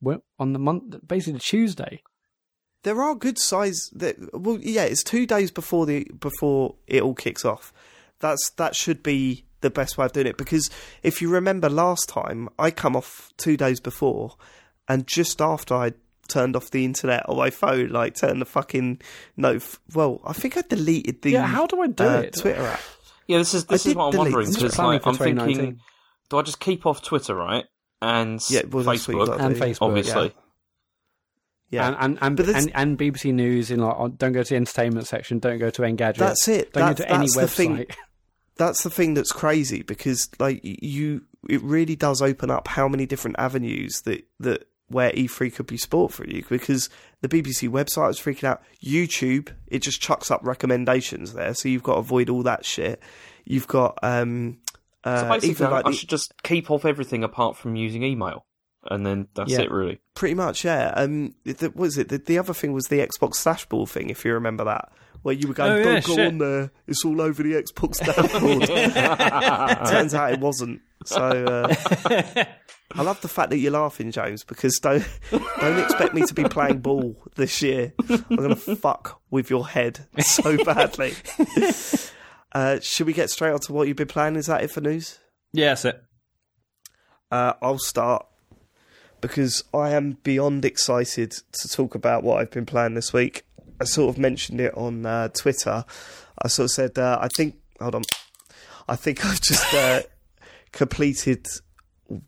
well, 0.00 0.22
on 0.38 0.52
the 0.52 0.58
month, 0.58 0.96
basically 1.06 1.40
Tuesday. 1.40 2.02
there 2.82 3.00
are 3.00 3.14
good 3.14 3.38
size. 3.38 3.88
That, 3.92 4.16
well, 4.38 4.58
yeah, 4.60 4.82
it's 4.82 5.04
two 5.04 5.26
days 5.26 5.50
before 5.50 5.86
the 5.86 6.10
before 6.18 6.74
it 6.86 7.02
all 7.02 7.14
kicks 7.14 7.44
off. 7.44 7.72
That's 8.20 8.50
that 8.56 8.74
should 8.76 9.02
be 9.02 9.44
the 9.60 9.70
best 9.70 9.96
way 9.96 10.06
of 10.06 10.12
doing 10.12 10.26
it 10.26 10.36
because 10.36 10.68
if 11.04 11.22
you 11.22 11.28
remember 11.30 11.68
last 11.70 12.08
time, 12.08 12.48
I 12.58 12.70
come 12.72 12.96
off 12.96 13.30
two 13.36 13.56
days 13.56 13.78
before, 13.80 14.34
and 14.88 15.06
just 15.06 15.40
after 15.40 15.74
I 15.74 15.92
turned 16.28 16.56
off 16.56 16.70
the 16.70 16.84
internet 16.84 17.28
on 17.28 17.36
my 17.36 17.50
phone, 17.50 17.88
like 17.90 18.14
turned 18.16 18.40
the 18.40 18.44
fucking 18.46 19.00
no. 19.36 19.60
Well, 19.94 20.20
I 20.24 20.32
think 20.32 20.56
I 20.56 20.62
deleted 20.62 21.22
the 21.22 21.30
Yeah, 21.32 21.46
how 21.46 21.66
do 21.66 21.80
I 21.80 21.86
do 21.86 22.04
uh, 22.04 22.20
it? 22.22 22.34
Twitter 22.36 22.62
app. 22.66 22.80
Yeah, 23.32 23.38
this 23.38 23.54
is 23.54 23.64
this 23.66 23.86
I 23.86 23.90
is 23.90 23.96
what 23.96 24.12
I'm 24.12 24.18
wondering 24.18 24.46
this. 24.46 24.56
because 24.56 24.78
like, 24.78 25.06
I'm 25.06 25.14
thinking, 25.14 25.80
do 26.30 26.38
I 26.38 26.42
just 26.42 26.60
keep 26.60 26.86
off 26.86 27.02
Twitter, 27.02 27.34
right? 27.34 27.64
And 28.00 28.40
Yeah, 28.50 28.62
well, 28.70 28.82
that's 28.84 29.06
what 29.08 29.14
you 29.16 29.22
Facebook, 29.22 29.26
got 29.26 29.40
And. 29.40 29.56
Facebook, 29.56 29.78
obviously. 29.82 30.34
Yeah, 31.70 31.88
And 31.88 31.96
and 32.00 32.18
and, 32.20 32.36
But 32.36 32.48
and 32.50 32.70
and 32.74 32.98
BBC 32.98 33.32
News 33.32 33.70
in 33.70 33.80
like 33.80 34.18
don't 34.18 34.32
go 34.32 34.42
to 34.42 34.48
the 34.48 34.56
entertainment 34.56 35.06
section, 35.06 35.38
don't 35.38 35.58
go 35.58 35.70
to 35.70 35.82
Engadget. 35.82 36.16
That's 36.16 36.46
it. 36.48 36.72
Don't 36.72 36.84
That- 36.86 36.96
go 36.98 37.04
to 37.04 37.10
any 37.10 37.18
that's 37.20 37.34
the 37.36 37.48
thing. 37.48 37.76
website. 37.78 37.94
that's 38.56 38.82
the 38.82 38.90
thing 38.90 39.14
that's 39.14 39.32
crazy 39.32 39.82
because 39.82 40.28
like 40.38 40.60
you 40.62 41.22
it 41.48 41.62
really 41.62 41.96
does 41.96 42.20
open 42.20 42.50
up 42.50 42.68
how 42.68 42.86
many 42.88 43.06
different 43.06 43.36
avenues 43.38 44.02
that 44.04 44.24
that 44.40 44.68
where 44.92 45.10
E3 45.12 45.54
could 45.54 45.66
be 45.66 45.76
sport 45.76 46.12
for 46.12 46.26
you 46.26 46.44
because 46.48 46.88
the 47.20 47.28
BBC 47.28 47.68
website 47.68 48.10
is 48.10 48.20
freaking 48.20 48.44
out. 48.44 48.62
YouTube 48.84 49.48
it 49.66 49.80
just 49.82 50.00
chucks 50.00 50.30
up 50.30 50.40
recommendations 50.44 51.32
there 51.34 51.54
so 51.54 51.68
you've 51.68 51.82
got 51.82 51.94
to 51.94 51.98
avoid 52.00 52.28
all 52.30 52.42
that 52.44 52.64
shit. 52.64 53.02
You've 53.44 53.66
got 53.68 53.98
um 54.02 54.58
So 55.04 55.10
uh, 55.10 55.32
basically, 55.40 55.66
like 55.66 55.86
I 55.86 55.90
the- 55.90 55.96
should 55.96 56.08
just 56.08 56.32
keep 56.42 56.70
off 56.70 56.84
everything 56.84 57.24
apart 57.24 57.56
from 57.56 57.74
using 57.74 58.02
email, 58.04 58.44
and 58.90 59.04
then 59.04 59.28
that's 59.34 59.50
Yeah. 59.50 59.62
it, 59.62 59.70
really. 59.70 60.00
pretty 60.14 60.34
much 60.34 60.64
yeah. 60.64 60.92
Um 60.96 61.34
the, 61.44 61.54
what 61.70 61.76
was 61.76 61.98
it? 61.98 62.08
The, 62.08 62.18
the 62.18 62.38
other 62.38 62.54
thing 62.54 62.72
was 62.72 62.86
the 62.86 62.98
Xbox 63.06 63.42
dashboard 63.42 63.88
thing 63.88 64.10
if 64.10 64.24
you 64.24 64.32
remember 64.34 64.64
that 64.64 64.92
where 65.22 65.34
you 65.34 65.48
were 65.48 65.54
going 65.54 65.72
Oh, 65.72 65.76
yeah, 65.76 66.00
don't 66.00 66.16
go 66.16 66.26
on 66.26 66.38
there 66.38 66.70
it's 66.86 67.04
all 67.04 67.20
over 67.20 67.42
the 67.42 67.52
Xbox 67.54 67.98
dashboard 67.98 68.68
Turns 69.88 70.14
out 70.14 70.32
it 70.32 70.40
wasn't. 70.40 70.80
So 71.04 71.16
uh, 71.20 71.74
I 72.94 73.02
love 73.02 73.20
the 73.22 73.28
fact 73.28 73.50
that 73.50 73.58
you're 73.58 73.72
laughing, 73.72 74.10
James, 74.12 74.44
because 74.44 74.78
don't 74.78 75.04
don't 75.30 75.78
expect 75.78 76.14
me 76.14 76.22
to 76.22 76.34
be 76.34 76.44
playing 76.44 76.78
ball 76.80 77.16
this 77.36 77.60
year. 77.62 77.92
I'm 78.08 78.36
gonna 78.36 78.56
fuck 78.56 79.20
with 79.30 79.50
your 79.50 79.66
head 79.66 80.06
so 80.20 80.62
badly. 80.64 81.14
Uh, 82.52 82.78
should 82.80 83.06
we 83.06 83.12
get 83.14 83.30
straight 83.30 83.52
on 83.52 83.60
to 83.60 83.72
what 83.72 83.88
you've 83.88 83.96
been 83.96 84.06
playing? 84.06 84.36
Is 84.36 84.46
that 84.46 84.62
it 84.62 84.70
for 84.70 84.80
news? 84.80 85.18
yeah, 85.52 85.68
that's 85.68 85.84
it. 85.86 86.02
Uh, 87.30 87.54
I'll 87.62 87.78
start 87.78 88.26
because 89.22 89.64
I 89.72 89.90
am 89.90 90.18
beyond 90.22 90.64
excited 90.66 91.32
to 91.60 91.68
talk 91.68 91.94
about 91.94 92.22
what 92.22 92.40
I've 92.40 92.50
been 92.50 92.66
playing 92.66 92.94
this 92.94 93.12
week. 93.12 93.44
I 93.80 93.84
sort 93.84 94.14
of 94.14 94.18
mentioned 94.18 94.60
it 94.60 94.76
on 94.76 95.06
uh, 95.06 95.28
Twitter. 95.28 95.84
I 96.40 96.48
sort 96.48 96.64
of 96.64 96.70
said, 96.70 96.98
uh, 96.98 97.18
I 97.20 97.28
think, 97.28 97.56
hold 97.80 97.94
on, 97.94 98.02
I 98.88 98.96
think 98.96 99.24
I've 99.26 99.40
just 99.40 99.72
uh, 99.74 100.02
completed 100.72 101.46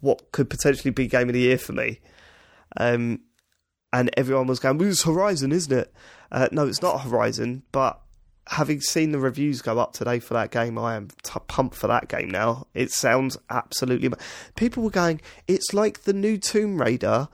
what 0.00 0.32
could 0.32 0.48
potentially 0.48 0.90
be 0.90 1.06
game 1.06 1.28
of 1.28 1.34
the 1.34 1.40
year 1.40 1.58
for 1.58 1.72
me. 1.72 2.00
Um, 2.76 3.20
and 3.92 4.10
everyone 4.16 4.46
was 4.46 4.58
going, 4.58 4.78
well, 4.78 4.88
it's 4.88 5.04
Horizon, 5.04 5.52
isn't 5.52 5.72
it? 5.72 5.94
Uh, 6.32 6.48
no, 6.50 6.66
it's 6.66 6.82
not 6.82 7.02
Horizon, 7.02 7.62
but 7.70 8.00
having 8.48 8.80
seen 8.80 9.12
the 9.12 9.18
reviews 9.18 9.62
go 9.62 9.78
up 9.78 9.92
today 9.92 10.18
for 10.18 10.34
that 10.34 10.50
game, 10.50 10.78
I 10.78 10.96
am 10.96 11.08
t- 11.22 11.38
pumped 11.46 11.76
for 11.76 11.86
that 11.86 12.08
game 12.08 12.28
now. 12.28 12.66
It 12.74 12.90
sounds 12.90 13.36
absolutely. 13.50 14.10
People 14.56 14.82
were 14.82 14.90
going, 14.90 15.20
it's 15.46 15.72
like 15.72 16.02
the 16.02 16.12
new 16.12 16.36
Tomb 16.36 16.80
Raider, 16.80 17.28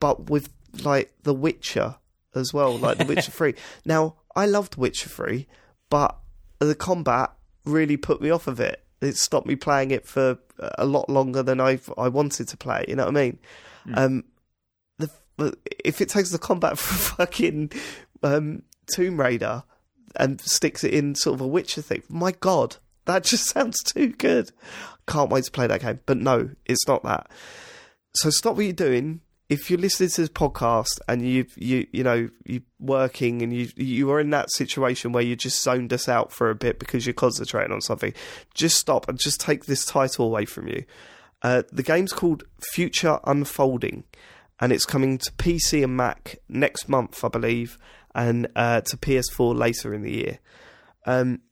but 0.00 0.30
with 0.30 0.50
like 0.82 1.12
The 1.22 1.34
Witcher 1.34 1.96
as 2.34 2.52
well, 2.52 2.76
like 2.76 2.98
The 2.98 3.04
Witcher 3.04 3.30
3. 3.32 3.54
Now, 3.84 4.16
I 4.36 4.46
loved 4.46 4.76
Witcher 4.76 5.08
3, 5.08 5.46
but 5.90 6.16
the 6.58 6.74
combat 6.74 7.32
really 7.64 7.96
put 7.96 8.20
me 8.20 8.30
off 8.30 8.46
of 8.46 8.60
it. 8.60 8.84
It 9.00 9.16
stopped 9.16 9.46
me 9.46 9.56
playing 9.56 9.90
it 9.90 10.06
for 10.06 10.38
a 10.78 10.84
lot 10.84 11.10
longer 11.10 11.42
than 11.42 11.60
I 11.60 11.78
I 11.98 12.08
wanted 12.08 12.48
to 12.48 12.56
play. 12.56 12.84
You 12.88 12.96
know 12.96 13.04
what 13.04 13.16
I 13.16 13.20
mean? 13.20 13.38
Um, 13.92 14.24
the, 14.98 15.10
the 15.36 15.56
if 15.84 16.00
it 16.00 16.08
takes 16.08 16.30
the 16.30 16.38
combat 16.38 16.78
from 16.78 16.96
fucking 16.96 17.72
um, 18.22 18.62
Tomb 18.94 19.20
Raider 19.20 19.64
and 20.16 20.40
sticks 20.40 20.84
it 20.84 20.94
in 20.94 21.14
sort 21.14 21.34
of 21.34 21.40
a 21.40 21.46
Witcher 21.46 21.82
thing, 21.82 22.02
my 22.08 22.32
god, 22.32 22.76
that 23.04 23.24
just 23.24 23.50
sounds 23.50 23.82
too 23.82 24.08
good. 24.08 24.52
Can't 25.06 25.30
wait 25.30 25.44
to 25.44 25.50
play 25.50 25.66
that 25.66 25.82
game. 25.82 26.00
But 26.06 26.18
no, 26.18 26.50
it's 26.64 26.86
not 26.88 27.02
that. 27.04 27.30
So 28.14 28.30
stop 28.30 28.56
what 28.56 28.64
you're 28.64 28.72
doing. 28.72 29.20
If 29.54 29.70
you're 29.70 29.78
listening 29.78 30.08
to 30.08 30.22
this 30.22 30.30
podcast 30.30 30.98
and 31.08 31.22
you 31.22 31.46
you 31.54 31.86
you 31.92 32.02
know 32.02 32.28
you're 32.44 32.62
working 32.80 33.40
and 33.40 33.52
you 33.52 33.68
you 33.76 34.10
are 34.10 34.18
in 34.18 34.30
that 34.30 34.50
situation 34.50 35.12
where 35.12 35.22
you 35.22 35.36
just 35.36 35.62
zoned 35.62 35.92
us 35.92 36.08
out 36.08 36.32
for 36.32 36.50
a 36.50 36.56
bit 36.56 36.80
because 36.80 37.06
you're 37.06 37.14
concentrating 37.14 37.72
on 37.72 37.80
something, 37.80 38.12
just 38.52 38.76
stop 38.78 39.08
and 39.08 39.16
just 39.16 39.40
take 39.40 39.66
this 39.66 39.86
title 39.86 40.26
away 40.26 40.44
from 40.44 40.66
you. 40.66 40.84
Uh, 41.40 41.62
the 41.70 41.84
game's 41.84 42.12
called 42.12 42.42
Future 42.72 43.20
Unfolding, 43.22 44.02
and 44.58 44.72
it's 44.72 44.84
coming 44.84 45.18
to 45.18 45.30
PC 45.30 45.84
and 45.84 45.96
Mac 45.96 46.40
next 46.48 46.88
month, 46.88 47.24
I 47.24 47.28
believe, 47.28 47.78
and 48.12 48.48
uh, 48.56 48.80
to 48.80 48.96
PS4 48.96 49.56
later 49.56 49.94
in 49.94 50.02
the 50.02 50.12
year. 50.12 50.38
Um, 51.06 51.42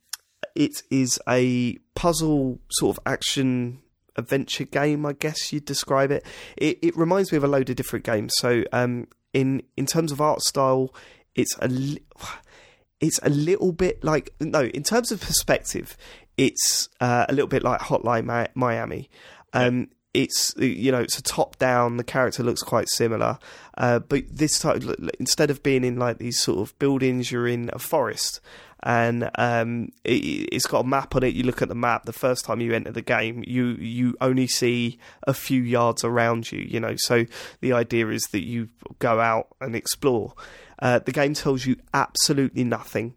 it 0.55 0.83
is 0.91 1.21
a 1.29 1.77
puzzle 1.95 2.59
sort 2.69 2.97
of 2.97 3.03
action 3.05 3.82
adventure 4.15 4.65
game, 4.65 5.05
I 5.05 5.13
guess 5.13 5.51
you'd 5.51 5.65
describe 5.65 6.11
it. 6.11 6.25
It, 6.57 6.79
it 6.81 6.97
reminds 6.97 7.31
me 7.31 7.37
of 7.37 7.43
a 7.43 7.47
load 7.47 7.69
of 7.69 7.75
different 7.75 8.05
games. 8.05 8.33
So, 8.37 8.63
um, 8.71 9.07
in 9.33 9.63
in 9.75 9.85
terms 9.85 10.11
of 10.11 10.21
art 10.21 10.41
style, 10.41 10.93
it's 11.35 11.55
a 11.59 11.67
li- 11.67 12.03
it's 12.99 13.19
a 13.23 13.29
little 13.29 13.71
bit 13.71 14.03
like 14.03 14.33
no, 14.39 14.63
in 14.63 14.83
terms 14.83 15.11
of 15.11 15.21
perspective, 15.21 15.97
it's 16.37 16.89
uh, 16.99 17.25
a 17.27 17.33
little 17.33 17.47
bit 17.47 17.63
like 17.63 17.81
Hotline 17.81 18.47
Miami. 18.55 19.09
Um, 19.53 19.89
it's 20.13 20.53
you 20.57 20.91
know 20.91 20.99
it's 20.99 21.17
a 21.17 21.23
top 21.23 21.57
down. 21.57 21.97
The 21.97 22.03
character 22.03 22.43
looks 22.43 22.61
quite 22.61 22.87
similar, 22.89 23.39
uh, 23.77 23.99
but 23.99 24.23
this 24.31 24.59
time 24.59 24.95
instead 25.19 25.49
of 25.49 25.63
being 25.63 25.83
in 25.83 25.97
like 25.97 26.19
these 26.19 26.39
sort 26.39 26.59
of 26.59 26.77
buildings, 26.79 27.31
you're 27.31 27.47
in 27.47 27.69
a 27.73 27.79
forest, 27.79 28.39
and 28.83 29.29
um, 29.35 29.89
it, 30.03 30.49
it's 30.51 30.67
got 30.67 30.81
a 30.85 30.87
map 30.87 31.15
on 31.15 31.23
it. 31.23 31.33
You 31.33 31.43
look 31.43 31.61
at 31.61 31.69
the 31.69 31.75
map. 31.75 32.05
The 32.05 32.13
first 32.13 32.45
time 32.45 32.61
you 32.61 32.73
enter 32.73 32.91
the 32.91 33.01
game, 33.01 33.43
you 33.47 33.67
you 33.79 34.15
only 34.21 34.47
see 34.47 34.99
a 35.25 35.33
few 35.33 35.61
yards 35.61 36.03
around 36.03 36.51
you. 36.51 36.59
You 36.59 36.79
know, 36.79 36.95
so 36.97 37.25
the 37.61 37.73
idea 37.73 38.09
is 38.09 38.23
that 38.31 38.43
you 38.43 38.69
go 38.99 39.19
out 39.19 39.47
and 39.61 39.75
explore. 39.75 40.33
Uh, 40.79 40.99
the 40.99 41.11
game 41.13 41.33
tells 41.33 41.65
you 41.65 41.77
absolutely 41.93 42.63
nothing. 42.63 43.15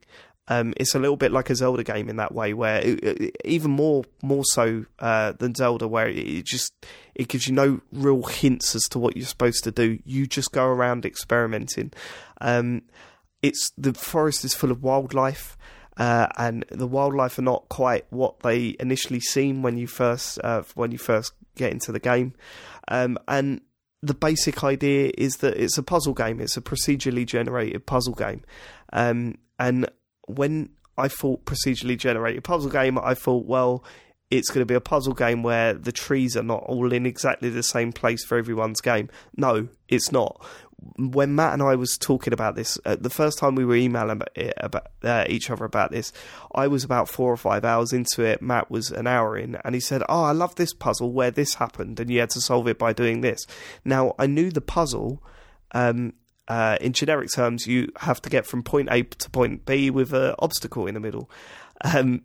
Um, 0.49 0.75
it's 0.77 0.95
a 0.95 1.01
little 1.01 1.17
bit 1.17 1.33
like 1.33 1.51
a 1.51 1.57
Zelda 1.57 1.83
game 1.83 2.09
in 2.09 2.17
that 2.19 2.33
way, 2.33 2.55
where 2.55 2.79
it, 2.81 3.03
it- 3.03 3.37
even 3.45 3.73
more 3.73 4.05
more 4.23 4.45
so 4.45 4.85
uh, 5.01 5.33
than 5.33 5.57
Zelda, 5.57 5.89
where 5.89 6.07
it, 6.09 6.17
it 6.17 6.45
just 6.47 6.73
it 7.17 7.27
gives 7.27 7.49
you 7.49 7.55
no 7.55 7.81
real 7.91 8.23
hints 8.23 8.77
as 8.77 8.83
to 8.91 9.01
what 9.01 9.17
you're 9.17 9.27
supposed 9.27 9.65
to 9.65 9.73
do. 9.73 9.99
You 10.05 10.29
just 10.29 10.53
go 10.53 10.65
around 10.67 11.05
experimenting. 11.05 11.93
Um, 12.41 12.83
it's 13.43 13.71
the 13.77 13.95
forest 13.95 14.45
is 14.45 14.55
full 14.55 14.71
of 14.71 14.83
wildlife, 14.83 15.57
uh, 15.97 16.29
and 16.37 16.65
the 16.71 16.87
wildlife 16.87 17.39
are 17.39 17.43
not 17.43 17.69
quite 17.69 18.07
what 18.11 18.41
they 18.41 18.77
initially 18.81 19.21
seem 19.21 19.63
when 19.63 19.77
you 19.77 19.87
first 19.87 20.39
uh, 20.43 20.63
when 20.75 20.93
you 20.93 20.99
first 20.99 21.33
get 21.57 21.73
into 21.73 21.93
the 21.93 22.01
game. 22.01 22.35
Um, 22.89 23.19
and 23.29 23.61
the 24.03 24.15
basic 24.15 24.63
idea 24.63 25.11
is 25.17 25.39
that 25.39 25.57
it's 25.57 25.79
a 25.79 25.83
puzzle 25.83 26.15
game. 26.15 26.41
It's 26.41 26.57
a 26.57 26.61
procedurally 26.61 27.27
generated 27.27 27.87
puzzle 27.87 28.15
game, 28.15 28.45
um, 28.93 29.37
and 29.59 29.89
when 30.27 30.71
I 30.99 31.09
thought 31.09 31.45
procedurally 31.45 31.99
generated 31.99 32.45
puzzle 32.45 32.71
game, 32.71 32.99
I 32.99 33.15
thought, 33.15 33.47
well, 33.47 33.85
it's 34.31 34.49
going 34.49 34.61
to 34.61 34.67
be 34.67 34.75
a 34.75 34.81
puzzle 34.81 35.13
game 35.13 35.43
where 35.43 35.73
the 35.73 35.93
trees 35.93 36.37
are 36.37 36.43
not 36.43 36.65
all 36.65 36.93
in 36.93 37.07
exactly 37.07 37.49
the 37.49 37.63
same 37.63 37.93
place 37.93 38.25
for 38.25 38.37
everyone's 38.37 38.81
game. 38.81 39.09
No, 39.37 39.69
it's 39.89 40.11
not. 40.11 40.45
When 40.99 41.35
Mat 41.35 41.55
and 41.55 41.63
I 41.63 41.75
was 41.75 41.97
talking 41.97 42.33
about 42.35 42.55
this, 42.55 42.79
uh, 42.85 42.97
the 43.01 43.11
first 43.11 43.39
time 43.39 43.55
we 43.55 43.65
were 43.65 43.77
emailing 43.77 44.21
about, 44.59 44.87
uh, 45.03 45.25
each 45.27 45.51
other 45.51 45.65
about 45.65 45.91
this, 45.91 46.13
I 46.55 46.67
was 46.67 46.85
about 46.85 47.09
four 47.09 47.33
or 47.33 47.37
five 47.39 47.65
hours 47.65 47.93
into 47.95 48.23
it. 48.23 48.43
Mat 48.43 48.71
was 48.71 48.91
an 48.91 49.07
hour 49.07 49.39
in, 49.39 49.57
and 49.65 49.75
he 49.75 49.81
said, 49.81 50.03
"Oh, 50.09 50.23
I 50.23 50.33
love 50.33 50.55
this 50.57 50.75
puzzle 50.75 51.13
where 51.13 51.31
this 51.31 51.55
happened, 51.55 51.99
and 51.99 52.11
you 52.11 52.21
had 52.21 52.31
to 52.31 52.41
solve 52.41 52.69
it 52.69 52.79
by 52.79 52.93
doing 52.93 53.23
this." 53.23 53.47
Now 53.85 54.15
I 54.19 54.27
knew 54.27 54.51
the 54.51 54.61
puzzle. 54.61 55.23
Um, 55.73 56.13
uh, 56.49 56.77
in 56.81 56.93
generic 56.93 57.31
terms, 57.33 57.67
you 57.67 57.89
have 57.97 58.23
to 58.23 58.31
get 58.31 58.47
from 58.47 58.63
point 58.63 58.89
A 58.91 59.03
to 59.03 59.31
point 59.31 59.65
B 59.65 59.91
with 59.91 60.13
an 60.13 60.35
obstacle 60.39 60.87
in 60.87 60.95
the 60.95 61.01
middle. 61.01 61.31
Um, 61.83 62.23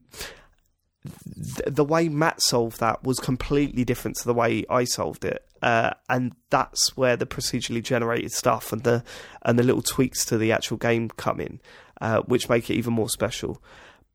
th- 1.06 1.68
the 1.68 1.84
way 1.84 2.10
Mat 2.10 2.41
solved 2.41 2.80
that 2.80 3.04
was 3.04 3.20
completely 3.20 3.84
different 3.84 4.18
to 4.18 4.26
the 4.26 4.34
way 4.34 4.66
I 4.70 4.84
solved 4.84 5.26
it, 5.26 5.45
uh, 5.62 5.91
and 6.10 6.34
that's 6.49 6.95
where 6.95 7.16
the 7.16 7.26
procedurally 7.26 7.84
generated 7.84 8.32
stuff 8.32 8.72
and 8.72 8.84
the 8.84 9.04
and 9.41 9.58
the 9.58 9.64
little 9.64 9.82
tweaks 9.82 10.26
to 10.26 10.38
the 10.38 10.52
actual 10.52 10.78
game 10.78 11.10
come 11.10 11.39
in, 11.39 11.60
uh, 11.99 12.22
which 12.22 12.49
make 12.49 12.70
it 12.70 12.76
even 12.76 12.93
more 12.93 13.10
special. 13.10 13.62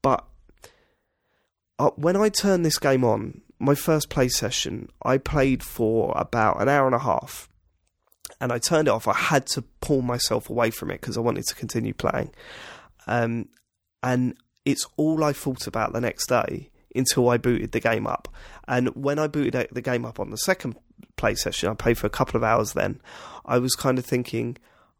But 0.02 0.24
uh, 1.78 1.90
when 1.96 2.16
I 2.16 2.28
turned 2.28 2.64
this 2.64 2.78
game 2.78 3.04
on, 3.04 3.42
my 3.58 3.74
first 3.74 4.08
play 4.08 4.28
session, 4.28 4.88
I 5.02 5.18
played 5.18 5.62
for 5.62 6.12
about 6.16 6.60
an 6.60 6.68
hour 6.68 6.86
and 6.86 6.94
a 6.94 7.00
half, 7.00 7.48
and 8.40 8.52
I 8.52 8.58
turned 8.58 8.88
it 8.88 8.92
off. 8.92 9.08
I 9.08 9.14
had 9.14 9.46
to 9.48 9.62
pull 9.80 10.02
myself 10.02 10.48
away 10.48 10.70
from 10.70 10.90
it 10.90 11.00
because 11.00 11.16
I 11.16 11.20
wanted 11.20 11.46
to 11.46 11.54
continue 11.54 11.94
playing, 11.94 12.32
um, 13.08 13.48
and 14.02 14.36
it's 14.64 14.86
all 14.96 15.24
I 15.24 15.32
thought 15.32 15.66
about 15.66 15.92
the 15.92 16.00
next 16.00 16.28
day 16.28 16.70
until 16.96 17.28
I 17.28 17.36
booted 17.36 17.72
the 17.72 17.80
game 17.80 18.06
up. 18.06 18.28
And 18.66 18.88
when 18.94 19.18
I 19.18 19.26
booted 19.26 19.68
the 19.72 19.82
game 19.82 20.04
up 20.04 20.18
on 20.20 20.30
the 20.30 20.38
second 20.38 20.76
play 21.16 21.34
session, 21.34 21.68
I 21.68 21.74
played 21.74 21.98
for 21.98 22.06
a 22.06 22.10
couple 22.10 22.36
of 22.36 22.44
hours 22.44 22.72
then, 22.72 23.00
I 23.44 23.58
was 23.58 23.74
kind 23.74 23.98
of 23.98 24.04
thinking, 24.04 24.56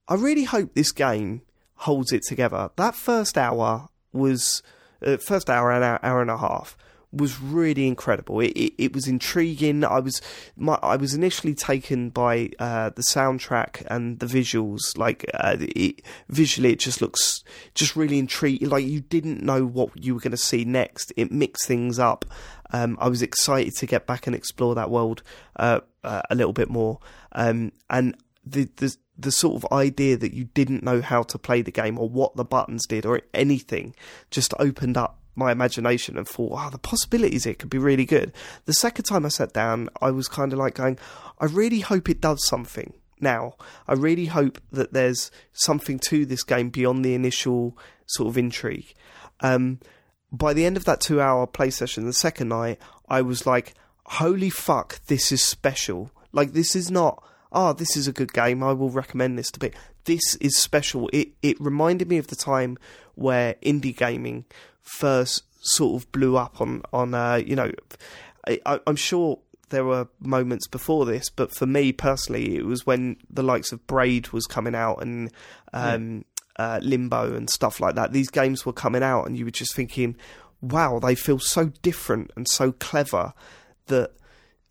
I 0.09 0.15
really 0.15 0.45
hope 0.45 0.75
this 0.75 0.93
game 0.93 1.43
holds 1.77 2.13
it 2.13 2.23
together. 2.23 2.71
That 2.77 2.95
first 2.95 3.37
hour 3.37 3.89
was, 4.13 4.63
uh, 5.05 5.17
first 5.17 5.51
hour, 5.51 5.71
an 5.71 5.83
hour, 5.83 5.99
hour 6.03 6.23
and 6.23 6.31
a 6.31 6.39
half 6.39 6.77
was 7.17 7.41
really 7.41 7.87
incredible. 7.87 8.41
It, 8.41 8.53
it, 8.53 8.75
it 8.79 8.95
was 8.95 9.07
intriguing. 9.07 9.85
I 9.85 10.01
was 10.01 10.21
my, 10.57 10.79
I 10.83 10.97
was 10.97 11.15
initially 11.15 11.55
taken 11.55 12.11
by 12.11 12.51
uh, 12.59 12.91
the 12.91 13.03
soundtrack 13.03 13.85
and 13.89 14.19
the 14.19 14.27
visuals. 14.27 14.97
Like 14.97 15.29
uh, 15.35 15.57
it, 15.61 16.03
visually, 16.29 16.73
it 16.73 16.79
just 16.79 17.01
looks 17.01 17.45
just 17.75 17.97
really 17.97 18.19
intriguing. 18.19 18.69
Like 18.69 18.85
you 18.85 19.01
didn't 19.01 19.43
know 19.43 19.65
what 19.65 19.91
you 20.03 20.15
were 20.15 20.21
going 20.21 20.31
to 20.33 20.37
see 20.37 20.65
next. 20.65 21.13
It 21.17 21.33
mixed 21.33 21.67
things 21.67 21.99
up. 21.99 22.25
Um, 22.73 22.99
I 23.01 23.09
was 23.09 23.23
excited 23.23 23.75
to 23.77 23.87
get 23.87 24.07
back 24.07 24.27
and 24.27 24.35
explore 24.35 24.75
that 24.75 24.91
world 24.91 25.23
uh, 25.57 25.81
uh 26.03 26.23
a 26.31 26.35
little 26.35 26.53
bit 26.53 26.69
more. 26.69 26.99
Um, 27.33 27.73
and 27.89 28.17
the, 28.45 28.69
the 28.77 28.97
the 29.19 29.33
sort 29.33 29.63
of 29.63 29.73
idea 29.73 30.17
that 30.17 30.35
you 30.35 30.45
didn't 30.45 30.83
know 30.83 31.01
how 31.01 31.23
to 31.23 31.39
play 31.39 31.63
the 31.63 31.71
game 31.71 31.99
or 31.99 32.09
what 32.09 32.37
the 32.37 32.45
buttons 32.45 32.87
did 32.87 33.07
or 33.07 33.23
anything 33.33 33.95
just 34.31 34.53
opened 34.59 34.97
up 34.97 35.19
my 35.37 35.53
imagination 35.53 36.17
and 36.17 36.27
thought, 36.27 36.51
wow, 36.51 36.71
the 36.71 36.79
possibilities 36.79 37.47
it 37.47 37.59
could 37.59 37.71
be 37.71 37.79
really 37.79 38.05
good. 38.05 38.33
The 38.65 38.73
second 38.73 39.05
time 39.05 39.25
I 39.25 39.29
sat 39.29 39.53
down, 39.53 39.89
I 40.01 40.11
was 40.11 40.29
kind 40.29 40.53
of 40.53 40.59
like 40.59 40.75
going, 40.75 40.99
I 41.39 41.45
really 41.45 41.81
hope 41.81 42.09
it 42.09 42.21
does 42.21 42.47
something 42.47 42.95
now. 43.21 43.55
I 43.87 43.95
really 43.95 44.27
hope 44.27 44.61
that 44.73 44.93
there's 44.93 45.31
something 45.53 45.99
to 46.01 46.27
this 46.27 46.43
game 46.43 46.71
beyond 46.71 47.05
the 47.05 47.15
initial 47.15 47.77
sort 48.07 48.29
of 48.29 48.39
intrigue. 48.39 48.95
Um, 49.41 49.81
by 50.33 50.55
the 50.55 50.65
end 50.65 50.77
of 50.77 50.85
that 50.87 51.01
two 51.01 51.21
hour 51.21 51.47
play 51.47 51.71
session, 51.71 52.07
the 52.07 52.13
second 52.13 52.49
night, 52.49 52.81
I 53.09 53.23
was 53.23 53.47
like, 53.47 53.75
holy 54.07 54.51
fuck, 54.51 55.01
this 55.07 55.31
is 55.33 55.43
special. 55.43 56.11
Like, 56.33 56.53
this 56.53 56.75
is 56.75 56.91
not, 56.91 57.23
oh, 57.53 57.73
this 57.73 57.97
is 57.97 58.09
a 58.09 58.13
good 58.13 58.33
game. 58.33 58.63
I 58.63 58.73
will 58.73 58.91
recommend 58.91 59.39
this 59.39 59.51
to 59.53 59.61
be. 59.61 59.73
This 60.05 60.37
is 60.37 60.57
special. 60.57 61.09
It, 61.13 61.31
it 61.43 61.61
reminded 61.61 62.09
me 62.09 62.19
of 62.19 62.29
the 62.29 62.37
time 62.37 62.79
where 63.15 63.55
indie 63.63 63.97
gaming 63.97 64.45
first 64.87 65.43
sort 65.61 66.01
of 66.01 66.11
blew 66.13 66.37
up 66.37 66.61
on 66.61 66.83
on 66.93 67.13
uh, 67.13 67.41
you 67.45 67.57
know 67.57 67.71
I, 68.47 68.81
am 68.87 68.97
sure 68.97 69.41
there 69.71 69.85
were 69.85 70.09
moments 70.21 70.69
before 70.69 71.05
this, 71.05 71.29
but 71.29 71.53
for 71.53 71.67
me 71.67 71.93
personally, 71.93 72.57
it 72.57 72.65
was 72.65 72.87
when 72.87 73.17
the 73.29 73.43
likes 73.43 73.73
of 73.73 73.87
Braid 73.87 74.29
was 74.29 74.47
coming 74.47 74.75
out 74.75 75.03
and 75.03 75.33
um, 75.73 76.25
uh, 76.57 76.79
Limbo 76.83 77.35
and 77.35 77.51
stuff 77.51 77.81
like 77.81 77.97
that. 77.97 78.13
These 78.13 78.31
games 78.31 78.65
were 78.65 78.73
coming 78.73 79.03
out, 79.03 79.25
and 79.25 79.37
you 79.37 79.45
were 79.45 79.51
just 79.51 79.75
thinking, 79.75 80.17
"Wow, 80.61 81.01
they 81.01 81.15
feel 81.15 81.39
so 81.39 81.67
different 81.83 82.31
and 82.37 82.49
so 82.49 82.73
clever 82.73 83.33
that." 83.87 84.13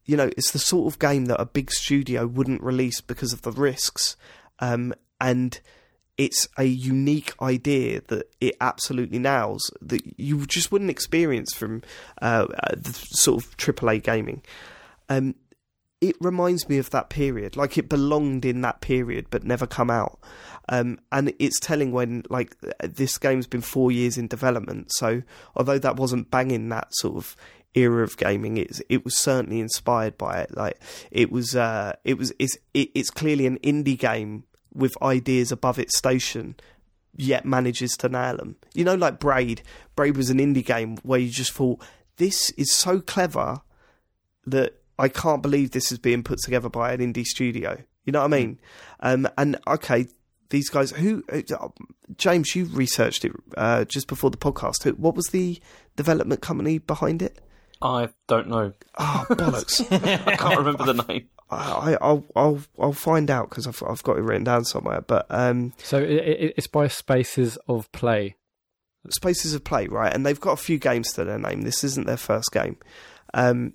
You 0.08 0.16
know, 0.16 0.30
it's 0.38 0.52
the 0.52 0.60
sort 0.60 0.94
of 0.94 1.00
game 1.00 1.26
that 1.26 1.42
a 1.42 1.48
big 1.48 1.72
studio 1.72 2.28
wouldn't 2.28 2.62
release 2.62 3.02
because 3.02 3.34
of 3.34 3.42
the 3.42 3.52
risks. 3.52 4.16
Um, 4.60 4.94
and 5.20 5.60
it's 6.18 6.48
a 6.58 6.64
unique 6.64 7.34
idea 7.42 8.02
that 8.08 8.30
it 8.40 8.56
absolutely 8.62 9.20
nails 9.20 9.72
that 9.82 10.02
you 10.18 10.46
just 10.46 10.72
wouldn't 10.72 10.90
experience 10.90 11.54
from 11.54 11.82
uh, 12.22 12.48
uh 12.64 12.76
the 12.76 12.94
sort 12.94 13.44
of 13.44 13.58
AAA 13.58 14.02
gaming. 14.02 14.42
Um, 15.10 15.36
it 16.02 16.16
reminds 16.22 16.68
me 16.70 16.78
of 16.78 16.90
that 16.92 17.10
period, 17.10 17.56
like 17.56 17.78
it 17.78 17.90
belonged 17.90 18.46
in 18.46 18.62
that 18.62 18.82
period 18.82 19.28
but 19.30 19.44
never 19.44 19.66
come 19.66 19.90
out. 19.90 20.20
Um, 20.70 21.00
and 21.12 21.34
it's 21.40 21.60
telling 21.60 21.92
when 21.92 22.24
like 22.30 22.56
this 22.80 23.18
game's 23.18 23.48
been 23.48 23.62
four 23.62 23.92
years 23.92 24.18
in 24.18 24.28
development. 24.28 24.92
So 24.94 25.22
although 25.56 25.80
that 25.80 25.96
wasn't 25.96 26.32
banging 26.32 26.70
that 26.70 26.88
sort 26.96 27.18
of 27.18 27.36
era 27.76 28.04
of 28.04 28.18
gaming, 28.18 28.58
it's 28.58 28.82
it 28.90 29.04
was 29.04 29.16
certainly 29.16 29.60
inspired 29.60 30.18
by 30.18 30.42
it. 30.42 30.56
Like 30.56 30.82
it 31.12 31.32
was, 31.32 31.56
uh, 31.56 31.94
it 32.04 32.18
was 32.18 32.34
it's 32.40 32.58
it, 32.74 32.90
it's 32.96 33.10
clearly 33.10 33.46
an 33.46 33.60
indie 33.60 33.98
game 33.98 34.44
with 34.76 35.02
ideas 35.02 35.52
above 35.52 35.80
its 35.80 35.98
station 35.98 36.56
yet 37.18 37.46
manages 37.46 37.92
to 37.98 38.10
nail 38.10 38.38
them. 38.38 38.58
You 38.74 38.84
know, 38.84 38.96
like 38.96 39.20
Braid. 39.20 39.62
Braid 39.96 40.18
was 40.18 40.30
an 40.30 40.40
indie 40.40 40.66
game 40.66 40.98
where 41.04 41.20
you 41.20 41.30
just 41.30 41.54
thought, 41.54 41.82
this 42.18 42.50
is 42.52 42.74
so 42.74 43.00
clever 43.00 43.62
that 44.46 44.74
I 44.98 45.10
can't 45.10 45.42
believe 45.42 45.72
this 45.72 45.92
is 45.92 45.98
being 45.98 46.24
put 46.24 46.40
together 46.40 46.70
by 46.70 46.94
an 46.94 47.00
indie 47.00 47.26
studio. 47.26 47.78
You 48.06 48.12
know 48.12 48.20
what 48.20 48.34
I 48.34 48.38
mean? 48.38 48.60
Um, 49.00 49.28
and 49.38 49.58
okay, 49.68 50.08
these 50.50 50.70
guys 50.70 50.92
who 50.92 51.24
uh, 51.32 51.42
James, 52.18 52.56
you 52.56 52.66
researched 52.66 53.26
it 53.26 53.32
uh, 53.58 53.86
just 53.86 54.08
before 54.08 54.30
the 54.30 54.38
podcast. 54.38 54.88
What 54.98 55.16
was 55.16 55.28
the 55.28 55.60
development 55.96 56.42
company 56.42 56.78
behind 56.78 57.22
it? 57.22 57.40
I 57.82 58.10
don't 58.28 58.48
know. 58.48 58.74
Oh 58.98 59.26
bollocks! 59.30 59.86
I 60.28 60.36
can't 60.36 60.58
remember 60.58 60.86
the 60.86 61.04
name. 61.04 61.30
I, 61.50 61.98
will 62.02 62.26
I'll 62.36 62.60
I'll 62.80 62.94
find 62.94 63.30
out 63.30 63.50
because 63.50 63.68
I've 63.68 63.82
I've 63.88 64.04
got 64.04 64.18
it 64.18 64.22
written 64.22 64.44
down 64.44 64.66
somewhere. 64.66 65.02
But 65.02 65.28
um, 65.30 65.74
so 65.78 66.00
it, 66.00 66.10
it, 66.10 66.54
it's 66.58 66.68
by 66.68 66.88
Spaces 66.88 67.58
of 67.68 67.92
Play. 67.92 68.36
Spaces 69.10 69.54
of 69.54 69.64
Play, 69.64 69.88
right? 69.88 70.14
And 70.14 70.26
they've 70.26 70.40
got 70.40 70.54
a 70.54 70.62
few 70.62 70.80
games 70.80 71.14
to 71.14 71.24
their 71.24 71.38
name. 71.38 71.62
This 71.62 71.84
isn't 71.84 72.08
their 72.08 72.18
first 72.18 72.52
game, 72.52 72.78
um, 73.34 73.74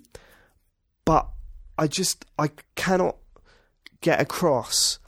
but 1.05 1.29
I 1.77 1.87
just 1.87 2.25
I 2.37 2.49
cannot 2.75 3.15
get 4.01 4.19
across 4.19 4.99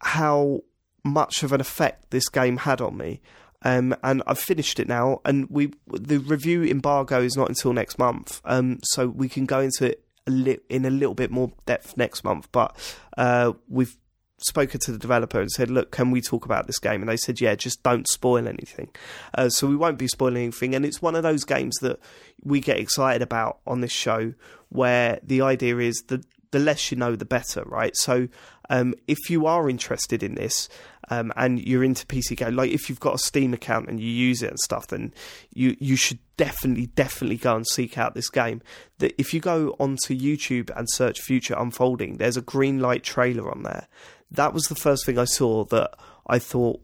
how 0.00 0.60
much 1.04 1.42
of 1.42 1.52
an 1.52 1.60
effect 1.60 2.10
this 2.10 2.28
game 2.28 2.58
had 2.58 2.80
on 2.80 2.96
me. 2.96 3.20
Um, 3.62 3.94
and 4.02 4.22
I've 4.26 4.38
finished 4.38 4.80
it 4.80 4.88
now, 4.88 5.20
and 5.24 5.46
we 5.50 5.72
the 5.86 6.18
review 6.18 6.64
embargo 6.64 7.20
is 7.20 7.36
not 7.36 7.48
until 7.48 7.72
next 7.72 7.98
month, 7.98 8.40
um, 8.44 8.78
so 8.82 9.08
we 9.08 9.28
can 9.28 9.44
go 9.44 9.60
into 9.60 9.84
it 9.84 10.04
li- 10.30 10.58
in 10.68 10.84
a 10.84 10.90
little 10.90 11.14
bit 11.14 11.30
more 11.30 11.52
depth 11.66 11.96
next 11.96 12.24
month. 12.24 12.48
But 12.52 12.76
uh, 13.16 13.52
we've 13.68 13.96
spoken 14.38 14.80
to 14.80 14.92
the 14.92 14.98
developer 14.98 15.40
and 15.40 15.50
said, 15.50 15.70
"Look, 15.70 15.90
can 15.90 16.10
we 16.10 16.20
talk 16.20 16.44
about 16.44 16.66
this 16.66 16.78
game?" 16.78 17.02
And 17.02 17.08
they 17.08 17.16
said, 17.16 17.40
"Yeah, 17.40 17.54
just 17.54 17.82
don't 17.82 18.08
spoil 18.08 18.48
anything." 18.48 18.88
Uh, 19.34 19.48
so 19.48 19.66
we 19.66 19.76
won't 19.76 19.98
be 19.98 20.08
spoiling 20.08 20.44
anything, 20.44 20.74
and 20.74 20.84
it's 20.84 21.02
one 21.02 21.14
of 21.14 21.22
those 21.22 21.44
games 21.44 21.76
that 21.80 22.00
we 22.42 22.60
get 22.60 22.78
excited 22.78 23.22
about 23.22 23.58
on 23.66 23.80
this 23.80 23.92
show, 23.92 24.34
where 24.68 25.20
the 25.22 25.42
idea 25.42 25.78
is 25.78 26.02
the 26.08 26.24
the 26.50 26.58
less 26.58 26.90
you 26.90 26.96
know, 26.96 27.16
the 27.16 27.24
better, 27.24 27.62
right? 27.64 27.96
So 27.96 28.28
um, 28.68 28.94
if 29.06 29.30
you 29.30 29.46
are 29.46 29.68
interested 29.68 30.22
in 30.22 30.34
this, 30.34 30.68
um, 31.10 31.32
and 31.36 31.60
you're 31.66 31.84
into 31.84 32.06
PC 32.06 32.36
game, 32.36 32.54
like 32.54 32.70
if 32.70 32.88
you've 32.88 33.00
got 33.00 33.16
a 33.16 33.18
Steam 33.18 33.52
account 33.52 33.88
and 33.88 34.00
you 34.00 34.08
use 34.08 34.42
it 34.42 34.50
and 34.50 34.58
stuff, 34.60 34.86
then 34.86 35.12
you 35.52 35.76
you 35.80 35.96
should 35.96 36.20
definitely 36.36 36.86
definitely 36.86 37.36
go 37.36 37.56
and 37.56 37.66
seek 37.66 37.98
out 37.98 38.14
this 38.14 38.30
game. 38.30 38.62
That 38.98 39.14
if 39.18 39.34
you 39.34 39.40
go 39.40 39.74
onto 39.80 40.16
YouTube 40.16 40.70
and 40.76 40.88
search 40.90 41.20
Future 41.20 41.56
Unfolding, 41.58 42.18
there's 42.18 42.36
a 42.36 42.42
Greenlight 42.42 43.02
trailer 43.02 43.50
on 43.50 43.64
there. 43.64 43.88
That 44.30 44.54
was 44.54 44.64
the 44.64 44.76
first 44.76 45.04
thing 45.04 45.18
I 45.18 45.24
saw 45.24 45.64
that 45.64 45.90
I 46.28 46.38
thought 46.38 46.80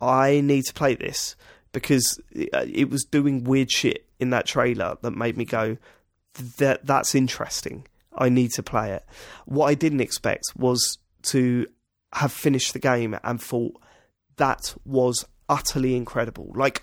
I 0.00 0.40
need 0.40 0.64
to 0.66 0.74
play 0.74 0.94
this 0.94 1.34
because 1.72 2.20
it 2.30 2.88
was 2.88 3.04
doing 3.04 3.42
weird 3.42 3.72
shit 3.72 4.06
in 4.20 4.30
that 4.30 4.46
trailer 4.46 4.96
that 5.02 5.10
made 5.10 5.36
me 5.36 5.44
go 5.44 5.76
that 6.58 6.86
that's 6.86 7.14
interesting. 7.14 7.86
I 8.16 8.28
need 8.28 8.52
to 8.52 8.62
play 8.62 8.92
it. 8.92 9.04
What 9.46 9.66
I 9.66 9.74
didn't 9.74 10.00
expect 10.00 10.44
was 10.56 10.98
to 11.24 11.66
have 12.14 12.32
finished 12.32 12.72
the 12.72 12.78
game 12.78 13.16
and 13.22 13.40
thought 13.40 13.80
that 14.36 14.74
was 14.84 15.24
utterly 15.48 15.96
incredible. 15.96 16.52
Like 16.54 16.82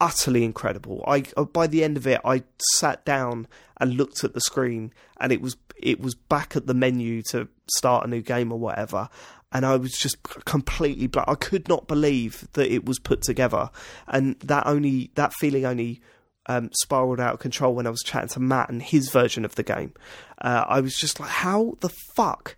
utterly 0.00 0.44
incredible. 0.44 1.04
I 1.06 1.24
uh, 1.36 1.44
by 1.44 1.66
the 1.66 1.84
end 1.84 1.96
of 1.96 2.06
it, 2.06 2.20
I 2.24 2.42
sat 2.74 3.04
down 3.04 3.48
and 3.80 3.94
looked 3.94 4.24
at 4.24 4.34
the 4.34 4.40
screen, 4.40 4.92
and 5.20 5.32
it 5.32 5.40
was 5.40 5.56
it 5.76 6.00
was 6.00 6.14
back 6.14 6.56
at 6.56 6.66
the 6.66 6.74
menu 6.74 7.22
to 7.30 7.48
start 7.70 8.06
a 8.06 8.10
new 8.10 8.22
game 8.22 8.52
or 8.52 8.58
whatever, 8.58 9.08
and 9.52 9.64
I 9.64 9.76
was 9.76 9.92
just 9.92 10.22
completely 10.22 11.08
I 11.26 11.34
could 11.34 11.68
not 11.68 11.88
believe 11.88 12.46
that 12.52 12.72
it 12.72 12.84
was 12.84 12.98
put 12.98 13.22
together, 13.22 13.70
and 14.06 14.38
that 14.40 14.66
only 14.66 15.10
that 15.14 15.32
feeling 15.34 15.64
only 15.64 16.00
um, 16.46 16.70
spiraled 16.72 17.20
out 17.20 17.34
of 17.34 17.40
control 17.40 17.74
when 17.74 17.86
I 17.86 17.90
was 17.90 18.02
chatting 18.02 18.30
to 18.30 18.40
Mat 18.40 18.70
and 18.70 18.82
his 18.82 19.10
version 19.10 19.44
of 19.44 19.54
the 19.54 19.62
game. 19.62 19.92
Uh, 20.40 20.64
I 20.66 20.80
was 20.80 20.96
just 20.96 21.20
like, 21.20 21.28
how 21.28 21.76
the 21.80 21.90
fuck 22.16 22.56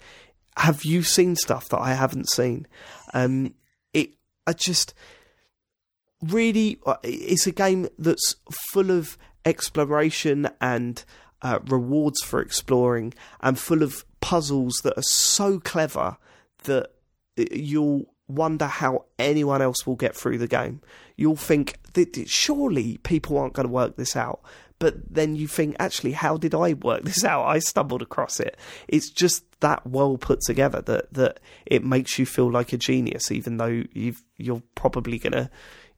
have 0.57 0.85
you 0.85 1.03
seen 1.03 1.37
stuff 1.37 1.69
that 1.69 1.79
I 1.79 1.95
haven't 1.95 2.31
seen? 2.31 2.67
Um, 3.15 3.55
it, 3.93 4.11
I 4.47 4.53
just 4.53 4.95
really, 6.23 6.79
uh, 6.87 6.97
it's 7.03 7.47
a 7.47 7.53
game 7.53 7.89
that's 7.99 8.37
full 8.73 8.91
of 8.91 9.17
exploration 9.45 10.49
and 10.61 11.05
uh, 11.43 11.59
rewards 11.67 12.23
for 12.23 12.41
exploring, 12.41 13.15
and 13.41 13.59
full 13.59 13.83
of 13.83 14.05
puzzles 14.21 14.75
that 14.85 14.97
are 14.99 15.03
so 15.03 15.59
clever 15.59 16.19
that 16.65 16.91
you'll 17.51 18.05
wonder 18.29 18.67
how 18.67 19.07
anyone 19.19 19.63
else 19.63 19.87
will 19.87 19.97
get 19.97 20.15
through 20.15 20.39
the 20.39 20.47
game. 20.47 20.81
You'll 21.17 21.37
think 21.37 21.79
that 21.95 22.29
surely 22.29 22.99
people 22.99 23.39
aren't 23.39 23.55
going 23.55 23.67
to 23.67 23.73
work 23.73 23.97
this 23.97 24.17
out. 24.17 24.41
But 24.81 24.95
then 25.15 25.37
you 25.37 25.47
think, 25.47 25.77
actually, 25.79 26.13
how 26.13 26.37
did 26.37 26.55
I 26.55 26.73
work 26.73 27.05
this 27.05 27.23
out? 27.25 27.45
I 27.45 27.61
stumbled 27.61 28.03
across 28.03 28.41
it. 28.41 28.57
It's 28.89 29.11
just 29.11 29.45
that 29.61 29.87
well 29.87 30.17
put 30.17 30.41
together 30.41 30.81
that, 30.81 31.13
that 31.13 31.39
it 31.67 31.85
makes 31.85 32.19
you 32.19 32.27
feel 32.27 32.51
like 32.51 32.73
a 32.73 32.79
genius, 32.79 33.31
even 33.31 33.59
though 33.59 33.85
you've, 33.93 34.25
you're 34.39 34.63
probably 34.75 35.19
going 35.19 35.35
to, 35.35 35.51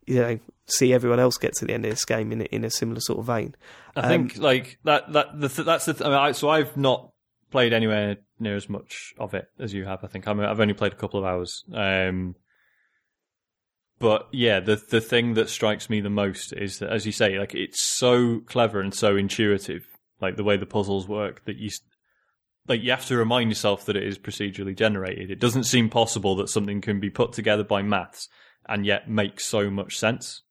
you 0.04 0.16
know, 0.16 0.38
see 0.66 0.92
everyone 0.92 1.20
else 1.20 1.38
get 1.38 1.54
to 1.54 1.64
the 1.64 1.72
end 1.72 1.84
of 1.84 1.92
this 1.92 2.04
game 2.04 2.32
in 2.32 2.42
in 2.42 2.64
a 2.64 2.70
similar 2.70 3.00
sort 3.00 3.20
of 3.20 3.26
vein. 3.26 3.54
I 3.94 4.08
think 4.08 4.36
Um, 4.36 4.42
like 4.42 4.78
that 4.84 5.12
that 5.12 5.40
the, 5.40 5.48
th- 5.48 5.64
that's 5.66 5.84
the 5.84 5.94
th- 5.94 6.04
I 6.04 6.08
mean, 6.08 6.18
I, 6.18 6.32
so 6.32 6.48
I've 6.50 6.76
not 6.76 7.10
played 7.52 7.72
anywhere 7.72 8.16
near 8.40 8.56
as 8.56 8.68
much 8.68 9.12
of 9.18 9.34
it 9.34 9.46
as 9.60 9.72
you 9.72 9.84
have. 9.84 10.02
I 10.02 10.08
think 10.08 10.26
I'm, 10.26 10.40
I've 10.40 10.58
only 10.58 10.74
played 10.74 10.92
a 10.92 10.96
couple 10.96 11.20
of 11.20 11.26
hours. 11.26 11.62
Um, 11.72 12.34
but 14.02 14.26
yeah, 14.32 14.58
the 14.58 14.82
the 14.90 15.00
thing 15.00 15.34
that 15.34 15.48
strikes 15.48 15.88
me 15.88 16.00
the 16.00 16.10
most 16.10 16.52
is 16.52 16.80
that, 16.80 16.90
as 16.90 17.06
you 17.06 17.12
say, 17.12 17.38
like 17.38 17.54
it's 17.54 17.80
so 17.80 18.40
clever 18.40 18.80
and 18.80 18.92
so 18.92 19.16
intuitive, 19.16 19.86
like 20.20 20.34
the 20.34 20.42
way 20.42 20.56
the 20.56 20.66
puzzles 20.66 21.06
work 21.06 21.44
that 21.44 21.56
you. 21.56 21.70
Like 22.66 22.82
you 22.82 22.90
have 22.90 23.06
to 23.06 23.16
remind 23.16 23.50
yourself 23.50 23.86
that 23.86 23.96
it 23.96 24.02
is 24.02 24.18
procedurally 24.18 24.76
generated. 24.76 25.30
It 25.30 25.38
doesn't 25.40 25.64
seem 25.64 25.88
possible 25.88 26.36
that 26.36 26.48
something 26.48 26.80
can 26.80 26.98
be 26.98 27.10
put 27.10 27.32
together 27.32 27.64
by 27.64 27.82
maths 27.82 28.28
and 28.68 28.84
yet 28.86 29.08
make 29.08 29.40
so 29.40 29.68
much 29.70 29.98
sense 29.98 30.42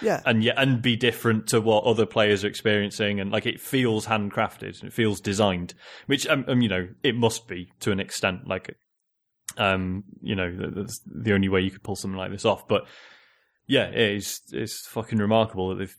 Yeah. 0.00 0.20
and 0.26 0.44
yet 0.44 0.54
and 0.58 0.80
be 0.80 0.94
different 0.94 1.48
to 1.48 1.60
what 1.60 1.82
other 1.82 2.06
players 2.06 2.44
are 2.44 2.48
experiencing 2.48 3.18
and 3.18 3.32
like 3.32 3.46
it 3.46 3.60
feels 3.60 4.06
handcrafted 4.06 4.80
and 4.80 4.90
it 4.90 4.92
feels 4.92 5.20
designed 5.20 5.74
which 6.06 6.24
um, 6.28 6.44
um 6.46 6.62
you 6.62 6.68
know 6.68 6.86
it 7.02 7.16
must 7.16 7.48
be 7.48 7.72
to 7.80 7.90
an 7.90 7.98
extent 7.98 8.46
like 8.46 8.76
um 9.58 10.04
you 10.20 10.34
know 10.34 10.54
that's 10.74 11.00
the 11.06 11.32
only 11.32 11.48
way 11.48 11.60
you 11.60 11.70
could 11.70 11.82
pull 11.82 11.96
something 11.96 12.18
like 12.18 12.30
this 12.30 12.44
off 12.44 12.66
but 12.68 12.86
yeah 13.66 13.86
it 13.86 14.16
is 14.16 14.40
it's 14.52 14.86
fucking 14.88 15.18
remarkable 15.18 15.70
that 15.70 15.76
they've 15.76 15.96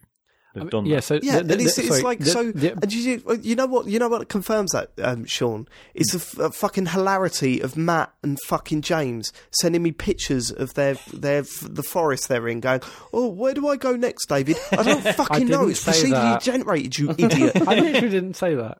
they've 0.53 0.69
done 0.69 0.83
that. 0.85 0.89
yeah, 0.89 0.95
that. 0.97 1.01
so 1.03 1.19
Yeah, 1.21 1.37
the- 1.37 1.43
the- 1.43 1.53
and 1.53 1.61
it's, 1.61 1.75
the- 1.75 1.81
it's 1.83 1.89
sorry, 1.89 2.01
like 2.01 2.19
the- 2.19 2.25
so. 2.25 2.51
the- 2.51 2.71
and 2.81 2.91
you, 2.93 3.21
you 3.43 3.55
know 3.55 3.67
what? 3.67 3.85
You 3.87 3.99
know 3.99 4.07
what 4.09 4.27
confirms 4.27 4.71
that, 4.71 4.89
um, 5.03 5.23
Sean? 5.25 5.67
It's 5.93 6.13
the 6.13 6.17
f- 6.17 6.39
uh, 6.39 6.49
fucking 6.49 6.87
hilarity 6.87 7.59
of 7.59 7.77
Mat 7.77 8.11
and 8.23 8.39
fucking 8.47 8.81
James 8.81 9.31
sending 9.51 9.83
me 9.83 9.91
pictures 9.91 10.49
of 10.51 10.73
their 10.73 10.95
their 11.13 11.43
the 11.61 11.83
forest 11.83 12.27
they're 12.27 12.47
in, 12.47 12.59
going, 12.59 12.81
"Oh, 13.13 13.27
where 13.27 13.53
do 13.53 13.67
I 13.67 13.75
go 13.75 13.95
next, 13.95 14.27
David? 14.29 14.57
I 14.71 14.81
don't 14.83 15.01
fucking 15.15 15.47
know. 15.47 15.67
It's 15.67 15.79
say 15.81 16.09
procedurally 16.09 16.41
generated, 16.41 16.97
you 16.97 17.11
idiot. 17.17 17.55
I 17.67 17.75
literally 17.79 18.09
didn't 18.09 18.35
say 18.35 18.55
that. 18.55 18.79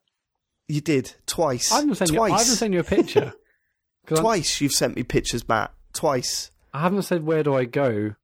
you 0.68 0.82
did 0.82 1.13
twice. 1.28 1.72
I 1.72 1.82
haven't 1.82 1.95
sent 1.95 2.11
you. 2.11 2.22
I 2.22 2.30
haven't 2.30 2.45
twice. 2.45 2.57
sent 2.59 2.74
you 2.74 2.80
a 2.80 2.84
picture. 2.84 3.34
'Cause 4.08 4.18
I'm- 4.18 4.24
twice. 4.24 4.60
You've 4.62 4.72
sent 4.72 4.95
me 4.95 5.03
pictures, 5.03 5.47
Mat. 5.47 5.72
Twice. 5.93 6.49
I 6.74 6.82
haven't 6.82 7.03
said 7.03 7.24
where 7.24 7.43
do 7.43 7.53
I 7.53 7.66
go. 7.66 8.16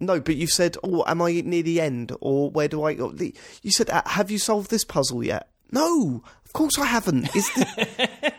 No, 0.00 0.20
but 0.20 0.36
you've 0.36 0.50
said, 0.50 0.76
"Oh, 0.84 1.04
am 1.06 1.22
I 1.22 1.40
near 1.44 1.62
the 1.62 1.80
end?" 1.80 2.12
Or 2.20 2.50
where 2.50 2.68
do 2.68 2.82
I 2.84 2.94
go? 2.94 3.14
You 3.16 3.70
said, 3.70 3.88
uh, 3.90 4.02
"Have 4.04 4.30
you 4.30 4.38
solved 4.38 4.70
this 4.70 4.84
puzzle 4.84 5.22
yet?" 5.24 5.48
No, 5.70 6.22
of 6.44 6.52
course 6.52 6.78
I 6.78 6.84
haven't. 6.86 7.34
Is 7.34 7.48
the, 7.54 8.32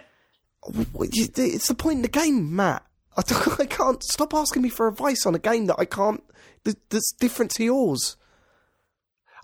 it's 0.99 1.67
the 1.67 1.76
point 1.76 1.97
in 1.97 2.01
the 2.01 2.07
game, 2.07 2.55
Mat. 2.55 2.86
I, 3.17 3.21
don't- 3.21 3.59
I 3.59 3.65
can't 3.65 4.03
stop 4.03 4.34
asking 4.34 4.61
me 4.61 4.69
for 4.69 4.88
advice 4.88 5.26
on 5.26 5.34
a 5.36 5.39
game 5.39 5.65
that 5.67 5.78
I 5.80 5.86
can't. 5.86 6.23
that- 6.65 6.89
That's 6.89 7.13
different 7.13 7.51
to 7.51 7.63
yours. 7.63 8.17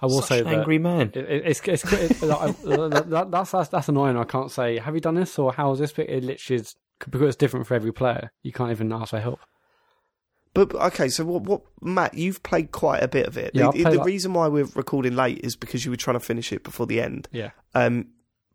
I 0.02 0.08
will 0.08 0.22
Such 0.22 0.30
say 0.30 0.40
an 0.40 0.46
that 0.46 0.58
angry 0.60 0.80
man. 0.80 1.12
It, 1.14 1.18
it, 1.18 1.44
it's 1.46 1.62
it's, 1.68 1.94
it's 1.94 2.22
like, 2.24 2.58
that, 2.64 3.06
that- 3.10 3.32
that's, 3.32 3.52
that's 3.52 3.70
that's 3.70 3.90
annoying. 3.90 4.18
I 4.18 4.24
can't 4.26 4.52
say 4.52 4.80
have 4.80 4.96
you 4.96 5.02
done 5.02 5.16
this 5.16 5.38
or 5.40 5.54
how 5.54 5.72
is 5.74 5.80
this 5.80 5.92
bit. 5.94 6.10
It 6.10 6.24
literally 6.24 6.62
is 6.62 6.76
because 7.10 7.22
it's 7.30 7.36
different 7.36 7.68
for 7.68 7.74
every 7.76 7.92
player. 7.94 8.32
You 8.44 8.52
can't 8.52 8.72
even 8.72 8.92
ask 8.94 9.10
for 9.12 9.20
help. 9.20 9.40
But 10.54 10.76
okay, 10.76 11.08
so 11.08 11.24
what? 11.26 11.44
What, 11.44 11.62
Mat? 11.82 12.14
You've 12.14 12.44
played 12.44 12.72
quite 12.72 13.02
a 13.02 13.08
bit 13.08 13.26
of 13.26 13.38
it. 13.38 13.52
Yeah, 13.54 13.72
the 13.72 13.84
the 13.84 13.92
like- 13.98 14.06
reason 14.06 14.34
why 14.34 14.48
we're 14.50 14.66
recording 14.76 15.16
late 15.16 15.40
is 15.44 15.56
because 15.56 15.86
you 15.86 15.92
were 15.92 15.98
trying 15.98 16.18
to 16.20 16.26
finish 16.26 16.52
it 16.52 16.64
before 16.64 16.86
the 16.86 17.00
end. 17.02 17.30
Yeah, 17.32 17.52
Um, 17.74 18.08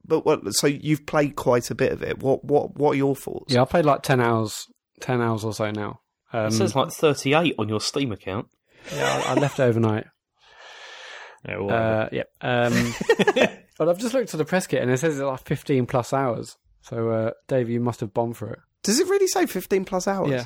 but 0.04 0.26
what? 0.26 0.54
So 0.54 0.66
you've 0.66 1.06
played 1.06 1.36
quite 1.36 1.70
a 1.70 1.74
bit 1.74 1.92
of 1.92 2.02
it. 2.02 2.18
What? 2.18 2.44
What? 2.44 2.76
What 2.76 2.90
are 2.90 2.96
your 2.96 3.16
thoughts? 3.16 3.54
yeah. 3.54 3.62
I 3.62 3.64
played 3.64 3.86
like 3.86 4.02
ten 4.02 4.20
hours, 4.20 4.66
ten 5.00 5.22
hours 5.22 5.42
or 5.42 5.54
so 5.54 5.70
now. 5.70 6.00
Um, 6.34 6.48
It 6.48 6.52
says 6.52 6.74
like 6.76 6.90
38 6.90 7.54
on 7.58 7.68
your 7.70 7.80
Steam 7.80 8.12
account. 8.12 8.48
yeah, 8.94 9.22
I, 9.26 9.32
I 9.32 9.34
left 9.34 9.58
it 9.58 9.62
overnight. 9.62 10.06
yeah, 11.48 11.58
whatever. 11.58 11.82
Uh, 12.02 12.08
yeah. 12.12 12.22
Um, 12.42 12.94
but 13.78 13.88
I've 13.88 13.98
just 13.98 14.12
looked 14.12 14.34
at 14.34 14.38
the 14.38 14.44
press 14.44 14.66
kit 14.66 14.82
and 14.82 14.90
it 14.90 14.98
says 14.98 15.14
it's 15.18 15.22
like 15.22 15.40
fifteen 15.46 15.86
plus 15.86 16.12
hours. 16.12 16.56
So 16.88 17.10
uh, 17.10 17.30
Dave, 17.48 17.68
you 17.68 17.80
must 17.80 18.00
have 18.00 18.14
bombed 18.14 18.36
for 18.36 18.50
it. 18.50 18.58
Does 18.82 19.00
it 19.00 19.08
really 19.08 19.26
say 19.26 19.46
fifteen 19.46 19.84
plus 19.84 20.06
hours? 20.06 20.30
Yeah. 20.30 20.44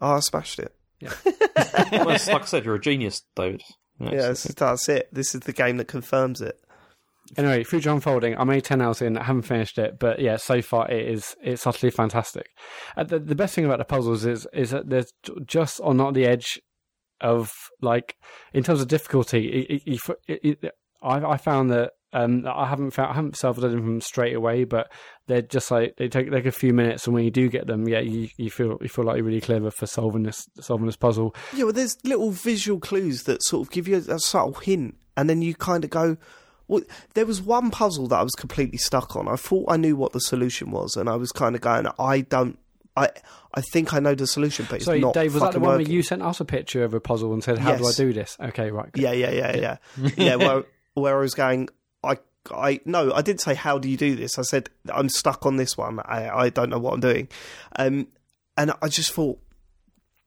Oh, 0.00 0.14
I 0.14 0.20
smashed 0.20 0.58
it. 0.58 0.74
well, 1.02 2.06
like 2.06 2.28
I 2.28 2.44
said, 2.44 2.64
you're 2.64 2.76
a 2.76 2.80
genius, 2.80 3.22
David. 3.34 3.62
Yeah, 3.98 4.28
this 4.28 4.46
is, 4.46 4.54
that's 4.54 4.88
it. 4.88 5.08
This 5.12 5.34
is 5.34 5.42
the 5.42 5.52
game 5.52 5.76
that 5.76 5.88
confirms 5.88 6.40
it. 6.40 6.58
Anyway, 7.36 7.64
Future 7.64 7.90
Unfolding. 7.90 8.34
I'm 8.34 8.48
only 8.48 8.60
ten 8.60 8.80
hours 8.80 9.02
in. 9.02 9.16
I 9.16 9.24
haven't 9.24 9.42
finished 9.42 9.78
it, 9.78 9.98
but 9.98 10.18
yeah, 10.18 10.36
so 10.36 10.62
far 10.62 10.90
it 10.90 11.08
is 11.08 11.36
it's 11.42 11.66
utterly 11.66 11.90
fantastic. 11.90 12.48
Uh, 12.96 13.04
the, 13.04 13.18
the 13.18 13.34
best 13.34 13.54
thing 13.54 13.64
about 13.64 13.78
the 13.78 13.84
puzzles 13.84 14.24
is 14.24 14.46
is 14.52 14.70
that 14.70 14.88
they're 14.88 15.04
just 15.46 15.80
on 15.80 15.96
not 15.96 16.14
the 16.14 16.26
edge 16.26 16.60
of 17.20 17.52
like 17.80 18.16
in 18.52 18.62
terms 18.62 18.80
of 18.80 18.88
difficulty. 18.88 19.48
It, 19.48 19.82
it, 19.86 20.00
it, 20.28 20.58
it, 20.62 20.72
I, 21.02 21.32
I 21.32 21.36
found 21.36 21.70
that 21.70 21.92
um, 22.12 22.46
I 22.46 22.66
haven't 22.66 22.90
found 22.92 23.10
I 23.10 23.14
haven't 23.14 23.36
solved 23.36 23.62
any 23.64 23.74
them 23.74 24.00
straight 24.00 24.34
away, 24.34 24.64
but 24.64 24.90
they're 25.26 25.42
just 25.42 25.70
like 25.70 25.96
they 25.96 26.08
take 26.08 26.30
like 26.30 26.46
a 26.46 26.52
few 26.52 26.72
minutes, 26.72 27.06
and 27.06 27.14
when 27.14 27.24
you 27.24 27.30
do 27.30 27.48
get 27.48 27.66
them, 27.66 27.88
yeah, 27.88 28.00
you, 28.00 28.28
you 28.36 28.50
feel 28.50 28.78
you 28.80 28.88
feel 28.88 29.04
like 29.04 29.16
you're 29.16 29.24
really 29.24 29.40
clever 29.40 29.70
for 29.70 29.86
solving 29.86 30.22
this 30.24 30.46
solving 30.60 30.86
this 30.86 30.96
puzzle. 30.96 31.34
Yeah, 31.54 31.64
well, 31.64 31.72
there's 31.72 31.96
little 32.04 32.30
visual 32.30 32.78
clues 32.80 33.22
that 33.24 33.42
sort 33.44 33.66
of 33.66 33.72
give 33.72 33.88
you 33.88 33.96
a, 34.08 34.14
a 34.14 34.18
subtle 34.18 34.54
hint, 34.54 34.96
and 35.16 35.28
then 35.30 35.42
you 35.42 35.54
kind 35.54 35.84
of 35.84 35.90
go. 35.90 36.16
Well, 36.68 36.82
there 37.14 37.26
was 37.26 37.42
one 37.42 37.70
puzzle 37.70 38.06
that 38.08 38.16
I 38.18 38.22
was 38.22 38.32
completely 38.32 38.78
stuck 38.78 39.14
on. 39.16 39.28
I 39.28 39.36
thought 39.36 39.70
I 39.70 39.76
knew 39.76 39.94
what 39.96 40.12
the 40.12 40.20
solution 40.20 40.70
was, 40.70 40.96
and 40.96 41.08
I 41.08 41.16
was 41.16 41.30
kind 41.32 41.54
of 41.54 41.60
going, 41.60 41.86
I 41.98 42.20
don't. 42.22 42.58
I 42.96 43.08
I 43.54 43.62
think 43.72 43.92
I 43.94 44.00
know 44.00 44.14
the 44.14 44.26
solution, 44.26 44.66
but 44.68 44.76
it's 44.76 44.84
So, 44.84 44.96
not 44.98 45.14
Dave, 45.14 45.34
was 45.34 45.42
that 45.42 45.52
the 45.52 45.60
one 45.60 45.70
working. 45.70 45.86
where 45.86 45.92
you 45.94 46.02
sent 46.02 46.22
us 46.22 46.40
a 46.40 46.44
picture 46.44 46.84
of 46.84 46.94
a 46.94 47.00
puzzle 47.00 47.32
and 47.32 47.42
said, 47.42 47.58
"How 47.58 47.74
do 47.76 47.86
I 47.86 47.92
do 47.92 48.12
this?" 48.12 48.36
Okay, 48.40 48.70
right. 48.70 48.90
good. 48.92 49.02
Yeah, 49.02 49.12
yeah, 49.12 49.30
yeah, 49.30 49.56
yeah, 49.56 49.76
yeah. 50.16 50.36
Where 50.36 50.64
where 50.94 51.16
I 51.18 51.20
was 51.20 51.34
going, 51.34 51.68
I 52.50 52.80
no, 52.84 53.12
I 53.12 53.22
didn't 53.22 53.40
say 53.40 53.54
how 53.54 53.78
do 53.78 53.88
you 53.88 53.96
do 53.96 54.16
this. 54.16 54.38
I 54.38 54.42
said 54.42 54.70
I'm 54.92 55.08
stuck 55.08 55.46
on 55.46 55.56
this 55.56 55.76
one. 55.76 56.00
I 56.00 56.28
I 56.28 56.48
don't 56.48 56.70
know 56.70 56.78
what 56.78 56.94
I'm 56.94 57.00
doing, 57.00 57.28
um, 57.76 58.08
and 58.56 58.72
I 58.82 58.88
just 58.88 59.12
thought, 59.12 59.38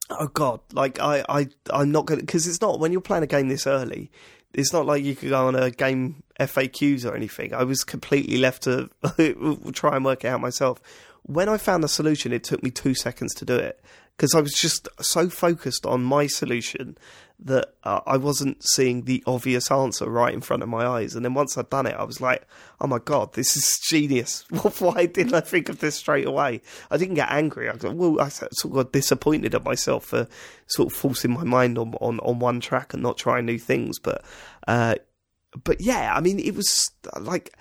oh 0.09 0.27
god, 0.27 0.61
like 0.73 0.99
I 0.99 1.25
I 1.27 1.47
I'm 1.71 1.91
not 1.91 2.05
gonna 2.05 2.21
because 2.21 2.47
it's 2.47 2.61
not 2.61 2.79
when 2.79 2.91
you're 2.91 3.01
playing 3.01 3.23
a 3.23 3.27
game 3.27 3.49
this 3.49 3.67
early. 3.67 4.11
It's 4.53 4.71
not 4.71 4.85
like 4.85 5.03
you 5.03 5.15
could 5.15 5.29
go 5.29 5.47
on 5.47 5.55
a 5.55 5.69
game 5.69 6.23
FAQs 6.39 7.05
or 7.05 7.13
anything. 7.13 7.53
I 7.53 7.63
was 7.63 7.83
completely 7.83 8.37
left 8.37 8.63
to 8.63 8.89
try 9.73 9.95
and 9.97 10.05
work 10.05 10.23
it 10.23 10.29
out 10.29 10.39
myself. 10.39 10.81
When 11.23 11.49
I 11.49 11.57
found 11.57 11.83
the 11.83 11.89
solution, 11.89 12.31
it 12.31 12.45
took 12.45 12.63
me 12.63 12.71
two 12.71 12.95
seconds 12.95 13.33
to 13.35 13.45
do 13.45 13.55
it 13.55 13.83
because 14.15 14.33
I 14.33 14.39
was 14.39 14.53
just 14.53 14.87
so 15.01 15.29
focused 15.29 15.85
on 15.85 16.03
my 16.03 16.27
solution 16.27 16.97
that 17.39 17.73
uh, 17.83 17.99
I 18.05 18.17
wasn't 18.17 18.63
seeing 18.63 19.03
the 19.03 19.23
obvious 19.27 19.69
answer 19.69 20.09
right 20.09 20.33
in 20.33 20.41
front 20.41 20.63
of 20.63 20.69
my 20.69 20.85
eyes. 20.85 21.15
And 21.15 21.25
then 21.25 21.33
once 21.33 21.57
I'd 21.57 21.69
done 21.69 21.85
it, 21.85 21.95
I 21.95 22.03
was 22.03 22.21
like, 22.21 22.47
"Oh 22.79 22.87
my 22.87 22.99
god, 22.99 23.33
this 23.33 23.57
is 23.57 23.79
genius! 23.89 24.45
Why 24.79 25.05
didn't 25.05 25.33
I 25.33 25.41
think 25.41 25.69
of 25.69 25.79
this 25.79 25.95
straight 25.95 26.27
away?" 26.27 26.61
I 26.89 26.97
didn't 26.97 27.15
get 27.15 27.31
angry. 27.31 27.69
I 27.69 27.75
got, 27.75 27.95
well, 27.95 28.19
I 28.21 28.29
sort 28.29 28.51
of 28.65 28.71
got 28.71 28.93
disappointed 28.93 29.53
at 29.53 29.63
myself 29.63 30.05
for 30.05 30.27
sort 30.67 30.91
of 30.91 30.97
forcing 30.97 31.31
my 31.31 31.43
mind 31.43 31.77
on 31.77 31.93
on, 31.95 32.19
on 32.19 32.39
one 32.39 32.61
track 32.61 32.93
and 32.93 33.03
not 33.03 33.17
trying 33.17 33.45
new 33.45 33.59
things. 33.59 33.99
But 33.99 34.23
uh, 34.67 34.95
but 35.63 35.81
yeah, 35.81 36.13
I 36.15 36.21
mean, 36.21 36.39
it 36.39 36.55
was 36.55 36.91
like 37.19 37.53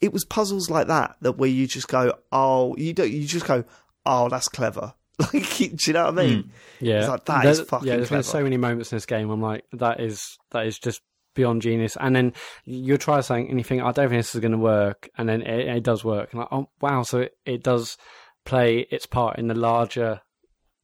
it 0.00 0.12
was 0.12 0.24
puzzles 0.24 0.70
like 0.70 0.88
that 0.88 1.16
that 1.20 1.38
where 1.38 1.50
you 1.50 1.66
just 1.66 1.88
go, 1.88 2.14
"Oh, 2.32 2.74
you 2.76 2.92
don't," 2.92 3.10
you 3.10 3.26
just 3.26 3.46
go, 3.46 3.64
"Oh, 4.06 4.28
that's 4.28 4.48
clever." 4.48 4.94
Like, 5.32 5.56
do 5.56 5.76
you 5.86 5.92
know 5.92 6.04
what 6.06 6.18
I 6.18 6.24
mean? 6.26 6.42
Hmm. 6.42 6.48
Yeah, 6.80 6.98
It's 7.00 7.08
like, 7.08 7.24
that 7.26 7.44
is 7.44 7.58
There's- 7.58 7.68
fucking 7.68 7.88
Yeah, 7.88 7.96
there's 7.96 8.08
clever. 8.08 8.22
been 8.22 8.30
so 8.30 8.42
many 8.42 8.56
moments 8.56 8.92
in 8.92 8.96
this 8.96 9.06
game. 9.06 9.30
I'm 9.30 9.40
like, 9.40 9.64
that 9.72 10.00
is 10.00 10.36
that 10.50 10.66
is 10.66 10.78
just 10.78 11.00
beyond 11.34 11.62
genius. 11.62 11.96
And 11.98 12.14
then 12.14 12.32
you 12.64 12.98
try 12.98 13.20
saying 13.20 13.48
anything, 13.50 13.80
I 13.80 13.92
don't 13.92 14.08
think 14.08 14.18
this 14.20 14.34
is 14.34 14.40
going 14.40 14.52
to 14.52 14.58
work, 14.58 15.08
and 15.16 15.28
then 15.28 15.42
it, 15.42 15.76
it 15.76 15.82
does 15.82 16.04
work. 16.04 16.32
And 16.32 16.40
like, 16.40 16.48
oh 16.52 16.68
wow, 16.80 17.02
so 17.02 17.20
it, 17.20 17.32
it 17.46 17.62
does 17.62 17.96
play 18.44 18.86
its 18.90 19.06
part 19.06 19.38
in 19.38 19.48
the 19.48 19.54
larger, 19.54 20.20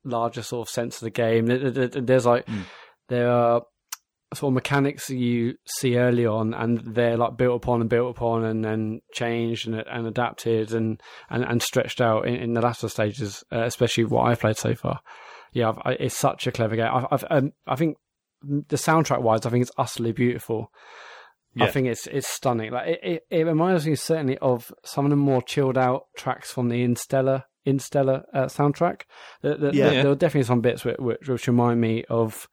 larger 0.05 0.43
sort 0.43 0.69
of 0.69 0.73
sense 0.73 0.97
of 0.97 1.01
the 1.01 1.11
game. 1.11 1.47
There's 1.47 2.27
like 2.27 2.47
hmm. 2.47 2.63
there 3.09 3.31
are 3.31 3.63
sort 4.35 4.51
of 4.51 4.55
mechanics 4.55 5.09
you 5.11 5.55
see 5.65 5.97
early 5.97 6.27
on, 6.27 6.53
and 6.55 6.79
they're 6.79 7.17
like 7.17 7.37
built 7.37 7.57
upon 7.63 7.81
and 7.81 7.89
built 7.89 8.17
upon, 8.17 8.45
and 8.45 8.65
then 8.65 9.01
changed 9.13 9.67
and, 9.67 9.77
and 9.77 10.07
adapted 10.07 10.73
and, 10.73 11.01
and, 11.31 11.45
and 11.45 11.63
stretched 11.63 12.01
out 12.01 12.27
in, 12.27 12.35
in 12.35 12.53
the 12.55 12.61
latter 12.61 12.89
stages, 12.89 13.43
uh, 13.53 13.63
especially 13.63 14.05
what 14.05 14.25
I've 14.25 14.41
played 14.41 14.57
so 14.59 14.75
far. 14.75 15.01
Yeah, 15.53 15.71
I've, 15.71 15.79
I, 15.85 15.93
it's 15.93 16.17
such 16.17 16.47
a 16.47 16.53
clever 16.53 16.77
game. 16.77 16.91
I've, 16.93 17.07
I've 17.11 17.25
um, 17.31 17.53
I 17.67 17.77
think 17.77 17.97
the 18.43 18.77
soundtrack 18.77 19.23
wise, 19.23 19.47
I 19.47 19.51
think 19.51 19.63
it's 19.63 19.73
utterly 19.79 20.13
beautiful. 20.13 20.71
Yeah. 21.55 21.65
I 21.65 21.71
think 21.71 21.87
it's 21.89 22.07
it's 22.07 22.29
stunning. 22.29 22.71
Like 22.71 22.87
it, 22.89 23.01
it, 23.03 23.23
it 23.31 23.47
reminds 23.47 23.87
me 23.87 23.95
certainly 23.95 24.37
of 24.39 24.71
some 24.85 25.07
of 25.07 25.11
the 25.11 25.17
more 25.17 25.41
chilled 25.43 25.79
out 25.79 26.05
tracks 26.17 26.53
from 26.53 26.69
the 26.69 26.85
Interstellar 26.85 27.45
Interstellar 27.65 28.25
uh, 28.35 28.45
soundtrack. 28.45 29.03
The, 29.43 29.57
the, 29.57 29.71
Yeah. 29.75 29.89
the- 29.89 29.95
there 30.03 30.11
are 30.11 30.15
definitely 30.15 30.47
some 30.47 30.61
bits 30.61 30.85
which, 30.85 30.97
which, 30.99 31.27
which 31.29 31.47
remind 31.49 31.81
me 31.81 32.05
of 32.11 32.47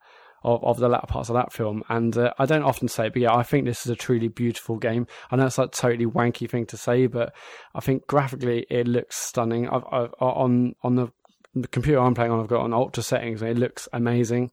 of, 0.46 0.64
of 0.64 0.78
the 0.78 0.88
latter 0.88 1.08
parts 1.08 1.28
of 1.28 1.34
that 1.34 1.52
film. 1.52 1.82
And 1.88 2.16
uh, 2.16 2.32
I 2.38 2.46
don't 2.46 2.62
often 2.62 2.88
say, 2.88 3.08
it, 3.08 3.12
but 3.12 3.22
yeah, 3.22 3.34
I 3.34 3.42
think 3.42 3.64
this 3.66 3.84
is 3.84 3.90
a 3.90 3.96
truly 3.96 4.28
beautiful 4.28 4.76
game. 4.76 5.06
I 5.30 5.36
know 5.36 5.46
it's 5.46 5.58
like 5.58 5.68
a 5.68 5.70
totally 5.72 6.06
wanky 6.06 6.48
thing 6.48 6.66
to 6.66 6.76
say, 6.76 7.08
but 7.08 7.34
I 7.74 7.80
think 7.80 8.06
graphically 8.06 8.64
it 8.70 8.86
looks 8.86 9.16
stunning. 9.16 9.68
I've, 9.68 9.84
I've 9.90 10.14
on 10.20 10.74
on 10.82 10.94
the, 10.94 11.08
the 11.54 11.68
computer 11.68 11.98
I'm 11.98 12.14
playing 12.14 12.30
on, 12.30 12.40
I've 12.40 12.48
got 12.48 12.62
on 12.62 12.72
ultra 12.72 13.02
settings, 13.02 13.42
and 13.42 13.50
it 13.50 13.58
looks 13.58 13.88
amazing. 13.92 14.52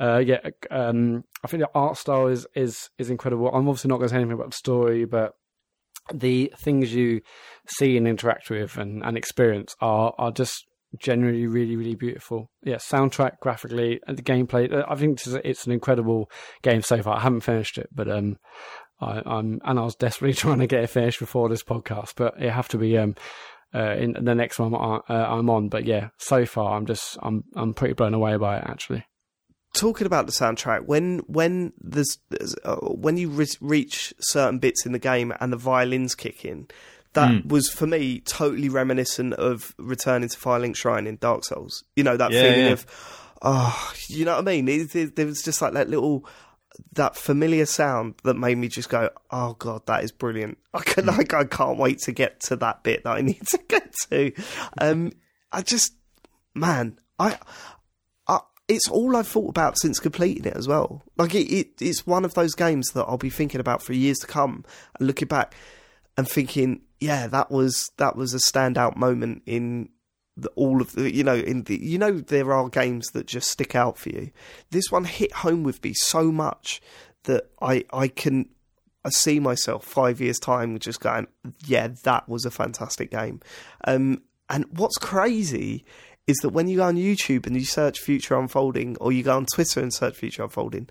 Uh, 0.00 0.18
yeah, 0.18 0.38
um, 0.70 1.24
I 1.44 1.48
think 1.48 1.62
the 1.62 1.70
art 1.74 1.96
style 1.96 2.28
is 2.28 2.46
is 2.54 2.90
is 2.98 3.10
incredible. 3.10 3.48
I'm 3.48 3.68
obviously 3.68 3.88
not 3.88 3.96
going 3.96 4.08
to 4.08 4.12
say 4.12 4.16
anything 4.16 4.32
about 4.32 4.50
the 4.50 4.56
story, 4.56 5.04
but 5.04 5.34
the 6.12 6.52
things 6.58 6.94
you 6.94 7.22
see 7.66 7.96
and 7.96 8.06
interact 8.06 8.50
with 8.50 8.76
and, 8.76 9.02
and 9.04 9.16
experience 9.16 9.74
are 9.80 10.14
are 10.18 10.30
just 10.30 10.66
generally 10.98 11.46
really 11.46 11.76
really 11.76 11.94
beautiful. 11.94 12.50
Yeah, 12.62 12.76
soundtrack, 12.76 13.38
graphically, 13.40 14.00
and 14.06 14.16
the 14.16 14.22
gameplay. 14.22 14.72
uh, 14.72 14.84
I 14.88 14.94
think 14.96 15.20
it's, 15.44 15.66
an 15.66 15.72
incredible 15.72 16.30
game 16.62 16.82
so 16.82 17.02
far. 17.02 17.16
I 17.16 17.20
haven't 17.20 17.40
finished 17.40 17.78
it, 17.78 17.88
but 17.94 18.08
um, 18.10 18.36
I, 19.00 19.22
I'm 19.24 19.60
and 19.64 19.78
I 19.78 19.82
was 19.82 19.94
desperately 19.96 20.34
trying 20.42 20.58
to 20.60 20.66
get 20.66 20.84
it 20.84 20.90
finished 20.90 21.18
before 21.20 21.48
this 21.48 21.62
podcast, 21.64 22.12
but 22.16 22.34
it 22.40 22.50
have 22.50 22.68
to 22.68 22.78
be 22.78 22.96
um. 22.98 23.14
Uh, 23.76 23.96
in 23.98 24.12
the 24.12 24.36
next 24.36 24.60
one 24.60 24.72
I- 24.72 25.00
uh, 25.08 25.36
I'm 25.36 25.50
on, 25.50 25.68
but 25.68 25.84
yeah, 25.84 26.10
so 26.18 26.46
far 26.46 26.76
I'm 26.76 26.86
just 26.86 27.18
I'm 27.20 27.42
I'm 27.56 27.74
pretty 27.74 27.94
blown 27.94 28.14
away 28.14 28.36
by 28.36 28.58
it 28.58 28.64
actually. 28.64 29.04
talking 29.74 30.06
about 30.06 30.26
the 30.26 30.32
soundtrack 30.32 30.86
when 30.86 31.22
when 31.26 31.72
there's, 31.80 32.18
there's 32.30 32.54
uh, 32.64 32.76
when 32.76 33.16
you 33.16 33.28
re- 33.30 33.48
reach 33.60 34.14
certain 34.20 34.60
bits 34.60 34.86
in 34.86 34.92
the 34.92 35.00
game 35.00 35.32
and 35.40 35.52
the 35.52 35.56
violins 35.56 36.14
kick 36.14 36.44
in 36.44 36.68
that 37.14 37.30
mm. 37.30 37.46
was 37.46 37.68
for 37.68 37.86
me 37.86 38.20
totally 38.20 38.68
reminiscent 38.68 39.34
of 39.34 39.74
returning 39.78 40.28
to 40.28 40.38
Firelink 40.38 40.76
Shrine 40.76 41.06
in 41.06 41.16
Dark 41.16 41.44
Souls. 41.44 41.84
You 41.96 42.04
know 42.04 42.16
that 42.16 42.30
Yeah, 42.30 42.42
feeling 42.42 42.66
yeah. 42.66 42.72
of 42.72 42.86
oh 43.42 43.92
you 44.08 44.24
know 44.24 44.32
what 44.32 44.48
I 44.48 44.52
mean? 44.52 44.68
It, 44.68 44.94
it, 44.94 45.16
there 45.16 45.26
was 45.26 45.42
just 45.42 45.62
like 45.62 45.72
that 45.72 45.88
little 45.88 46.26
that 46.92 47.16
familiar 47.16 47.66
sound 47.66 48.14
that 48.24 48.34
made 48.34 48.58
me 48.58 48.66
just 48.66 48.88
go 48.88 49.08
oh 49.30 49.54
god 49.54 49.86
that 49.86 50.04
is 50.04 50.12
brilliant. 50.12 50.58
I 50.74 50.80
can 50.80 51.04
mm. 51.04 51.16
like 51.16 51.32
I 51.32 51.44
can't 51.44 51.78
wait 51.78 52.00
to 52.00 52.12
get 52.12 52.40
to 52.42 52.56
that 52.56 52.82
bit 52.82 53.04
that 53.04 53.16
I 53.16 53.20
need 53.20 53.46
to 53.48 53.58
get 53.68 53.94
to. 54.10 54.32
Um 54.80 55.12
I 55.52 55.62
just 55.62 55.94
man 56.54 56.98
I 57.18 57.38
I, 58.26 58.40
it's 58.66 58.88
all 58.88 59.14
I've 59.14 59.28
thought 59.28 59.50
about 59.50 59.78
since 59.78 60.00
completing 60.00 60.46
it 60.46 60.56
as 60.56 60.66
well. 60.66 61.04
Like 61.16 61.34
it, 61.34 61.52
it, 61.52 61.68
it's 61.80 62.06
one 62.06 62.24
of 62.24 62.34
those 62.34 62.54
games 62.54 62.88
that 62.94 63.04
I'll 63.04 63.18
be 63.18 63.30
thinking 63.30 63.60
about 63.60 63.82
for 63.82 63.92
years 63.92 64.16
to 64.18 64.26
come, 64.26 64.64
and 64.98 65.06
looking 65.06 65.28
back 65.28 65.54
and 66.16 66.28
thinking, 66.28 66.80
yeah, 67.04 67.26
that 67.26 67.50
was 67.50 67.90
that 67.98 68.16
was 68.16 68.32
a 68.32 68.38
standout 68.38 68.96
moment 68.96 69.42
in 69.44 69.90
the, 70.36 70.48
all 70.56 70.80
of 70.80 70.92
the, 70.92 71.14
you 71.14 71.22
know, 71.22 71.34
in 71.34 71.64
the, 71.64 71.78
you 71.80 71.98
know, 71.98 72.18
there 72.18 72.52
are 72.52 72.68
games 72.68 73.08
that 73.08 73.26
just 73.26 73.50
stick 73.50 73.74
out 73.74 73.98
for 73.98 74.08
you. 74.08 74.30
This 74.70 74.90
one 74.90 75.04
hit 75.04 75.32
home 75.32 75.62
with 75.62 75.84
me 75.84 75.92
so 75.92 76.32
much 76.32 76.80
that 77.24 77.50
I 77.60 77.84
I 77.92 78.08
can. 78.08 78.48
I 79.06 79.10
see 79.10 79.38
myself 79.38 79.84
five 79.84 80.18
years 80.18 80.38
time 80.38 80.78
just 80.78 80.98
going, 80.98 81.26
yeah, 81.66 81.88
that 82.04 82.26
was 82.26 82.46
a 82.46 82.50
fantastic 82.50 83.10
game. 83.10 83.40
Um, 83.86 84.22
and 84.48 84.64
what's 84.78 84.96
crazy 84.96 85.84
is 86.26 86.38
that 86.38 86.54
when 86.54 86.68
you 86.68 86.78
go 86.78 86.84
on 86.84 86.96
YouTube 86.96 87.46
and 87.46 87.54
you 87.54 87.66
search 87.66 88.00
Future 88.00 88.34
Unfolding, 88.34 88.96
or 89.02 89.12
you 89.12 89.22
go 89.22 89.36
on 89.36 89.44
Twitter 89.44 89.80
and 89.80 89.92
search 89.92 90.16
Future 90.16 90.44
Unfolding, 90.44 90.88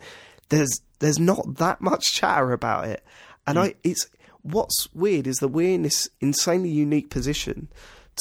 there's 0.49 0.81
there's 0.99 1.17
not 1.17 1.55
that 1.55 1.81
much 1.81 2.03
chatter 2.13 2.51
about 2.51 2.87
it. 2.87 3.03
And 3.47 3.57
I, 3.57 3.73
it's 3.83 4.05
what's 4.43 4.87
weird 4.93 5.25
is 5.25 5.37
that 5.37 5.49
we're 5.49 5.73
in 5.73 5.81
this 5.81 6.09
insanely 6.21 6.69
unique 6.69 7.09
position 7.09 7.69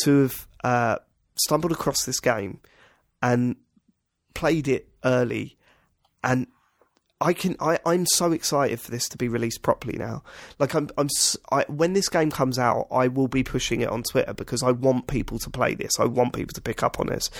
to 0.05 0.23
have 0.23 0.49
uh, 0.65 0.97
stumbled 1.37 1.73
across 1.73 2.05
this 2.05 2.21
game 2.21 2.61
and 3.21 3.57
played 4.35 4.69
it 4.69 4.89
early, 5.05 5.57
and 6.25 6.47
I 7.21 7.33
can 7.33 7.57
I 7.61 7.79
I'm 7.87 8.07
so 8.07 8.33
excited 8.33 8.81
for 8.81 8.91
this 8.91 9.09
to 9.09 9.19
be 9.19 9.29
released 9.29 9.63
properly 9.63 9.99
now. 9.99 10.23
Like 10.59 10.75
I'm 10.75 10.89
I'm 10.99 11.09
I, 11.51 11.65
when 11.69 11.93
this 11.93 12.09
game 12.09 12.31
comes 12.31 12.59
out, 12.59 12.87
I 12.91 13.09
will 13.09 13.29
be 13.29 13.45
pushing 13.45 13.81
it 13.81 13.89
on 13.89 14.03
Twitter 14.03 14.33
because 14.33 14.63
I 14.63 14.73
want 14.73 15.07
people 15.07 15.39
to 15.41 15.51
play 15.51 15.75
this. 15.75 16.01
I 16.01 16.05
want 16.05 16.33
people 16.33 16.53
to 16.55 16.61
pick 16.61 16.83
up 16.83 16.99
on 16.99 17.07
this. 17.07 17.31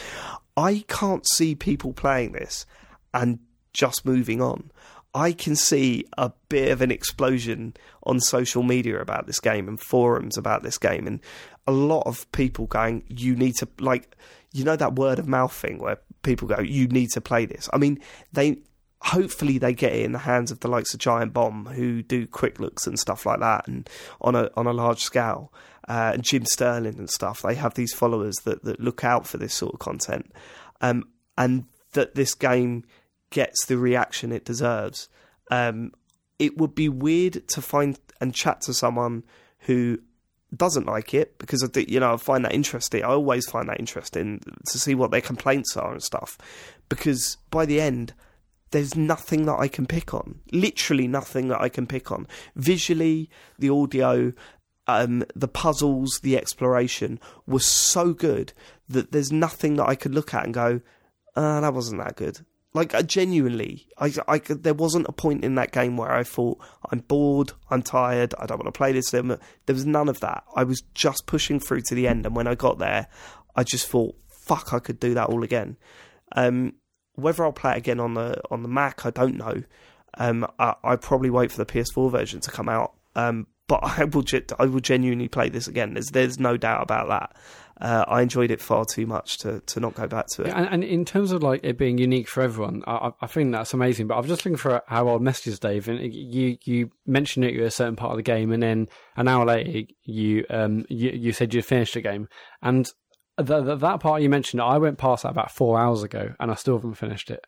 I 0.57 0.85
can't 0.89 1.27
see 1.29 1.55
people 1.55 1.93
playing 1.93 2.33
this 2.33 2.67
and 3.15 3.39
just 3.73 4.05
moving 4.05 4.41
on. 4.41 4.71
I 5.15 5.33
can 5.33 5.57
see 5.57 6.07
a 6.17 6.33
bit 6.49 6.71
of 6.71 6.81
an 6.81 6.91
explosion 6.91 7.75
on 8.05 8.21
social 8.21 8.63
media 8.63 9.01
about 9.01 9.27
this 9.27 9.41
game 9.41 9.69
and 9.69 9.79
forums 9.79 10.39
about 10.39 10.63
this 10.63 10.79
game, 10.79 11.07
and 11.07 11.21
a 11.67 11.73
lot 11.73 12.07
of 12.07 12.31
people 12.33 12.67
going, 12.67 13.05
"You 13.09 13.37
need 13.37 13.55
to 13.57 13.69
like." 13.79 14.17
You 14.55 14.65
know 14.65 14.77
that 14.77 14.97
word 14.97 15.19
of 15.19 15.27
mouth 15.27 15.53
thing 15.53 15.79
where 15.79 15.99
people 16.23 16.49
go, 16.49 16.61
"You 16.61 16.87
need 16.89 17.11
to 17.11 17.21
play 17.21 17.47
this." 17.47 17.69
I 17.73 17.79
mean, 17.79 18.01
they 18.33 18.59
hopefully 19.03 19.59
they 19.59 19.75
get 19.75 19.93
it 19.93 20.05
in 20.05 20.13
the 20.13 20.19
hands 20.19 20.51
of 20.51 20.61
the 20.61 20.69
likes 20.69 20.95
of 20.95 21.01
Giant 21.01 21.33
Bomb 21.33 21.67
who 21.67 22.03
do 22.03 22.27
quick 22.27 22.61
looks 22.61 22.87
and 22.87 22.99
stuff 22.99 23.27
like 23.27 23.41
that, 23.41 23.69
and 23.69 23.89
on 24.21 24.35
a 24.35 24.51
on 24.57 24.67
a 24.67 24.73
large 24.73 25.01
scale. 25.01 25.53
Uh, 25.89 26.13
and 26.15 26.23
Jim 26.23 26.45
Sterling 26.47 26.97
and 26.97 27.11
stuff, 27.11 27.43
they 27.43 27.57
have 27.57 27.75
these 27.75 27.93
followers 27.93 28.37
that, 28.45 28.63
that 28.63 28.79
look 28.79 29.03
out 29.03 29.27
for 29.27 29.37
this 29.37 29.53
sort 29.53 29.75
of 29.75 29.81
content, 29.81 30.33
um, 30.81 31.03
and 31.37 31.65
that 31.95 32.15
this 32.15 32.35
game 32.35 32.85
gets 33.33 33.67
the 33.67 33.77
reaction 33.77 34.33
it 34.33 34.45
deserves. 34.45 35.09
Um, 35.51 35.93
it 36.39 36.57
would 36.59 36.75
be 36.75 36.89
weird 36.89 37.49
to 37.49 37.61
find 37.61 37.99
and 38.21 38.35
chat 38.35 38.61
to 38.63 38.75
someone 38.75 39.25
who 39.61 39.99
doesn't 40.55 40.87
like 40.87 41.15
it 41.15 41.39
because 41.39 41.63
I 41.63 41.67
think 41.69 41.89
you 41.89 42.01
know 42.01 42.15
I 42.15 42.17
find 42.17 42.45
that 42.45 42.55
interesting. 42.55 43.03
I 43.03 43.09
always 43.09 43.49
find 43.49 43.69
that 43.69 43.81
interesting 43.81 44.41
to 44.69 44.79
see 44.79 44.95
what 44.95 45.11
their 45.11 45.21
complaints 45.21 45.77
are 45.77 45.93
and 45.93 46.03
stuff. 46.03 46.39
Because 46.89 47.39
by 47.51 47.65
the 47.67 47.81
end, 47.81 48.13
there's 48.71 48.97
nothing 48.97 49.47
that 49.47 49.59
I 49.59 49.69
can 49.69 49.87
pick 49.87 50.13
on. 50.13 50.41
Literally 50.53 51.07
nothing 51.07 51.49
that 51.49 51.61
I 51.61 51.69
can 51.69 51.87
pick 51.87 52.11
on. 52.11 52.27
Visually, 52.57 53.31
the 53.59 53.71
audio, 53.71 54.33
um, 54.87 55.25
the 55.35 55.49
puzzles, 55.49 56.21
the 56.23 56.37
exploration 56.37 57.21
was 57.47 57.67
so 57.67 58.13
good 58.13 58.53
that 58.89 59.13
there's 59.13 59.33
nothing 59.33 59.77
that 59.77 59.89
I 59.89 59.95
could 59.95 60.15
look 60.15 60.35
at 60.35 60.45
and 60.45 60.55
go, 60.55 60.81
uh, 61.37 61.61
that 61.61 61.75
wasn't 61.75 62.03
that 62.03 62.17
good. 62.17 62.41
Like 62.75 63.07
genuinely, 63.07 63.87
I, 63.99 64.13
I 64.27 64.39
there 64.39 64.73
wasn't 64.73 65.09
a 65.09 65.13
point 65.13 65.45
in 65.45 65.57
that 65.57 65.73
game 65.73 65.99
where 65.99 66.13
I 66.13 66.23
thought 66.23 66.59
I'm 66.91 67.01
bored, 67.01 67.53
I'm 67.69 67.83
tired, 67.83 68.35
I 68.39 68.47
don't 68.47 68.59
want 68.59 68.73
to 68.73 68.79
play 68.79 68.93
this. 68.93 69.11
There 69.11 69.23
there 69.23 69.75
was 69.75 69.85
none 69.85 70.09
of 70.09 70.21
that. 70.21 70.45
I 70.57 70.65
was 70.65 70.83
just 70.95 71.27
pushing 71.27 71.61
through 71.61 71.83
to 71.89 71.95
the 71.95 72.09
end, 72.09 72.25
and 72.25 72.35
when 72.35 72.47
I 72.47 72.55
got 72.55 72.79
there, 72.79 73.09
I 73.55 73.63
just 73.63 73.89
thought, 73.89 74.15
"Fuck, 74.27 74.73
I 74.73 74.79
could 74.79 74.99
do 74.99 75.13
that 75.15 75.29
all 75.29 75.43
again." 75.43 75.77
Um, 76.35 76.75
whether 77.15 77.45
I'll 77.45 77.53
play 77.53 77.73
it 77.73 77.79
again 77.79 78.01
on 78.01 78.15
the 78.15 78.41
on 78.51 78.63
the 78.63 78.69
Mac, 78.69 79.05
I 79.05 79.11
don't 79.11 79.37
know. 79.37 79.63
Um, 80.15 80.47
I, 80.59 80.75
I 80.83 80.97
probably 80.97 81.31
wait 81.31 81.51
for 81.51 81.59
the 81.59 81.67
PS4 81.67 82.11
version 82.11 82.41
to 82.41 82.51
come 82.51 82.69
out. 82.69 82.95
Um, 83.15 83.47
but 83.69 83.81
I 83.99 84.05
will 84.05 84.25
I 84.59 84.67
will 84.67 84.81
genuinely 84.81 85.29
play 85.29 85.49
this 85.49 85.67
again. 85.67 85.95
There's 85.95 86.11
there's 86.11 86.39
no 86.39 86.57
doubt 86.57 86.83
about 86.83 87.09
that. 87.09 87.37
Uh, 87.83 88.05
I 88.07 88.23
enjoyed 88.23 88.53
it 88.53 88.61
far 88.61 88.85
too 88.85 89.07
much 89.07 89.39
to, 89.39 89.59
to 89.67 89.81
not 89.81 89.95
go 89.95 90.07
back 90.07 90.29
to 90.35 90.43
it. 90.43 90.49
Yeah, 90.49 90.59
and, 90.59 90.69
and 90.71 90.85
in 90.85 91.05
terms 91.05 91.33
of 91.33 91.43
like 91.43 91.65
it 91.65 91.77
being 91.77 91.99
unique 91.99 92.29
for 92.29 92.41
everyone, 92.41 92.85
I, 92.87 92.93
I- 93.09 93.13
I 93.23 93.27
think 93.27 93.51
that's 93.51 93.75
amazing. 93.75 94.07
But 94.07 94.15
I 94.15 94.19
was 94.21 94.29
just 94.29 94.45
looking 94.45 94.57
for 94.57 94.81
our 94.89 95.09
old 95.09 95.21
messages, 95.21 95.59
Dave, 95.59 95.89
and 95.89 95.99
you 96.15 96.57
you 96.65 96.91
mentioned 97.07 97.45
that 97.45 97.53
you 97.53 97.61
were 97.63 97.67
a 97.67 97.71
certain 97.73 97.97
part 97.97 98.13
of 98.13 98.19
the 98.19 98.23
game, 98.23 98.53
and 98.53 98.63
then 98.63 98.89
an 99.17 99.27
hour 99.27 99.45
later 99.45 99.89
you 100.05 100.45
um 100.49 100.85
you, 100.89 101.11
you 101.11 101.33
said 101.33 101.53
you 101.53 101.61
finished 101.61 101.95
the 101.95 102.01
game, 102.01 102.29
and 102.63 102.89
the, 103.37 103.61
the, 103.63 103.77
that 103.77 103.99
part 104.01 104.23
you 104.23 104.29
mentioned, 104.31 104.61
I 104.63 104.79
went 104.79 104.99
past 104.99 105.25
that 105.25 105.31
about 105.33 105.51
four 105.51 105.79
hours 105.81 106.05
ago, 106.05 106.35
and 106.39 106.51
I 106.53 106.55
still 106.55 106.77
haven't 106.77 106.95
finished 106.95 107.31
it. 107.31 107.45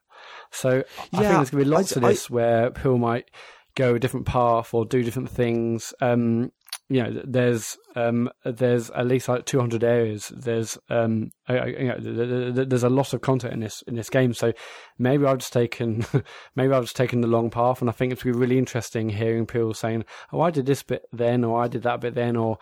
So 0.51 0.71
I 0.79 0.83
think 0.83 1.13
there's 1.13 1.23
going 1.23 1.47
to 1.47 1.57
be 1.59 1.65
lots 1.65 1.97
I- 1.97 2.01
of 2.01 2.07
this 2.09 2.29
where 2.29 2.71
people 2.73 2.99
might 2.99 3.31
go 3.77 3.95
a 3.95 3.99
different 4.01 4.27
path 4.27 4.73
or 4.75 4.85
do 4.85 5.03
different 5.05 5.31
things. 5.31 5.93
Um, 6.01 6.51
you 6.89 7.03
know, 7.03 7.23
there's 7.25 7.79
um, 7.97 8.31
there's 8.45 8.91
at 8.91 9.07
least 9.07 9.29
like 9.29 9.47
200 9.47 9.83
areas. 9.83 10.31
There's 10.37 10.77
um, 10.91 11.31
I- 11.49 11.59
I- 11.59 11.67
you 11.67 11.89
know, 11.89 11.99
th- 11.99 12.17
th- 12.17 12.55
th- 12.55 12.69
there's 12.69 12.83
a 12.85 12.91
lot 12.91 13.15
of 13.15 13.23
content 13.23 13.55
in 13.55 13.61
this 13.61 13.83
in 13.87 13.95
this 13.95 14.11
game. 14.11 14.35
So 14.35 14.53
maybe 14.99 15.25
I've 15.25 15.39
just 15.39 15.53
taken 15.53 16.05
maybe 16.57 16.73
I've 16.75 16.85
just 16.85 16.97
taken 16.97 17.21
the 17.23 17.27
long 17.29 17.51
path, 17.51 17.81
and 17.81 17.89
I 17.89 17.93
think 17.93 18.13
it's 18.13 18.23
going 18.23 18.35
to 18.35 18.39
be 18.39 18.41
really 18.47 18.59
interesting 18.59 19.09
hearing 19.09 19.47
people 19.47 19.73
saying, 19.75 20.05
"Oh, 20.33 20.41
I 20.43 20.51
did 20.51 20.67
this 20.67 20.83
bit 20.83 21.03
then," 21.13 21.43
or 21.45 21.63
"I 21.63 21.69
did 21.69 21.83
that 21.85 22.01
bit 22.01 22.15
then," 22.15 22.37
or 22.37 22.59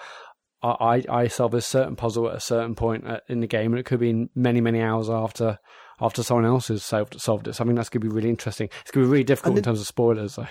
I, 0.63 1.03
I 1.09 1.27
solve 1.27 1.55
a 1.55 1.61
certain 1.61 1.97
puzzle 1.97 2.29
at 2.29 2.37
a 2.37 2.41
certain 2.41 2.77
point 2.77 3.05
uh, 3.05 3.19
in 3.29 3.41
the 3.41 3.49
game, 3.49 3.73
and 3.73 3.81
it 3.81 3.85
could 3.87 3.99
be 3.99 4.29
many, 4.37 4.61
many 4.61 4.81
hours 4.81 5.11
after 5.11 5.59
after 6.01 6.23
someone 6.23 6.45
else 6.47 6.69
has 6.69 6.85
solved, 6.85 7.21
solved 7.21 7.49
it. 7.49 7.55
So 7.55 7.65
I 7.65 7.67
think 7.67 7.77
that's 7.77 7.89
going 7.89 8.01
to 8.03 8.09
be 8.09 8.15
really 8.15 8.29
interesting. 8.31 8.69
It's 8.83 8.91
going 8.93 9.05
to 9.05 9.09
be 9.09 9.13
really 9.13 9.25
difficult 9.25 9.57
in 9.57 9.65
terms 9.65 9.81
of 9.81 9.87
spoilers. 9.87 10.35
So. 10.35 10.47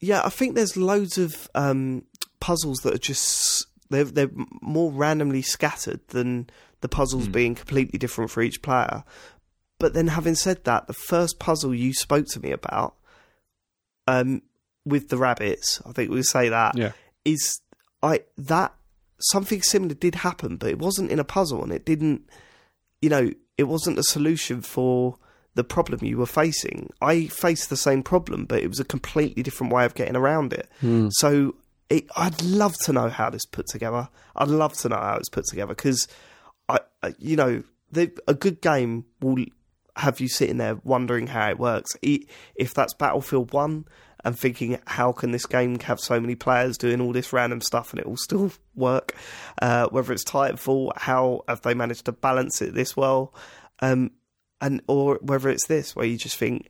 Yeah, 0.00 0.22
I 0.24 0.28
think 0.28 0.54
there's 0.54 0.76
loads 0.76 1.18
of 1.18 1.48
um, 1.54 2.02
puzzles 2.44 2.80
that 2.80 2.92
are 2.92 2.98
just 2.98 3.66
they're 3.88 4.04
they're 4.04 4.30
more 4.60 4.92
randomly 4.92 5.40
scattered 5.40 6.06
than 6.08 6.50
the 6.82 6.90
puzzles 6.90 7.26
mm. 7.26 7.32
being 7.32 7.54
completely 7.54 7.98
different 7.98 8.30
for 8.30 8.42
each 8.42 8.60
player. 8.60 9.02
But 9.78 9.94
then, 9.94 10.08
having 10.08 10.34
said 10.34 10.64
that, 10.64 10.86
the 10.86 10.92
first 10.92 11.38
puzzle 11.38 11.74
you 11.74 11.94
spoke 11.94 12.26
to 12.32 12.40
me 12.40 12.50
about, 12.50 12.96
um, 14.06 14.42
with 14.84 15.08
the 15.08 15.16
rabbits, 15.16 15.80
I 15.86 15.92
think 15.92 16.10
we 16.10 16.22
say 16.22 16.50
that 16.50 16.76
yeah. 16.76 16.92
is 17.24 17.62
I 18.02 18.20
that 18.36 18.74
something 19.18 19.62
similar 19.62 19.94
did 19.94 20.16
happen, 20.16 20.58
but 20.58 20.68
it 20.68 20.78
wasn't 20.78 21.10
in 21.10 21.18
a 21.18 21.24
puzzle, 21.24 21.62
and 21.62 21.72
it 21.72 21.86
didn't, 21.86 22.28
you 23.00 23.08
know, 23.08 23.30
it 23.56 23.64
wasn't 23.64 23.98
a 23.98 24.02
solution 24.02 24.60
for 24.60 25.16
the 25.54 25.64
problem 25.64 26.04
you 26.04 26.18
were 26.18 26.26
facing. 26.26 26.90
I 27.00 27.28
faced 27.28 27.70
the 27.70 27.78
same 27.78 28.02
problem, 28.02 28.44
but 28.44 28.62
it 28.62 28.68
was 28.68 28.80
a 28.80 28.84
completely 28.84 29.42
different 29.42 29.72
way 29.72 29.86
of 29.86 29.94
getting 29.94 30.16
around 30.16 30.52
it. 30.52 30.68
Mm. 30.82 31.08
So 31.10 31.54
it, 31.90 32.06
I'd 32.16 32.42
love 32.42 32.74
to 32.84 32.92
know 32.92 33.08
how 33.08 33.30
this 33.30 33.44
put 33.44 33.66
together. 33.66 34.08
I'd 34.34 34.48
love 34.48 34.74
to 34.78 34.88
know 34.88 34.96
how 34.96 35.16
it's 35.16 35.28
put 35.28 35.44
together 35.44 35.74
because, 35.74 36.08
I, 36.68 36.80
you 37.18 37.36
know, 37.36 37.62
a 38.26 38.34
good 38.34 38.60
game 38.60 39.04
will 39.20 39.44
have 39.96 40.20
you 40.20 40.28
sitting 40.28 40.56
there 40.56 40.76
wondering 40.82 41.28
how 41.28 41.50
it 41.50 41.58
works. 41.58 41.92
If 42.02 42.74
that's 42.74 42.94
Battlefield 42.94 43.52
One 43.52 43.84
and 44.24 44.38
thinking, 44.38 44.78
how 44.86 45.12
can 45.12 45.30
this 45.30 45.46
game 45.46 45.78
have 45.80 46.00
so 46.00 46.18
many 46.18 46.34
players 46.34 46.78
doing 46.78 47.00
all 47.00 47.12
this 47.12 47.32
random 47.32 47.60
stuff 47.60 47.92
and 47.92 48.00
it 48.00 48.08
will 48.08 48.16
still 48.16 48.50
work? 48.74 49.14
Uh, 49.60 49.86
whether 49.88 50.12
it's 50.12 50.24
Titanfall, 50.24 50.96
how 50.96 51.42
have 51.48 51.62
they 51.62 51.74
managed 51.74 52.06
to 52.06 52.12
balance 52.12 52.62
it 52.62 52.74
this 52.74 52.96
well? 52.96 53.34
Um, 53.80 54.12
and 54.60 54.82
or 54.88 55.18
whether 55.20 55.48
it's 55.50 55.66
this 55.66 55.94
where 55.94 56.06
you 56.06 56.16
just 56.16 56.36
think, 56.36 56.68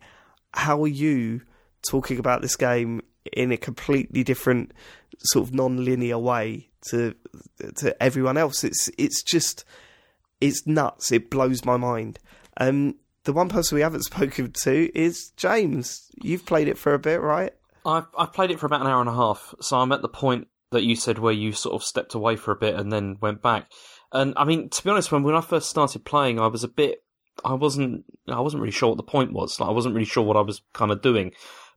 how 0.52 0.82
are 0.82 0.88
you 0.88 1.42
talking 1.88 2.18
about 2.18 2.42
this 2.42 2.56
game 2.56 3.02
in 3.32 3.52
a 3.52 3.56
completely 3.56 4.24
different 4.24 4.72
sort 5.18 5.48
of 5.48 5.54
non-linear 5.54 6.18
way 6.18 6.68
to 6.88 7.14
to 7.76 8.02
everyone 8.02 8.36
else? 8.36 8.64
It's 8.64 8.90
it's 8.98 9.22
just 9.22 9.64
it's 10.40 10.66
nuts. 10.66 11.12
It 11.12 11.30
blows 11.30 11.64
my 11.64 11.76
mind. 11.76 12.18
Um, 12.58 12.96
the 13.24 13.32
one 13.32 13.48
person 13.48 13.76
we 13.76 13.82
haven't 13.82 14.02
spoken 14.04 14.52
to 14.62 14.98
is 14.98 15.30
James. 15.36 16.10
You've 16.22 16.46
played 16.46 16.68
it 16.68 16.78
for 16.78 16.94
a 16.94 16.98
bit, 16.98 17.20
right? 17.20 17.52
I've 17.86 18.06
I've 18.16 18.32
played 18.32 18.50
it 18.50 18.58
for 18.58 18.66
about 18.66 18.80
an 18.80 18.86
hour 18.86 19.00
and 19.00 19.10
a 19.10 19.14
half, 19.14 19.54
so 19.60 19.78
I'm 19.78 19.92
at 19.92 20.02
the 20.02 20.08
point 20.08 20.48
that 20.70 20.84
you 20.84 20.96
said 20.96 21.18
where 21.18 21.32
you 21.32 21.52
sort 21.52 21.74
of 21.74 21.84
stepped 21.84 22.14
away 22.14 22.36
for 22.36 22.50
a 22.50 22.56
bit 22.56 22.74
and 22.74 22.92
then 22.92 23.16
went 23.20 23.42
back. 23.42 23.70
And 24.12 24.32
I 24.36 24.44
mean, 24.44 24.68
to 24.70 24.84
be 24.84 24.90
honest, 24.90 25.12
when 25.12 25.22
when 25.22 25.34
I 25.34 25.40
first 25.40 25.68
started 25.68 26.04
playing, 26.04 26.40
I 26.40 26.46
was 26.46 26.64
a 26.64 26.68
bit 26.68 27.04
I 27.44 27.54
wasn't 27.54 28.04
I 28.28 28.40
wasn't 28.40 28.60
really 28.60 28.72
sure 28.72 28.90
what 28.90 28.96
the 28.96 29.02
point 29.02 29.32
was. 29.32 29.58
Like 29.58 29.68
I 29.68 29.72
wasn't 29.72 29.94
really 29.94 30.06
sure 30.06 30.22
what 30.22 30.36
I 30.36 30.42
was 30.42 30.62
kind 30.72 30.90
of 30.90 31.02
doing. 31.02 31.32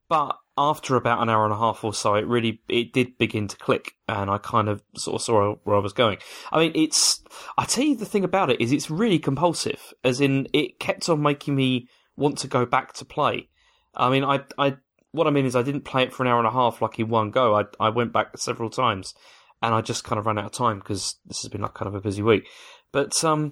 But 0.09 0.37
after 0.57 0.95
about 0.95 1.21
an 1.21 1.29
hour 1.29 1.43
and 1.43 1.53
a 1.53 1.57
half 1.57 1.83
or 1.83 1.93
so, 1.93 2.15
it 2.15 2.25
really 2.25 2.61
it 2.67 2.93
did 2.93 3.17
begin 3.17 3.47
to 3.47 3.57
click, 3.57 3.93
and 4.07 4.29
I 4.29 4.37
kind 4.37 4.69
of 4.69 4.83
sort 4.95 5.15
of 5.15 5.21
saw 5.21 5.55
where 5.63 5.75
I 5.75 5.79
was 5.79 5.93
going. 5.93 6.17
I 6.51 6.59
mean, 6.59 6.71
it's 6.75 7.23
I 7.57 7.65
tell 7.65 7.83
you 7.83 7.95
the 7.95 8.05
thing 8.05 8.23
about 8.23 8.49
it 8.49 8.61
is 8.61 8.71
it's 8.71 8.89
really 8.89 9.19
compulsive, 9.19 9.93
as 10.03 10.21
in 10.21 10.47
it 10.53 10.79
kept 10.79 11.09
on 11.09 11.21
making 11.21 11.55
me 11.55 11.87
want 12.15 12.37
to 12.39 12.47
go 12.47 12.65
back 12.65 12.93
to 12.93 13.05
play. 13.05 13.49
I 13.95 14.09
mean, 14.09 14.23
I 14.23 14.41
I 14.57 14.77
what 15.11 15.27
I 15.27 15.31
mean 15.31 15.45
is 15.45 15.55
I 15.55 15.63
didn't 15.63 15.85
play 15.85 16.03
it 16.03 16.13
for 16.13 16.23
an 16.23 16.29
hour 16.29 16.39
and 16.39 16.47
a 16.47 16.51
half 16.51 16.81
like 16.81 16.99
in 16.99 17.09
one 17.09 17.31
go. 17.31 17.55
I 17.55 17.65
I 17.79 17.89
went 17.89 18.13
back 18.13 18.37
several 18.37 18.69
times, 18.69 19.13
and 19.61 19.73
I 19.73 19.81
just 19.81 20.03
kind 20.03 20.19
of 20.19 20.25
ran 20.25 20.37
out 20.37 20.45
of 20.45 20.51
time 20.51 20.79
because 20.79 21.15
this 21.25 21.41
has 21.41 21.49
been 21.49 21.61
like 21.61 21.73
kind 21.73 21.87
of 21.87 21.95
a 21.95 22.01
busy 22.01 22.21
week. 22.21 22.47
But 22.91 23.23
um, 23.23 23.51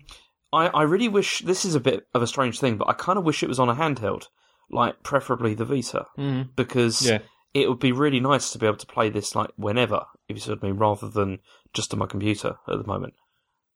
I, 0.54 0.68
I 0.68 0.84
really 0.84 1.08
wish 1.10 1.40
this 1.40 1.66
is 1.66 1.76
a 1.76 1.80
bit 1.80 2.08
of 2.14 2.22
a 2.22 2.28
strange 2.28 2.60
thing, 2.60 2.78
but 2.78 2.88
I 2.88 2.94
kind 2.94 3.18
of 3.18 3.26
wish 3.26 3.44
it 3.44 3.50
was 3.50 3.60
on 3.60 3.70
a 3.70 3.76
handheld, 3.76 4.28
like 4.70 5.04
preferably 5.04 5.54
the 5.54 5.66
Vita, 5.66 6.06
mm. 6.18 6.50
because 6.56 7.06
yeah. 7.06 7.20
it 7.54 7.70
would 7.70 7.80
be 7.80 7.92
really 7.92 8.20
nice 8.20 8.52
to 8.52 8.60
be 8.60 8.66
able 8.66 8.78
to 8.78 8.86
play 8.86 9.10
this 9.10 9.36
like 9.36 9.52
whenever, 9.56 10.06
if 10.28 10.36
you 10.36 10.52
what 10.54 10.64
I 10.64 10.68
mean, 10.68 10.78
rather 10.78 11.10
than 11.10 11.40
just 11.74 11.94
on 11.94 12.00
my 12.00 12.06
computer 12.06 12.58
at 12.68 12.78
the 12.78 12.88
moment. 12.88 13.14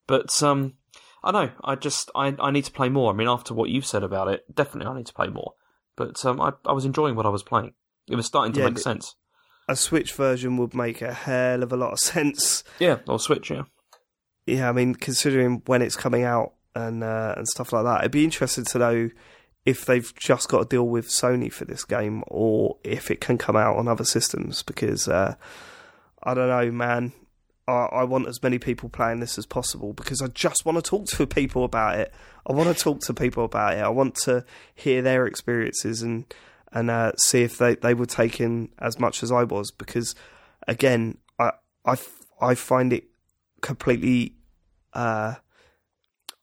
But 0.07 0.41
um, 0.41 0.73
I 1.23 1.31
know 1.31 1.51
I 1.63 1.75
just 1.75 2.09
I 2.15 2.35
I 2.39 2.51
need 2.51 2.65
to 2.65 2.71
play 2.71 2.89
more. 2.89 3.11
I 3.11 3.15
mean, 3.15 3.27
after 3.27 3.53
what 3.53 3.69
you've 3.69 3.85
said 3.85 4.03
about 4.03 4.27
it, 4.27 4.43
definitely 4.53 4.91
I 4.91 4.97
need 4.97 5.07
to 5.07 5.13
play 5.13 5.27
more. 5.27 5.53
But 5.95 6.23
um, 6.25 6.41
I 6.41 6.53
I 6.65 6.73
was 6.73 6.85
enjoying 6.85 7.15
what 7.15 7.25
I 7.25 7.29
was 7.29 7.43
playing. 7.43 7.73
It 8.07 8.15
was 8.15 8.25
starting 8.25 8.53
to 8.53 8.59
yeah, 8.59 8.69
make 8.69 8.79
sense. 8.79 9.15
A 9.67 9.75
Switch 9.75 10.13
version 10.13 10.57
would 10.57 10.73
make 10.73 11.01
a 11.03 11.13
hell 11.13 11.61
of 11.61 11.71
a 11.71 11.77
lot 11.77 11.91
of 11.91 11.99
sense. 11.99 12.63
Yeah, 12.79 12.99
or 13.07 13.19
Switch, 13.19 13.51
yeah. 13.51 13.63
Yeah, 14.47 14.67
I 14.67 14.71
mean, 14.71 14.95
considering 14.95 15.61
when 15.67 15.83
it's 15.83 15.95
coming 15.95 16.23
out, 16.23 16.53
and 16.75 17.03
uh, 17.03 17.33
and 17.37 17.47
stuff 17.47 17.73
like 17.73 17.83
that. 17.83 18.01
It'd 18.01 18.11
be 18.11 18.23
interesting 18.23 18.65
to 18.65 18.79
know 18.79 19.09
if 19.65 19.85
they've 19.85 20.13
just 20.15 20.49
got 20.49 20.59
to 20.59 20.65
deal 20.65 20.87
with 20.87 21.07
Sony 21.07 21.51
for 21.51 21.65
this 21.65 21.83
game 21.85 22.23
or 22.27 22.77
if 22.83 23.11
it 23.11 23.21
can 23.21 23.37
come 23.37 23.55
out 23.55 23.75
on 23.75 23.87
other 23.87 24.05
systems 24.05 24.63
because 24.63 25.07
uh, 25.07 25.35
I 26.23 26.33
don't 26.33 26.49
know, 26.49 26.71
man. 26.71 27.13
I, 27.67 27.87
I, 27.91 28.03
want 28.03 28.27
as 28.27 28.41
many 28.41 28.57
people 28.57 28.89
playing 28.89 29.19
this 29.19 29.37
as 29.37 29.45
possible 29.45 29.93
because 29.93 30.21
I 30.21 30.27
just 30.27 30.65
want 30.65 30.77
to 30.77 30.81
talk 30.81 31.05
to 31.07 31.27
people 31.27 31.63
about 31.63 31.99
it. 31.99 32.13
I 32.47 32.53
want 32.53 32.75
to 32.75 32.83
talk 32.83 33.01
to 33.01 33.13
people 33.13 33.45
about 33.45 33.73
it. 33.73 33.81
I 33.81 33.89
want 33.89 34.15
to 34.23 34.43
hear 34.73 35.01
their 35.01 35.27
experiences 35.27 36.01
and 36.01 36.25
and 36.71 36.89
uh, 36.91 37.13
see 37.17 37.41
if 37.41 37.57
they, 37.57 37.75
they 37.75 37.95
were 37.95 38.05
taken 38.05 38.69
as 38.77 38.99
much 38.99 39.23
as 39.23 39.31
I 39.31 39.43
was 39.43 39.71
because 39.71 40.15
again, 40.67 41.17
I 41.37 41.51
I, 41.85 41.97
I 42.41 42.55
find 42.55 42.91
it 42.91 43.05
completely 43.61 44.35
uh, 44.93 45.35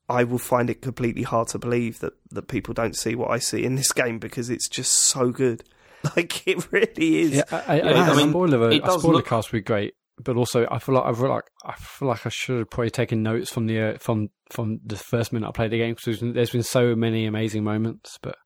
I 0.09 0.24
will 0.24 0.38
find 0.38 0.70
it 0.70 0.82
completely 0.82 1.22
hard 1.22 1.48
to 1.48 1.59
believe 1.59 1.98
that, 2.00 2.12
that 2.30 2.48
people 2.48 2.74
don't 2.74 2.96
see 2.96 3.14
what 3.14 3.30
I 3.30 3.38
see 3.38 3.64
in 3.64 3.74
this 3.74 3.92
game 3.92 4.18
because 4.18 4.50
it's 4.50 4.68
just 4.68 4.92
so 4.92 5.30
good. 5.30 5.62
Like 6.14 6.46
it 6.46 6.70
really 6.70 7.22
is. 7.22 7.32
Yeah, 7.32 7.42
I, 7.50 7.80
I, 7.80 7.92
I, 7.92 8.11
I 8.11 8.16
mean, 8.16 8.30
spoiler, 8.30 8.68
a 8.68 8.80
spoiler 8.92 9.14
look... 9.14 9.26
cast 9.26 9.50
would 9.50 9.59
be 9.59 9.62
great, 9.62 9.94
but 10.22 10.36
also 10.36 10.64
I 10.70 10.78
feel 10.78 10.94
like 10.94 11.04
I 11.04 11.12
feel 11.12 11.28
like 11.28 11.44
I 11.64 11.74
feel 11.74 12.07
like 12.07 12.24
I 12.24 12.28
should 12.28 12.59
have 12.59 12.70
probably 12.70 12.90
taken 12.90 13.24
notes 13.24 13.50
from 13.50 13.66
the 13.66 13.80
uh, 13.80 13.98
from 13.98 14.28
from 14.52 14.78
the 14.84 14.96
first 14.96 15.32
minute 15.32 15.48
I 15.48 15.50
played 15.50 15.72
the 15.72 15.78
game 15.78 15.96
because 15.96 16.20
there's 16.20 16.50
been 16.50 16.62
so 16.62 16.94
many 16.94 17.26
amazing 17.26 17.64
moments. 17.64 18.18
But 18.22 18.36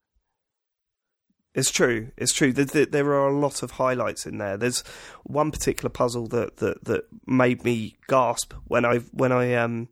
it's 1.55 1.71
true. 1.71 2.13
It's 2.17 2.33
true. 2.33 2.53
There, 2.53 2.87
there, 2.87 3.07
are 3.07 3.29
a 3.29 3.39
lot 3.39 3.63
of 3.63 3.73
highlights 3.73 4.25
in 4.25 4.39
there. 4.39 4.57
There's 4.57 4.85
one 5.25 5.51
particular 5.51 5.91
puzzle 5.91 6.29
that, 6.29 6.59
that, 6.59 6.85
that 6.85 7.03
made 7.27 7.65
me 7.65 7.97
gasp 8.09 8.55
when 8.67 8.85
I 8.85 8.99
when 9.13 9.33
I 9.33 9.55
um 9.55 9.89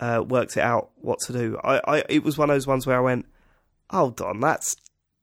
uh, 0.00 0.24
worked 0.26 0.56
it 0.56 0.62
out 0.62 0.90
what 0.96 1.18
to 1.26 1.32
do. 1.32 1.58
I, 1.62 1.80
I 1.84 2.04
it 2.08 2.24
was 2.24 2.36
one 2.36 2.50
of 2.50 2.54
those 2.54 2.66
ones 2.66 2.86
where 2.86 2.96
I 2.96 3.00
went, 3.00 3.26
hold 3.90 4.20
on, 4.20 4.40
that's 4.40 4.74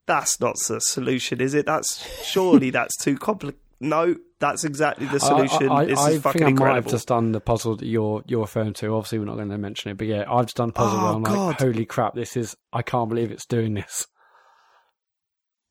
that's 0.06 0.40
not 0.40 0.56
the 0.68 0.80
solution, 0.80 1.42
is 1.42 1.54
it? 1.54 1.66
That's 1.66 2.06
surely 2.24 2.70
that's 2.70 2.96
too 2.98 3.18
complicated. 3.18 3.60
No, 3.80 4.16
that's 4.40 4.64
exactly 4.64 5.08
the 5.08 5.20
solution. 5.20 5.70
I, 5.70 5.76
I, 5.76 5.86
this 5.86 6.00
I 6.00 6.10
is 6.12 6.22
fucking 6.22 6.40
think 6.40 6.46
I 6.46 6.50
incredible. 6.50 6.76
might 6.76 6.84
have 6.84 6.92
just 6.92 7.08
done 7.08 7.32
the 7.32 7.42
puzzle 7.42 7.76
that 7.76 7.86
you're 7.86 8.24
you're 8.28 8.42
referring 8.42 8.74
to. 8.74 8.94
Obviously, 8.96 9.20
we're 9.20 9.26
not 9.26 9.36
going 9.36 9.50
to 9.50 9.58
mention 9.58 9.92
it, 9.92 9.98
but 9.98 10.08
yeah, 10.08 10.24
I've 10.28 10.46
just 10.46 10.58
done 10.58 10.70
a 10.70 10.74
puzzle 10.74 11.00
oh, 11.00 11.04
where 11.04 11.14
I'm 11.14 11.24
God. 11.24 11.48
like, 11.48 11.60
holy 11.60 11.86
crap, 11.86 12.16
this 12.16 12.38
is 12.38 12.56
I 12.72 12.82
can't 12.82 13.10
believe 13.10 13.32
it's 13.32 13.46
doing 13.46 13.74
this. 13.74 14.08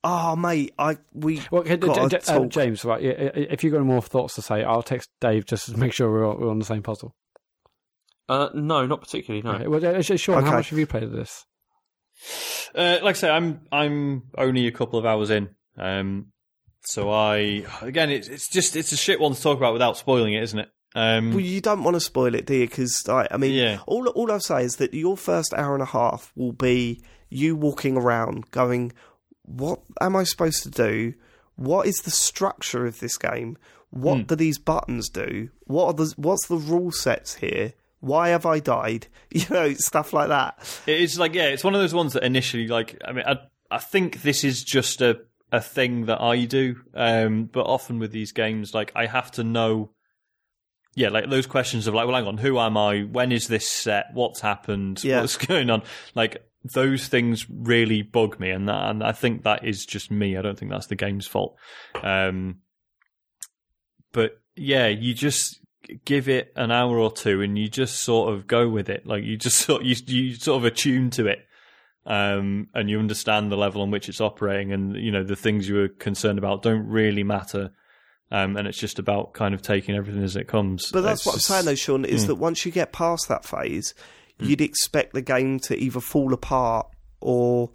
Oh 0.05 0.37
mate, 0.37 0.73
I 0.79 0.99
we 1.15 1.43
well, 1.51 1.65
d- 1.65 1.77
d- 1.77 1.89
uh, 2.29 2.45
James, 2.45 2.85
right? 2.85 3.03
If 3.03 3.65
you've 3.65 3.73
got 3.73 3.79
any 3.81 3.89
more 3.89 4.03
thoughts 4.03 4.37
to 4.37 4.43
say, 4.43 4.63
I'll 4.63 4.83
text 4.83 5.11
Dave 5.21 5.47
just 5.47 5.67
to 5.67 5.77
make 5.77 5.93
sure 5.93 6.09
we're, 6.11 6.33
we're 6.37 6.51
on 6.51 6.61
the 6.61 6.65
same 6.65 6.83
puzzle. 6.85 7.17
Uh, 8.29 8.49
no, 8.55 8.87
not 8.87 9.01
particularly. 9.01 9.43
No. 9.43 9.53
Okay. 9.53 9.67
Well, 9.67 9.97
uh, 9.97 10.03
Sean, 10.03 10.39
okay. 10.39 10.47
how 10.47 10.57
much 10.57 10.71
have 10.71 10.79
you 10.79 10.87
played 10.87 11.05
of 11.05 11.13
this? 11.13 11.45
Uh, 12.75 12.99
like 13.03 13.17
I 13.17 13.19
say, 13.19 13.31
I'm 13.31 13.61
I'm 13.71 14.25
only 14.37 14.67
a 14.67 14.73
couple 14.73 14.99
of 14.99 15.07
hours 15.07 15.31
in. 15.31 15.51
Um, 15.79 16.33
so 16.83 17.11
I 17.11 17.65
again, 17.83 18.11
it's 18.11 18.29
it's 18.29 18.49
just 18.49 18.77
it's 18.77 18.93
a 18.93 18.97
shit 18.97 19.21
one 19.21 19.35
to 19.35 19.41
talk 19.41 19.59
about 19.59 19.73
without 19.73 19.97
spoiling 19.97 20.35
it, 20.35 20.43
isn't 20.43 20.59
it? 20.59 20.71
Um, 20.95 21.33
well, 21.33 21.41
you 21.41 21.61
don't 21.61 21.85
want 21.85 21.95
to 21.95 22.01
spoil 22.01 22.35
it, 22.35 22.47
do 22.47 22.55
you? 22.55 22.67
Because 22.67 23.07
I, 23.09 23.29
I 23.31 23.37
mean, 23.37 23.53
yeah. 23.53 23.81
all 23.87 24.09
all 24.09 24.33
I'll 24.33 24.41
say 24.41 24.65
is 24.65 24.77
that 24.77 24.95
your 24.95 25.17
first 25.17 25.53
hour 25.55 25.75
and 25.75 25.83
a 25.83 25.87
half 25.87 26.33
will 26.35 26.53
be 26.53 27.03
you 27.29 27.55
walking 27.55 27.97
around, 27.97 28.51
going, 28.51 28.93
"What 29.43 29.81
am 30.01 30.17
I 30.17 30.25
supposed 30.25 30.63
to 30.63 30.71
do? 30.71 31.15
What 31.57 31.87
is 31.87 31.97
the 31.97 32.11
structure 32.11 32.87
of 32.87 33.01
this 33.01 33.19
game? 33.19 33.59
What 33.91 34.19
mm. 34.19 34.27
do 34.27 34.37
these 34.37 34.59
buttons 34.59 35.11
do? 35.11 35.51
What 35.67 35.87
are 35.87 35.93
the 35.93 36.15
what's 36.17 36.47
the 36.47 36.57
rule 36.57 36.93
sets 36.93 37.35
here?" 37.37 37.75
Why 38.07 38.29
have 38.29 38.47
I 38.47 38.61
died? 38.61 39.09
You 39.33 39.45
know, 39.51 39.75
stuff 39.75 40.15
like 40.15 40.29
that. 40.29 40.81
It's 40.87 41.19
like 41.19 41.35
yeah, 41.35 41.49
it's 41.49 41.65
one 41.65 41.75
of 41.75 41.81
those 41.81 41.93
ones 41.93 42.15
that 42.15 42.23
initially 42.23 42.69
like 42.69 42.99
I 43.05 43.13
mean 43.13 43.25
I 43.27 43.39
I 43.71 43.79
think 43.79 44.23
this 44.23 44.45
is 44.45 44.65
just 44.65 45.03
a 45.03 45.19
a 45.53 45.61
thing 45.61 46.07
that 46.07 46.23
I 46.23 46.45
do, 46.45 46.77
um, 46.95 47.45
but 47.53 47.67
often 47.67 47.99
with 47.99 48.13
these 48.13 48.33
games 48.33 48.73
like 48.73 48.93
I 48.95 49.07
have 49.07 49.31
to 49.33 49.45
know. 49.45 49.91
Yeah, 50.95 51.11
like 51.11 51.29
those 51.29 51.47
questions 51.47 51.87
of 51.87 51.93
like, 51.93 52.07
well, 52.07 52.17
hang 52.17 52.27
on, 52.27 52.39
who 52.39 52.59
am 52.59 52.79
I? 52.79 53.01
When 53.03 53.31
is 53.31 53.49
this 53.49 53.69
set? 53.69 54.07
What's 54.15 54.41
happened? 54.41 55.05
Yeah. 55.05 55.21
What's 55.21 55.37
going 55.47 55.69
on? 55.69 55.83
Like 56.15 56.43
those 56.65 57.09
things 57.09 57.47
really 57.51 58.01
bug 58.01 58.41
me, 58.41 58.51
and 58.51 58.69
that, 58.69 58.89
and 58.91 59.03
I 59.03 59.13
think 59.13 59.43
that 59.43 59.67
is 59.67 59.85
just 59.85 60.11
me. 60.11 60.39
I 60.39 60.43
don't 60.43 60.59
think 60.59 60.71
that's 60.71 60.87
the 60.87 60.97
game's 60.97 61.27
fault. 61.27 61.57
Um, 62.03 62.61
but 64.13 64.41
yeah, 64.55 64.87
you 64.87 65.13
just 65.13 65.61
give 66.05 66.29
it 66.29 66.53
an 66.57 66.71
hour 66.71 66.99
or 66.99 67.13
two 67.13 67.43
and 67.43 67.59
you 67.59 67.69
just 67.69 67.97
sort 68.03 68.33
of 68.33 68.47
go 68.47 68.69
with 68.69 68.89
it. 68.89 69.07
Like 69.07 69.25
you 69.25 69.37
just 69.37 69.57
sort 69.67 69.83
you 69.85 69.97
you 70.07 70.35
sort 70.35 70.59
of 70.59 70.65
attune 70.65 71.11
to 71.11 71.27
it. 71.27 71.41
Um, 72.05 72.69
and 72.73 72.89
you 72.89 73.01
understand 73.01 73.51
the 73.51 73.57
level 73.57 73.83
on 73.83 73.91
which 73.91 74.09
it's 74.09 74.21
operating, 74.21 74.73
and 74.73 74.95
you 74.95 75.11
know 75.11 75.25
the 75.25 75.35
things 75.35 75.69
you 75.69 75.75
were 75.75 75.89
concerned 75.89 76.39
about 76.39 76.63
don't 76.63 76.87
really 76.87 77.25
matter, 77.25 77.73
um, 78.31 78.57
and 78.57 78.69
it's 78.69 78.79
just 78.79 79.01
about 79.01 79.33
kind 79.33 79.55
of 79.55 79.61
taking 79.63 79.97
everything 79.97 80.23
as 80.23 80.37
it 80.37 80.47
comes. 80.47 80.93
But 80.93 81.01
that's 81.01 81.23
It's 81.23 81.27
what 81.27 81.35
I'm 81.35 81.41
saying, 81.41 81.65
though, 81.65 81.75
Sean, 81.75 82.05
is 82.05 82.23
Mm. 82.23 82.27
that 82.29 82.35
once 82.37 82.65
you 82.65 82.71
get 82.71 82.93
past 82.93 83.27
that 83.27 83.45
phase, 83.45 83.93
you'd 84.39 84.61
expect 84.61 85.15
the 85.15 85.21
game 85.21 85.59
to 85.61 85.77
either 85.77 85.99
fall 85.99 86.33
apart 86.33 86.87
or 87.21 87.71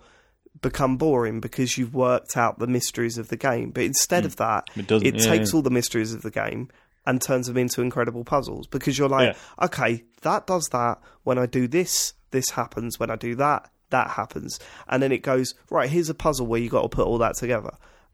become 0.62 0.96
boring 0.96 1.42
because 1.42 1.78
you've 1.78 1.94
worked 1.94 2.38
out 2.38 2.58
the 2.58 2.68
mysteries 2.68 3.18
of 3.18 3.28
the 3.28 3.36
game. 3.38 3.72
But 3.72 3.84
instead 3.84 4.24
of 4.26 4.38
that, 4.38 4.70
It 4.78 4.90
it 4.90 5.16
yeah, 5.16 5.26
takes 5.26 5.52
yeah. 5.52 5.58
all 5.58 5.62
the 5.62 5.70
mysteries 5.70 6.14
of 6.14 6.22
the 6.22 6.32
game 6.32 6.70
and 7.06 7.22
turns 7.22 7.48
them 7.48 7.58
into 7.58 7.82
incredible 7.82 8.24
puzzles 8.24 8.68
because 8.68 8.98
you're 8.98 9.10
like, 9.10 9.36
okay, 9.62 10.04
that 10.22 10.48
does 10.48 10.68
that. 10.72 11.00
When 11.24 11.38
I 11.38 11.46
do 11.46 11.68
this, 11.68 12.14
this 12.32 12.50
happens. 12.52 13.00
When 13.00 13.10
I 13.10 13.16
do 13.16 13.36
that, 13.36 13.70
that 13.90 14.12
happens. 14.12 14.60
And 14.88 15.02
then 15.02 15.12
it 15.12 15.24
goes, 15.24 15.56
right, 15.70 15.90
here's 15.90 16.10
a 16.10 16.14
puzzle 16.14 16.48
where 16.48 16.60
you 16.60 16.70
got 16.70 16.84
to 16.84 16.90
put 16.90 17.08
all 17.08 17.18
that 17.20 17.36
together. 17.36 17.72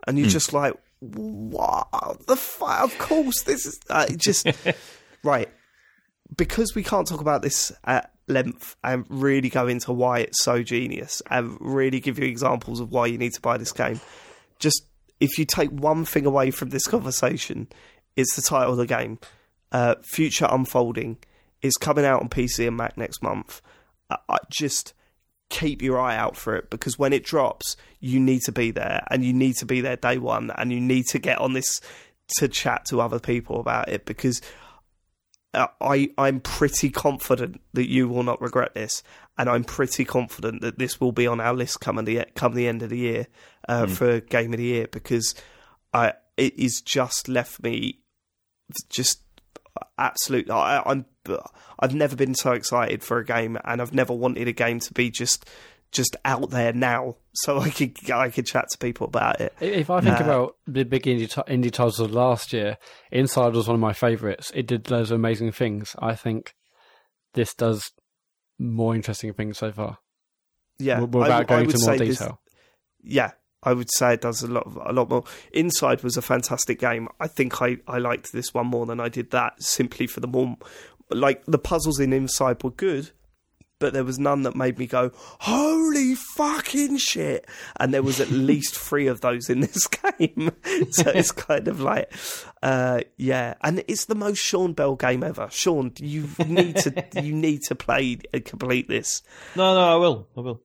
And 0.07 0.17
you're 0.17 0.29
just 0.29 0.53
like, 0.53 0.73
what 0.99 2.25
the 2.27 2.37
fuck? 2.37 2.83
Of 2.85 2.97
course, 2.97 3.41
this 3.43 3.65
is 3.65 3.79
uh, 3.89 4.07
just 4.15 4.47
right 5.23 5.49
because 6.35 6.75
we 6.75 6.83
can't 6.83 7.07
talk 7.07 7.21
about 7.21 7.41
this 7.41 7.71
at 7.85 8.11
length 8.27 8.75
and 8.83 9.05
really 9.09 9.49
go 9.49 9.67
into 9.67 9.93
why 9.93 10.19
it's 10.19 10.43
so 10.43 10.61
genius 10.61 11.21
and 11.29 11.57
really 11.61 11.99
give 11.99 12.19
you 12.19 12.25
examples 12.25 12.79
of 12.79 12.91
why 12.91 13.05
you 13.05 13.17
need 13.17 13.33
to 13.33 13.41
buy 13.41 13.57
this 13.57 13.71
game. 13.71 13.99
Just 14.59 14.83
if 15.19 15.37
you 15.37 15.45
take 15.45 15.71
one 15.71 16.03
thing 16.03 16.25
away 16.25 16.51
from 16.51 16.69
this 16.69 16.85
conversation, 16.85 17.67
it's 18.17 18.35
the 18.35 18.41
title 18.41 18.73
of 18.73 18.77
the 18.77 18.85
game. 18.85 19.19
Uh, 19.71 19.95
Future 20.01 20.47
Unfolding 20.49 21.17
is 21.61 21.75
coming 21.75 22.03
out 22.03 22.21
on 22.21 22.29
PC 22.29 22.67
and 22.67 22.75
Mac 22.75 22.97
next 22.97 23.23
month. 23.23 23.61
I, 24.09 24.17
I 24.27 24.37
just 24.49 24.93
keep 25.49 25.81
your 25.81 25.99
eye 25.99 26.17
out 26.17 26.35
for 26.35 26.55
it 26.55 26.69
because 26.69 26.99
when 26.99 27.13
it 27.13 27.23
drops, 27.23 27.77
you 27.99 28.19
need 28.19 28.41
to 28.41 28.51
be 28.51 28.71
there 28.71 29.05
and 29.09 29.23
you 29.23 29.31
need 29.33 29.55
to 29.57 29.65
be 29.65 29.79
there 29.79 29.95
day 29.95 30.17
one 30.17 30.51
and 30.57 30.73
you 30.73 30.81
need 30.81 31.05
to 31.07 31.19
get 31.19 31.39
on 31.39 31.53
this 31.53 31.79
to 32.39 32.47
chat 32.47 32.83
to 32.85 32.99
other 32.99 33.19
people 33.19 33.59
about 33.59 33.87
it 33.87 34.05
because 34.05 34.41
uh, 35.53 35.67
I 35.79 36.09
I'm 36.17 36.41
pretty 36.41 36.89
confident 36.89 37.61
that 37.73 37.89
you 37.89 38.09
will 38.09 38.23
not 38.23 38.41
regret 38.41 38.73
this, 38.73 39.01
and 39.37 39.49
I'm 39.49 39.63
pretty 39.63 40.03
confident 40.03 40.61
that 40.61 40.77
this 40.77 40.99
will 40.99 41.13
be 41.13 41.25
on 41.25 41.39
our 41.39 41.53
list 41.53 41.79
come 41.79 42.03
the 42.03 42.25
come 42.35 42.53
the 42.53 42.67
end 42.67 42.83
of 42.83 42.89
the 42.89 42.97
year 42.97 43.27
uh, 43.69 43.87
for 43.87 44.19
Game 44.19 44.53
of 44.53 44.57
the 44.57 44.65
Year 44.65 44.87
because 44.91 45.35
I 45.93 46.13
it 46.35 46.59
is 46.59 46.81
just 46.81 47.29
left 47.29 47.63
me 47.63 47.99
just 48.89 49.21
absolutely. 49.97 50.51
I, 50.51 50.81
I'm 50.85 51.05
I've 51.79 51.93
never 51.95 52.15
been 52.15 52.35
so 52.35 52.51
excited 52.53 53.03
for 53.03 53.17
a 53.19 53.25
game, 53.25 53.57
and 53.63 53.81
I've 53.81 53.93
never 53.93 54.13
wanted 54.13 54.47
a 54.47 54.53
game 54.53 54.79
to 54.81 54.93
be 54.93 55.09
just 55.09 55.45
just 55.91 56.15
out 56.25 56.49
there 56.49 56.73
now, 56.73 57.15
so 57.33 57.59
I 57.59 57.69
could 57.69 58.11
I 58.11 58.29
could 58.29 58.45
chat 58.45 58.65
to 58.71 58.77
people 58.77 59.07
about 59.07 59.39
it. 59.41 59.53
If 59.61 59.89
I 59.89 60.01
think 60.01 60.19
Uh, 60.19 60.23
about 60.23 60.55
the 60.67 60.83
big 60.83 61.03
indie, 61.03 61.29
indie 61.47 61.71
titles 61.71 61.99
of 61.99 62.11
last 62.11 62.53
year, 62.53 62.77
Inside 63.11 63.53
was 63.53 63.67
one 63.67 63.75
of 63.75 63.81
my 63.81 63.93
favourites. 63.93 64.51
It 64.53 64.67
did 64.67 64.89
loads 64.91 65.11
of 65.11 65.15
amazing 65.15 65.51
things. 65.51 65.95
I 65.99 66.15
think 66.15 66.53
this 67.33 67.53
does 67.53 67.91
more 68.59 68.95
interesting 68.95 69.33
things 69.33 69.57
so 69.59 69.71
far. 69.71 69.99
Yeah, 70.79 70.99
without 71.01 71.31
I- 71.31 71.37
I 71.39 71.43
going 71.43 71.65
would 71.67 71.75
into 71.75 71.85
more 71.85 71.97
say 71.97 72.05
this- 72.07 72.17
detail. 72.19 72.41
yeah, 73.03 73.31
I 73.67 73.73
would 73.73 73.91
say 73.91 74.13
it 74.13 74.21
does 74.21 74.43
a 74.43 74.47
lot, 74.47 74.65
a 74.85 74.93
lot 74.93 75.09
more. 75.09 75.25
Inside 75.51 76.01
was 76.01 76.15
a 76.15 76.21
fantastic 76.21 76.79
game. 76.79 77.09
I 77.19 77.27
think 77.27 77.61
I, 77.61 77.75
I 77.85 77.97
liked 77.97 78.31
this 78.31 78.53
one 78.53 78.67
more 78.67 78.85
than 78.85 79.01
I 79.01 79.09
did 79.09 79.31
that, 79.31 79.61
simply 79.61 80.07
for 80.07 80.21
the 80.21 80.27
more, 80.27 80.55
like 81.09 81.43
the 81.47 81.57
puzzles 81.59 81.99
in 81.99 82.13
Inside 82.13 82.63
were 82.63 82.71
good, 82.71 83.11
but 83.77 83.91
there 83.91 84.05
was 84.05 84.17
none 84.17 84.43
that 84.43 84.55
made 84.55 84.79
me 84.79 84.87
go, 84.87 85.11
"Holy 85.41 86.15
fucking 86.15 86.95
shit!" 86.95 87.45
And 87.77 87.93
there 87.93 88.01
was 88.01 88.21
at 88.21 88.31
least 88.31 88.73
three 88.73 89.07
of 89.07 89.19
those 89.19 89.49
in 89.49 89.59
this 89.59 89.85
game, 89.87 90.51
so 90.91 91.11
it's 91.11 91.33
kind 91.33 91.67
of 91.67 91.81
like, 91.81 92.09
uh, 92.63 93.01
yeah. 93.17 93.55
And 93.61 93.83
it's 93.89 94.05
the 94.05 94.15
most 94.15 94.39
Sean 94.39 94.71
Bell 94.71 94.95
game 94.95 95.23
ever. 95.23 95.49
Sean, 95.51 95.91
you 95.99 96.29
need 96.47 96.77
to 96.77 97.05
you 97.21 97.35
need 97.35 97.63
to 97.63 97.75
play 97.75 98.19
and 98.33 98.45
complete 98.45 98.87
this. 98.87 99.23
No, 99.57 99.75
no, 99.75 99.81
I 99.81 99.95
will. 99.97 100.27
I 100.37 100.39
will. 100.39 100.61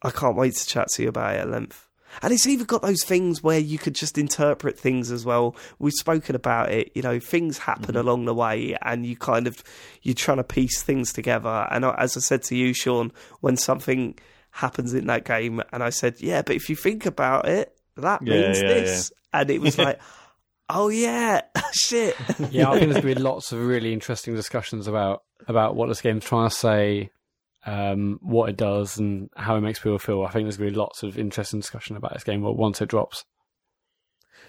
I 0.00 0.10
can't 0.10 0.36
wait 0.36 0.54
to 0.54 0.66
chat 0.66 0.88
to 0.94 1.02
you 1.02 1.10
about 1.10 1.34
it 1.34 1.40
at 1.40 1.50
length. 1.50 1.87
And 2.22 2.32
it's 2.32 2.46
even 2.46 2.66
got 2.66 2.82
those 2.82 3.04
things 3.04 3.42
where 3.42 3.58
you 3.58 3.78
could 3.78 3.94
just 3.94 4.18
interpret 4.18 4.78
things 4.78 5.10
as 5.10 5.24
well. 5.24 5.56
We've 5.78 5.92
spoken 5.92 6.34
about 6.34 6.70
it, 6.70 6.90
you 6.94 7.02
know, 7.02 7.20
things 7.20 7.58
happen 7.58 7.94
mm-hmm. 7.94 7.96
along 7.96 8.24
the 8.24 8.34
way 8.34 8.76
and 8.82 9.06
you 9.06 9.16
kind 9.16 9.46
of, 9.46 9.62
you're 10.02 10.14
trying 10.14 10.38
to 10.38 10.44
piece 10.44 10.82
things 10.82 11.12
together. 11.12 11.66
And 11.70 11.84
as 11.84 12.16
I 12.16 12.20
said 12.20 12.42
to 12.44 12.56
you, 12.56 12.74
Sean, 12.74 13.12
when 13.40 13.56
something 13.56 14.18
happens 14.50 14.94
in 14.94 15.06
that 15.06 15.24
game, 15.24 15.62
and 15.72 15.82
I 15.82 15.90
said, 15.90 16.20
yeah, 16.20 16.42
but 16.42 16.56
if 16.56 16.68
you 16.68 16.76
think 16.76 17.06
about 17.06 17.48
it, 17.48 17.76
that 17.96 18.20
Yeah, 18.24 18.34
means 18.34 18.60
yeah, 18.60 18.68
this. 18.68 19.12
And 19.32 19.50
it 19.50 19.60
was 19.60 19.78
like, 19.78 20.00
oh 20.68 20.88
yeah, 20.88 21.42
shit. 21.72 22.16
Yeah, 22.50 22.70
I 22.70 22.78
think 22.78 22.92
there's 22.92 23.02
going 23.02 23.14
to 23.14 23.14
be 23.14 23.14
lots 23.22 23.52
of 23.52 23.60
really 23.60 23.92
interesting 23.92 24.34
discussions 24.34 24.86
about 24.86 25.22
about 25.46 25.76
what 25.76 25.88
this 25.88 26.00
game's 26.00 26.24
trying 26.24 26.48
to 26.48 26.54
say, 26.54 27.10
um, 27.68 28.18
what 28.22 28.48
it 28.50 28.56
does, 28.56 28.98
and 28.98 29.28
how 29.36 29.56
it 29.56 29.60
makes 29.60 29.78
people 29.78 29.98
feel. 29.98 30.22
I 30.24 30.30
think 30.30 30.44
there's 30.46 30.56
going 30.56 30.70
to 30.70 30.74
be 30.74 30.78
lots 30.78 31.02
of 31.02 31.18
interesting 31.18 31.60
discussion 31.60 31.96
about 31.96 32.14
this 32.14 32.24
game 32.24 32.42
once 32.42 32.80
it 32.80 32.88
drops. 32.88 33.24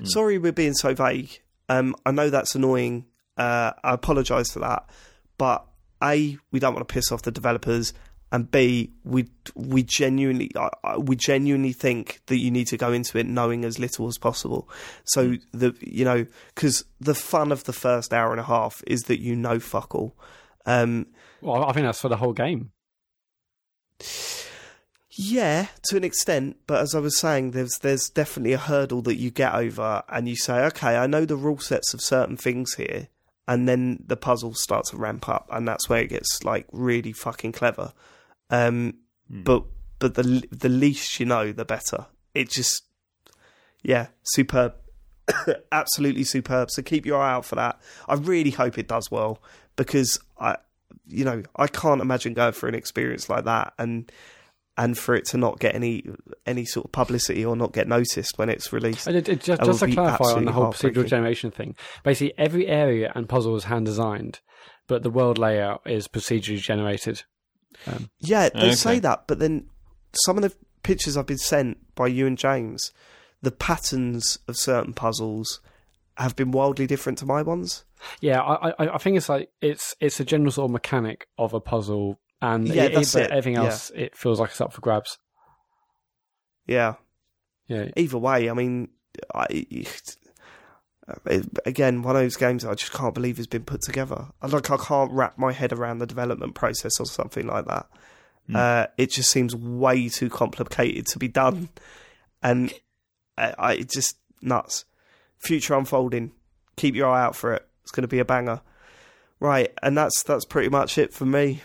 Sorry 0.03 0.37
we're 0.37 0.51
being 0.53 0.73
so 0.73 0.93
vague. 0.93 1.41
Um, 1.67 1.95
I 2.05 2.11
know 2.11 2.29
that's 2.29 2.55
annoying. 2.55 3.05
Uh, 3.37 3.71
I 3.83 3.93
apologise 3.93 4.51
for 4.51 4.59
that. 4.59 4.89
But 5.37 5.65
A, 6.03 6.37
we 6.51 6.59
don't 6.59 6.73
want 6.73 6.87
to 6.87 6.93
piss 6.93 7.11
off 7.11 7.21
the 7.23 7.31
developers. 7.31 7.93
And 8.31 8.49
B, 8.49 8.93
we 9.03 9.27
we 9.55 9.81
genuinely 9.83 10.51
I- 10.55 10.69
I- 10.83 10.97
we 10.97 11.15
genuinely 11.15 11.73
think 11.73 12.21
that 12.27 12.37
you 12.37 12.51
need 12.51 12.67
to 12.67 12.77
go 12.77 12.91
into 12.93 13.17
it 13.17 13.25
knowing 13.25 13.65
as 13.65 13.79
little 13.79 14.07
as 14.07 14.19
possible. 14.19 14.69
So 15.05 15.35
the 15.51 15.75
you 15.81 16.05
know 16.05 16.25
because 16.53 16.85
the 17.01 17.15
fun 17.15 17.51
of 17.51 17.63
the 17.63 17.73
first 17.73 18.13
hour 18.13 18.29
and 18.31 18.39
a 18.39 18.43
half 18.43 18.83
is 18.85 19.01
that 19.03 19.19
you 19.19 19.35
know 19.35 19.59
fuck 19.59 19.95
all. 19.95 20.15
Um, 20.67 21.07
Well, 21.41 21.63
I 21.65 21.73
think 21.73 21.85
that's 21.87 21.99
for 22.01 22.09
the 22.09 22.17
whole 22.17 22.33
game. 22.33 22.71
Yeah, 25.11 25.67
to 25.89 25.97
an 25.97 26.03
extent, 26.03 26.57
but 26.67 26.81
as 26.81 26.95
I 26.95 26.99
was 26.99 27.17
saying, 27.17 27.51
there's 27.51 27.77
there's 27.81 28.09
definitely 28.09 28.53
a 28.53 28.57
hurdle 28.57 29.01
that 29.01 29.15
you 29.15 29.31
get 29.31 29.53
over, 29.53 30.03
and 30.07 30.29
you 30.29 30.35
say, 30.35 30.63
okay, 30.65 30.95
I 30.95 31.07
know 31.07 31.25
the 31.25 31.35
rule 31.35 31.59
sets 31.59 31.93
of 31.93 32.01
certain 32.01 32.37
things 32.37 32.75
here, 32.75 33.07
and 33.47 33.67
then 33.67 34.03
the 34.05 34.15
puzzles 34.15 34.61
start 34.61 34.85
to 34.85 34.97
ramp 34.97 35.27
up, 35.27 35.49
and 35.51 35.67
that's 35.67 35.89
where 35.89 36.01
it 36.01 36.09
gets 36.09 36.43
like 36.43 36.67
really 36.71 37.11
fucking 37.11 37.51
clever. 37.51 37.91
Um, 38.49 38.99
But 39.29 39.63
but 39.99 40.13
the 40.15 40.43
the 40.51 40.69
least 40.69 41.19
you 41.19 41.25
know, 41.25 41.51
the 41.51 41.65
better. 41.65 42.05
It 42.33 42.49
just, 42.49 42.83
yeah, 43.81 44.07
superb, 44.23 44.75
absolutely 45.71 46.23
superb. 46.23 46.69
So 46.71 46.81
keep 46.81 47.05
your 47.05 47.19
eye 47.19 47.33
out 47.33 47.45
for 47.45 47.55
that. 47.55 47.81
I 48.07 48.13
really 48.13 48.51
hope 48.51 48.77
it 48.77 48.87
does 48.87 49.11
well 49.11 49.41
because 49.75 50.19
I, 50.39 50.57
you 51.07 51.25
know, 51.25 51.43
I 51.55 51.67
can't 51.67 52.01
imagine 52.01 52.33
going 52.33 52.53
through 52.53 52.69
an 52.69 52.75
experience 52.75 53.29
like 53.29 53.45
that 53.45 53.73
and 53.77 54.11
and 54.77 54.97
for 54.97 55.13
it 55.13 55.25
to 55.25 55.37
not 55.37 55.59
get 55.59 55.75
any 55.75 56.05
any 56.45 56.65
sort 56.65 56.85
of 56.85 56.91
publicity 56.91 57.43
or 57.43 57.55
not 57.55 57.73
get 57.73 57.87
noticed 57.87 58.37
when 58.37 58.49
it's 58.49 58.71
released. 58.71 59.07
It, 59.07 59.27
it, 59.27 59.41
just 59.41 59.61
just 59.61 59.79
to 59.79 59.91
clarify 59.91 60.33
on 60.33 60.45
the 60.45 60.53
whole 60.53 60.71
procedural 60.71 61.05
generation 61.05 61.51
thing, 61.51 61.75
basically 62.03 62.33
every 62.37 62.67
area 62.67 63.11
and 63.13 63.27
puzzle 63.27 63.55
is 63.55 63.65
hand 63.65 63.85
designed, 63.85 64.39
but 64.87 65.03
the 65.03 65.09
world 65.09 65.37
layout 65.37 65.81
is 65.85 66.07
procedurally 66.07 66.61
generated. 66.61 67.23
Um, 67.87 68.09
yeah, 68.19 68.49
they 68.49 68.67
Okay. 68.67 68.75
say 68.75 68.99
that, 68.99 69.25
but 69.27 69.39
then 69.39 69.65
some 70.13 70.37
of 70.37 70.43
the 70.43 70.53
pictures 70.83 71.17
I've 71.17 71.27
been 71.27 71.37
sent 71.37 71.77
by 71.95 72.07
you 72.07 72.25
and 72.25 72.37
James, 72.37 72.91
the 73.41 73.51
patterns 73.51 74.39
of 74.47 74.57
certain 74.57 74.93
puzzles 74.93 75.59
have 76.19 76.35
been 76.35 76.51
wildly 76.51 76.85
different 76.85 77.17
to 77.19 77.25
my 77.25 77.41
ones. 77.41 77.85
Yeah, 78.21 78.41
I, 78.41 78.69
I, 78.71 78.95
I 78.95 78.97
think 78.97 79.17
it's 79.17 79.29
like 79.29 79.49
it's 79.61 79.95
it's 79.99 80.19
a 80.19 80.25
general 80.25 80.51
sort 80.51 80.65
of 80.65 80.71
mechanic 80.71 81.27
of 81.37 81.53
a 81.53 81.59
puzzle, 81.59 82.19
and 82.41 82.67
Yeah, 82.67 82.83
it- 82.83 82.93
that's 82.93 83.13
but 83.13 83.23
it. 83.23 83.31
everything 83.31 83.53
Yeah. 83.53 83.63
else 83.65 83.91
it 83.95 84.15
feels 84.15 84.39
like 84.39 84.51
it's 84.51 84.61
up 84.61 84.73
for 84.73 84.81
grabs. 84.81 85.17
Yeah. 86.67 86.95
Yeah, 87.67 87.89
Either 87.95 88.17
way, 88.17 88.49
I 88.49 88.53
mean, 88.53 88.89
I, 89.33 89.45
it- 89.49 90.17
again, 91.65 92.01
one 92.03 92.15
of 92.15 92.21
those 92.21 92.35
games 92.35 92.63
I 92.65 92.73
just 92.75 92.93
can't 92.93 93.13
believe 93.13 93.37
has 93.37 93.47
been 93.47 93.63
put 93.63 93.81
together. 93.81 94.27
I 94.41 94.47
like 94.47 94.69
I 94.69 94.77
can't 94.77 95.11
wrap 95.11 95.37
my 95.37 95.51
head 95.51 95.73
around 95.73 95.99
the 95.99 96.05
development 96.05 96.55
process 96.55 96.99
or 96.99 97.05
something 97.05 97.47
like 97.47 97.65
that. 97.65 97.87
Hmm. 98.47 98.55
Uh, 98.55 98.85
it 98.97 99.11
just 99.11 99.31
seems 99.31 99.55
way 99.55 100.09
too 100.09 100.29
complicated 100.29 101.07
to 101.07 101.19
be 101.19 101.27
done, 101.27 101.55
hmm. 101.55 101.65
and 102.43 102.73
uh, 103.37 103.53
I, 103.57 103.69
I 103.69 103.73
it's 103.73 103.93
just 103.93 104.15
nuts. 104.41 104.85
Future 105.39 105.75
unfolding. 105.75 106.31
Keep 106.75 106.95
your 106.95 107.09
eye 107.09 107.23
out 107.23 107.35
for 107.35 107.53
it. 107.53 107.65
It's 107.83 107.91
going 107.91 108.03
to 108.03 108.07
be 108.07 108.19
a 108.19 108.25
banger. 108.25 108.61
Right, 109.39 109.71
and 109.81 109.97
that's 109.97 110.21
that's 110.23 110.45
pretty 110.45 110.69
much 110.69 110.97
it 110.97 111.13
for 111.13 111.25
me. 111.25 111.61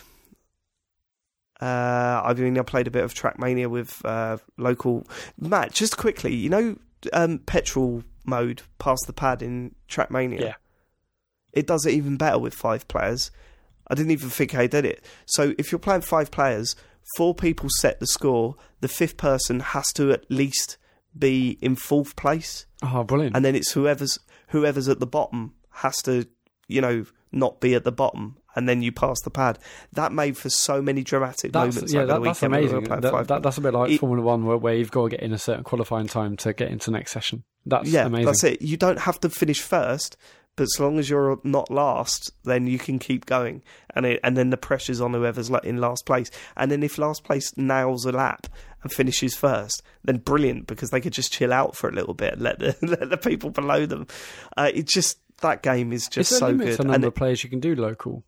Uh, 1.61 2.23
I 2.25 2.35
mean, 2.35 2.59
I 2.59 2.63
played 2.63 2.87
a 2.87 2.91
bit 2.91 3.05
of 3.05 3.15
Trackmania 3.15 3.69
with 3.69 4.05
uh, 4.05 4.39
local 4.59 5.07
Matt. 5.39 5.73
Just 5.73 5.97
quickly, 5.97 6.35
you 6.35 6.51
know, 6.51 6.77
um, 7.13 7.39
petrol 7.39 8.05
mode 8.25 8.63
past 8.79 9.07
the 9.07 9.13
pad 9.13 9.43
in 9.43 9.75
Trackmania. 9.89 10.41
Yeah. 10.41 10.55
it 11.53 11.67
does 11.67 11.87
it 11.87 11.93
even 11.95 12.17
better 12.17 12.39
with 12.39 12.55
five 12.55 12.87
players. 12.89 13.31
I 13.89 13.95
didn't 13.95 14.13
even 14.13 14.31
think 14.31 14.55
I 14.55 14.67
did 14.67 14.85
it. 14.85 15.05
So 15.27 15.55
if 15.59 15.71
you're 15.71 15.79
playing 15.79 16.03
five 16.03 16.31
players, 16.31 16.75
four 17.17 17.35
people 17.35 17.69
set 17.81 18.01
the 18.01 18.07
score. 18.07 18.57
The 18.81 18.89
fifth 18.89 19.17
person 19.17 19.61
has 19.61 19.87
to 19.95 20.11
at 20.11 20.31
least 20.31 20.77
be 21.19 21.59
in 21.61 21.77
fourth 21.77 22.17
place, 22.17 22.67
Oh, 22.83 23.05
brilliant. 23.05 23.37
and 23.37 23.45
then 23.45 23.55
it's 23.55 23.73
whoever's 23.73 24.19
whoever's 24.49 24.89
at 24.89 25.01
the 25.01 25.07
bottom 25.07 25.55
has 25.71 25.97
to, 26.03 26.27
you 26.69 26.81
know, 26.81 27.05
not 27.33 27.61
be 27.61 27.75
at 27.75 27.85
the 27.85 27.93
bottom, 27.93 28.37
and 28.55 28.69
then 28.69 28.83
you 28.83 28.93
pass 28.93 29.21
the 29.23 29.31
pad. 29.31 29.59
That 29.93 30.13
made 30.13 30.37
for 30.37 30.49
so 30.51 30.81
many 30.81 31.03
dramatic 31.03 31.53
That's, 31.53 31.75
moments. 31.75 31.93
yeah, 31.93 32.01
over 32.01 32.07
that, 32.13 32.19
the 32.21 32.25
that's 32.25 32.43
amazing. 32.45 32.85
That, 32.85 33.27
that, 33.29 33.43
that's 33.43 33.59
a 33.59 33.61
bit 33.61 33.75
like 33.75 33.91
It- 33.93 33.99
Formula 34.01 34.23
One, 34.25 34.45
where, 34.47 34.57
where 34.57 34.75
you've 34.75 34.91
got 34.93 35.05
to 35.05 35.09
get 35.11 35.21
in 35.21 35.33
a 35.33 35.39
certain 35.39 35.65
qualifying 35.65 36.07
time 36.07 36.37
to 36.39 36.53
get 36.53 36.71
into 36.71 36.91
next 36.91 37.11
session. 37.13 37.43
That's 37.67 37.89
yeah, 37.91 38.07
amazing. 38.07 38.27
that's 38.27 38.45
it. 38.45 38.63
You 38.63 38.77
don't 38.77 39.01
have 39.01 39.19
to 39.21 39.29
finish 39.31 39.61
first, 39.61 40.17
but 40.57 40.65
as 40.65 40.77
long 40.79 40.99
as 40.99 41.11
you're 41.11 41.41
not 41.45 41.71
last, 41.71 42.31
then 42.45 42.67
you 42.67 42.79
can 42.79 42.99
keep 42.99 43.27
going, 43.27 43.63
and 43.95 44.07
it, 44.07 44.21
and 44.23 44.37
then 44.37 44.51
the 44.51 44.57
pressure's 44.57 45.01
on 45.01 45.13
whoever's 45.15 45.51
in 45.51 45.79
last 45.79 46.07
place. 46.07 46.31
And 46.57 46.71
then 46.71 46.83
if 46.83 46.97
last 46.99 47.25
place 47.25 47.57
nails 47.57 48.05
a 48.07 48.13
lap 48.13 48.47
and 48.83 48.93
finishes 48.93 49.35
first, 49.35 49.83
then 50.05 50.19
brilliant 50.19 50.67
because 50.67 50.91
they 50.91 51.01
could 51.01 51.13
just 51.13 51.33
chill 51.33 51.53
out 51.53 51.75
for 51.77 51.89
a 51.89 51.93
little 51.93 52.15
bit 52.15 52.35
and 52.35 52.43
let 52.43 52.59
the 52.59 52.77
let 52.83 53.11
the 53.11 53.17
people 53.17 53.51
below 53.51 53.87
them. 53.87 54.07
Uh, 54.57 54.71
it 54.73 54.87
just 54.87 55.19
that 55.41 55.63
game 55.63 55.93
is 55.93 56.03
Is 56.03 56.09
just 56.09 56.31
there 56.31 56.39
so 56.39 56.55
good, 56.57 56.71
to 56.73 56.77
the 56.77 56.83
and 56.83 56.91
number 56.93 57.07
it- 57.07 57.09
of 57.09 57.15
players 57.17 57.43
you 57.43 57.51
can 57.51 57.61
do 57.61 57.75
local? 57.75 58.25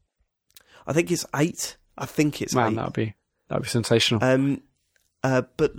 I 0.86 0.92
think 0.92 1.10
it's 1.10 1.26
eight. 1.34 1.76
I 1.98 2.06
think 2.06 2.42
it's 2.42 2.54
Man, 2.54 2.72
eight. 2.72 2.76
that'd 2.76 2.92
be 2.92 3.14
that'd 3.48 3.62
be 3.62 3.68
sensational. 3.68 4.22
Um, 4.24 4.62
uh, 5.22 5.42
but 5.56 5.72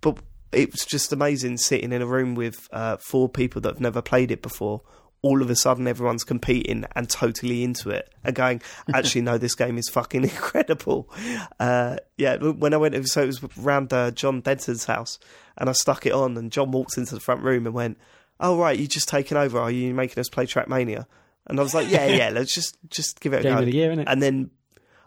but 0.00 0.18
it 0.52 0.70
was 0.72 0.84
just 0.84 1.12
amazing 1.12 1.56
sitting 1.58 1.92
in 1.92 2.00
a 2.02 2.06
room 2.06 2.34
with 2.34 2.68
uh, 2.72 2.96
four 2.98 3.28
people 3.28 3.60
that 3.62 3.68
have 3.74 3.80
never 3.80 4.00
played 4.02 4.30
it 4.30 4.40
before. 4.42 4.82
All 5.22 5.42
of 5.42 5.50
a 5.50 5.56
sudden, 5.56 5.88
everyone's 5.88 6.22
competing 6.24 6.84
and 6.94 7.10
totally 7.10 7.64
into 7.64 7.90
it 7.90 8.08
and 8.22 8.36
going, 8.36 8.62
actually, 8.94 9.22
no, 9.22 9.36
this 9.36 9.54
game 9.56 9.76
is 9.76 9.88
fucking 9.88 10.22
incredible. 10.32 11.10
Uh, 11.58 11.96
yeah, 12.16 12.36
when 12.36 12.72
I 12.72 12.76
went, 12.76 13.08
so 13.08 13.22
it 13.22 13.26
was 13.26 13.40
around 13.60 13.92
uh, 13.92 14.12
John 14.12 14.40
Denton's 14.40 14.84
house 14.84 15.18
and 15.56 15.68
I 15.68 15.72
stuck 15.72 16.06
it 16.06 16.12
on 16.12 16.36
and 16.36 16.52
John 16.52 16.70
walked 16.70 16.96
into 16.96 17.14
the 17.14 17.20
front 17.20 17.42
room 17.42 17.66
and 17.66 17.74
went, 17.74 17.98
oh, 18.38 18.56
right, 18.58 18.78
you 18.78 18.86
just 18.86 19.08
taken 19.08 19.36
over. 19.36 19.58
Are 19.58 19.70
you 19.72 19.92
making 19.92 20.20
us 20.20 20.28
play 20.28 20.46
Trackmania? 20.46 21.06
And 21.48 21.58
I 21.58 21.62
was 21.64 21.74
like, 21.74 21.90
yeah, 21.90 22.06
yeah, 22.06 22.28
let's 22.28 22.54
just, 22.54 22.76
just 22.88 23.20
give 23.20 23.32
it 23.32 23.40
a 23.40 23.42
Game 23.44 23.54
go. 23.54 23.58
of 23.60 23.64
the 23.66 23.74
year? 23.74 23.90
And 24.06 24.22
then 24.22 24.50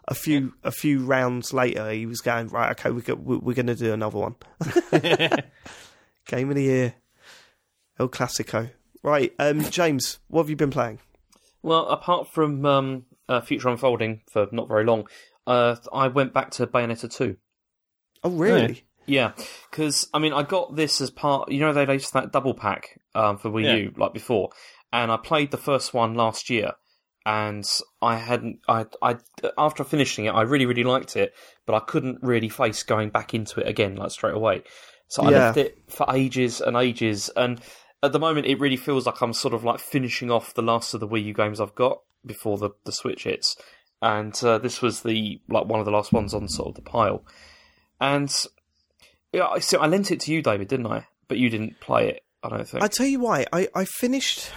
a 0.08 0.14
few 0.14 0.52
a 0.64 0.72
few 0.72 0.98
rounds 1.04 1.52
later, 1.54 1.88
he 1.90 2.04
was 2.04 2.20
going 2.20 2.48
right. 2.48 2.72
Okay, 2.72 2.90
we- 2.90 3.36
we're 3.38 3.54
going 3.54 3.68
to 3.68 3.74
do 3.76 3.92
another 3.92 4.18
one. 4.18 4.34
Game 6.26 6.50
of 6.50 6.56
the 6.56 6.62
year, 6.62 6.94
El 7.98 8.08
Clasico. 8.08 8.70
Right, 9.02 9.32
um, 9.38 9.62
James, 9.70 10.20
what 10.28 10.42
have 10.42 10.50
you 10.50 10.56
been 10.56 10.70
playing? 10.70 11.00
Well, 11.62 11.86
apart 11.88 12.28
from 12.28 12.64
um, 12.64 13.04
uh, 13.28 13.40
Future 13.40 13.68
Unfolding 13.68 14.22
for 14.32 14.46
not 14.52 14.68
very 14.68 14.84
long, 14.84 15.08
uh, 15.46 15.76
I 15.92 16.08
went 16.08 16.32
back 16.32 16.50
to 16.52 16.66
Bayonetta 16.66 17.12
2. 17.12 17.36
Oh, 18.24 18.30
really? 18.30 18.84
Yeah, 19.06 19.32
because 19.70 20.08
I 20.14 20.20
mean, 20.20 20.32
I 20.32 20.44
got 20.44 20.76
this 20.76 21.00
as 21.00 21.10
part. 21.10 21.50
You 21.50 21.58
know, 21.58 21.72
they 21.72 21.84
released 21.84 22.12
that 22.12 22.30
double 22.30 22.54
pack 22.54 23.00
um, 23.16 23.36
for 23.38 23.50
Wii 23.50 23.64
Yeah. 23.64 23.74
U 23.74 23.92
like 23.96 24.12
before, 24.14 24.50
and 24.92 25.10
I 25.10 25.16
played 25.16 25.50
the 25.50 25.56
first 25.56 25.92
one 25.92 26.14
last 26.14 26.48
year, 26.48 26.74
and 27.26 27.68
I 28.00 28.16
hadn't. 28.18 28.60
I, 28.68 28.86
I 29.02 29.16
after 29.58 29.82
finishing 29.82 30.26
it, 30.26 30.30
I 30.30 30.42
really, 30.42 30.66
really 30.66 30.84
liked 30.84 31.16
it, 31.16 31.34
but 31.66 31.74
I 31.74 31.80
couldn't 31.80 32.20
really 32.22 32.48
face 32.48 32.84
going 32.84 33.10
back 33.10 33.34
into 33.34 33.58
it 33.58 33.66
again 33.66 33.96
like 33.96 34.12
straight 34.12 34.34
away. 34.34 34.62
So 35.08 35.24
I 35.24 35.30
Yeah. 35.30 35.38
left 35.46 35.56
it 35.56 35.78
for 35.88 36.06
ages 36.14 36.60
and 36.60 36.76
ages, 36.76 37.28
and 37.34 37.60
at 38.02 38.12
the 38.12 38.18
moment, 38.18 38.46
it 38.46 38.58
really 38.60 38.76
feels 38.76 39.06
like 39.06 39.20
I'm 39.20 39.32
sort 39.32 39.54
of 39.54 39.64
like 39.64 39.78
finishing 39.80 40.30
off 40.30 40.54
the 40.54 40.62
last 40.62 40.94
of 40.94 41.00
the 41.00 41.08
Wii 41.08 41.24
U 41.26 41.34
games 41.34 41.60
I've 41.60 41.74
got 41.74 42.00
before 42.24 42.58
the 42.58 42.70
the 42.84 42.92
Switch 42.92 43.24
hits, 43.24 43.56
and 44.00 44.34
uh, 44.44 44.58
this 44.58 44.82
was 44.82 45.02
the 45.02 45.40
like 45.48 45.66
one 45.66 45.80
of 45.80 45.86
the 45.86 45.92
last 45.92 46.12
ones 46.12 46.34
on 46.34 46.48
sort 46.48 46.68
of 46.70 46.74
the 46.74 46.82
pile, 46.90 47.24
and 48.00 48.32
yeah, 49.32 49.46
I- 49.48 49.60
so 49.60 49.78
I 49.80 49.86
lent 49.86 50.10
it 50.10 50.20
to 50.20 50.32
you, 50.32 50.42
David, 50.42 50.68
didn't 50.68 50.86
I? 50.86 51.06
But 51.28 51.38
you 51.38 51.48
didn't 51.48 51.80
play 51.80 52.08
it. 52.10 52.22
I 52.42 52.48
don't 52.48 52.68
think. 52.68 52.82
I 52.82 52.88
tell 52.88 53.06
you 53.06 53.20
why. 53.20 53.46
I, 53.52 53.68
I 53.74 53.84
finished. 53.84 54.50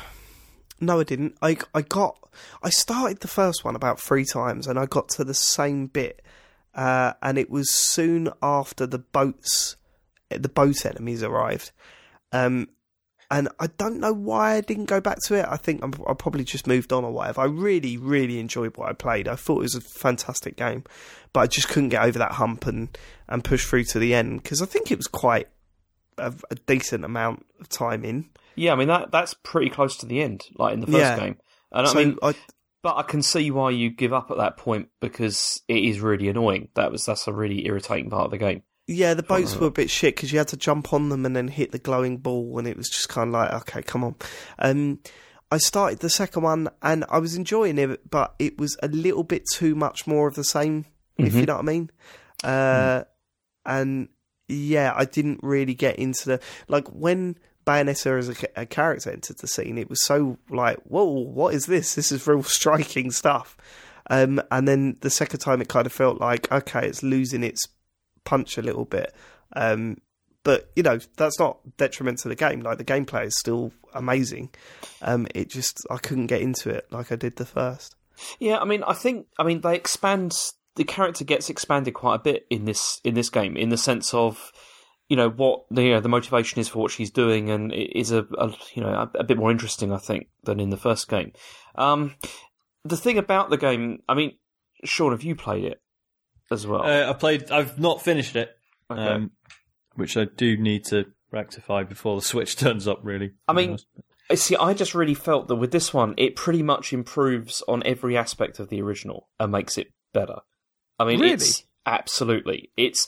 No, 0.81 0.99
I 0.99 1.03
didn't. 1.03 1.37
I 1.41 1.57
I 1.73 1.81
got. 1.83 2.17
I 2.63 2.69
started 2.69 3.19
the 3.21 3.27
first 3.27 3.63
one 3.63 3.75
about 3.75 3.99
three 3.99 4.25
times, 4.25 4.67
and 4.67 4.77
I 4.79 4.85
got 4.87 5.07
to 5.09 5.23
the 5.23 5.33
same 5.35 5.87
bit, 5.87 6.21
uh, 6.73 7.13
and 7.21 7.37
it 7.37 7.49
was 7.49 7.73
soon 7.73 8.29
after 8.41 8.85
the 8.85 8.97
boats, 8.99 9.77
the 10.29 10.49
boat 10.49 10.85
enemies 10.85 11.23
arrived. 11.23 11.71
Um, 12.33 12.67
and 13.31 13.49
I 13.59 13.67
don't 13.77 13.99
know 13.99 14.13
why 14.13 14.55
I 14.55 14.61
didn't 14.61 14.85
go 14.85 15.01
back 15.01 15.19
to 15.27 15.35
it. 15.35 15.45
I 15.49 15.57
think 15.57 15.83
I'm, 15.83 15.93
I 16.07 16.13
probably 16.13 16.43
just 16.43 16.67
moved 16.67 16.93
on 16.93 17.03
or 17.03 17.11
whatever. 17.11 17.41
I 17.41 17.45
really, 17.45 17.97
really 17.97 18.39
enjoyed 18.39 18.77
what 18.77 18.89
I 18.89 18.93
played. 18.93 19.27
I 19.27 19.35
thought 19.35 19.59
it 19.59 19.63
was 19.63 19.75
a 19.75 19.81
fantastic 19.81 20.55
game, 20.55 20.83
but 21.33 21.39
I 21.41 21.47
just 21.47 21.67
couldn't 21.69 21.89
get 21.89 22.03
over 22.03 22.19
that 22.19 22.33
hump 22.33 22.67
and 22.67 22.95
and 23.27 23.43
push 23.43 23.65
through 23.65 23.85
to 23.85 23.99
the 23.99 24.13
end 24.13 24.43
because 24.43 24.61
I 24.61 24.65
think 24.65 24.91
it 24.91 24.97
was 24.97 25.07
quite 25.07 25.47
a, 26.17 26.33
a 26.51 26.55
decent 26.67 27.03
amount 27.03 27.45
of 27.59 27.67
time 27.69 28.05
in. 28.05 28.29
yeah, 28.55 28.73
I 28.73 28.75
mean 28.75 28.87
that 28.89 29.11
that's 29.11 29.33
pretty 29.33 29.69
close 29.69 29.97
to 29.97 30.05
the 30.05 30.21
end, 30.21 30.41
like 30.57 30.73
in 30.73 30.79
the 30.81 30.87
first 30.87 30.97
Yeah. 30.97 31.17
game. 31.19 31.37
And 31.71 31.87
I 31.87 31.93
mean, 31.93 32.17
I, 32.23 32.33
but 32.83 32.95
I 32.95 33.01
can 33.01 33.21
see 33.23 33.49
why 33.51 33.71
you 33.71 33.89
give 33.89 34.13
up 34.13 34.29
at 34.31 34.37
that 34.37 34.57
point 34.57 34.89
because 35.01 35.61
it 35.67 35.83
is 35.83 35.99
really 35.99 36.29
annoying. 36.29 36.69
That 36.75 36.91
was 36.91 37.03
that's 37.05 37.27
a 37.27 37.33
really 37.33 37.65
irritating 37.65 38.09
part 38.11 38.25
of 38.25 38.31
the 38.31 38.37
game. 38.37 38.61
Yeah, 38.87 39.13
the 39.13 39.23
boats 39.23 39.55
were 39.55 39.67
a 39.67 39.71
bit 39.71 39.89
shit 39.89 40.15
because 40.15 40.31
you 40.31 40.37
had 40.37 40.47
to 40.49 40.57
jump 40.57 40.93
on 40.93 41.09
them 41.09 41.25
and 41.25 41.35
then 41.35 41.47
hit 41.47 41.71
the 41.71 41.79
glowing 41.79 42.17
ball, 42.17 42.57
and 42.59 42.67
it 42.67 42.77
was 42.77 42.89
just 42.89 43.09
kind 43.09 43.29
of 43.29 43.33
like, 43.33 43.53
okay, 43.53 43.81
come 43.81 44.03
on. 44.03 44.15
Um, 44.59 44.99
I 45.51 45.57
started 45.57 45.99
the 45.99 46.09
second 46.09 46.43
one 46.43 46.69
and 46.81 47.05
I 47.09 47.19
was 47.19 47.35
enjoying 47.35 47.77
it, 47.77 48.09
but 48.09 48.33
it 48.39 48.57
was 48.57 48.75
a 48.81 48.87
little 48.87 49.23
bit 49.23 49.43
too 49.53 49.75
much 49.75 50.05
more 50.07 50.27
of 50.27 50.35
the 50.35 50.43
same, 50.43 50.85
if 51.17 51.33
Mhm. 51.33 51.39
you 51.39 51.45
know 51.45 51.53
what 51.55 51.59
I 51.63 51.65
mean. 51.65 51.91
Uh, 52.43 53.03
And 53.65 54.09
yeah, 54.47 54.93
I 54.95 55.05
didn't 55.05 55.39
really 55.41 55.73
get 55.73 55.95
into 55.97 56.25
the 56.29 56.39
like 56.67 56.87
when 56.89 57.37
Bayonetta 57.65 58.17
as 58.19 58.29
a, 58.29 58.35
a 58.61 58.65
character 58.67 59.09
entered 59.11 59.37
the 59.39 59.47
scene. 59.47 59.77
It 59.79 59.89
was 59.89 60.03
so 60.03 60.37
like, 60.49 60.77
whoa, 60.83 61.05
what 61.05 61.53
is 61.55 61.65
this? 61.65 61.95
This 61.95 62.11
is 62.11 62.27
real 62.27 62.43
striking 62.59 63.09
stuff. 63.11 63.57
Um, 64.09 64.39
and 64.51 64.67
then 64.67 64.97
the 65.01 65.09
second 65.09 65.39
time, 65.39 65.61
it 65.61 65.67
kind 65.69 65.87
of 65.87 65.93
felt 65.93 66.19
like 66.21 66.51
okay, 66.51 66.85
it's 66.87 67.01
losing 67.01 67.43
its 67.43 67.67
punch 68.25 68.57
a 68.57 68.61
little 68.61 68.85
bit. 68.85 69.13
Um, 69.55 69.97
but 70.43 70.69
you 70.75 70.83
know 70.83 70.99
that's 71.17 71.39
not 71.39 71.59
detriment 71.77 72.19
to 72.19 72.29
the 72.29 72.35
game. 72.35 72.61
Like 72.61 72.77
the 72.77 72.85
gameplay 72.85 73.25
is 73.25 73.37
still 73.37 73.71
amazing. 73.93 74.49
Um, 75.01 75.27
it 75.33 75.49
just 75.49 75.85
I 75.89 75.97
couldn't 75.97 76.27
get 76.27 76.41
into 76.41 76.69
it 76.69 76.87
like 76.91 77.11
I 77.11 77.15
did 77.15 77.37
the 77.37 77.45
first. 77.45 77.95
Yeah, 78.39 78.59
I 78.59 78.65
mean, 78.65 78.83
I 78.83 78.93
think, 78.93 79.27
I 79.37 79.43
mean, 79.43 79.61
they 79.61 79.75
expand 79.75 80.33
the 80.75 80.83
character 80.83 81.23
gets 81.23 81.49
expanded 81.49 81.93
quite 81.93 82.15
a 82.15 82.19
bit 82.19 82.45
in 82.49 82.65
this 82.65 82.99
in 83.03 83.13
this 83.13 83.29
game, 83.29 83.57
in 83.57 83.69
the 83.69 83.77
sense 83.77 84.13
of, 84.13 84.51
you 85.09 85.15
know, 85.15 85.29
what 85.29 85.65
the 85.71 85.83
you 85.83 85.91
know, 85.91 86.01
the 86.01 86.09
motivation 86.09 86.59
is 86.59 86.67
for 86.67 86.79
what 86.79 86.91
she's 86.91 87.11
doing, 87.11 87.49
and 87.49 87.73
it 87.73 87.97
is 87.97 88.11
a, 88.11 88.25
a 88.37 88.53
you 88.73 88.81
know 88.81 88.89
a, 88.89 89.19
a 89.19 89.23
bit 89.23 89.37
more 89.37 89.51
interesting, 89.51 89.91
I 89.91 89.97
think, 89.97 90.27
than 90.43 90.59
in 90.59 90.69
the 90.69 90.77
first 90.77 91.07
game. 91.07 91.33
Um, 91.75 92.15
the 92.83 92.97
thing 92.97 93.17
about 93.17 93.49
the 93.49 93.57
game, 93.57 94.03
I 94.07 94.13
mean, 94.13 94.37
Sean, 94.83 95.11
have 95.11 95.23
you 95.23 95.35
played 95.35 95.65
it 95.65 95.81
as 96.51 96.65
well? 96.67 96.83
Uh, 96.83 97.09
I 97.09 97.13
played. 97.13 97.51
I've 97.51 97.79
not 97.79 98.01
finished 98.01 98.35
it, 98.35 98.49
Okay. 98.91 99.01
um, 99.01 99.31
which 99.95 100.17
I 100.17 100.25
do 100.25 100.57
need 100.57 100.85
to 100.85 101.05
rectify 101.31 101.83
before 101.83 102.15
the 102.15 102.21
Switch 102.25 102.55
turns 102.57 102.87
up. 102.87 102.99
Really, 103.03 103.31
I 103.47 103.53
mean, 103.53 103.77
I 104.29 104.35
See, 104.35 104.55
I 104.55 104.73
just 104.73 104.95
really 104.95 105.13
felt 105.13 105.47
that 105.49 105.55
with 105.55 105.71
this 105.71 105.93
one, 105.93 106.13
it 106.17 106.35
pretty 106.35 106.63
much 106.63 106.93
improves 106.93 107.61
on 107.67 107.83
every 107.85 108.17
aspect 108.17 108.59
of 108.59 108.69
the 108.69 108.81
original 108.81 109.29
and 109.39 109.51
makes 109.51 109.77
it 109.77 109.87
better. 110.13 110.37
I 110.97 111.05
mean, 111.05 111.19
Really? 111.19 111.33
it's 111.33 111.63
absolutely. 111.85 112.71
It's 112.77 113.07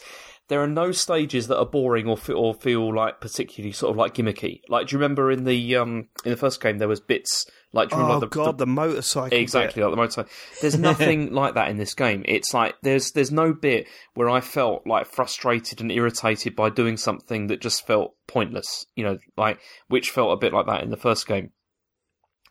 there 0.50 0.62
are 0.62 0.68
no 0.68 0.92
stages 0.92 1.48
that 1.48 1.58
are 1.58 1.66
boring 1.66 2.08
or 2.08 2.16
feel, 2.18 2.38
or 2.38 2.54
feel 2.54 2.94
like 2.94 3.20
particularly 3.20 3.72
sort 3.74 3.92
of 3.92 3.98
like 3.98 4.14
gimmicky. 4.14 4.62
Like, 4.70 4.88
do 4.88 4.96
you 4.96 5.00
remember 5.00 5.32
in 5.32 5.44
the 5.44 5.76
um 5.76 6.08
in 6.24 6.32
the 6.32 6.38
first 6.38 6.62
game 6.62 6.78
there 6.78 6.88
was 6.88 7.00
bits 7.02 7.46
like 7.74 7.90
Oh 7.92 8.00
remember 8.00 8.22
the, 8.22 8.28
god, 8.28 8.58
the- 8.58 8.66
the, 8.66 8.72
motorcycle. 8.72 9.38
Exactly 9.38 9.84
like 9.84 9.92
the 9.92 9.98
motorcycle. 9.98 10.32
There's 10.62 10.78
nothing 10.80 11.34
like 11.34 11.56
that 11.56 11.70
in 11.70 11.78
this 11.78 11.94
game. 11.94 12.24
It's 12.26 12.54
like 12.54 12.76
there's 12.82 13.12
there's 13.12 13.32
no 13.32 13.54
bit 13.54 13.88
where 14.14 14.30
I 14.30 14.42
felt 14.42 14.88
like 14.88 15.06
frustrated 15.08 15.82
and 15.82 15.92
irritated 15.92 16.56
by 16.56 16.70
doing 16.70 16.98
something 16.98 17.48
that 17.48 17.62
just 17.62 17.86
felt 17.86 18.16
pointless. 18.28 18.86
You 18.96 19.04
know, 19.04 19.18
like 19.36 19.60
which 19.88 20.12
felt 20.12 20.34
a 20.34 20.38
bit 20.38 20.54
like 20.54 20.66
that 20.68 20.84
in 20.84 20.90
the 20.90 20.98
first 20.98 21.28
game. 21.28 21.52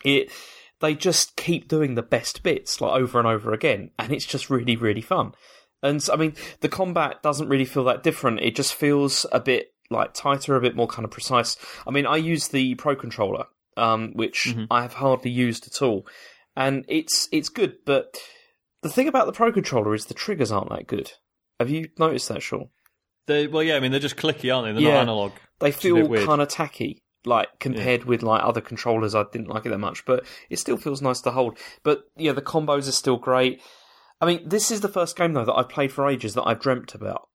It 0.05 0.31
they 0.81 0.95
just 0.95 1.37
keep 1.37 1.69
doing 1.69 1.95
the 1.95 2.03
best 2.03 2.43
bits 2.43 2.81
like 2.81 3.01
over 3.01 3.19
and 3.19 3.27
over 3.27 3.53
again, 3.53 3.91
and 3.99 4.13
it's 4.13 4.27
just 4.27 4.51
really 4.51 4.77
really 4.77 5.01
fun. 5.01 5.33
And 5.83 6.07
I 6.13 6.17
mean, 6.17 6.35
the 6.61 6.69
combat 6.69 7.23
doesn't 7.23 7.49
really 7.49 7.65
feel 7.65 7.85
that 7.85 8.03
different. 8.03 8.41
It 8.41 8.57
just 8.57 8.75
feels 8.75 9.25
a 9.33 9.41
bit 9.41 9.73
like 9.91 10.15
tighter, 10.15 10.57
a 10.57 10.61
bit 10.61 10.77
more 10.77 10.87
kind 10.89 11.05
of 11.05 11.11
precise. 11.11 11.57
I 11.87 11.91
mean, 11.91 12.07
I 12.07 12.17
use 12.17 12.49
the 12.49 12.75
Pro 12.75 12.97
controller, 12.97 13.47
um, 13.77 14.13
which 14.15 14.55
I 14.71 14.83
have 14.83 14.95
hardly 14.95 15.31
used 15.31 15.67
at 15.67 15.83
all, 15.83 16.07
and 16.57 16.85
it's 16.89 17.29
it's 17.33 17.49
good. 17.49 17.77
But 17.85 18.17
the 18.83 18.89
thing 18.89 19.09
about 19.09 19.27
the 19.27 19.33
Pro 19.33 19.53
controller 19.53 19.95
is 19.95 20.07
the 20.07 20.15
triggers 20.15 20.51
aren't 20.53 20.71
that 20.71 20.87
good. 20.87 21.13
Have 21.61 21.71
you 21.71 21.89
noticed 21.99 22.29
that, 22.29 22.43
Sean? 22.43 22.69
they, 23.27 23.47
well, 23.49 23.63
yeah. 23.63 23.77
I 23.77 23.81
mean, 23.81 23.91
they're 23.91 24.01
just 24.01 24.17
clicky, 24.17 24.55
aren't 24.55 24.67
they? 24.69 24.73
They're 24.81 24.91
Yeah. 24.91 24.97
not 24.99 25.03
analog. 25.03 25.33
They 25.59 25.73
feel 25.73 26.07
kind 26.27 26.41
of 26.43 26.49
tacky. 26.49 27.03
Like 27.25 27.49
compared 27.59 28.05
with 28.05 28.23
like 28.23 28.45
other 28.45 28.61
controllers, 28.61 29.17
I 29.17 29.25
didn't 29.33 29.49
like 29.49 29.67
it 29.67 29.71
that 29.71 29.79
much, 29.79 30.05
but 30.05 30.25
it 30.49 30.61
still 30.61 30.77
feels 30.77 31.03
nice 31.03 31.21
to 31.23 31.33
hold. 31.33 31.59
But 31.83 32.03
yeah, 32.17 32.31
the 32.31 32.41
combos 32.43 32.89
are 32.89 32.93
still 32.93 33.17
great. 33.17 33.61
I 34.21 34.27
mean, 34.27 34.49
this 34.49 34.71
is 34.71 34.81
the 34.81 34.89
first 34.89 35.17
game 35.17 35.33
though 35.33 35.45
that 35.45 35.55
I've 35.55 35.69
played 35.69 35.91
for 35.93 36.09
ages 36.09 36.35
that 36.35 36.45
I've 36.47 36.61
dreamt 36.61 36.95
about, 36.95 37.29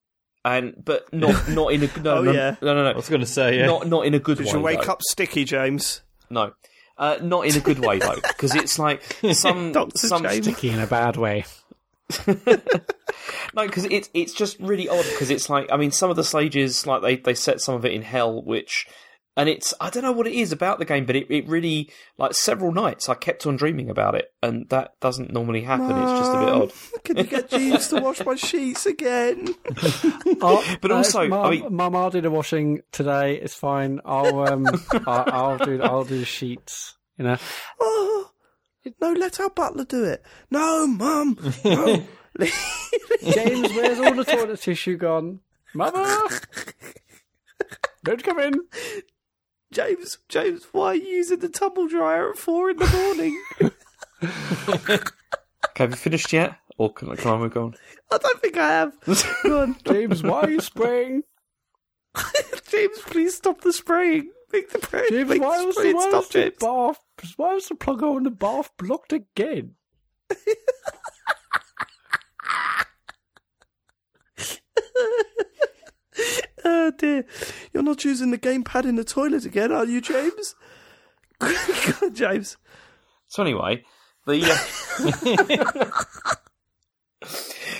and 0.46 0.72
but 0.82 1.12
not 1.12 1.46
not 1.50 1.74
in 1.74 1.82
a 1.82 2.00
no 2.00 2.16
Oh, 2.18 2.22
no, 2.22 2.32
yeah. 2.32 2.56
no 2.62 2.74
no 2.74 2.86
I 2.86 2.96
was 2.96 3.10
going 3.10 3.20
to 3.20 3.26
say, 3.26 3.58
yeah. 3.58 3.66
not 3.66 3.86
not 3.86 4.06
in 4.06 4.14
a 4.14 4.18
good 4.18 4.38
Did 4.38 4.50
you 4.50 4.60
wake 4.60 4.80
though. 4.86 4.92
up 4.92 5.02
sticky, 5.02 5.44
James? 5.44 6.00
No, 6.32 6.52
uh, 6.98 7.18
not 7.22 7.46
in 7.46 7.56
a 7.56 7.60
good 7.60 7.78
way 7.78 7.98
though, 7.98 8.16
because 8.16 8.54
it's 8.54 8.78
like 8.78 9.02
some 9.32 9.72
Dr. 9.72 9.98
some 9.98 10.22
James. 10.22 10.46
Sticky 10.46 10.70
in 10.70 10.80
a 10.80 10.86
bad 10.86 11.16
way. 11.16 11.44
no, 12.26 13.66
because 13.66 13.84
it's 13.84 14.10
it's 14.14 14.32
just 14.32 14.58
really 14.60 14.88
odd 14.88 15.04
because 15.10 15.30
it's 15.30 15.48
like 15.48 15.70
I 15.70 15.76
mean 15.76 15.90
some 15.90 16.10
of 16.10 16.16
the 16.16 16.24
stages 16.24 16.86
like 16.86 17.02
they 17.02 17.16
they 17.16 17.34
set 17.34 17.60
some 17.60 17.74
of 17.74 17.84
it 17.84 17.92
in 17.92 18.02
hell, 18.02 18.42
which 18.42 18.86
and 19.36 19.48
it's 19.48 19.72
I 19.80 19.88
don't 19.90 20.02
know 20.02 20.12
what 20.12 20.26
it 20.26 20.34
is 20.34 20.52
about 20.52 20.78
the 20.78 20.84
game, 20.84 21.06
but 21.06 21.16
it, 21.16 21.26
it 21.30 21.48
really 21.48 21.90
like 22.18 22.34
several 22.34 22.72
nights 22.72 23.08
I 23.08 23.14
kept 23.14 23.46
on 23.46 23.56
dreaming 23.56 23.88
about 23.90 24.14
it, 24.14 24.32
and 24.42 24.68
that 24.70 24.92
doesn't 25.00 25.32
normally 25.32 25.62
happen. 25.62 25.90
it's 25.90 26.20
just 26.20 26.32
a 26.32 26.38
bit 26.38 26.46
Mum, 26.46 26.62
odd. 26.62 26.72
Can 27.04 27.16
you 27.16 27.24
get 27.24 27.50
Jeeves 27.50 27.88
to 27.88 28.00
wash 28.00 28.24
my 28.24 28.34
sheets 28.36 28.86
again? 28.86 29.48
Oh, 30.44 30.64
But 30.80 30.90
uh, 30.90 30.96
also, 30.96 31.20
I 31.20 31.28
Mum, 31.28 31.50
mean- 31.50 31.74
Mum, 31.76 31.94
I'll 31.96 32.10
do 32.10 32.20
the 32.20 32.30
washing 32.30 32.80
today. 32.90 33.34
It's 33.36 33.54
fine. 33.54 34.00
I'll 34.04 34.40
um, 34.48 34.66
I'll, 35.06 35.24
I'll 35.32 35.58
do 35.58 35.80
I'll 35.82 36.04
do 36.04 36.18
the 36.18 36.24
sheets. 36.24 36.96
You 37.18 37.24
know, 37.24 37.36
Oh, 37.80 38.30
no, 39.00 39.12
let 39.12 39.38
our 39.40 39.50
butler 39.50 39.84
do 39.84 40.04
it. 40.04 40.24
No, 40.50 40.86
Mum. 40.86 41.38
No. 41.64 42.02
James, 43.22 43.68
where's 43.74 43.98
all 44.00 44.14
the 44.14 44.24
toilet 44.24 44.60
tissue 44.60 44.96
gone? 44.96 45.40
Mother, 45.74 46.02
don't 48.04 48.22
come 48.24 48.40
in. 48.40 48.54
James, 49.72 50.18
James, 50.28 50.66
why 50.72 50.88
are 50.88 50.94
you 50.94 51.06
using 51.08 51.38
the 51.38 51.48
tumble 51.48 51.88
dryer 51.88 52.30
at 52.30 52.36
four 52.38 52.70
in 52.70 52.76
the 52.76 52.86
morning? 52.86 53.42
Okay, 54.68 54.98
have 55.76 55.90
you 55.90 55.96
finished 55.96 56.30
yet, 56.32 56.56
or 56.76 56.92
can, 56.92 57.16
can 57.16 57.30
I 57.30 57.38
move 57.38 57.56
on? 57.56 57.74
I 58.10 58.18
don't 58.18 58.40
think 58.40 58.58
I 58.58 58.68
have. 58.68 58.92
Go 59.42 59.62
on. 59.62 59.76
James, 59.86 60.22
why 60.22 60.42
are 60.42 60.50
you 60.50 60.60
spraying? 60.60 61.22
James, 62.70 62.98
please 63.06 63.34
stop 63.34 63.62
the 63.62 63.72
spraying. 63.72 64.30
Make 64.52 64.70
the, 64.70 64.82
spray, 64.82 65.08
James, 65.08 65.30
make 65.30 65.40
why 65.40 65.60
the 65.60 65.66
was 65.66 65.76
the, 65.76 65.94
why 65.94 66.02
stop, 66.02 66.12
was 66.12 66.28
the 66.28 66.40
James. 66.40 66.56
bath? 66.60 67.00
Why 67.36 67.54
was 67.54 67.68
the 67.68 67.74
plug 67.74 68.00
hole 68.00 68.18
in 68.18 68.24
the 68.24 68.30
bath 68.30 68.70
blocked 68.76 69.14
again? 69.14 69.76
Oh 76.64 76.92
dear. 76.96 77.24
You're 77.72 77.82
not 77.82 78.04
using 78.04 78.30
the 78.30 78.38
gamepad 78.38 78.84
in 78.84 78.96
the 78.96 79.04
toilet 79.04 79.44
again, 79.44 79.72
are 79.72 79.84
you, 79.84 80.00
James? 80.00 80.54
Go 81.38 81.48
on, 82.02 82.14
James. 82.14 82.56
So 83.28 83.42
anyway, 83.42 83.84
the. 84.26 84.42
Uh... 87.22 87.26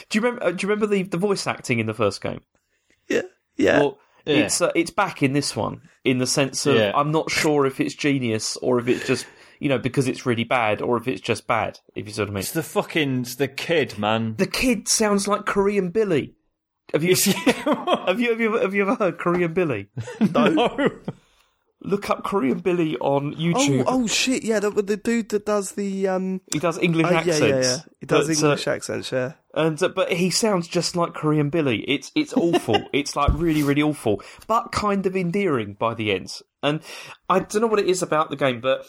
do 0.08 0.18
you 0.18 0.20
remember? 0.20 0.44
Uh, 0.44 0.50
do 0.50 0.66
you 0.66 0.68
remember 0.68 0.86
the 0.86 1.02
the 1.04 1.16
voice 1.16 1.46
acting 1.46 1.78
in 1.78 1.86
the 1.86 1.94
first 1.94 2.20
game? 2.20 2.40
Yeah. 3.08 3.22
Yeah. 3.56 3.80
Well, 3.80 3.98
Yeah. 4.24 4.36
it's 4.44 4.60
uh, 4.60 4.70
it's 4.74 4.90
back 4.90 5.22
in 5.22 5.32
this 5.32 5.54
one 5.54 5.82
in 6.04 6.18
the 6.18 6.26
sense 6.26 6.66
of 6.66 6.76
Yeah. 6.76 6.92
I'm 6.94 7.12
not 7.12 7.30
sure 7.30 7.66
if 7.66 7.80
it's 7.80 7.94
genius 7.94 8.56
or 8.58 8.78
if 8.78 8.88
it's 8.88 9.06
just 9.06 9.26
you 9.58 9.68
know 9.68 9.78
because 9.78 10.08
it's 10.08 10.26
really 10.26 10.44
bad 10.44 10.80
or 10.82 10.96
if 10.96 11.06
it's 11.06 11.20
just 11.20 11.46
bad. 11.46 11.78
If 11.94 12.06
you 12.06 12.12
sort 12.12 12.28
of 12.28 12.34
mean. 12.34 12.40
It's 12.40 12.52
the 12.52 12.62
fucking 12.62 13.20
it's 13.22 13.36
the 13.36 13.48
kid, 13.48 13.98
man. 13.98 14.36
The 14.36 14.46
kid 14.46 14.88
sounds 14.88 15.28
like 15.28 15.44
Korean 15.46 15.90
Billy. 15.90 16.34
Have 16.92 17.02
you 17.04 17.14
seen? 17.14 17.34
have 17.44 18.20
you 18.20 18.30
have 18.30 18.40
you 18.40 18.48
ever, 18.54 18.60
have 18.60 18.74
you 18.74 18.82
ever 18.82 18.94
heard 18.96 19.18
Korean 19.18 19.54
Billy? 19.54 19.88
no. 20.20 20.90
Look 21.84 22.10
up 22.10 22.22
Korean 22.22 22.60
Billy 22.60 22.96
on 22.98 23.34
oh, 23.34 23.36
YouTube. 23.36 23.84
oh 23.88 24.06
shit! 24.06 24.44
Yeah, 24.44 24.60
the, 24.60 24.70
the 24.70 24.96
dude 24.96 25.30
that 25.30 25.46
does 25.46 25.72
the 25.72 26.06
um. 26.06 26.40
He 26.52 26.60
does 26.60 26.78
English 26.78 27.06
Oh, 27.06 27.10
yeah, 27.10 27.18
accents. 27.18 27.40
yeah, 27.40 27.60
yeah. 27.60 27.76
He 27.98 28.06
does 28.06 28.28
But, 28.28 28.36
uh, 28.36 28.46
English 28.46 28.66
accents. 28.68 29.10
Yeah. 29.10 29.32
and 29.54 29.82
uh, 29.82 29.88
but 29.88 30.12
he 30.12 30.30
sounds 30.30 30.68
just 30.68 30.94
like 30.94 31.12
Korean 31.14 31.50
Billy. 31.50 31.78
It's 31.88 32.12
it's 32.14 32.34
awful. 32.34 32.76
it's 32.92 33.16
like 33.16 33.30
really 33.32 33.64
really 33.64 33.82
awful, 33.82 34.22
but 34.46 34.70
kind 34.70 35.06
of 35.06 35.16
endearing 35.16 35.74
by 35.74 35.94
the 35.94 36.12
end. 36.12 36.38
And 36.62 36.82
I 37.28 37.40
don't 37.40 37.62
know 37.62 37.66
what 37.66 37.80
it 37.80 37.88
is 37.88 38.00
about 38.00 38.30
the 38.30 38.36
game, 38.36 38.60
but 38.60 38.86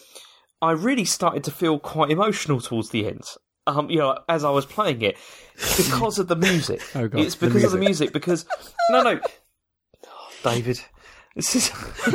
I 0.62 0.70
really 0.70 1.04
started 1.04 1.42
to 1.44 1.50
feel 1.50 1.80
quite 1.80 2.10
emotional 2.12 2.60
towards 2.60 2.90
the 2.90 3.06
end. 3.08 3.22
Um, 3.66 3.88
you 3.88 3.98
know, 3.98 4.18
as 4.28 4.44
I 4.44 4.50
was 4.50 4.66
playing 4.66 5.00
it, 5.02 5.16
because 5.76 6.18
of 6.18 6.28
the 6.28 6.36
music. 6.36 6.82
Oh, 6.94 7.08
God, 7.08 7.20
it's 7.20 7.34
the 7.34 7.46
because 7.46 7.64
of 7.64 7.72
the 7.72 7.78
music. 7.78 8.12
Because 8.12 8.44
no, 8.90 9.02
no, 9.02 9.20
David, 10.42 10.80
this 11.34 11.56
is. 11.56 11.70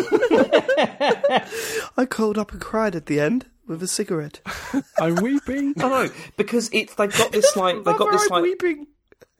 I 1.97 2.05
curled 2.07 2.37
up 2.37 2.51
and 2.51 2.61
cried 2.61 2.95
at 2.95 3.07
the 3.07 3.19
end 3.19 3.47
with 3.67 3.81
a 3.83 3.87
cigarette. 3.87 4.41
I'm 4.99 5.15
weeping. 5.15 5.73
No, 5.77 5.89
no, 5.89 6.09
because 6.37 6.69
it's 6.73 6.95
they've 6.95 7.15
got 7.15 7.31
this 7.31 7.55
like 7.55 7.75
they've 7.83 7.97
got 7.97 8.11
this 8.11 8.29
like 8.29 8.43
weeping. 8.43 8.87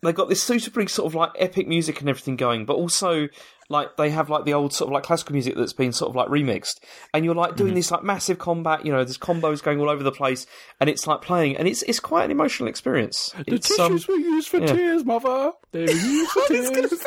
they've 0.02 0.14
got 0.14 0.28
this 0.28 0.42
suitably 0.42 0.86
sort 0.86 1.06
of 1.06 1.14
like 1.14 1.30
epic 1.36 1.68
music 1.68 2.00
and 2.00 2.08
everything 2.08 2.36
going, 2.36 2.64
but 2.64 2.74
also 2.74 3.28
like 3.70 3.96
they 3.96 4.10
have 4.10 4.28
like 4.28 4.44
the 4.44 4.52
old 4.52 4.74
sort 4.74 4.88
of 4.88 4.92
like 4.92 5.04
classical 5.04 5.32
music 5.32 5.54
that's 5.56 5.72
been 5.72 5.92
sort 5.92 6.10
of 6.10 6.16
like 6.16 6.28
remixed, 6.28 6.80
and 7.14 7.24
you're 7.24 7.34
like 7.34 7.56
doing 7.56 7.74
this 7.74 7.90
like 7.90 8.02
massive 8.02 8.38
combat, 8.38 8.84
you 8.84 8.92
know, 8.92 9.04
there's 9.04 9.16
combos 9.16 9.62
going 9.62 9.80
all 9.80 9.88
over 9.88 10.02
the 10.02 10.12
place, 10.12 10.46
and 10.80 10.90
it's 10.90 11.06
like 11.06 11.22
playing, 11.22 11.56
and 11.56 11.66
it's 11.66 11.82
it's 11.82 12.00
quite 12.00 12.24
an 12.24 12.30
emotional 12.30 12.68
experience. 12.68 13.32
The 13.46 13.54
It's 13.54 13.78
um, 13.78 13.92
tissues 13.92 14.08
were 14.08 14.16
used 14.16 14.48
for 14.48 14.58
yeah. 14.58 14.66
tears, 14.66 15.04
mother. 15.04 15.52
They 15.72 15.84
were 15.84 15.90
used 15.90 16.30
for 16.32 16.42
tears. 16.48 17.04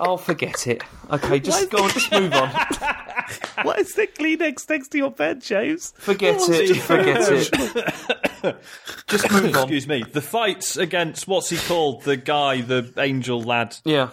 I'll 0.00 0.16
forget 0.18 0.66
it. 0.66 0.82
Okay, 1.10 1.38
just 1.38 1.70
go 1.70 1.84
on, 1.84 1.90
just 1.90 2.10
move 2.10 2.32
on. 2.32 2.50
What 3.62 3.78
is 3.78 3.94
the 3.94 4.06
Kleenex 4.06 4.68
next 4.68 4.88
to 4.88 4.98
your 4.98 5.10
bed, 5.10 5.40
James? 5.40 5.94
Forget 5.96 6.40
it. 6.42 6.76
Forget 6.76 7.22
it. 7.30 8.56
Just 9.06 9.30
move 9.32 9.44
on. 9.44 9.62
Excuse 9.62 9.88
me. 9.88 10.02
The 10.02 10.20
fights 10.20 10.76
against 10.76 11.26
what's 11.26 11.48
he 11.48 11.56
called? 11.56 12.02
The 12.02 12.16
guy, 12.16 12.60
the 12.60 12.92
angel 12.98 13.40
lad. 13.40 13.76
Yeah. 13.84 14.10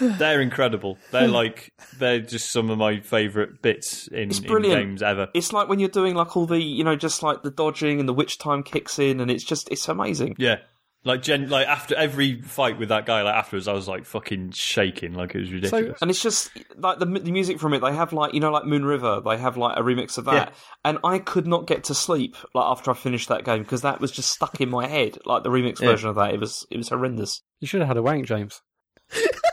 They're 0.18 0.40
incredible. 0.40 0.98
They're 1.10 1.28
like 1.28 1.72
they're 1.98 2.20
just 2.20 2.50
some 2.50 2.70
of 2.70 2.78
my 2.78 3.00
favourite 3.00 3.62
bits 3.62 4.08
in, 4.08 4.30
in 4.30 4.42
brilliant. 4.42 4.80
games 4.80 5.02
ever. 5.02 5.28
It's 5.34 5.52
like 5.52 5.68
when 5.68 5.78
you're 5.80 5.88
doing 5.88 6.14
like 6.14 6.36
all 6.36 6.46
the, 6.46 6.60
you 6.60 6.84
know, 6.84 6.96
just 6.96 7.22
like 7.22 7.42
the 7.42 7.50
dodging 7.50 8.00
and 8.00 8.08
the 8.08 8.14
witch 8.14 8.38
time 8.38 8.62
kicks 8.62 8.98
in, 8.98 9.20
and 9.20 9.30
it's 9.30 9.44
just, 9.44 9.68
it's 9.70 9.88
amazing. 9.88 10.34
Yeah. 10.38 10.56
Like 11.04 11.20
gen, 11.22 11.48
like 11.48 11.66
after 11.66 11.96
every 11.96 12.40
fight 12.42 12.78
with 12.78 12.90
that 12.90 13.06
guy, 13.06 13.22
like 13.22 13.34
afterwards, 13.34 13.66
I 13.66 13.72
was 13.72 13.88
like 13.88 14.04
fucking 14.04 14.52
shaking, 14.52 15.14
like 15.14 15.34
it 15.34 15.40
was 15.40 15.50
ridiculous. 15.50 15.98
And 16.00 16.08
it's 16.12 16.22
just 16.22 16.48
like 16.76 17.00
the, 17.00 17.06
the 17.06 17.32
music 17.32 17.58
from 17.58 17.74
it. 17.74 17.80
They 17.80 17.92
have 17.92 18.12
like 18.12 18.34
you 18.34 18.38
know 18.40 18.52
like 18.52 18.66
Moon 18.66 18.84
River. 18.84 19.20
They 19.24 19.36
have 19.36 19.56
like 19.56 19.76
a 19.76 19.82
remix 19.82 20.16
of 20.16 20.26
that, 20.26 20.50
Yeah. 20.50 20.54
and 20.84 20.98
I 21.02 21.18
could 21.18 21.48
not 21.48 21.66
get 21.66 21.82
to 21.84 21.94
sleep 21.94 22.36
like 22.54 22.66
after 22.66 22.92
I 22.92 22.94
finished 22.94 23.28
that 23.30 23.44
game 23.44 23.62
because 23.64 23.82
that 23.82 24.00
was 24.00 24.12
just 24.12 24.30
stuck 24.30 24.60
in 24.60 24.70
my 24.70 24.86
head. 24.86 25.18
Like 25.24 25.42
the 25.42 25.48
remix 25.50 25.80
version 25.80 26.08
of 26.08 26.14
that, 26.14 26.34
it 26.34 26.38
was 26.38 26.64
it 26.70 26.76
was 26.76 26.90
horrendous. 26.90 27.42
You 27.58 27.66
should 27.66 27.80
have 27.80 27.88
had 27.88 27.96
a 27.96 28.02
wank, 28.02 28.26
James. 28.26 28.60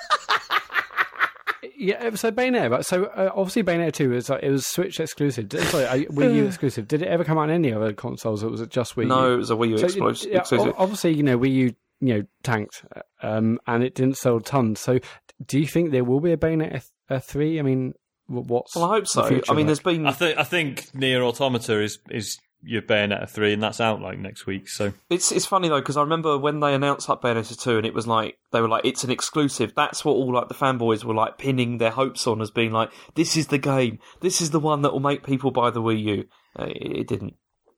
yeah, 1.79 2.13
so 2.15 2.31
Bayonetta. 2.31 2.69
But 2.69 2.85
so 2.85 3.05
uh, 3.05 3.31
obviously 3.33 3.63
Bayonetta 3.63 3.93
two 3.93 4.13
is 4.13 4.29
like, 4.29 4.43
it 4.43 4.51
was 4.51 4.65
Switch 4.67 4.99
exclusive. 4.99 5.49
Did- 5.49 5.63
Sorry, 5.63 5.85
uh, 5.85 5.95
Wii 6.11 6.35
U 6.35 6.45
exclusive. 6.45 6.87
Did 6.87 7.01
it 7.01 7.07
ever 7.07 7.23
come 7.23 7.37
out 7.37 7.43
on 7.43 7.49
any 7.51 7.71
other 7.73 7.93
consoles, 7.93 8.43
or 8.43 8.49
was 8.49 8.61
it 8.61 8.69
just 8.69 8.95
Wii 8.95 9.03
U? 9.03 9.09
No, 9.09 9.33
it 9.33 9.37
was 9.37 9.49
a 9.51 9.55
Wii 9.55 9.69
U 9.69 9.77
So, 9.77 9.87
explos- 9.87 10.25
yeah, 10.29 10.39
exclusive. 10.39 10.73
obviously, 10.77 11.13
you 11.13 11.23
know, 11.23 11.37
Wii 11.39 11.53
U, 11.53 11.73
you 12.01 12.13
know, 12.13 12.23
tanked, 12.43 12.83
um, 13.23 13.59
and 13.67 13.83
it 13.83 13.95
didn't 13.95 14.17
sell 14.17 14.39
tons. 14.39 14.79
So, 14.79 14.99
do 15.45 15.59
you 15.59 15.65
think 15.67 15.91
there 15.91 16.03
will 16.03 16.19
be 16.19 16.31
a 16.33 16.37
Bayonetta 16.37 16.83
uh, 17.09 17.19
three? 17.19 17.59
I 17.59 17.61
mean, 17.63 17.93
wh- 18.27 18.45
what's 18.49 18.75
well, 18.75 18.85
I 18.85 18.95
hope 18.95 19.07
so. 19.07 19.21
the 19.23 19.43
I 19.49 19.53
mean, 19.53 19.57
like? 19.59 19.65
there's 19.67 19.79
been 19.79 20.05
I 20.05 20.11
think 20.11 20.37
I 20.37 20.43
think 20.43 20.91
NieR 20.93 21.21
Automata 21.21 21.81
is 21.81 21.99
is 22.09 22.37
your 22.61 22.81
Bayonetta 22.81 23.29
three, 23.29 23.53
and 23.53 23.63
that's 23.63 23.79
out 23.79 24.01
like 24.01 24.19
next 24.19 24.45
week. 24.45 24.67
So 24.67 24.93
It's 25.09 25.31
it's 25.31 25.45
funny 25.45 25.69
though 25.69 25.79
because 25.79 25.95
I 25.97 26.01
remember 26.01 26.37
when 26.37 26.59
they 26.59 26.73
announced 26.73 27.07
like 27.07 27.21
Bayonetta 27.21 27.59
two 27.61 27.77
and 27.77 27.85
it 27.85 27.93
was 27.93 28.05
like 28.07 28.37
they 28.51 28.59
were 28.61 28.67
like 28.67 28.85
it's 28.85 29.03
an 29.03 29.11
exclusive. 29.11 29.73
That's 29.75 30.03
what 30.03 30.13
all 30.13 30.33
like 30.33 30.47
the 30.49 30.53
fanboys 30.53 31.03
were 31.03 31.13
like 31.13 31.37
pinning 31.37 31.77
their 31.77 31.91
hopes 31.91 32.27
on 32.27 32.41
as 32.41 32.51
being 32.51 32.71
like 32.71 32.91
this 33.15 33.37
is 33.37 33.47
the 33.47 33.57
game, 33.57 33.99
this 34.21 34.41
is 34.41 34.51
the 34.51 34.59
one 34.59 34.81
that 34.81 34.91
will 34.91 34.99
make 34.99 35.23
people 35.23 35.51
buy 35.51 35.69
the 35.69 35.81
Wii 35.81 36.03
U. 36.03 36.23
Uh, 36.57 36.65
it, 36.65 36.97
it 37.01 37.07
didn't, 37.07 37.35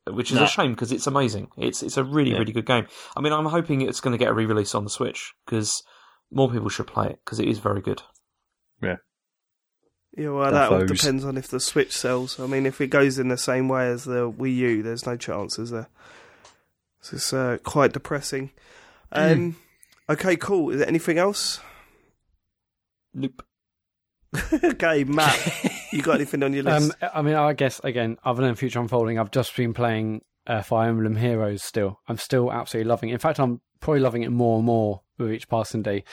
which 0.09 0.31
is 0.31 0.37
No. 0.37 0.45
a 0.45 0.47
shame 0.47 0.71
because 0.71 0.91
it's 0.91 1.05
amazing. 1.07 1.49
It's 1.57 1.83
it's 1.83 1.97
a 1.97 2.03
really 2.03 2.31
Yeah. 2.31 2.37
really 2.39 2.53
good 2.53 2.65
game. 2.65 2.87
I 3.15 3.21
mean, 3.21 3.33
I'm 3.33 3.45
hoping 3.45 3.81
it's 3.81 4.01
going 4.01 4.13
to 4.13 4.17
get 4.17 4.29
a 4.29 4.33
re-release 4.33 4.73
on 4.73 4.83
the 4.83 4.89
Switch 4.89 5.33
because 5.45 5.83
more 6.31 6.49
people 6.49 6.69
should 6.69 6.87
play 6.87 7.07
it 7.07 7.19
because 7.23 7.39
it 7.39 7.47
is 7.47 7.59
very 7.59 7.81
good. 7.81 8.01
Yeah, 8.81 8.95
well, 10.17 10.51
that 10.51 10.71
all 10.71 10.85
depends 10.85 11.23
on 11.23 11.37
if 11.37 11.47
the 11.47 11.59
Switch 11.59 11.93
sells. 11.93 12.39
I 12.39 12.47
mean, 12.47 12.65
if 12.65 12.81
it 12.81 12.87
goes 12.87 13.17
in 13.17 13.29
the 13.29 13.37
same 13.37 13.69
way 13.69 13.87
as 13.87 14.03
the 14.03 14.29
Wii 14.29 14.55
U, 14.55 14.83
there's 14.83 15.05
no 15.05 15.15
chance, 15.15 15.57
is 15.57 15.71
there? 15.71 15.87
So 17.01 17.15
it's 17.15 17.33
uh, 17.33 17.57
quite 17.63 17.93
depressing. 17.93 18.51
Um, 19.11 19.55
okay, 20.09 20.35
cool. 20.35 20.71
Is 20.71 20.79
there 20.79 20.87
anything 20.87 21.17
else? 21.17 21.59
Nope. 23.13 23.43
okay, 24.63 25.03
Matt, 25.03 25.37
you 25.91 26.01
got 26.01 26.15
anything 26.15 26.43
on 26.43 26.53
your 26.53 26.63
list? 26.65 26.91
Um, 27.01 27.09
I 27.13 27.21
mean, 27.21 27.35
I 27.35 27.53
guess 27.53 27.81
again, 27.83 28.17
other 28.23 28.43
than 28.43 28.55
Future 28.55 28.79
Unfolding, 28.79 29.19
I've 29.19 29.31
just 29.31 29.55
been 29.55 29.73
playing 29.73 30.21
uh, 30.47 30.61
Fire 30.61 30.89
Emblem 30.89 31.17
Heroes. 31.17 31.63
Still, 31.63 31.99
I'm 32.07 32.17
still 32.17 32.51
absolutely 32.51 32.89
loving 32.89 33.09
it. 33.09 33.13
In 33.13 33.19
fact, 33.19 33.39
I'm 33.39 33.61
probably 33.79 34.01
loving 34.01 34.23
it 34.23 34.29
more 34.29 34.57
and 34.57 34.65
more 34.65 35.01
with 35.17 35.31
each 35.31 35.49
passing 35.49 35.81
day. 35.81 36.03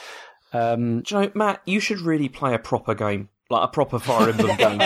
Um, 0.51 1.01
Do 1.01 1.15
you 1.15 1.21
know, 1.21 1.31
Matt? 1.35 1.61
You 1.65 1.79
should 1.79 2.01
really 2.01 2.27
play 2.27 2.53
a 2.53 2.59
proper 2.59 2.95
game 2.95 3.29
like 3.49 3.63
a 3.63 3.67
proper 3.71 3.99
Fire 3.99 4.29
Emblem 4.29 4.55
game. 4.57 4.81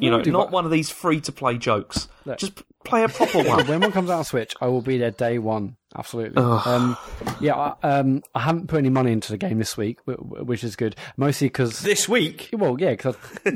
You 0.00 0.10
know, 0.10 0.20
not 0.22 0.50
one 0.50 0.64
of 0.64 0.70
these 0.70 0.90
free 0.90 1.20
to 1.22 1.32
play 1.32 1.58
jokes. 1.58 2.08
Look. 2.24 2.38
Just 2.38 2.62
play 2.84 3.02
a 3.04 3.08
proper 3.08 3.42
one. 3.42 3.66
when 3.66 3.80
one 3.80 3.92
comes 3.92 4.08
out 4.10 4.18
on 4.18 4.24
Switch, 4.24 4.54
I 4.60 4.68
will 4.68 4.82
be 4.82 4.98
there 4.98 5.10
day 5.10 5.38
one. 5.38 5.76
Absolutely. 5.96 6.42
Um, 6.42 6.96
yeah, 7.40 7.54
I, 7.82 7.98
um, 7.98 8.22
I 8.34 8.40
haven't 8.40 8.66
put 8.68 8.78
any 8.78 8.88
money 8.88 9.12
into 9.12 9.30
the 9.32 9.38
game 9.38 9.58
this 9.58 9.76
week, 9.76 9.98
wh- 10.08 10.14
wh- 10.14 10.46
which 10.46 10.64
is 10.64 10.74
good. 10.76 10.96
Mostly 11.16 11.46
because, 11.48 11.80
This 11.80 12.08
week, 12.08 12.50
well, 12.52 12.76
yeah, 12.80 12.90
because 12.90 13.16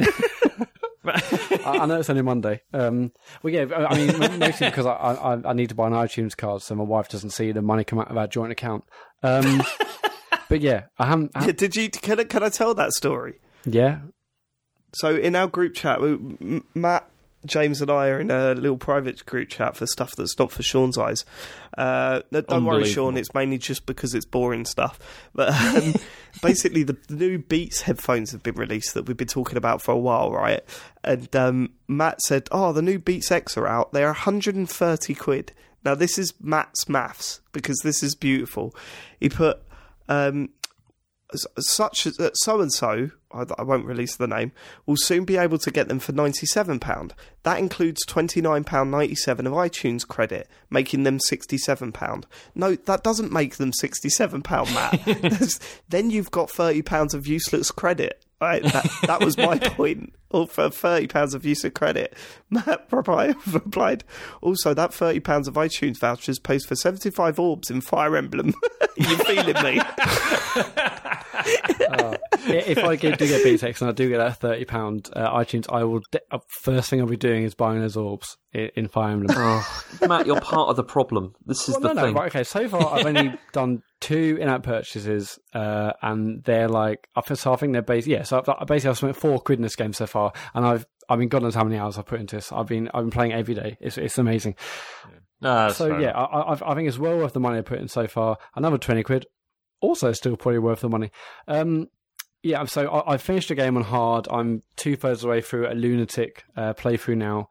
I, 1.04 1.78
I 1.80 1.86
know 1.86 1.98
it's 2.00 2.10
only 2.10 2.22
Monday. 2.22 2.60
Um, 2.72 3.12
well, 3.42 3.52
yeah, 3.52 3.64
I 3.74 3.86
I 3.86 3.96
mean, 3.96 4.38
mostly 4.38 4.68
because 4.68 4.86
I, 4.86 4.92
I, 4.92 5.50
I 5.50 5.52
need 5.52 5.70
to 5.70 5.74
buy 5.74 5.86
an 5.86 5.92
iTunes 5.94 6.36
card, 6.36 6.62
so 6.62 6.74
my 6.74 6.84
wife 6.84 7.08
doesn't 7.08 7.30
see 7.30 7.52
the 7.52 7.62
money 7.62 7.84
come 7.84 7.98
out 7.98 8.10
of 8.10 8.16
our 8.16 8.26
joint 8.26 8.52
account. 8.52 8.84
Um, 9.22 9.62
but 10.48 10.60
yeah, 10.60 10.84
I 10.98 11.06
haven't. 11.06 11.32
I, 11.34 11.50
Did 11.52 11.76
you? 11.76 11.88
Can 11.90 12.20
I, 12.20 12.24
can 12.24 12.42
I 12.42 12.50
tell 12.50 12.74
that 12.74 12.92
story? 12.92 13.40
yeah, 13.64 14.00
So 14.94 15.14
in 15.16 15.36
our 15.36 15.46
group 15.46 15.74
chat, 15.74 16.00
we, 16.00 16.62
Matt, 16.74 17.08
James, 17.46 17.80
and 17.80 17.90
I 17.90 18.08
are 18.08 18.20
in 18.20 18.30
a 18.30 18.54
little 18.54 18.76
private 18.76 19.24
group 19.24 19.48
chat 19.48 19.76
for 19.76 19.86
stuff 19.86 20.16
that's 20.16 20.38
not 20.38 20.50
for 20.50 20.62
Sean's 20.62 20.98
eyes. 20.98 21.24
Uh, 21.76 22.22
no, 22.30 22.40
don't 22.40 22.64
worry, 22.64 22.84
Sean. 22.84 23.16
It's 23.16 23.32
mainly 23.32 23.58
just 23.58 23.86
because 23.86 24.14
it's 24.14 24.24
boring 24.24 24.64
stuff. 24.64 24.98
But 25.34 25.54
um, 25.54 25.94
basically, 26.42 26.82
the 26.82 26.96
new 27.08 27.38
Beats 27.38 27.82
headphones 27.82 28.32
have 28.32 28.42
been 28.42 28.56
released 28.56 28.94
that 28.94 29.06
we've 29.06 29.16
been 29.16 29.28
talking 29.28 29.56
about 29.56 29.82
for 29.82 29.92
a 29.92 29.98
while, 29.98 30.32
right? 30.32 30.62
And 31.04 31.34
um, 31.36 31.70
Matt 31.86 32.20
said, 32.22 32.48
"Oh, 32.50 32.72
the 32.72 32.82
new 32.82 32.98
Beats 32.98 33.30
X 33.30 33.56
are 33.56 33.68
out. 33.68 33.92
They're 33.92 34.06
130 34.06 35.14
quid." 35.14 35.52
Now 35.84 35.94
this 35.94 36.18
is 36.18 36.34
Matt's 36.40 36.88
maths 36.88 37.40
because 37.52 37.78
this 37.84 38.02
is 38.02 38.14
beautiful. 38.14 38.74
He 39.20 39.28
put. 39.28 39.62
Um, 40.08 40.50
such 41.58 42.06
as 42.06 42.18
so 42.34 42.60
and 42.60 42.72
so, 42.72 43.10
I 43.30 43.62
won't 43.62 43.84
release 43.84 44.16
the 44.16 44.26
name, 44.26 44.52
will 44.86 44.96
soon 44.96 45.24
be 45.24 45.36
able 45.36 45.58
to 45.58 45.70
get 45.70 45.88
them 45.88 45.98
for 45.98 46.12
£97. 46.12 47.12
That 47.42 47.58
includes 47.58 48.04
£29.97 48.06 49.28
of 49.30 49.52
iTunes 49.52 50.06
credit, 50.06 50.48
making 50.70 51.02
them 51.02 51.18
£67. 51.18 52.24
No, 52.54 52.74
that 52.74 53.02
doesn't 53.02 53.32
make 53.32 53.56
them 53.56 53.72
£67, 53.72 54.74
Matt. 54.74 55.60
Then 55.88 56.10
you've 56.10 56.30
got 56.30 56.48
£30 56.48 57.14
of 57.14 57.26
useless 57.26 57.70
credit. 57.70 58.24
Right, 58.40 58.62
that, 58.62 58.88
that 59.02 59.20
was 59.20 59.36
my 59.36 59.58
point. 59.62 60.14
Or 60.30 60.46
for 60.46 60.68
thirty 60.68 61.06
pounds 61.06 61.32
of 61.34 61.46
use 61.46 61.64
of 61.64 61.72
credit, 61.72 62.14
Matt 62.50 62.86
replied, 62.90 63.34
replied. 63.46 64.04
Also, 64.42 64.74
that 64.74 64.92
thirty 64.92 65.20
pounds 65.20 65.48
of 65.48 65.54
iTunes 65.54 65.98
vouchers 65.98 66.38
pays 66.38 66.64
for 66.66 66.74
seventy-five 66.76 67.38
orbs 67.38 67.70
in 67.70 67.80
Fire 67.80 68.14
Emblem. 68.16 68.52
you 68.96 69.16
feeling 69.18 69.54
me? 69.64 69.80
if 72.50 72.78
I 72.78 72.96
do 72.96 73.14
get 73.16 73.44
Beats 73.44 73.62
X 73.62 73.80
and 73.80 73.88
I 73.90 73.92
do 73.92 74.08
get 74.08 74.18
that 74.18 74.36
thirty 74.38 74.64
pound 74.64 75.08
uh, 75.14 75.30
iTunes, 75.38 75.66
I 75.72 75.84
will. 75.84 76.00
De- 76.10 76.20
uh, 76.30 76.38
first 76.62 76.90
thing 76.90 77.00
I'll 77.00 77.06
be 77.06 77.16
doing 77.16 77.44
is 77.44 77.54
buying 77.54 77.80
those 77.80 77.96
orbs 77.96 78.36
in, 78.52 78.70
in 78.76 78.88
Fire 78.88 79.12
Emblem. 79.12 79.36
Oh, 79.38 79.82
Matt, 80.06 80.26
you're 80.26 80.40
part 80.40 80.68
of 80.68 80.76
the 80.76 80.84
problem. 80.84 81.34
This 81.46 81.68
is 81.68 81.74
Well, 81.74 81.80
the 81.80 81.94
no, 81.94 82.02
thing. 82.02 82.14
no, 82.14 82.20
right, 82.20 82.26
okay. 82.34 82.44
So 82.44 82.68
far, 82.68 82.94
I've 82.98 83.06
only 83.06 83.34
done 83.52 83.82
two 84.00 84.38
in-app 84.40 84.62
purchases, 84.62 85.38
uh, 85.54 85.92
and 86.02 86.42
they're 86.44 86.68
like, 86.68 87.08
I 87.16 87.34
so 87.34 87.52
I 87.52 87.56
think 87.56 87.72
they're 87.72 87.82
based. 87.82 88.06
Yeah, 88.06 88.22
so 88.22 88.42
I've, 88.46 88.66
basically, 88.66 88.90
I've 88.90 88.98
spent 88.98 89.16
four 89.16 89.40
quid 89.40 89.58
in 89.58 89.62
this 89.62 89.76
game 89.76 89.92
so 89.92 90.06
far, 90.06 90.17
and 90.54 90.66
I've, 90.66 90.86
I 91.08 91.16
mean, 91.16 91.28
God 91.28 91.42
knows 91.42 91.54
how 91.54 91.64
many 91.64 91.78
hours 91.78 91.96
I've 91.98 92.06
put 92.06 92.20
into 92.20 92.36
this. 92.36 92.52
I've 92.52 92.66
been, 92.66 92.88
I've 92.94 93.04
been 93.04 93.10
playing 93.10 93.32
every 93.32 93.54
day. 93.54 93.76
It's, 93.80 93.96
it's 93.98 94.18
amazing. 94.18 94.56
no, 95.40 95.70
so 95.70 95.98
yeah. 95.98 96.10
I, 96.12 96.52
I, 96.54 96.72
I 96.72 96.74
think 96.74 96.88
it's 96.88 96.98
well 96.98 97.16
worth 97.16 97.32
the 97.32 97.40
money 97.40 97.58
I 97.58 97.62
put 97.62 97.78
in 97.78 97.88
so 97.88 98.06
far. 98.06 98.38
Another 98.54 98.78
twenty 98.78 99.02
quid, 99.02 99.26
also 99.80 100.12
still 100.12 100.36
probably 100.36 100.58
worth 100.58 100.80
the 100.80 100.88
money. 100.88 101.10
Um, 101.46 101.88
yeah, 102.42 102.64
so 102.66 102.88
I, 102.88 103.14
I 103.14 103.16
finished 103.16 103.48
the 103.48 103.54
game 103.54 103.76
on 103.76 103.84
hard. 103.84 104.28
I'm 104.30 104.62
two 104.76 104.96
thirds 104.96 105.20
of 105.20 105.22
the 105.22 105.28
way 105.28 105.40
through 105.40 105.68
a 105.70 105.74
lunatic 105.74 106.44
uh, 106.56 106.72
playthrough 106.74 107.16
now, 107.16 107.48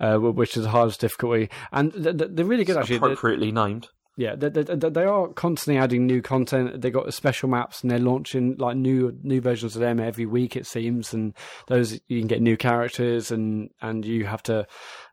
uh, 0.00 0.16
which 0.18 0.56
is 0.56 0.64
the 0.64 0.70
hardest 0.70 1.00
difficulty, 1.00 1.48
and 1.72 1.92
th- 1.92 2.16
th- 2.18 2.30
they're 2.34 2.44
really 2.44 2.64
good 2.64 2.76
actually. 2.76 2.98
They're- 2.98 3.12
appropriately 3.12 3.52
named. 3.52 3.88
Yeah, 4.18 4.34
they, 4.34 4.48
they, 4.48 4.62
they 4.74 5.04
are 5.04 5.28
constantly 5.28 5.80
adding 5.80 6.04
new 6.04 6.20
content. 6.20 6.80
They 6.80 6.90
got 6.90 7.14
special 7.14 7.48
maps, 7.48 7.82
and 7.82 7.90
they're 7.90 8.00
launching 8.00 8.56
like 8.56 8.76
new 8.76 9.16
new 9.22 9.40
versions 9.40 9.76
of 9.76 9.80
them 9.80 10.00
every 10.00 10.26
week. 10.26 10.56
It 10.56 10.66
seems, 10.66 11.14
and 11.14 11.34
those 11.68 12.00
you 12.08 12.18
can 12.18 12.26
get 12.26 12.42
new 12.42 12.56
characters, 12.56 13.30
and 13.30 13.70
and 13.80 14.04
you 14.04 14.24
have 14.24 14.42
to 14.44 14.66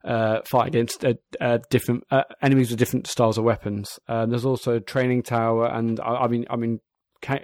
uh, 0.04 0.40
fight 0.48 0.70
against 0.70 1.06
uh, 1.06 1.14
uh, 1.40 1.60
different 1.70 2.04
uh, 2.10 2.24
enemies 2.42 2.72
with 2.72 2.80
different 2.80 3.06
styles 3.06 3.38
of 3.38 3.44
weapons. 3.44 4.00
Um, 4.08 4.32
there's 4.32 4.44
also 4.44 4.80
training 4.80 5.22
tower, 5.22 5.68
and 5.68 6.00
I, 6.00 6.24
I 6.24 6.28
mean, 6.28 6.48
I 6.50 6.56
mean. 6.56 6.80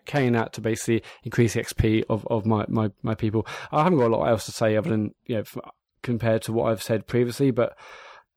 Carrying 0.06 0.36
out 0.36 0.54
to 0.54 0.62
basically 0.62 1.02
increase 1.24 1.56
the 1.56 1.62
XP 1.62 2.04
of, 2.08 2.28
of 2.30 2.46
my, 2.46 2.66
my, 2.68 2.92
my 3.02 3.16
people. 3.16 3.48
I 3.72 3.84
haven't 3.84 3.98
got 3.98 4.12
a 4.12 4.16
lot 4.16 4.28
else 4.28 4.46
to 4.46 4.52
say 4.52 4.76
other 4.76 4.92
than 4.92 5.16
you 5.26 5.38
know 5.38 5.44
compared 6.04 6.44
to 6.44 6.54
what 6.54 6.72
I've 6.72 6.84
said 6.84 7.08
previously, 7.08 7.50
but 7.50 7.76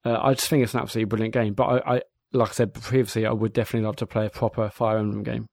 uh, 0.07 0.19
I 0.23 0.33
just 0.33 0.49
think 0.49 0.63
it's 0.63 0.73
an 0.73 0.81
absolutely 0.81 1.07
brilliant 1.07 1.35
game. 1.35 1.53
But 1.53 1.65
I, 1.65 1.97
I, 1.97 2.03
like 2.35 2.51
I 2.51 2.53
said 2.53 2.75
previously, 2.75 3.25
I 3.25 3.33
would 3.33 3.53
definitely 3.55 3.87
love 3.87 3.97
to 3.97 4.07
play 4.07 4.27
a 4.27 4.31
proper 4.31 4.69
Fire 4.69 4.99
Emblem 4.99 5.23
game 5.23 5.49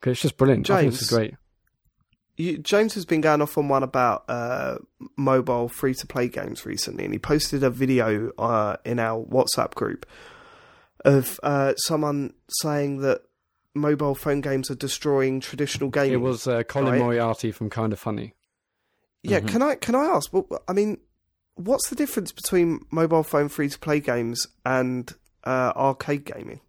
because 0.00 0.12
it's 0.12 0.22
just 0.22 0.36
brilliant. 0.36 0.70
I 0.70 0.80
think 0.82 0.92
this 0.92 1.02
is 1.02 1.08
great. 1.10 1.34
you, 2.36 2.58
James 2.58 2.94
has 2.94 3.04
been 3.04 3.22
going 3.22 3.40
off 3.42 3.56
on 3.58 3.68
one 3.68 3.82
about 3.82 4.24
uh, 4.28 4.76
mobile 5.16 5.68
free 5.68 5.94
to 5.94 6.06
play 6.06 6.28
games 6.28 6.64
recently, 6.66 7.04
and 7.04 7.12
he 7.14 7.18
posted 7.18 7.64
a 7.64 7.70
video 7.70 8.30
uh, 8.38 8.76
in 8.84 8.98
our 8.98 9.24
WhatsApp 9.24 9.74
group 9.74 10.06
of 11.04 11.40
uh, 11.42 11.74
someone 11.76 12.32
saying 12.62 12.98
that 13.00 13.22
mobile 13.74 14.14
phone 14.14 14.40
games 14.40 14.70
are 14.70 14.74
destroying 14.74 15.40
traditional 15.40 15.90
gaming. 15.90 16.14
It 16.14 16.20
was 16.20 16.46
uh, 16.46 16.62
Colin 16.62 16.92
right. 16.92 16.98
Moriarty 17.00 17.52
from 17.52 17.70
Kind 17.70 17.92
of 17.92 17.98
Funny. 17.98 18.34
Yeah, 19.22 19.40
Mhm. 19.40 19.48
can 19.48 19.62
I 19.62 19.74
can 19.74 19.94
I 19.94 20.04
ask? 20.04 20.32
Well, 20.32 20.46
I 20.68 20.72
mean, 20.72 20.98
what's 21.56 21.88
the 21.88 21.96
difference 21.96 22.32
between 22.32 22.80
mobile 22.90 23.22
phone 23.22 23.48
free 23.48 23.68
to 23.68 23.78
play 23.78 23.98
games 24.00 24.46
and 24.64 25.12
uh, 25.46 25.72
arcade 25.76 26.24
gaming? 26.24 26.60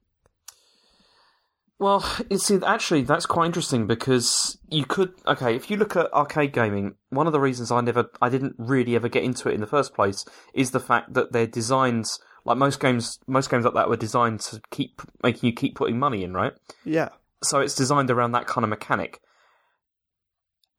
Well, 1.79 2.03
you 2.29 2.39
see, 2.39 2.59
actually, 2.65 3.03
that's 3.03 3.27
quite 3.27 3.47
interesting 3.47 3.85
because 3.85 4.57
you 4.69 4.85
could. 4.85 5.13
Okay, 5.27 5.55
if 5.55 5.69
you 5.69 5.77
look 5.77 5.95
at 5.95 6.11
arcade 6.13 6.53
gaming, 6.53 6.95
one 7.09 7.27
of 7.27 7.33
the 7.33 7.39
reasons 7.39 7.71
I 7.71 7.81
never, 7.81 8.09
I 8.21 8.29
didn't 8.29 8.55
really 8.57 8.95
ever 8.95 9.09
get 9.09 9.23
into 9.23 9.49
it 9.49 9.53
in 9.53 9.61
the 9.61 9.67
first 9.67 9.93
place 9.93 10.25
is 10.53 10.71
the 10.71 10.79
fact 10.79 11.13
that 11.13 11.33
their 11.33 11.45
designs, 11.45 12.17
like 12.45 12.57
most 12.57 12.79
games, 12.79 13.19
most 13.27 13.51
games 13.51 13.63
like 13.63 13.75
that, 13.75 13.89
were 13.89 13.97
designed 13.97 14.39
to 14.41 14.61
keep 14.71 15.01
making 15.21 15.47
you 15.47 15.53
keep 15.53 15.75
putting 15.75 15.99
money 15.99 16.23
in, 16.23 16.33
right? 16.33 16.53
Yeah, 16.83 17.09
So 17.43 17.59
it's 17.59 17.75
designed 17.75 18.09
around 18.09 18.31
that 18.31 18.47
kind 18.47 18.63
of 18.63 18.69
mechanic. 18.69 19.19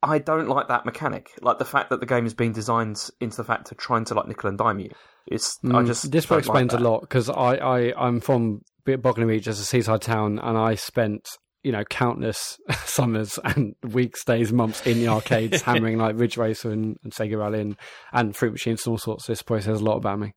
I 0.02 0.18
don't 0.18 0.48
like 0.48 0.68
that 0.68 0.84
mechanic, 0.84 1.30
like 1.42 1.58
the 1.58 1.64
fact 1.64 1.90
that 1.90 2.00
the 2.00 2.06
game 2.06 2.24
is 2.26 2.34
being 2.34 2.52
designed 2.52 3.08
into 3.20 3.36
the 3.36 3.44
fact 3.44 3.70
of 3.70 3.78
trying 3.78 4.04
to 4.06 4.14
like 4.14 4.26
nickel 4.26 4.48
and 4.48 4.58
dime 4.58 4.78
you. 4.78 4.90
It's 5.30 5.58
I 5.64 5.68
Mm, 5.68 5.86
just 5.86 6.10
this 6.10 6.26
don't 6.26 6.38
explains 6.38 6.72
like 6.72 6.80
a 6.80 6.84
lot 6.84 7.00
because 7.02 7.28
I, 7.28 7.54
I 7.56 8.06
I'm 8.06 8.20
from 8.20 8.62
Bognor 8.84 9.26
Regis, 9.26 9.60
a 9.60 9.64
seaside 9.64 10.02
town, 10.02 10.38
and 10.38 10.56
I 10.56 10.74
spent 10.74 11.28
you 11.62 11.72
know 11.72 11.84
countless 11.84 12.58
summers 12.84 13.38
and 13.44 13.74
weeks, 13.82 14.24
days, 14.24 14.52
months 14.52 14.86
in 14.86 15.00
the 15.00 15.08
arcades 15.08 15.62
hammering 15.68 15.98
like 15.98 16.18
Ridge 16.18 16.36
Racer 16.36 16.70
and, 16.70 16.96
and 17.02 17.12
Sega 17.12 17.38
Rally 17.38 17.60
and, 17.60 17.76
and 18.12 18.34
Fruit 18.34 18.52
Machines 18.52 18.86
and 18.86 18.92
all 18.92 18.98
sorts. 18.98 19.26
This 19.26 19.42
probably 19.42 19.62
says 19.62 19.80
a 19.80 19.84
lot 19.84 19.96
about 19.96 20.18
me. 20.18 20.32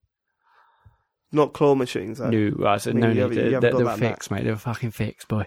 not 1.31 1.53
claw 1.53 1.75
machines. 1.75 2.17
Though. 2.17 2.29
No, 2.29 2.65
I 2.65 2.77
said 2.77 2.91
I 2.91 2.99
mean, 2.99 3.01
no 3.01 3.09
you 3.09 3.29
need. 3.29 3.37
They, 3.37 3.43
you 3.43 3.47
they, 3.49 3.53
haven't 3.53 3.77
they 3.77 3.83
got 3.83 3.99
were 3.99 4.09
fixed, 4.09 4.31
mate. 4.31 4.43
They 4.43 4.51
were 4.51 4.57
fucking 4.57 4.91
fixed, 4.91 5.27
boy. 5.29 5.45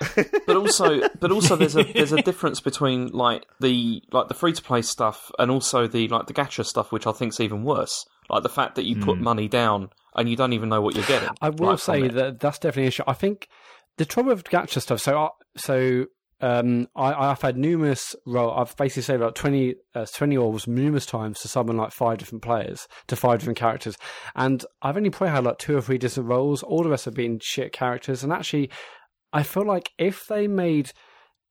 but 0.46 0.56
also 0.56 1.08
but 1.18 1.32
also 1.32 1.56
there's 1.56 1.76
a 1.76 1.82
there's 1.82 2.12
a 2.12 2.22
difference 2.22 2.60
between 2.60 3.08
like 3.08 3.44
the 3.60 4.02
like 4.12 4.28
the 4.28 4.34
free 4.34 4.52
to 4.52 4.62
play 4.62 4.82
stuff 4.82 5.32
and 5.38 5.50
also 5.50 5.88
the 5.88 6.06
like 6.08 6.26
the 6.26 6.34
gacha 6.34 6.64
stuff 6.64 6.92
which 6.92 7.06
I 7.06 7.12
think's 7.12 7.40
even 7.40 7.64
worse 7.64 8.04
like 8.28 8.42
the 8.42 8.48
fact 8.48 8.74
that 8.76 8.84
you 8.84 8.96
put 8.96 9.18
money 9.18 9.48
down 9.48 9.90
and 10.14 10.28
you 10.28 10.36
don't 10.36 10.52
even 10.52 10.68
know 10.68 10.80
what 10.80 10.94
you're 10.94 11.04
getting 11.04 11.28
I 11.40 11.50
will 11.50 11.70
like, 11.70 11.78
say 11.78 12.08
that 12.08 12.40
that's 12.40 12.58
definitely 12.58 12.84
an 12.84 12.88
issue. 12.88 13.04
I 13.06 13.12
think 13.12 13.48
the 13.96 14.04
trouble 14.04 14.30
with 14.30 14.44
gacha 14.44 14.80
stuff. 14.80 15.00
So, 15.00 15.18
I 15.18 15.28
so 15.56 16.06
um, 16.40 16.88
I, 16.94 17.12
I've 17.14 17.40
had 17.40 17.56
numerous 17.56 18.14
role. 18.26 18.52
I've 18.52 18.76
basically 18.76 19.02
saved 19.02 19.22
about 19.22 19.34
20, 19.34 19.74
uh, 19.94 20.06
20 20.06 20.36
orbs 20.36 20.66
numerous 20.66 21.06
times 21.06 21.40
to 21.40 21.48
summon 21.48 21.76
like 21.76 21.92
five 21.92 22.18
different 22.18 22.42
players 22.42 22.86
to 23.06 23.16
five 23.16 23.38
different 23.38 23.58
characters, 23.58 23.96
and 24.34 24.64
I've 24.82 24.96
only 24.96 25.10
probably 25.10 25.34
had 25.34 25.44
like 25.44 25.58
two 25.58 25.76
or 25.76 25.80
three 25.80 25.98
different 25.98 26.28
roles. 26.28 26.62
All 26.62 26.82
the 26.82 26.90
rest 26.90 27.06
have 27.06 27.14
been 27.14 27.40
shit 27.42 27.72
characters, 27.72 28.22
and 28.22 28.32
actually, 28.32 28.70
I 29.32 29.42
feel 29.42 29.64
like 29.64 29.90
if 29.98 30.26
they 30.26 30.46
made, 30.46 30.92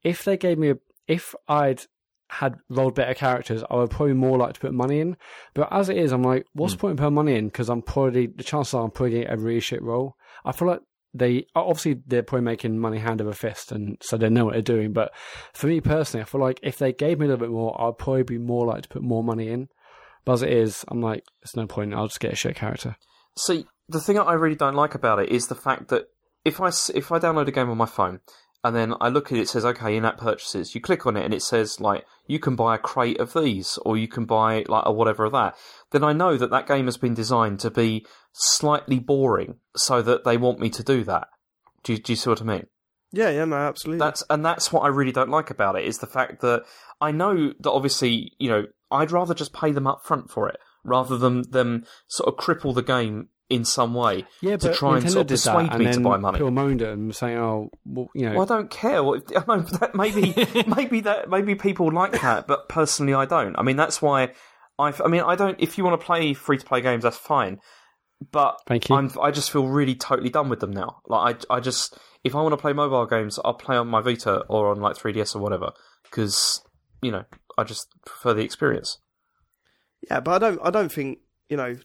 if 0.04 0.24
they 0.24 0.38
gave 0.38 0.60
me 0.60 0.72
a, 0.72 0.76
if 1.08 1.34
I'd 1.48 1.84
had 2.30 2.56
rolled 2.70 2.96
better 2.96 3.14
characters, 3.14 3.64
I 3.70 3.76
would 3.76 3.92
probably 3.92 4.14
more 4.14 4.38
like 4.38 4.54
to 4.54 4.60
put 4.60 4.74
money 4.74 5.00
in. 5.00 5.18
But 5.54 5.70
as 5.72 5.90
it 5.90 5.98
is, 5.98 6.12
I'm 6.12 6.24
like, 6.24 6.46
what's 6.54 6.74
hmm. 6.74 6.78
the 6.78 6.82
point 6.82 6.92
in 6.92 6.98
putting 6.98 7.14
money 7.14 7.36
in? 7.36 7.48
Because 7.48 7.70
I'm 7.70 7.82
probably 7.82 8.28
the 8.28 8.44
chances 8.44 8.74
are 8.74 8.84
I'm 8.84 8.92
probably 8.92 9.12
getting 9.12 9.30
a 9.32 9.38
really 9.38 9.60
shit 9.60 9.82
roll. 9.82 10.16
I 10.44 10.52
feel 10.52 10.68
like 10.68 10.82
they 11.14 11.48
obviously 11.56 12.02
they're 12.06 12.24
probably 12.24 12.44
making 12.44 12.78
money 12.78 13.00
hand 13.00 13.22
over 13.22 13.34
fist, 13.34 13.72
and 13.72 13.98
so 14.02 14.18
they 14.18 14.30
know 14.30 14.46
what 14.46 14.54
they're 14.54 14.62
doing. 14.62 14.92
But 14.92 15.14
for 15.54 15.68
me 15.68 15.82
personally, 15.82 16.24
I 16.24 16.26
feel 16.26 16.42
like 16.42 16.60
if 16.62 16.78
they 16.78 16.94
gave 16.94 17.20
me 17.20 17.26
a 17.26 17.30
little 17.30 17.46
bit 17.46 17.52
more, 17.52 17.80
I'd 17.80 17.98
probably 17.98 18.24
be 18.24 18.38
more 18.38 18.66
like 18.66 18.84
to 18.84 18.90
put 18.90 19.02
more 19.02 19.24
money 19.24 19.50
in. 19.50 19.70
But 20.26 20.34
as 20.34 20.42
it 20.42 20.52
is, 20.52 20.84
I'm 20.88 21.02
like, 21.02 21.24
it's 21.44 21.56
no 21.56 21.68
point. 21.68 21.94
I'll 21.94 22.08
just 22.08 22.20
get 22.20 22.34
a 22.34 22.36
shit 22.36 22.56
character. 22.56 22.98
See, 23.38 23.66
the 23.88 24.02
thing 24.02 24.18
I 24.18 24.34
really 24.34 24.56
don't 24.56 24.76
like 24.76 24.96
about 24.96 25.20
it 25.20 25.30
is 25.30 25.48
the 25.48 25.56
fact 25.56 25.90
that 25.90 26.06
if 26.44 26.60
I 26.60 26.68
if 26.94 27.12
I 27.12 27.20
download 27.20 27.48
a 27.48 27.52
game 27.52 27.70
on 27.70 27.78
my 27.78 27.86
phone 27.86 28.20
and 28.66 28.76
then 28.76 28.96
I 29.00 29.10
look 29.10 29.32
at 29.32 29.38
it, 29.38 29.42
it 29.42 29.50
says, 29.50 29.64
okay, 29.64 29.96
in-app 29.96 30.18
purchases. 30.18 30.74
You 30.74 30.82
click 30.82 31.06
on 31.06 31.16
it, 31.16 31.24
and 31.24 31.36
it 31.36 31.44
says 31.44 31.80
like 31.80 32.04
you 32.26 32.40
can 32.40 32.56
buy 32.56 32.74
a 32.74 32.80
crate 32.80 33.20
of 33.20 33.34
these, 33.34 33.78
or 33.86 33.96
you 33.96 34.08
can 34.08 34.26
buy 34.26 34.66
like 34.68 34.84
a 34.88 34.92
whatever 34.92 35.26
of 35.26 35.34
that. 35.34 35.56
Then 35.92 36.04
I 36.04 36.14
know 36.14 36.36
that 36.36 36.50
that 36.50 36.68
game 36.68 36.86
has 36.86 36.98
been 36.98 37.14
designed 37.14 37.60
to 37.60 37.70
be 37.70 38.08
slightly 38.34 38.98
boring, 38.98 39.60
so 39.76 40.02
that 40.02 40.24
they 40.24 40.36
want 40.36 40.60
me 40.60 40.72
to 40.72 40.84
do 40.84 41.04
that. 41.04 41.28
Do 41.84 41.94
you, 41.94 42.00
do 42.00 42.12
you 42.12 42.18
see 42.18 42.28
what 42.28 42.42
I 42.42 42.46
mean? 42.46 42.66
Yeah, 43.12 43.30
yeah, 43.30 43.46
no, 43.46 43.56
absolutely. 43.56 44.00
That's 44.00 44.24
and 44.32 44.44
that's 44.44 44.74
what 44.74 44.82
I 44.82 44.88
really 44.88 45.12
don't 45.12 45.30
like 45.30 45.52
about 45.52 45.76
it 45.76 45.86
is 45.86 46.00
the 46.00 46.08
fact 46.08 46.42
that 46.42 46.64
I 47.00 47.12
know 47.12 47.54
that 47.60 47.72
obviously 47.72 48.32
you 48.40 48.50
know 48.50 48.66
I'd 48.90 49.12
rather 49.12 49.36
just 49.36 49.54
pay 49.54 49.72
them 49.72 49.86
up 49.86 50.04
front 50.04 50.32
for 50.32 50.50
it 50.50 50.58
rather 50.84 51.20
than 51.20 51.44
them 51.52 51.86
sort 52.08 52.28
of 52.28 52.44
cripple 52.44 52.74
the 52.74 52.82
game 52.82 53.30
in 53.50 53.64
some 53.64 53.94
way 53.94 54.26
Yeah, 54.42 54.58
to 54.58 54.70
but 54.70 54.76
try 54.76 54.98
and 54.98 55.06
Nintendo 55.06 55.10
sort 55.10 55.22
of 55.22 55.28
did 55.28 55.38
that, 55.40 55.54
persuade 55.54 55.72
and 55.72 55.86
me 55.86 55.92
to 55.94 56.00
buy 56.00 56.18
money. 56.18 56.38
People 56.38 56.52
moaned 56.52 56.82
at 56.82 56.90
them 56.90 57.12
saying, 57.12 57.38
"Oh, 57.38 57.70
well, 57.86 58.10
you 58.16 58.28
know, 58.28 58.34
Well, 58.36 58.44
I 58.44 58.46
don't 58.46 58.70
care. 58.72 59.04
Well, 59.04 59.22
I 59.36 59.44
know 59.46 59.62
that 59.62 59.96
maybe 59.96 60.34
maybe 60.76 61.02
that 61.02 61.30
maybe 61.30 61.56
people 61.56 61.92
like 61.92 62.20
that, 62.22 62.48
but 62.48 62.70
personally, 62.70 63.14
I 63.14 63.26
don't. 63.26 63.56
I 63.58 63.62
mean, 63.62 63.76
that's 63.76 64.02
why 64.02 64.32
I. 64.80 64.94
I 65.04 65.08
mean, 65.08 65.22
I 65.22 65.36
don't. 65.36 65.60
If 65.60 65.78
you 65.78 65.84
want 65.84 66.00
to 66.00 66.06
play 66.06 66.34
free 66.34 66.58
to 66.58 66.66
play 66.66 66.82
games, 66.82 67.04
that's 67.04 67.18
fine. 67.18 67.60
But 68.32 68.60
Thank 68.66 68.90
you. 68.90 68.96
I'm. 68.96 69.12
I 69.22 69.30
just 69.32 69.52
feel 69.52 69.68
really 69.68 69.96
totally 69.96 70.30
done 70.30 70.50
with 70.50 70.60
them 70.60 70.72
now. 70.72 71.02
Like 71.08 71.46
I. 71.50 71.56
I 71.58 71.60
just. 71.60 71.98
If 72.24 72.34
I 72.34 72.42
want 72.42 72.54
to 72.54 72.58
play 72.58 72.74
mobile 72.74 73.06
games, 73.06 73.38
I'll 73.46 73.54
play 73.54 73.78
on 73.78 73.88
my 73.88 74.02
Vita 74.02 74.40
or 74.50 74.72
on 74.72 74.80
like 74.82 74.98
3DS 74.98 75.36
or 75.36 75.40
whatever. 75.40 75.72
Because 76.04 76.64
you 77.04 77.12
know, 77.12 77.26
I 77.56 77.64
just 77.64 77.88
prefer 78.06 78.34
the 78.34 78.42
experience. 78.42 78.98
Yeah, 80.10 80.22
but 80.22 80.32
I 80.32 80.50
don't. 80.50 80.60
I 80.64 80.72
don't 80.72 80.92
think 80.92 81.20
you 81.50 81.58
know, 81.58 81.76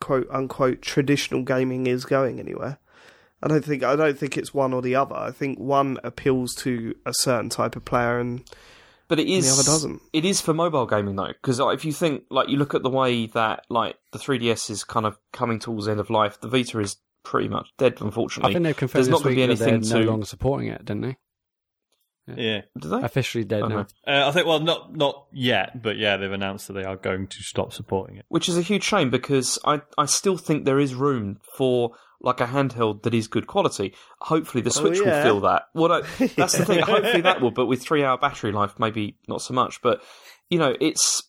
quote 0.00 0.28
unquote, 0.30 0.82
traditional 0.82 1.42
gaming 1.42 1.86
is 1.86 2.04
going 2.04 2.38
anywhere. 2.40 2.78
I 3.42 3.48
don't 3.48 3.64
think. 3.64 3.84
I 3.84 3.94
don't 3.94 4.18
think 4.18 4.36
it's 4.36 4.52
one 4.52 4.72
or 4.72 4.82
the 4.82 4.96
other. 4.96 5.14
I 5.14 5.30
think 5.30 5.58
one 5.58 5.98
appeals 6.02 6.54
to 6.56 6.94
a 7.06 7.14
certain 7.14 7.48
type 7.48 7.76
of 7.76 7.84
player, 7.84 8.18
and 8.18 8.42
But 9.08 9.20
it 9.20 9.28
is 9.28 9.46
the 9.46 9.52
other 9.52 9.62
doesn't. 9.62 10.02
It 10.12 10.24
is 10.24 10.40
for 10.40 10.52
mobile 10.52 10.86
gaming 10.86 11.16
though, 11.16 11.28
because 11.28 11.58
if 11.60 11.84
you 11.84 11.92
think 11.92 12.24
like 12.30 12.48
you 12.48 12.56
look 12.58 12.74
at 12.74 12.82
the 12.82 12.90
way 12.90 13.26
that 13.26 13.64
like 13.68 13.96
the 14.12 14.18
3DS 14.18 14.70
is 14.70 14.84
kind 14.84 15.06
of 15.06 15.18
coming 15.32 15.58
towards 15.58 15.86
the 15.86 15.92
end 15.92 16.00
of 16.00 16.10
life, 16.10 16.40
the 16.40 16.48
Vita 16.48 16.78
is 16.80 16.96
pretty 17.22 17.48
much 17.48 17.68
dead. 17.78 17.98
Unfortunately, 18.00 18.06
I 18.06 18.06
Unfortunately, 18.06 18.54
think 18.54 18.64
they've 18.64 18.76
confirmed 18.76 18.98
there's 18.98 19.08
not 19.08 19.16
this 19.18 19.22
going 19.24 19.36
week 19.36 19.44
to 19.44 19.48
be 19.48 19.54
that 19.54 19.64
they're 19.64 19.74
anything 19.74 19.90
no 19.98 20.04
to. 20.04 20.10
longer 20.10 20.26
supporting 20.26 20.68
it, 20.68 20.84
didn't 20.84 21.02
they? 21.02 21.16
Yeah. 22.36 22.62
Do 22.78 22.88
they? 22.88 23.02
Officially 23.02 23.44
dead 23.44 23.62
Oh, 23.62 23.68
now. 23.68 23.86
Uh, 24.06 24.28
I 24.28 24.32
think, 24.32 24.46
well, 24.46 24.60
not 24.60 24.94
not 24.94 25.26
yet, 25.32 25.82
but 25.82 25.96
yeah, 25.96 26.16
they've 26.16 26.30
announced 26.32 26.66
that 26.68 26.74
they 26.74 26.84
are 26.84 26.96
going 26.96 27.26
to 27.28 27.42
stop 27.42 27.72
supporting 27.72 28.16
it. 28.16 28.24
Which 28.28 28.48
is 28.48 28.58
a 28.58 28.62
huge 28.62 28.82
shame 28.84 29.10
because 29.10 29.58
I 29.64 29.82
I 29.96 30.06
still 30.06 30.36
think 30.36 30.64
there 30.64 30.80
is 30.80 30.94
room 30.94 31.40
for 31.56 31.92
like 32.20 32.40
a 32.40 32.46
handheld 32.46 33.04
that 33.04 33.14
is 33.14 33.28
good 33.28 33.46
quality. 33.46 33.94
Hopefully, 34.20 34.60
the 34.62 34.70
Switch 34.70 34.98
Oh, 35.00 35.04
yeah. 35.04 35.16
will 35.16 35.22
fill 35.22 35.40
that. 35.42 35.62
What 35.72 35.92
I, 35.92 36.00
that's 36.36 36.58
the 36.58 36.64
thing. 36.64 36.80
Hopefully, 36.80 37.20
that 37.22 37.40
will. 37.40 37.52
But 37.52 37.66
with 37.66 37.82
three 37.82 38.02
hour 38.04 38.18
battery 38.18 38.52
life, 38.52 38.74
maybe 38.78 39.16
not 39.28 39.40
so 39.40 39.54
much. 39.54 39.80
But 39.82 40.02
you 40.50 40.58
know, 40.58 40.74
it's. 40.80 41.22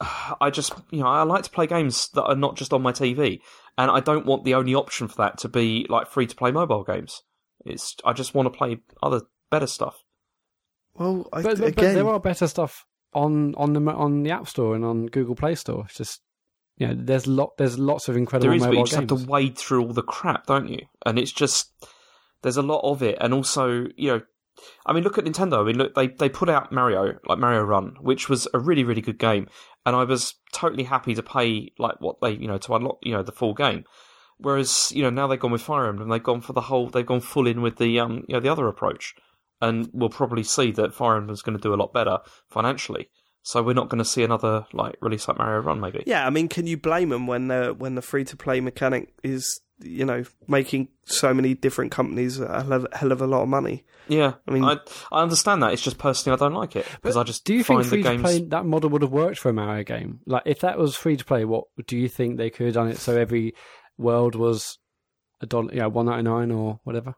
I 0.40 0.50
just 0.50 0.74
you 0.90 1.00
know 1.00 1.06
I 1.06 1.22
like 1.22 1.44
to 1.44 1.50
play 1.50 1.66
games 1.66 2.08
that 2.14 2.24
are 2.24 2.34
not 2.36 2.56
just 2.56 2.72
on 2.72 2.82
my 2.82 2.92
TV, 2.92 3.40
and 3.78 3.90
I 3.90 4.00
don't 4.00 4.26
want 4.26 4.44
the 4.44 4.54
only 4.54 4.74
option 4.74 5.08
for 5.08 5.16
that 5.16 5.38
to 5.38 5.48
be 5.48 5.86
like 5.88 6.08
free 6.08 6.26
to 6.26 6.36
play 6.36 6.50
mobile 6.50 6.84
games. 6.84 7.22
It's 7.64 7.96
I 8.04 8.12
just 8.12 8.34
want 8.34 8.46
to 8.52 8.56
play 8.56 8.80
other 9.02 9.22
better 9.50 9.66
stuff. 9.66 10.03
Well, 10.94 11.28
I, 11.32 11.42
But, 11.42 11.58
but, 11.58 11.74
but 11.76 11.94
there 11.94 12.08
are 12.08 12.20
better 12.20 12.46
stuff 12.46 12.84
on 13.12 13.54
on 13.56 13.72
the 13.72 13.80
on 13.92 14.22
the 14.22 14.30
App 14.30 14.48
Store 14.48 14.74
and 14.74 14.84
on 14.84 15.06
Google 15.06 15.34
Play 15.34 15.54
Store. 15.54 15.84
It's 15.86 15.96
just 15.96 16.20
you 16.76 16.88
know, 16.88 16.94
there's 16.96 17.26
lot 17.26 17.56
there's 17.56 17.78
lots 17.78 18.08
of 18.08 18.16
incredible 18.16 18.48
There 18.48 18.56
is, 18.56 18.62
but 18.62 18.66
mobile 18.66 18.78
you 18.80 18.84
just 18.84 18.98
games. 18.98 19.10
have 19.10 19.20
to 19.20 19.30
wade 19.30 19.56
through 19.56 19.82
all 19.82 19.92
the 19.92 20.02
crap, 20.02 20.46
don't 20.46 20.68
you? 20.68 20.80
And 21.06 21.18
it's 21.18 21.32
just 21.32 21.72
there's 22.42 22.56
a 22.56 22.62
lot 22.62 22.80
of 22.80 23.02
it, 23.02 23.16
and 23.20 23.32
also 23.32 23.86
you 23.96 24.12
know, 24.12 24.20
I 24.84 24.92
mean, 24.92 25.04
look 25.04 25.18
at 25.18 25.24
Nintendo. 25.24 25.60
I 25.60 25.64
mean, 25.64 25.78
look, 25.78 25.94
they 25.94 26.08
they 26.08 26.28
put 26.28 26.48
out 26.48 26.72
Mario, 26.72 27.14
like 27.26 27.38
Mario 27.38 27.62
Run, 27.62 27.96
which 28.00 28.28
was 28.28 28.48
a 28.52 28.58
really 28.58 28.84
really 28.84 29.00
good 29.00 29.18
game, 29.18 29.48
and 29.86 29.94
I 29.94 30.04
was 30.04 30.34
totally 30.52 30.84
happy 30.84 31.14
to 31.14 31.22
pay 31.22 31.72
like 31.78 32.00
what 32.00 32.16
they 32.20 32.32
you 32.32 32.48
know 32.48 32.58
to 32.58 32.74
unlock 32.74 32.98
you 33.02 33.12
know 33.12 33.22
the 33.22 33.32
full 33.32 33.54
game. 33.54 33.84
Whereas 34.38 34.90
you 34.92 35.02
know 35.02 35.10
now 35.10 35.28
they've 35.28 35.38
gone 35.38 35.52
with 35.52 35.62
Fire 35.62 35.86
Emblem, 35.86 36.08
they've 36.08 36.22
gone 36.22 36.40
for 36.40 36.54
the 36.54 36.62
whole, 36.62 36.88
they've 36.88 37.06
gone 37.06 37.20
full 37.20 37.46
in 37.46 37.62
with 37.62 37.76
the 37.76 38.00
um 38.00 38.24
you 38.28 38.34
know 38.34 38.40
the 38.40 38.48
other 38.48 38.66
approach, 38.66 39.14
and 39.68 39.88
we'll 39.92 40.08
probably 40.08 40.42
see 40.42 40.70
that 40.72 40.94
Fire 40.94 41.16
Emblem's 41.16 41.42
going 41.42 41.56
to 41.58 41.62
do 41.62 41.74
a 41.74 41.76
lot 41.82 41.92
better 41.92 42.18
financially. 42.48 43.10
So 43.42 43.62
we're 43.62 43.74
not 43.74 43.88
going 43.90 43.98
to 43.98 44.04
see 44.08 44.22
another 44.22 44.66
like 44.72 44.96
release 45.02 45.28
like 45.28 45.36
Mario 45.38 45.60
Run, 45.60 45.78
maybe. 45.80 46.02
yeah. 46.06 46.26
I 46.26 46.30
mean, 46.30 46.48
can 46.48 46.66
you 46.66 46.76
blame 46.78 47.10
them 47.10 47.26
when 47.26 47.48
the 47.48 47.74
when 47.76 47.94
the 47.94 48.02
free 48.02 48.24
to 48.24 48.36
play 48.36 48.60
mechanic 48.60 49.12
is 49.22 49.60
you 49.80 50.04
know 50.04 50.22
making 50.48 50.88
so 51.04 51.34
many 51.34 51.52
different 51.52 51.90
companies 51.90 52.38
a 52.40 52.62
hell 52.94 53.12
of, 53.12 53.20
a 53.20 53.26
lot 53.26 53.42
of 53.42 53.48
money? 53.48 53.84
Yeah, 54.08 54.34
I 54.46 54.50
I 54.50 54.54
mean- 54.54 54.62
mean, 54.64 54.78
I, 55.12 55.16
I 55.18 55.22
understand 55.22 55.62
that. 55.62 55.72
It's 55.74 55.82
just 55.82 55.98
personally, 55.98 56.36
I 56.36 56.38
don't 56.42 56.54
like 56.54 56.74
it 56.76 56.86
because 57.02 57.18
I 57.18 57.22
just 57.22 57.44
do 57.44 57.52
you 57.54 57.64
find 57.64 57.84
think 57.84 58.04
free 58.06 58.16
to 58.16 58.22
play 58.22 58.40
that 58.48 58.64
model 58.64 58.88
would 58.90 59.02
have 59.02 59.12
worked 59.12 59.38
for 59.38 59.50
a 59.50 59.52
Mario 59.52 59.84
game? 59.84 60.20
Like 60.26 60.44
if 60.46 60.60
that 60.60 60.78
was 60.78 60.96
free 60.96 61.16
to 61.18 61.24
play, 61.24 61.44
what 61.44 61.64
do 61.86 61.98
you 61.98 62.08
think 62.08 62.38
they 62.38 62.48
could 62.50 62.64
have 62.66 62.74
done 62.74 62.88
it 62.88 62.96
so 62.98 63.14
every 63.16 63.54
world 63.98 64.34
was 64.36 64.78
a 65.42 65.46
dollar, 65.46 65.70
you 65.74 65.80
know, 65.80 65.88
one 65.90 66.06
ninety 66.06 66.22
nine 66.22 66.50
or 66.50 66.80
whatever? 66.84 67.14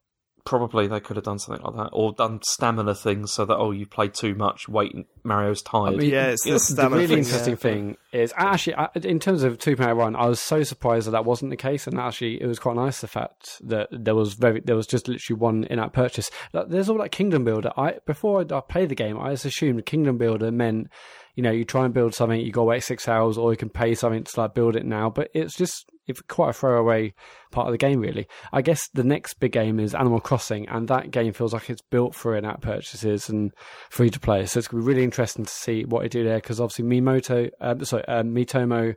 Probably 0.47 0.87
they 0.87 1.01
could 1.01 1.17
have 1.17 1.25
done 1.25 1.39
something 1.39 1.63
like 1.63 1.75
that, 1.77 1.91
or 1.93 2.13
done 2.13 2.41
stamina 2.43 2.95
things 2.95 3.33
so 3.33 3.45
that 3.45 3.57
oh, 3.57 3.73
you 3.73 3.85
played 3.85 4.15
too 4.15 4.35
much, 4.35 4.69
wait, 4.69 4.95
Mario's 5.25 5.61
tired. 5.61 5.95
I 5.95 5.97
mean, 5.97 6.11
Yeah, 6.11 6.29
it's 6.29 6.45
the 6.45 6.53
the 6.53 6.59
stamina 6.61 6.95
really 6.97 7.07
thing, 7.09 7.19
interesting 7.19 7.53
yeah. 7.55 7.57
thing 7.59 7.97
is 8.13 8.33
actually 8.37 8.77
I- 8.77 8.89
in 9.03 9.19
terms 9.21 9.43
of 9.43 9.61
Super 9.63 9.83
Mario 9.83 9.97
Run, 9.97 10.17
I 10.17 10.27
was 10.27 10.41
so 10.41 10.63
surprised 10.63 11.07
that 11.09 11.11
that 11.11 11.25
wasn't 11.25 11.51
the 11.51 11.57
case, 11.57 11.87
and 11.87 11.99
actually 11.99 12.41
it 12.41 12.47
was 12.47 12.59
quite 12.59 12.77
nice 12.77 13.01
the 13.01 13.09
fact 13.09 13.61
that 13.69 13.89
there 13.91 14.15
was 14.15 14.35
very 14.35 14.61
there 14.61 14.77
was 14.77 14.87
just 14.87 15.09
literally 15.09 15.39
one 15.39 15.65
in-app 15.65 15.93
purchase. 15.93 16.31
Like, 16.53 16.69
There's 16.69 16.89
all 16.89 16.99
that 16.99 17.11
Kingdom 17.11 17.45
Builder. 17.45 17.73
I 17.77 17.99
before 18.07 18.41
I, 18.49 18.57
I 18.57 18.61
played 18.61 18.89
the 18.89 18.95
game, 18.95 19.19
I 19.19 19.31
just 19.33 19.45
assumed 19.45 19.85
Kingdom 19.85 20.17
Builder 20.17 20.51
meant 20.53 20.89
you 21.35 21.43
know 21.43 21.51
you 21.51 21.65
try 21.65 21.85
and 21.85 21.93
build 21.93 22.15
something, 22.15 22.41
you 22.41 22.53
got 22.53 22.63
to 22.63 22.67
wait 22.67 22.85
six 22.85 23.09
hours, 23.09 23.37
or 23.37 23.53
you 23.53 23.57
can 23.59 23.69
pay 23.69 23.95
something 23.95 24.25
to 24.25 24.41
like 24.41 24.55
build 24.55 24.77
it 24.77 24.87
now. 24.87 25.11
But 25.11 25.29
it's 25.35 25.57
just 25.57 25.91
quite 26.29 26.51
a 26.51 26.53
throwaway 26.53 27.15
part 27.51 27.67
of 27.67 27.73
the 27.73 27.79
game, 27.79 28.01
really. 28.01 28.27
I 28.53 28.63
guess 28.63 28.89
the 28.95 29.05
next 29.05 29.35
big 29.35 29.53
game 29.53 29.81
is 29.81 29.95
Animal 29.95 30.21
Crossing, 30.21 30.69
and 30.69 30.89
that 30.89 31.11
game 31.11 31.33
feels 31.33 31.53
like 31.53 31.71
it's 31.71 31.83
built 31.83 32.15
for 32.15 32.37
in-app 32.37 32.63
purchases 32.63 33.29
and 33.29 33.53
free 33.91 34.11
to 34.11 34.21
play. 34.21 34.47
So 34.47 34.59
it's 34.59 34.69
going 34.69 34.83
to 34.83 34.87
be 34.87 34.93
really 34.93 35.05
interesting 35.05 35.45
to 35.45 35.51
see 35.51 35.85
what 35.85 36.03
they 36.03 36.09
do 36.09 36.25
there, 36.25 36.39
because 36.39 36.61
obviously 36.61 36.85
Mimoto, 36.85 37.51
um, 37.61 37.85
sorry, 37.85 38.05
um, 38.07 38.35
Miitomo, 38.35 38.95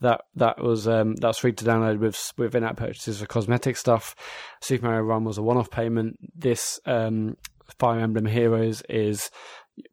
that 0.00 0.22
that 0.34 0.60
was 0.60 0.88
um, 0.88 1.14
that's 1.16 1.38
free 1.38 1.52
to 1.52 1.64
download 1.64 1.98
with 1.98 2.32
with 2.36 2.54
in-app 2.54 2.76
purchases 2.76 3.20
for 3.20 3.26
cosmetic 3.26 3.76
stuff. 3.76 4.16
Super 4.60 4.86
Mario 4.86 5.02
Run 5.02 5.24
was 5.24 5.38
a 5.38 5.42
one-off 5.42 5.70
payment. 5.70 6.18
This 6.34 6.80
um, 6.86 7.36
Fire 7.78 8.00
Emblem 8.00 8.26
Heroes 8.26 8.82
is 8.88 9.30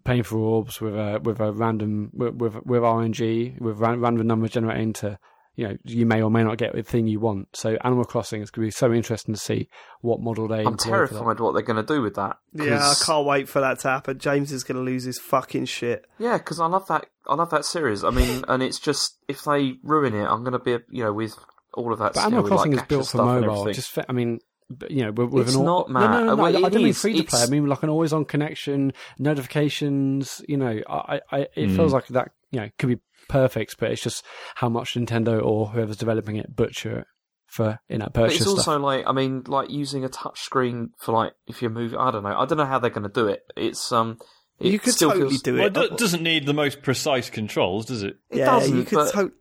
paying 0.03 0.23
for 0.23 0.37
orbs 0.37 0.81
with 0.81 0.95
a 0.95 1.19
with 1.23 1.39
a 1.39 1.51
random 1.51 2.09
with 2.13 2.35
with, 2.35 2.53
RNG 2.55 3.59
with 3.61 3.77
ran, 3.79 3.99
random 3.99 4.27
numbers 4.27 4.51
generating 4.51 4.93
to 4.93 5.17
you 5.59 5.67
know 5.67 5.77
you 5.83 6.05
may 6.05 6.21
or 6.21 6.31
may 6.31 6.41
not 6.41 6.57
get 6.57 6.73
the 6.73 6.83
thing 6.83 7.05
you 7.05 7.19
want. 7.19 7.49
So 7.53 7.77
Animal 7.83 8.05
Crossing 8.05 8.41
is 8.41 8.49
going 8.49 8.63
to 8.63 8.67
be 8.67 8.71
so 8.71 8.93
interesting 8.93 9.33
to 9.33 9.39
see 9.39 9.67
what 9.99 10.21
model 10.21 10.47
they. 10.47 10.61
I'm 10.61 10.67
employ 10.67 10.77
for 10.77 10.85
that. 10.85 10.89
terrified 11.09 11.39
what 11.41 11.51
they're 11.51 11.63
going 11.63 11.85
to 11.85 11.93
do 11.93 12.01
with 12.01 12.15
that. 12.15 12.37
Yeah, 12.53 12.79
I 12.79 12.95
can't 13.05 13.25
wait 13.25 13.49
for 13.49 13.59
that 13.59 13.79
to 13.79 13.89
happen. 13.89 14.19
James 14.19 14.53
is 14.53 14.63
going 14.63 14.77
to 14.77 14.81
lose 14.81 15.03
his 15.03 15.19
fucking 15.19 15.65
shit. 15.65 16.05
Yeah, 16.17 16.37
because 16.37 16.61
I 16.61 16.67
love 16.67 16.87
that. 16.87 17.07
I 17.27 17.35
love 17.35 17.49
that 17.49 17.65
series. 17.65 18.05
I 18.05 18.09
mean, 18.09 18.45
and 18.47 18.63
it's 18.63 18.79
just 18.79 19.17
if 19.27 19.43
they 19.43 19.73
ruin 19.83 20.15
it, 20.15 20.23
I'm 20.23 20.45
going 20.45 20.53
to 20.53 20.59
be 20.59 20.77
you 20.89 21.03
know 21.03 21.11
with 21.11 21.37
all 21.73 21.91
of 21.91 21.99
that. 21.99 22.13
But 22.13 22.23
Animal 22.23 22.47
Crossing 22.47 22.71
like, 22.71 22.83
is 22.83 22.87
built 22.87 23.07
for 23.09 23.17
mobile. 23.17 23.73
Just 23.73 23.91
fa- 23.91 24.05
I 24.07 24.13
mean, 24.13 24.39
but, 24.69 24.91
you 24.91 25.03
know, 25.03 25.11
with, 25.11 25.29
with 25.31 25.47
It's 25.47 25.57
an 25.57 25.65
not, 25.65 25.89
no, 25.89 25.99
no, 25.99 26.07
no, 26.07 26.23
no. 26.23 26.35
Well, 26.37 26.65
I 26.65 26.69
don't 26.69 26.83
mean 26.83 26.93
free 26.93 27.17
to 27.17 27.23
play. 27.23 27.41
I 27.41 27.47
mean 27.47 27.65
like 27.67 27.83
an 27.83 27.89
always-on 27.89 28.23
connection, 28.23 28.93
notifications. 29.17 30.41
You 30.47 30.55
know, 30.55 30.79
I, 30.87 31.19
I 31.29 31.39
it 31.53 31.71
feels 31.71 31.91
mm. 31.91 31.95
like 31.95 32.07
that. 32.07 32.31
You 32.51 32.61
know, 32.61 32.69
could 32.77 32.89
be 32.89 32.99
perfect, 33.29 33.77
but 33.79 33.91
it's 33.91 34.01
just 34.03 34.25
how 34.55 34.67
much 34.67 34.95
Nintendo 34.95 35.41
or 35.41 35.67
whoever's 35.67 35.95
developing 35.97 36.35
it 36.35 36.53
butcher 36.55 36.99
it 36.99 37.07
for 37.47 37.79
in-app 37.89 38.13
But 38.13 38.31
it's 38.33 38.45
also 38.45 38.61
stuff. 38.61 38.81
like 38.81 39.05
I 39.07 39.11
mean, 39.13 39.43
like 39.47 39.69
using 39.71 40.03
a 40.03 40.09
touch 40.09 40.41
screen 40.41 40.89
for 40.97 41.13
like 41.13 41.33
if 41.47 41.61
you're 41.61 41.71
moving. 41.71 41.97
I 41.97 42.11
don't 42.11 42.23
know. 42.23 42.37
I 42.37 42.45
don't 42.45 42.57
know 42.57 42.65
how 42.65 42.77
they're 42.79 42.89
going 42.91 43.07
to 43.07 43.13
do 43.13 43.27
it. 43.27 43.41
It's 43.55 43.91
um. 43.93 44.17
It 44.59 44.73
you 44.73 44.79
could 44.79 44.93
still 44.93 45.11
totally 45.11 45.29
feels, 45.29 45.41
do 45.41 45.55
Well, 45.55 45.67
it. 45.67 45.77
it 45.77 45.97
doesn't 45.97 46.21
need 46.21 46.45
the 46.45 46.53
most 46.53 46.81
precise 46.81 47.29
controls, 47.29 47.85
does 47.85 48.03
it? 48.03 48.17
It 48.29 48.39
yeah, 48.39 48.45
doesn't. 48.47 48.75
you 48.77 48.83
could 48.83 48.95
but 48.97 49.11
to- 49.13 49.31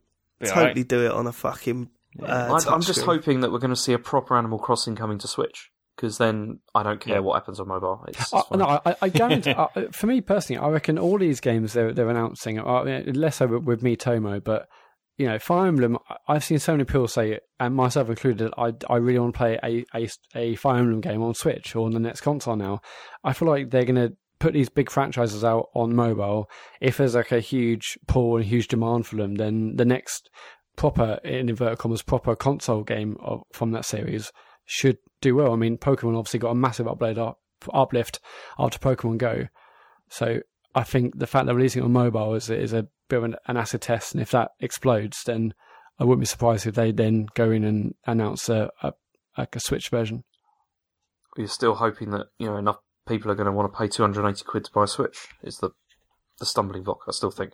Yeah, 0.40 0.50
totally 0.54 0.84
do 0.84 1.04
it 1.04 1.10
on 1.10 1.26
a 1.26 1.32
fucking. 1.32 1.90
Uh, 2.22 2.24
I, 2.26 2.52
I'm 2.52 2.60
touch 2.60 2.86
just 2.86 3.02
hoping 3.02 3.40
that 3.40 3.50
we're 3.50 3.58
going 3.58 3.74
to 3.74 3.76
see 3.76 3.92
a 3.92 3.98
proper 3.98 4.36
Animal 4.38 4.60
Crossing 4.60 4.94
coming 4.94 5.18
to 5.18 5.26
Switch. 5.26 5.70
Because 5.98 6.16
then 6.18 6.60
I 6.76 6.84
don't 6.84 7.00
care 7.00 7.14
Yeah. 7.14 7.20
what 7.20 7.34
happens 7.34 7.58
on 7.58 7.66
mobile. 7.66 8.04
It's, 8.06 8.32
it's 8.32 8.50
no, 8.52 8.80
I, 8.86 8.94
I 9.02 9.08
guarantee. 9.08 9.50
uh, 9.50 9.66
for 9.92 10.06
me 10.06 10.20
personally, 10.20 10.60
I 10.64 10.68
reckon 10.68 10.96
all 10.96 11.18
these 11.18 11.40
games 11.40 11.72
they're 11.72 11.92
they're 11.92 12.08
announcing, 12.08 12.60
uh, 12.60 13.02
less 13.06 13.36
so 13.36 13.46
with, 13.58 13.82
Miitomo, 13.82 14.42
but 14.44 14.68
you 15.16 15.26
know, 15.26 15.40
Fire 15.40 15.66
Emblem. 15.66 15.98
I- 16.08 16.16
I've 16.28 16.44
seen 16.44 16.60
so 16.60 16.72
many 16.74 16.84
people 16.84 17.08
say, 17.08 17.40
and 17.58 17.74
myself 17.74 18.08
included, 18.08 18.52
I 18.56 18.74
I 18.88 18.96
really 18.98 19.18
want 19.18 19.34
to 19.34 19.38
play 19.38 19.58
a, 19.64 19.84
a 19.92 20.08
a 20.36 20.54
Fire 20.54 20.78
Emblem 20.78 21.00
game 21.00 21.20
on 21.22 21.34
Switch 21.34 21.74
or 21.74 21.86
on 21.86 21.92
the 21.92 21.98
next 21.98 22.20
console 22.20 22.54
now. 22.54 22.80
I 23.24 23.32
feel 23.32 23.48
like 23.48 23.70
they're 23.70 23.84
going 23.84 23.96
to 23.96 24.16
put 24.38 24.52
these 24.52 24.68
big 24.68 24.88
franchises 24.88 25.42
out 25.42 25.66
on 25.74 25.96
mobile. 25.96 26.48
If 26.80 26.98
there's 26.98 27.16
like 27.16 27.32
a 27.32 27.40
huge 27.40 27.98
pull 28.06 28.36
and 28.36 28.44
huge 28.46 28.68
demand 28.68 29.04
for 29.08 29.16
them, 29.16 29.34
then 29.34 29.74
the 29.74 29.84
next 29.84 30.30
proper 30.76 31.18
in 31.24 31.48
inverted 31.48 31.78
commas 31.78 32.02
proper 32.02 32.36
console 32.36 32.84
game 32.84 33.16
of, 33.20 33.42
from 33.52 33.72
that 33.72 33.84
series 33.84 34.30
should 34.68 34.98
do 35.20 35.34
well. 35.34 35.52
I 35.52 35.56
mean, 35.56 35.78
Pokemon 35.78 36.16
obviously 36.16 36.38
got 36.38 36.50
a 36.50 36.54
massive 36.54 36.86
upload 36.86 37.18
up 37.18 37.40
uplift 37.72 38.20
after 38.58 38.78
Pokemon 38.78 39.18
Go. 39.18 39.48
So 40.10 40.40
I 40.74 40.84
think 40.84 41.18
the 41.18 41.26
fact 41.26 41.46
they're 41.46 41.54
releasing 41.54 41.82
it 41.82 41.86
on 41.86 41.92
mobile 41.92 42.34
is 42.34 42.50
is 42.50 42.72
a 42.72 42.86
bit 43.08 43.16
of 43.16 43.24
an, 43.24 43.36
an 43.46 43.56
acid 43.56 43.80
test, 43.80 44.12
and 44.12 44.22
if 44.22 44.30
that 44.30 44.50
explodes, 44.60 45.22
then 45.24 45.54
I 45.98 46.04
wouldn't 46.04 46.20
be 46.20 46.26
surprised 46.26 46.66
if 46.66 46.74
they 46.74 46.92
then 46.92 47.26
go 47.34 47.50
in 47.50 47.64
and 47.64 47.94
announce 48.06 48.48
a, 48.48 48.70
a 48.82 48.92
like 49.36 49.56
a 49.56 49.60
Switch 49.60 49.88
version. 49.88 50.24
You're 51.36 51.48
still 51.48 51.74
hoping 51.74 52.10
that 52.10 52.26
you 52.38 52.46
know 52.46 52.56
enough 52.56 52.78
people 53.06 53.30
are 53.30 53.34
going 53.34 53.46
to 53.46 53.52
want 53.52 53.72
to 53.72 53.78
pay 53.78 53.88
280 53.88 54.44
quid 54.44 54.64
to 54.66 54.70
buy 54.72 54.84
a 54.84 54.86
Switch. 54.86 55.28
Is 55.42 55.58
the 55.58 55.70
the 56.38 56.46
stumbling 56.46 56.82
block? 56.82 57.00
I 57.08 57.12
still 57.12 57.30
think. 57.30 57.52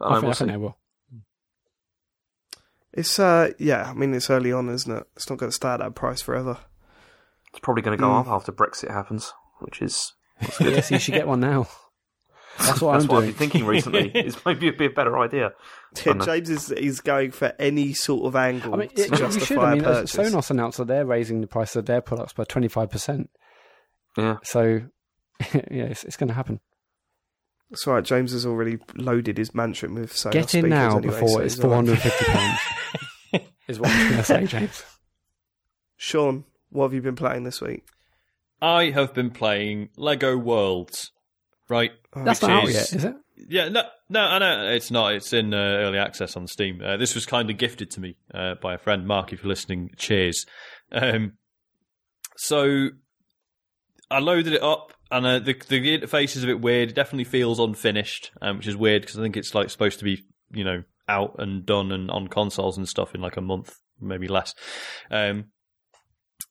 I, 0.00 0.04
know, 0.04 0.14
think, 0.14 0.22
we'll 0.22 0.30
I 0.30 0.34
think 0.34 0.50
they 0.50 0.56
will. 0.56 0.78
It's 2.96 3.18
uh 3.18 3.50
yeah, 3.58 3.90
I 3.90 3.94
mean 3.94 4.14
it's 4.14 4.30
early 4.30 4.52
on, 4.52 4.68
isn't 4.68 4.90
it? 4.96 5.06
It's 5.16 5.28
not 5.30 5.38
going 5.38 5.50
to 5.50 5.54
stay 5.54 5.68
at 5.68 5.78
that 5.78 5.94
price 5.94 6.22
forever. 6.22 6.58
It's 7.50 7.60
probably 7.60 7.82
going 7.82 7.96
to 7.96 8.00
go 8.02 8.08
Mm. 8.08 8.20
up 8.22 8.28
after 8.28 8.52
Brexit 8.52 8.90
happens, 8.90 9.32
which 9.60 9.80
is 9.82 10.12
yes, 10.60 10.90
you 10.90 10.98
should 10.98 11.14
get 11.14 11.28
one 11.28 11.40
now. 11.40 11.68
That's 12.58 12.80
what 12.80 12.92
that's 12.94 13.04
I'm 13.04 13.08
what 13.10 13.18
I've 13.18 13.24
been 13.26 13.34
thinking 13.34 13.64
recently. 13.74 14.10
It's 14.14 14.42
maybe 14.46 14.70
be 14.70 14.86
a 14.86 14.90
better 14.90 15.18
idea. 15.18 15.52
Yeah. 16.06 16.14
James 16.14 16.48
is 16.48 16.70
is 16.72 17.00
going 17.00 17.30
for 17.32 17.52
any 17.58 17.92
sort 17.92 18.26
of 18.26 18.34
angle 18.34 18.74
I 18.74 18.78
mean, 18.78 18.88
to 18.88 18.96
you- 18.96 19.04
you 19.04 19.16
justify 19.16 19.44
should. 19.44 19.58
I 19.58 19.74
mean, 19.74 19.84
purchase. 19.84 20.16
Sonos 20.16 20.50
announced 20.50 20.78
that 20.78 20.86
they're 20.86 21.04
raising 21.06 21.42
the 21.42 21.46
price 21.46 21.76
of 21.76 21.84
their 21.86 22.00
products 22.00 22.32
by 22.32 22.44
25%. 22.44 23.28
Yeah. 24.16 24.36
So, 24.42 24.80
yeah, 25.52 25.84
it's, 25.84 26.04
it's 26.04 26.16
going 26.16 26.28
to 26.28 26.34
happen. 26.34 26.60
That's 27.70 27.86
right. 27.86 28.04
James 28.04 28.32
has 28.32 28.46
already 28.46 28.78
loaded 28.94 29.38
his 29.38 29.54
mansion 29.54 29.94
with 29.94 30.12
Sonos 30.12 30.32
Get 30.32 30.54
in 30.54 30.68
now 30.68 30.98
anyway, 30.98 31.14
before 31.14 31.28
so 31.28 31.40
it's 31.40 31.54
he's 31.56 31.64
all 31.64 31.70
right. 31.70 31.84
£450, 31.84 33.40
is 33.68 33.80
what 33.80 33.90
I'm 33.90 34.08
going 34.08 34.18
to 34.18 34.24
say, 34.24 34.46
James. 34.46 34.84
Sean, 35.96 36.44
what 36.70 36.84
have 36.84 36.94
you 36.94 37.02
been 37.02 37.16
playing 37.16 37.44
this 37.44 37.60
week? 37.60 37.84
I 38.62 38.90
have 38.90 39.12
been 39.14 39.30
playing 39.30 39.90
Lego 39.96 40.36
Worlds, 40.36 41.10
right? 41.68 41.90
Oh, 42.14 42.24
That's 42.24 42.40
Which 42.40 42.48
not 42.48 42.64
out 42.64 42.70
yet, 42.70 42.92
is 42.92 43.04
it? 43.04 43.16
Yeah, 43.48 43.68
no, 43.68 43.82
no, 44.08 44.20
I 44.20 44.38
know 44.38 44.70
it's 44.70 44.90
not. 44.90 45.12
It's 45.14 45.32
in 45.32 45.52
uh, 45.52 45.56
early 45.56 45.98
access 45.98 46.36
on 46.36 46.46
Steam. 46.46 46.80
Uh, 46.82 46.96
this 46.96 47.14
was 47.14 47.26
kindly 47.26 47.52
gifted 47.52 47.90
to 47.92 48.00
me 48.00 48.16
uh, 48.32 48.54
by 48.62 48.74
a 48.74 48.78
friend, 48.78 49.06
Mark. 49.06 49.32
If 49.32 49.42
you're 49.42 49.48
listening, 49.50 49.90
cheers. 49.98 50.46
Um, 50.90 51.32
so 52.36 52.88
I 54.10 54.20
loaded 54.20 54.54
it 54.54 54.62
up, 54.62 54.92
and 55.10 55.26
uh, 55.26 55.38
the 55.38 55.54
the 55.68 55.98
interface 55.98 56.36
is 56.36 56.44
a 56.44 56.46
bit 56.46 56.60
weird. 56.60 56.90
It 56.90 56.94
definitely 56.94 57.24
feels 57.24 57.58
unfinished, 57.58 58.32
um, 58.42 58.58
which 58.58 58.66
is 58.66 58.76
weird 58.76 59.02
because 59.02 59.18
I 59.18 59.22
think 59.22 59.36
it's 59.36 59.54
like 59.54 59.70
supposed 59.70 59.98
to 60.00 60.04
be, 60.04 60.24
you 60.52 60.64
know, 60.64 60.82
out 61.08 61.36
and 61.38 61.64
done 61.64 61.92
and 61.92 62.10
on 62.10 62.28
consoles 62.28 62.76
and 62.76 62.88
stuff 62.88 63.14
in 63.14 63.20
like 63.20 63.36
a 63.36 63.42
month, 63.42 63.76
maybe 64.00 64.28
less. 64.28 64.54
Um, 65.10 65.46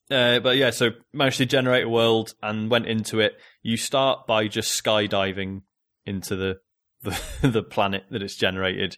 uh, 0.10 0.40
but 0.40 0.58
yeah, 0.58 0.70
so 0.70 0.92
managed 1.14 1.38
to 1.38 1.46
generate 1.46 1.86
a 1.86 1.90
world 1.90 2.34
and 2.42 2.70
went 2.70 2.86
into 2.86 3.20
it. 3.20 3.34
You 3.62 3.76
start 3.78 4.28
by 4.28 4.48
just 4.48 4.84
skydiving 4.84 5.64
into 6.06 6.36
the 6.36 6.60
the, 7.02 7.48
the 7.48 7.64
planet 7.64 8.06
that 8.12 8.24
it's 8.24 8.36
generated. 8.36 8.98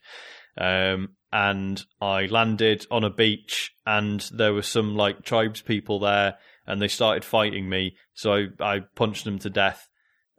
Um, 0.58 1.10
and 1.32 1.84
I 2.02 2.26
landed 2.26 2.86
on 2.90 3.04
a 3.04 3.10
beach, 3.10 3.74
and 3.86 4.22
there 4.34 4.54
were 4.54 4.62
some 4.62 4.96
like 4.96 5.24
tribes 5.24 5.62
people 5.62 6.00
there, 6.00 6.38
and 6.68 6.82
they 6.82 6.88
started 6.88 7.26
fighting 7.26 7.70
me. 7.70 7.96
So 8.14 8.34
I, 8.34 8.48
I 8.60 8.80
punched 8.96 9.26
them 9.26 9.40
to 9.40 9.50
death. 9.50 9.90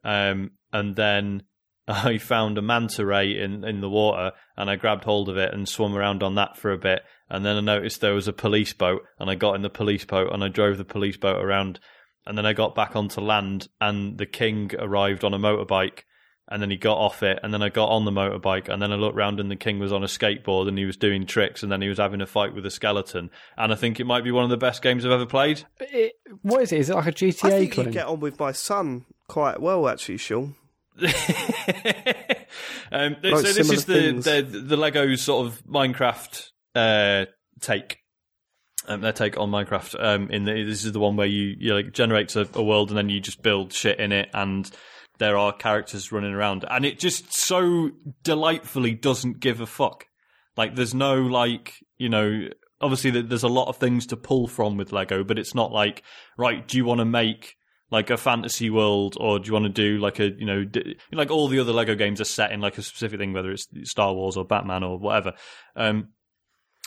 Um, 0.04 0.52
and 0.72 0.94
then 0.94 1.42
I 1.88 2.18
found 2.18 2.58
a 2.58 2.62
manta 2.62 3.04
ray 3.04 3.38
in, 3.38 3.64
in 3.64 3.80
the 3.80 3.88
water, 3.88 4.32
and 4.56 4.68
I 4.68 4.76
grabbed 4.76 5.04
hold 5.04 5.28
of 5.28 5.38
it 5.38 5.54
and 5.54 5.68
swum 5.68 5.96
around 5.96 6.22
on 6.22 6.34
that 6.34 6.56
for 6.56 6.70
a 6.70 6.78
bit. 6.78 7.02
And 7.30 7.44
then 7.44 7.56
I 7.56 7.60
noticed 7.60 8.00
there 8.00 8.14
was 8.14 8.28
a 8.28 8.32
police 8.32 8.74
boat, 8.74 9.02
and 9.18 9.30
I 9.30 9.34
got 9.34 9.54
in 9.54 9.62
the 9.62 9.70
police 9.70 10.04
boat, 10.04 10.32
and 10.32 10.44
I 10.44 10.48
drove 10.48 10.76
the 10.76 10.84
police 10.84 11.16
boat 11.16 11.42
around. 11.42 11.80
And 12.26 12.36
then 12.36 12.44
I 12.44 12.52
got 12.52 12.74
back 12.74 12.94
onto 12.94 13.22
land, 13.22 13.68
and 13.80 14.18
the 14.18 14.26
king 14.26 14.70
arrived 14.78 15.24
on 15.24 15.32
a 15.32 15.38
motorbike 15.38 16.02
and 16.50 16.62
then 16.62 16.70
he 16.70 16.76
got 16.76 16.96
off 16.96 17.22
it, 17.22 17.38
and 17.42 17.52
then 17.52 17.62
I 17.62 17.68
got 17.68 17.88
on 17.88 18.04
the 18.04 18.10
motorbike, 18.10 18.68
and 18.68 18.80
then 18.80 18.92
I 18.92 18.96
looked 18.96 19.16
round, 19.16 19.38
and 19.38 19.50
the 19.50 19.56
king 19.56 19.78
was 19.78 19.92
on 19.92 20.02
a 20.02 20.06
skateboard, 20.06 20.68
and 20.68 20.78
he 20.78 20.84
was 20.86 20.96
doing 20.96 21.26
tricks, 21.26 21.62
and 21.62 21.70
then 21.70 21.82
he 21.82 21.88
was 21.88 21.98
having 21.98 22.20
a 22.20 22.26
fight 22.26 22.54
with 22.54 22.64
a 22.64 22.70
skeleton, 22.70 23.30
and 23.56 23.72
I 23.72 23.74
think 23.76 24.00
it 24.00 24.04
might 24.04 24.24
be 24.24 24.30
one 24.30 24.44
of 24.44 24.50
the 24.50 24.56
best 24.56 24.82
games 24.82 25.04
I've 25.04 25.12
ever 25.12 25.26
played. 25.26 25.64
It, 25.80 26.14
what 26.42 26.62
is 26.62 26.72
it? 26.72 26.80
Is 26.80 26.90
it 26.90 26.94
like 26.94 27.06
a 27.06 27.12
GTA 27.12 27.44
I 27.44 27.50
think 27.50 27.76
you 27.76 27.82
clone? 27.82 27.92
get 27.92 28.06
on 28.06 28.20
with 28.20 28.38
my 28.40 28.52
son 28.52 29.04
quite 29.28 29.60
well, 29.60 29.88
actually, 29.88 30.16
Sean. 30.16 30.54
um, 32.90 33.16
Like 33.22 33.36
so 33.36 33.42
this 33.42 33.70
is 33.70 33.84
the, 33.84 34.20
similar 34.22 34.42
the 34.42 34.58
the 34.60 34.76
Lego 34.76 35.14
sort 35.14 35.46
of 35.46 35.64
Minecraft 35.64 36.50
uh, 36.74 37.26
take. 37.60 37.98
Um, 38.86 39.02
their 39.02 39.12
take 39.12 39.36
on 39.36 39.50
Minecraft. 39.50 40.02
Um, 40.02 40.30
in 40.30 40.44
the, 40.44 40.64
this 40.64 40.84
is 40.84 40.92
the 40.92 40.98
one 40.98 41.16
where 41.16 41.26
you 41.26 41.54
you 41.58 41.74
like 41.74 41.92
generates 41.92 42.36
a, 42.36 42.48
a 42.54 42.62
world 42.62 42.88
and 42.88 42.96
then 42.96 43.10
you 43.10 43.20
just 43.20 43.42
build 43.42 43.72
shit 43.72 44.00
in 44.00 44.12
it, 44.12 44.30
and 44.32 44.68
there 45.18 45.36
are 45.36 45.52
characters 45.52 46.12
running 46.12 46.32
around, 46.32 46.64
and 46.68 46.84
it 46.84 46.98
just 46.98 47.32
so 47.32 47.90
delightfully 48.22 48.94
doesn't 48.94 49.40
give 49.40 49.60
a 49.60 49.66
fuck. 49.66 50.06
Like 50.56 50.74
there's 50.74 50.94
no 50.94 51.14
like 51.22 51.74
you 51.96 52.08
know 52.08 52.48
obviously 52.80 53.10
there's 53.10 53.42
a 53.42 53.48
lot 53.48 53.68
of 53.68 53.76
things 53.76 54.06
to 54.06 54.16
pull 54.16 54.46
from 54.46 54.76
with 54.76 54.92
Lego, 54.92 55.24
but 55.24 55.38
it's 55.38 55.54
not 55.54 55.72
like 55.72 56.02
right. 56.36 56.66
Do 56.66 56.76
you 56.76 56.84
want 56.84 56.98
to 57.00 57.04
make 57.04 57.56
like 57.90 58.10
a 58.10 58.16
fantasy 58.16 58.70
world, 58.70 59.16
or 59.18 59.38
do 59.38 59.46
you 59.46 59.52
want 59.52 59.64
to 59.64 59.70
do 59.70 59.98
like 59.98 60.18
a 60.20 60.30
you 60.30 60.46
know 60.46 60.64
like 61.12 61.30
all 61.30 61.48
the 61.48 61.60
other 61.60 61.72
Lego 61.72 61.94
games 61.94 62.20
are 62.20 62.24
set 62.24 62.52
in 62.52 62.60
like 62.60 62.78
a 62.78 62.82
specific 62.82 63.18
thing, 63.18 63.32
whether 63.32 63.50
it's 63.50 63.68
Star 63.84 64.14
Wars 64.14 64.36
or 64.36 64.44
Batman 64.44 64.82
or 64.82 64.98
whatever. 64.98 65.34
Um, 65.74 66.08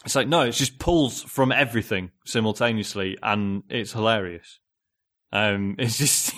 it's 0.06 0.16
like 0.16 0.28
no, 0.28 0.42
it 0.42 0.52
just 0.52 0.80
pulls 0.80 1.24
from 1.24 1.52
everything 1.52 2.12
simultaneously, 2.26 3.18
and 3.22 3.64
it's 3.70 3.94
hilarious. 3.94 4.60
Um, 5.32 5.76
it's 5.80 5.98
just 5.98 6.34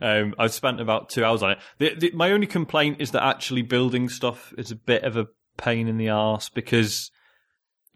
um, 0.00 0.34
I've 0.38 0.52
spent 0.52 0.80
about 0.80 1.08
two 1.08 1.24
hours 1.24 1.42
on 1.42 1.52
it. 1.52 1.58
The, 1.78 1.94
the, 1.94 2.10
my 2.12 2.32
only 2.32 2.46
complaint 2.46 3.00
is 3.00 3.12
that 3.12 3.22
actually 3.22 3.62
building 3.62 4.08
stuff 4.08 4.52
is 4.58 4.70
a 4.70 4.76
bit 4.76 5.04
of 5.04 5.16
a 5.16 5.28
pain 5.56 5.88
in 5.88 5.96
the 5.96 6.10
arse 6.10 6.48
because, 6.48 7.10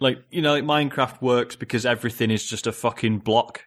like 0.01 0.19
you 0.31 0.43
know, 0.43 0.53
like 0.53 0.65
Minecraft 0.65 1.21
works 1.21 1.57
because 1.57 1.85
everything 1.85 2.31
is 2.31 2.47
just 2.47 2.67
a 2.67 2.73
fucking 2.73 3.19
block. 3.21 3.65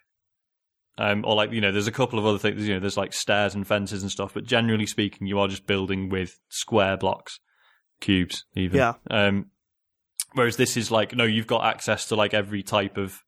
Um, 0.97 1.23
or 1.25 1.35
like 1.35 1.51
you 1.51 1.61
know, 1.61 1.71
there's 1.71 1.87
a 1.87 1.91
couple 1.91 2.19
of 2.19 2.25
other 2.25 2.37
things. 2.37 2.67
You 2.67 2.75
know, 2.75 2.79
there's 2.79 2.97
like 2.97 3.13
stairs 3.13 3.55
and 3.55 3.65
fences 3.65 4.01
and 4.01 4.11
stuff, 4.11 4.33
but 4.33 4.43
generally 4.43 4.85
speaking, 4.85 5.27
you 5.27 5.39
are 5.39 5.47
just 5.47 5.65
building 5.65 6.09
with 6.09 6.39
square 6.49 6.97
blocks, 6.97 7.39
cubes, 8.01 8.45
even. 8.55 8.77
Yeah. 8.77 8.93
Um, 9.09 9.47
whereas 10.33 10.57
this 10.57 10.77
is 10.77 10.91
like 10.91 11.15
no, 11.15 11.23
you've 11.23 11.47
got 11.47 11.65
access 11.65 12.07
to 12.07 12.15
like 12.15 12.33
every 12.33 12.61
type 12.61 12.97
of 12.97 13.23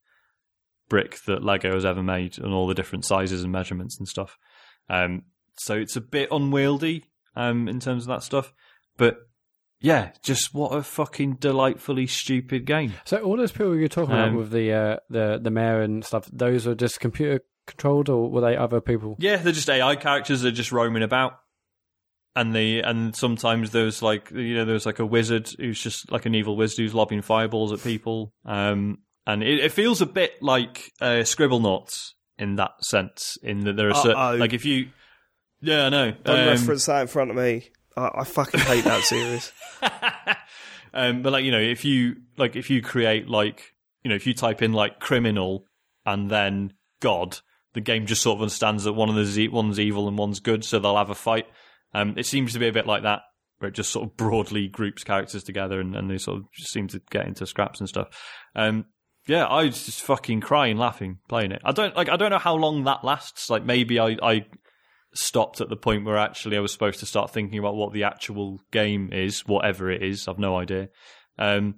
brick 0.88 1.18
that 1.26 1.42
Lego 1.42 1.72
has 1.74 1.84
ever 1.84 2.02
made 2.02 2.38
and 2.38 2.52
all 2.52 2.66
the 2.66 2.74
different 2.74 3.04
sizes 3.04 3.42
and 3.42 3.52
measurements 3.52 3.98
and 3.98 4.06
stuff. 4.08 4.36
Um, 4.88 5.22
so 5.56 5.74
it's 5.74 5.96
a 5.96 6.00
bit 6.00 6.28
unwieldy 6.30 7.04
um, 7.36 7.68
in 7.68 7.80
terms 7.80 8.04
of 8.04 8.08
that 8.08 8.22
stuff. 8.22 8.52
But 8.96 9.18
yeah, 9.80 10.10
just 10.22 10.54
what 10.54 10.68
a 10.72 10.82
fucking 10.82 11.34
delightfully 11.36 12.06
stupid 12.06 12.64
game. 12.64 12.94
So 13.04 13.18
all 13.18 13.36
those 13.36 13.52
people 13.52 13.76
you're 13.76 13.88
talking 13.88 14.14
Um, 14.14 14.20
about 14.20 14.38
with 14.38 14.50
the 14.50 14.72
uh, 14.72 14.96
the 15.10 15.38
the 15.42 15.50
mayor 15.50 15.82
and 15.82 16.04
stuff, 16.04 16.28
those 16.32 16.66
are 16.66 16.74
just 16.74 17.00
computer 17.00 17.40
controlled, 17.66 18.08
or 18.08 18.30
were 18.30 18.40
they 18.40 18.56
other 18.56 18.80
people? 18.80 19.16
Yeah, 19.18 19.36
they're 19.36 19.52
just 19.52 19.68
AI 19.70 19.96
characters 19.96 20.42
that 20.42 20.48
are 20.48 20.56
just 20.56 20.72
roaming 20.72 21.02
about. 21.02 21.38
And 22.36 22.54
the 22.54 22.80
and 22.80 23.14
sometimes 23.14 23.70
there's 23.70 24.02
like 24.02 24.30
you 24.32 24.54
know 24.56 24.64
there's 24.64 24.86
like 24.86 24.98
a 24.98 25.06
wizard 25.06 25.48
who's 25.58 25.80
just 25.80 26.10
like 26.10 26.26
an 26.26 26.34
evil 26.34 26.56
wizard 26.56 26.78
who's 26.78 26.94
lobbing 26.94 27.22
fireballs 27.22 27.72
at 27.72 27.82
people. 27.82 28.32
Um, 28.44 28.98
and 29.26 29.42
it, 29.42 29.60
it 29.60 29.72
feels 29.72 30.00
a 30.02 30.06
bit 30.06 30.42
like 30.42 30.92
uh, 31.00 31.22
Scribblenauts 31.24 32.10
in 32.38 32.56
that 32.56 32.72
sense. 32.82 33.38
In 33.42 33.60
that 33.60 33.76
there 33.76 33.88
are 33.88 33.94
certain, 33.94 34.38
like 34.40 34.52
if 34.52 34.64
you, 34.64 34.88
yeah, 35.60 35.86
I 35.86 35.88
know. 35.88 36.12
Don't 36.24 36.40
Um, 36.40 36.46
reference 36.48 36.86
that 36.86 37.02
in 37.02 37.06
front 37.08 37.30
of 37.30 37.36
me. 37.36 37.70
I, 37.96 38.10
I 38.18 38.24
fucking 38.24 38.60
hate 38.60 38.84
that 38.84 39.02
series. 39.04 39.52
um, 40.94 41.22
but 41.22 41.32
like 41.32 41.44
you 41.44 41.52
know, 41.52 41.60
if 41.60 41.84
you 41.84 42.16
like, 42.36 42.56
if 42.56 42.70
you 42.70 42.82
create 42.82 43.28
like 43.28 43.72
you 44.02 44.08
know, 44.10 44.14
if 44.16 44.26
you 44.26 44.34
type 44.34 44.62
in 44.62 44.72
like 44.72 45.00
criminal 45.00 45.66
and 46.04 46.30
then 46.30 46.72
God, 47.00 47.38
the 47.72 47.80
game 47.80 48.06
just 48.06 48.22
sort 48.22 48.36
of 48.36 48.42
understands 48.42 48.84
that 48.84 48.92
one 48.92 49.08
of 49.08 49.14
the 49.14 49.24
z- 49.24 49.48
one's 49.48 49.80
evil 49.80 50.08
and 50.08 50.18
one's 50.18 50.40
good, 50.40 50.64
so 50.64 50.78
they'll 50.78 50.96
have 50.96 51.10
a 51.10 51.14
fight. 51.14 51.46
Um, 51.94 52.14
it 52.16 52.26
seems 52.26 52.52
to 52.52 52.58
be 52.58 52.68
a 52.68 52.72
bit 52.72 52.86
like 52.86 53.04
that, 53.04 53.22
where 53.58 53.68
it 53.68 53.74
just 53.74 53.90
sort 53.90 54.06
of 54.08 54.16
broadly 54.16 54.68
groups 54.68 55.04
characters 55.04 55.44
together 55.44 55.80
and, 55.80 55.94
and 55.96 56.10
they 56.10 56.18
sort 56.18 56.38
of 56.38 56.44
just 56.52 56.72
seem 56.72 56.88
to 56.88 57.00
get 57.10 57.26
into 57.26 57.46
scraps 57.46 57.80
and 57.80 57.88
stuff. 57.88 58.08
Um, 58.56 58.86
yeah, 59.26 59.44
I 59.46 59.64
was 59.64 59.84
just 59.86 60.02
fucking 60.02 60.40
crying, 60.40 60.76
laughing, 60.76 61.18
playing 61.28 61.52
it. 61.52 61.62
I 61.64 61.72
don't 61.72 61.96
like. 61.96 62.08
I 62.08 62.16
don't 62.16 62.30
know 62.30 62.38
how 62.38 62.54
long 62.56 62.84
that 62.84 63.04
lasts. 63.04 63.50
Like 63.50 63.64
maybe 63.64 63.98
I, 63.98 64.16
I 64.22 64.46
stopped 65.14 65.60
at 65.60 65.68
the 65.68 65.76
point 65.76 66.04
where 66.04 66.18
actually 66.18 66.56
I 66.56 66.60
was 66.60 66.72
supposed 66.72 67.00
to 67.00 67.06
start 67.06 67.30
thinking 67.30 67.58
about 67.58 67.76
what 67.76 67.92
the 67.92 68.04
actual 68.04 68.60
game 68.70 69.10
is, 69.12 69.46
whatever 69.46 69.90
it 69.90 70.02
is. 70.02 70.28
I've 70.28 70.38
no 70.38 70.56
idea. 70.56 70.88
Um, 71.38 71.76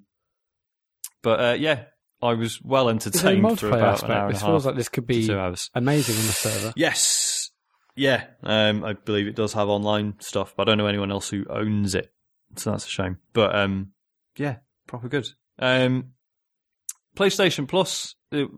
but 1.23 1.41
uh, 1.41 1.57
yeah, 1.59 1.85
I 2.23 2.35
was 2.35 2.61
well 2.63 2.89
Is 2.89 3.07
entertained 3.07 3.61
for 3.61 3.69
about 3.69 4.03
an 4.03 4.11
hour 4.11 4.33
This 4.33 4.43
feels 4.43 4.67
like 4.67 4.77
this 4.77 4.89
could 4.89 5.07
be 5.07 5.27
two 5.27 5.39
hours. 5.39 5.71
amazing 5.75 6.17
on 6.17 6.27
the 6.27 6.33
server. 6.33 6.73
Yes. 6.77 7.51
Yeah, 7.99 8.25
um, 8.43 8.85
I 8.85 8.93
believe 8.93 9.27
it 9.27 9.37
does 9.37 9.55
have 9.55 9.69
online 9.69 10.17
stuff, 10.19 10.53
but 10.55 10.69
I 10.69 10.71
don't 10.71 10.79
know 10.79 10.87
anyone 10.87 11.11
else 11.11 11.31
who 11.31 11.47
owns 11.49 11.95
it, 11.95 12.13
so 12.57 12.71
that's 12.71 12.85
a 12.85 12.91
shame. 12.91 13.17
But 13.33 13.57
um, 13.57 13.93
yeah, 14.37 14.57
proper 14.87 15.09
good. 15.09 15.27
Um, 15.59 16.13
PlayStation 17.17 17.67
Plus, 17.67 18.15
it, 18.31 18.49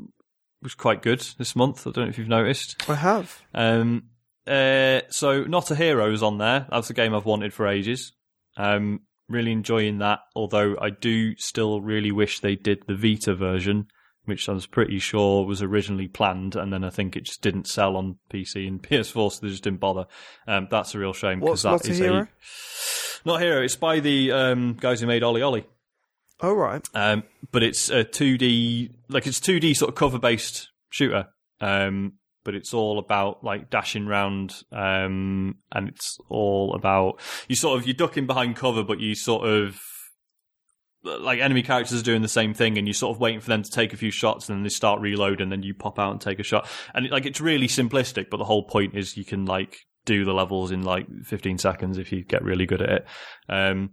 was 0.60 0.74
quite 0.74 1.02
good 1.02 1.20
this 1.38 1.54
month. 1.54 1.86
I 1.86 1.90
don't 1.90 2.04
know 2.04 2.10
if 2.10 2.18
you've 2.18 2.28
noticed. 2.28 2.82
I 2.88 2.96
have. 2.96 3.40
Um, 3.54 4.08
uh, 4.46 5.02
so 5.08 5.44
Not 5.44 5.70
a 5.70 5.76
Hero 5.76 6.12
is 6.12 6.22
on 6.22 6.38
there. 6.38 6.66
That's 6.70 6.90
a 6.90 6.94
game 6.94 7.14
I've 7.14 7.24
wanted 7.24 7.54
for 7.54 7.68
ages. 7.68 8.12
Um, 8.56 9.02
really 9.28 9.52
enjoying 9.52 9.98
that. 9.98 10.20
Although 10.34 10.76
I 10.80 10.90
do 10.90 11.36
still 11.36 11.80
really 11.80 12.10
wish 12.10 12.40
they 12.40 12.56
did 12.56 12.82
the 12.88 12.96
Vita 12.96 13.36
version, 13.36 13.86
which 14.24 14.48
I 14.48 14.52
was 14.52 14.66
pretty 14.66 14.98
sure 14.98 15.46
was 15.46 15.62
originally 15.62 16.08
planned, 16.08 16.56
and 16.56 16.72
then 16.72 16.82
I 16.82 16.90
think 16.90 17.14
it 17.14 17.24
just 17.24 17.40
didn't 17.40 17.68
sell 17.68 17.96
on 17.96 18.18
PC 18.32 18.66
and 18.66 18.82
PS4, 18.82 19.32
so 19.32 19.38
they 19.40 19.48
just 19.48 19.62
didn't 19.62 19.80
bother. 19.80 20.06
Um, 20.48 20.66
that's 20.70 20.94
a 20.94 20.98
real 20.98 21.12
shame 21.12 21.38
because 21.40 21.64
Not 21.64 21.82
that 21.82 21.90
a 21.90 21.94
Hero? 21.94 22.22
a 22.22 22.28
not 23.24 23.40
hero. 23.40 23.62
It's 23.62 23.76
by 23.76 24.00
the 24.00 24.32
um, 24.32 24.76
guys 24.80 25.00
who 25.00 25.06
made 25.06 25.22
OlliOlli. 25.22 25.64
Oh 26.40 26.54
right. 26.54 26.86
Um, 26.94 27.24
but 27.50 27.62
it's 27.62 27.90
a 27.90 28.04
2D, 28.04 28.92
like 29.08 29.26
it's 29.26 29.40
2D 29.40 29.76
sort 29.76 29.88
of 29.88 29.94
cover 29.94 30.18
based 30.18 30.68
shooter. 30.90 31.26
Um, 31.60 32.14
but 32.44 32.54
it's 32.54 32.72
all 32.72 32.98
about 32.98 33.44
like 33.44 33.68
dashing 33.68 34.06
round, 34.06 34.54
um, 34.72 35.56
and 35.72 35.88
it's 35.88 36.16
all 36.30 36.74
about 36.74 37.20
you 37.46 37.54
sort 37.54 37.78
of 37.78 37.86
you're 37.86 37.92
ducking 37.92 38.26
behind 38.26 38.56
cover, 38.56 38.82
but 38.82 39.00
you 39.00 39.14
sort 39.14 39.46
of 39.46 39.78
like 41.02 41.40
enemy 41.40 41.62
characters 41.62 42.00
are 42.00 42.04
doing 42.04 42.22
the 42.22 42.28
same 42.28 42.54
thing, 42.54 42.78
and 42.78 42.86
you're 42.86 42.94
sort 42.94 43.14
of 43.14 43.20
waiting 43.20 43.40
for 43.40 43.48
them 43.48 43.62
to 43.62 43.70
take 43.70 43.92
a 43.92 43.98
few 43.98 44.10
shots, 44.10 44.48
and 44.48 44.56
then 44.56 44.62
they 44.62 44.70
start 44.70 45.00
reloading, 45.02 45.42
and 45.42 45.52
then 45.52 45.62
you 45.62 45.74
pop 45.74 45.98
out 45.98 46.12
and 46.12 46.22
take 46.22 46.38
a 46.38 46.42
shot, 46.42 46.66
and 46.94 47.10
like 47.10 47.26
it's 47.26 47.40
really 47.40 47.68
simplistic, 47.68 48.30
but 48.30 48.38
the 48.38 48.44
whole 48.44 48.64
point 48.64 48.96
is 48.96 49.14
you 49.14 49.26
can 49.26 49.44
like 49.44 49.76
do 50.06 50.24
the 50.24 50.32
levels 50.32 50.70
in 50.70 50.82
like 50.84 51.06
15 51.24 51.58
seconds 51.58 51.98
if 51.98 52.12
you 52.12 52.24
get 52.24 52.42
really 52.42 52.64
good 52.64 52.80
at 52.80 52.88
it. 52.88 53.06
Um, 53.50 53.90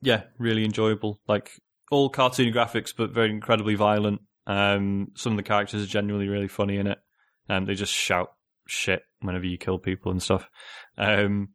yeah, 0.00 0.24
really 0.38 0.64
enjoyable. 0.64 1.20
Like 1.26 1.50
all 1.90 2.08
cartoon 2.08 2.52
graphics, 2.52 2.92
but 2.96 3.10
very 3.10 3.30
incredibly 3.30 3.74
violent. 3.74 4.20
Um, 4.46 5.08
some 5.14 5.32
of 5.32 5.36
the 5.36 5.42
characters 5.42 5.82
are 5.82 5.86
genuinely 5.86 6.28
really 6.28 6.48
funny 6.48 6.76
in 6.76 6.86
it. 6.86 6.98
Um, 7.48 7.64
they 7.64 7.74
just 7.74 7.92
shout 7.92 8.30
shit 8.66 9.02
whenever 9.20 9.46
you 9.46 9.58
kill 9.58 9.78
people 9.78 10.12
and 10.12 10.22
stuff. 10.22 10.48
Um, 10.96 11.50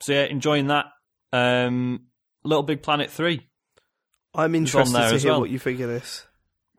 so 0.00 0.12
yeah, 0.12 0.24
enjoying 0.24 0.68
that. 0.68 0.86
Um, 1.32 2.06
Little 2.44 2.62
Big 2.62 2.82
Planet 2.82 3.10
three. 3.10 3.48
I'm 4.34 4.54
interested 4.54 4.92
to 4.92 5.18
hear 5.18 5.30
well. 5.30 5.40
what 5.40 5.50
you 5.50 5.58
think 5.58 5.80
of 5.80 5.88
this. 5.88 6.26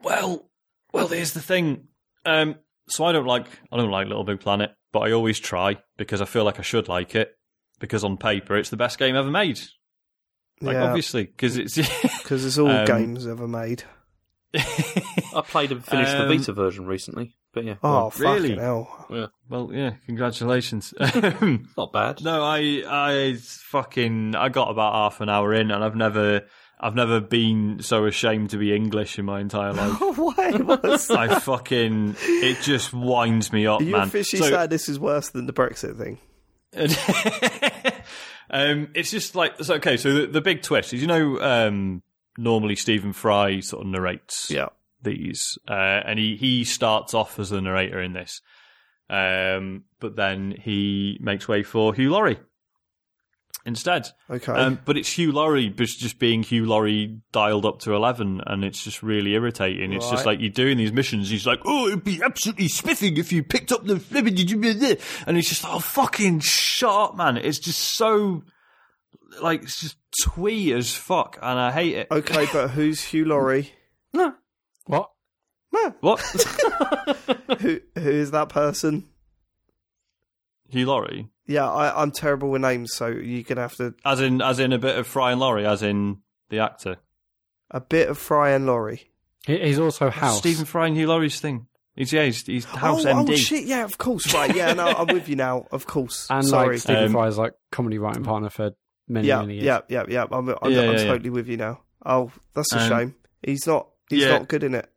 Well, 0.01 0.49
well, 0.91 1.07
here's 1.07 1.33
the 1.33 1.41
thing. 1.41 1.87
Um, 2.25 2.55
so 2.87 3.05
I 3.05 3.11
don't 3.11 3.25
like 3.25 3.47
I 3.71 3.77
don't 3.77 3.91
like 3.91 4.07
Little 4.07 4.23
Big 4.23 4.39
Planet, 4.39 4.71
but 4.91 4.99
I 4.99 5.11
always 5.11 5.39
try 5.39 5.77
because 5.97 6.21
I 6.21 6.25
feel 6.25 6.43
like 6.43 6.59
I 6.59 6.63
should 6.63 6.87
like 6.87 7.15
it 7.15 7.31
because 7.79 8.03
on 8.03 8.17
paper 8.17 8.55
it's 8.55 8.69
the 8.69 8.77
best 8.77 8.99
game 8.99 9.15
ever 9.15 9.31
made. 9.31 9.59
Like 10.61 10.73
yeah, 10.75 10.83
obviously 10.85 11.25
because 11.25 11.57
it's 11.57 11.75
because 12.23 12.45
it's 12.45 12.57
all 12.57 12.69
Um, 12.69 12.85
games 12.85 13.27
ever 13.27 13.47
made. 13.47 13.83
I 14.53 15.41
played 15.45 15.71
and 15.73 15.83
finished 15.83 16.15
Um, 16.15 16.29
the 16.29 16.37
beta 16.37 16.53
version 16.53 16.85
recently, 16.85 17.35
but 17.53 17.65
yeah, 17.65 17.75
Oh, 17.83 18.09
really? 18.17 18.49
fucking 18.55 18.59
hell! 18.63 19.33
well, 19.49 19.69
yeah, 19.73 19.95
congratulations. 20.05 20.93
not 21.77 21.91
bad. 21.91 22.23
No, 22.23 22.41
I 22.41 22.83
I 22.87 23.37
fucking 23.69 24.33
I 24.35 24.47
got 24.49 24.69
about 24.71 24.93
half 24.93 25.19
an 25.19 25.27
hour 25.27 25.53
in, 25.53 25.71
and 25.71 25.83
I've 25.83 25.95
never 25.97 26.43
I've 26.79 26.95
never 26.95 27.19
been 27.19 27.81
so 27.81 28.05
ashamed 28.05 28.51
to 28.51 28.57
be 28.57 28.73
English 28.73 29.19
in 29.19 29.25
my 29.25 29.41
entire 29.41 29.73
life. 29.81 29.99
Why? 29.99 30.51
What's? 30.51 31.11
I 31.11 31.37
fucking 31.39 32.15
it 32.21 32.61
just 32.61 32.93
winds 32.93 33.51
me 33.51 33.67
up, 33.67 33.81
Are 33.81 33.83
you 33.83 33.91
man. 33.91 34.07
officially 34.07 34.41
So- 34.41 34.49
saying 34.51 34.69
this 34.69 34.87
is 34.87 34.97
worse 34.99 35.29
than 35.31 35.47
the 35.47 35.53
Brexit 35.53 35.97
thing? 35.97 36.19
Um, 38.49 38.89
it's 38.93 39.11
just 39.11 39.35
like 39.35 39.57
so, 39.63 39.75
okay. 39.75 39.97
So 39.97 40.13
the, 40.13 40.27
the 40.27 40.41
big 40.41 40.61
twist 40.61 40.93
is, 40.93 41.01
you 41.01 41.07
know, 41.07 41.39
um, 41.41 42.01
normally 42.37 42.75
Stephen 42.75 43.13
Fry 43.13 43.59
sort 43.61 43.85
of 43.85 43.91
narrates 43.91 44.49
Yeah. 44.51 44.67
these, 45.01 45.57
uh, 45.67 45.73
and 46.05 46.19
he 46.19 46.35
he 46.35 46.63
starts 46.63 47.13
off 47.13 47.39
as 47.39 47.49
the 47.49 47.61
narrator 47.61 48.01
in 48.01 48.13
this, 48.13 48.41
um, 49.09 49.83
but 49.99 50.15
then 50.15 50.55
he 50.61 51.17
makes 51.21 51.47
way 51.47 51.63
for 51.63 51.93
Hugh 51.93 52.11
Laurie 52.11 52.39
instead. 53.65 54.09
Okay. 54.29 54.51
Um, 54.51 54.79
but 54.85 54.97
it's 54.97 55.11
Hugh 55.11 55.31
Laurie, 55.31 55.69
just 55.69 56.19
being 56.19 56.43
Hugh 56.43 56.65
Laurie 56.65 57.19
dialed 57.31 57.65
up 57.65 57.79
to 57.81 57.95
11, 57.95 58.41
and 58.45 58.63
it's 58.63 58.83
just 58.83 59.03
really 59.03 59.33
irritating. 59.33 59.91
It's 59.93 60.09
just 60.09 60.25
like 60.25 60.39
you're 60.39 60.49
doing 60.49 60.77
these 60.77 60.93
missions, 60.93 61.29
he's 61.29 61.47
like, 61.47 61.59
oh, 61.65 61.87
it'd 61.87 62.03
be 62.03 62.21
absolutely 62.23 62.67
spiffing 62.67 63.17
if 63.17 63.31
you 63.31 63.43
picked 63.43 63.71
up 63.71 63.85
the 63.85 63.99
flipping, 63.99 64.35
did 64.35 64.51
you 64.51 64.57
be 64.57 64.73
there? 64.73 64.97
And 65.27 65.37
it's 65.37 65.49
just, 65.49 65.65
oh, 65.65 65.79
fucking 65.79 66.41
shut 66.41 66.91
up, 66.91 67.15
man. 67.15 67.37
It's 67.37 67.59
just 67.59 67.79
so, 67.79 68.43
like, 69.41 69.63
it's 69.63 69.81
just 69.81 69.97
twee 70.23 70.71
as 70.71 70.93
fuck, 70.93 71.37
and 71.41 71.59
I 71.59 71.71
hate 71.71 71.95
it. 71.95 72.07
okay, 72.11 72.47
but 72.53 72.69
who's 72.69 73.01
Hugh 73.03 73.25
Laurie? 73.25 73.73
What? 74.85 75.09
What? 75.99 76.21
who 77.59 77.81
who 77.95 78.09
is 78.09 78.31
that 78.31 78.47
person? 78.49 79.09
Hugh 80.69 80.85
Laurie? 80.85 81.29
Yeah, 81.47 81.69
I, 81.69 82.01
I'm 82.01 82.11
terrible 82.11 82.49
with 82.49 82.61
names, 82.61 82.93
so 82.93 83.07
you're 83.07 83.43
gonna 83.43 83.61
have 83.61 83.75
to 83.75 83.93
As 84.03 84.19
in, 84.21 84.41
as 84.41 84.59
in 84.59 84.73
a 84.73 84.79
bit 84.79 84.97
of 84.97 85.05
Fry 85.07 85.31
and 85.31 85.39
Laurie, 85.39 85.65
as 85.65 85.83
in 85.83 86.19
the 86.49 86.59
actor. 86.59 86.97
a 87.71 87.79
bit 87.81 88.09
of 88.09 88.17
Fry 88.17 88.51
and 88.51 88.65
Laurie. 88.65 89.11
He- 89.45 89.59
He's 89.59 89.79
also 89.79 90.09
House. 90.09 90.39
Stephen 90.39 90.65
Fry 90.65 90.87
and 90.87 90.95
Hugh 90.97 91.07
Laurie's 91.07 91.39
thing. 91.39 91.67
He's, 91.95 92.11
yeah, 92.11 92.25
he's, 92.25 92.45
he's 92.45 92.65
House 92.65 93.05
oh, 93.05 93.13
MD. 93.13 93.29
oh 93.31 93.35
shit! 93.35 93.65
Yeah, 93.65 93.83
of 93.85 93.97
course. 93.97 94.33
Right. 94.33 94.53
Yeah, 94.53 94.73
no, 94.73 94.85
I'm 94.87 95.07
with 95.07 95.29
you 95.29 95.35
now. 95.37 95.65
Of 95.71 95.85
course. 95.87 96.27
and 96.31 96.45
Sorry. 96.45 96.75
like 96.75 96.79
Stephen 96.81 97.05
Um, 97.05 97.11
Fry's 97.13 97.37
like 97.37 97.53
comedy 97.71 97.99
writing 97.99 98.23
partner 98.23 98.49
for 98.49 98.71
many 99.07 99.27
yeah, 99.27 99.39
many 99.41 99.53
years. 99.55 99.65
yeah, 99.65 99.79
yeah, 99.87 100.03
yeah. 100.09 100.23
I'm, 100.29 100.31
I'm, 100.31 100.47
Yeah, 100.49 100.55
I'm 100.61 100.71
yeah, 100.71 100.91
yeah. 100.91 101.03
totally 101.05 101.29
with 101.29 101.47
you 101.47 101.55
now. 101.57 101.81
Oh, 102.05 102.31
that's 102.53 102.73
a 102.73 102.81
Um, 102.81 102.89
shame. 102.89 103.15
He's 103.43 103.65
not. 103.65 103.87
He's 104.09 104.23
yeah. 104.23 104.29
not 104.29 104.47
good 104.49 104.63
in 104.63 104.75
it. 104.75 104.89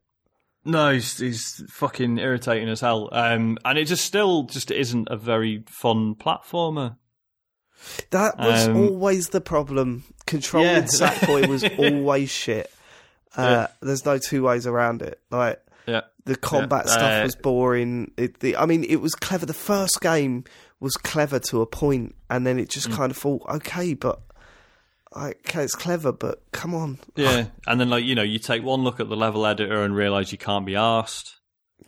No, 0.64 0.93
he's, 0.93 1.18
he's 1.18 1.62
fucking 1.70 2.18
irritating 2.18 2.68
as 2.68 2.80
hell. 2.80 3.09
Um, 3.12 3.59
and 3.64 3.78
it 3.78 3.86
just 3.86 4.05
still 4.05 4.43
just 4.44 4.70
isn't 4.70 5.09
a 5.10 5.16
very 5.16 5.62
fun 5.66 6.14
platformer. 6.14 6.97
That 8.10 8.36
was 8.39 8.68
Um, 8.68 8.76
always 8.76 9.28
the 9.28 9.40
problem. 9.40 10.05
Controlling 10.26 10.68
Yeah. 10.68 10.82
Sackboy 10.82 11.47
was 11.48 11.64
always 11.78 12.30
shit. 12.30 12.70
Uh, 13.36 13.43
Yeah. 13.43 13.66
There's 13.80 14.05
no 14.05 14.18
two 14.18 14.43
ways 14.43 14.66
around 14.66 15.01
it. 15.02 15.20
Like 15.30 15.60
Yeah. 15.86 16.02
the 16.24 16.36
combat 16.36 16.85
Yeah. 16.86 16.93
stuff 16.93 17.20
Uh, 17.20 17.24
was 17.24 17.36
boring. 17.36 18.10
It, 18.16 18.40
the, 18.40 18.56
I 18.56 18.66
mean, 18.66 18.85
it 18.85 18.97
was 19.01 19.14
clever. 19.14 19.47
The 19.47 19.55
first 19.55 20.01
game 20.01 20.44
was 20.80 20.94
clever 20.97 21.39
to 21.39 21.60
a 21.62 21.66
point, 21.66 22.14
and 22.28 22.47
then 22.47 22.59
it 22.59 22.68
Mm. 22.68 22.72
just 22.72 22.90
kind 22.90 23.10
of 23.10 23.16
thought, 23.16 23.43
okay, 23.48 23.94
but 23.94 24.20
okay, 25.16 25.64
it's 25.64 25.74
clever, 25.74 26.12
but 26.12 26.43
come 26.52 26.74
on, 26.74 26.98
Yeah. 27.16 27.47
and 27.66 27.80
then, 27.80 27.89
like, 27.90 28.05
you 28.05 28.14
know, 28.14 28.22
you 28.22 28.39
take 28.39 28.62
one 28.62 28.82
look 28.85 29.01
at 29.01 29.09
the 29.09 29.16
level 29.16 29.47
editor 29.47 29.82
and 29.82 29.94
realise 29.94 30.32
you 30.32 30.39
can't 30.39 30.66
be 30.66 30.76
asked. 30.76 31.36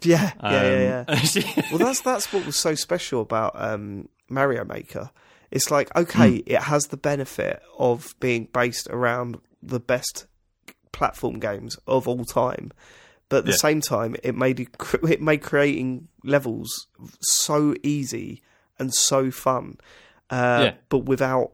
yeah, 0.02 0.32
yeah, 0.42 0.50
yeah, 0.52 1.04
yeah. 1.08 1.20
yeah. 1.34 1.62
well, 1.70 1.78
that's 1.78 2.00
that's 2.00 2.32
what 2.32 2.46
was 2.46 2.56
so 2.56 2.74
special 2.74 3.20
about 3.20 3.52
um, 3.54 4.08
Mario 4.28 4.64
Maker. 4.64 5.10
It's 5.50 5.70
like 5.70 5.94
okay, 5.96 6.36
Hmm. 6.38 6.42
it 6.46 6.62
has 6.62 6.84
the 6.84 6.96
benefit 6.96 7.60
of 7.78 8.14
being 8.20 8.48
based 8.52 8.86
around 8.88 9.38
the 9.62 9.80
best 9.80 10.26
platform 10.92 11.38
games 11.40 11.76
of 11.86 12.06
all 12.08 12.24
time, 12.24 12.70
but 13.28 13.38
at 13.38 13.44
the 13.46 13.50
Yeah. 13.52 13.56
same 13.56 13.80
time, 13.80 14.16
it 14.22 14.34
made 14.36 14.60
it, 14.60 14.68
it 15.08 15.20
made 15.20 15.42
creating 15.42 16.08
levels 16.24 16.86
so 17.20 17.74
easy 17.82 18.42
and 18.78 18.94
so 18.94 19.30
fun, 19.30 19.76
uh, 20.30 20.60
Yeah. 20.64 20.74
but 20.88 21.00
without 21.00 21.52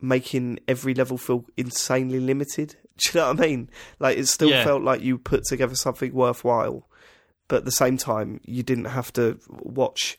making 0.00 0.58
every 0.68 0.94
level 0.94 1.18
feel 1.18 1.44
insanely 1.56 2.20
limited. 2.20 2.76
Do 2.98 3.10
you 3.12 3.20
know 3.20 3.28
what 3.32 3.40
I 3.40 3.46
mean? 3.46 3.70
Like 3.98 4.18
it 4.18 4.26
still 4.26 4.50
Yeah. 4.50 4.64
felt 4.64 4.82
like 4.82 5.02
you 5.02 5.18
put 5.18 5.44
together 5.44 5.74
something 5.76 6.12
worthwhile 6.12 6.88
but 7.48 7.56
at 7.58 7.64
the 7.64 7.72
same 7.72 7.96
time 7.96 8.40
you 8.44 8.62
didn't 8.62 8.84
have 8.84 9.10
to 9.14 9.38
watch 9.48 10.18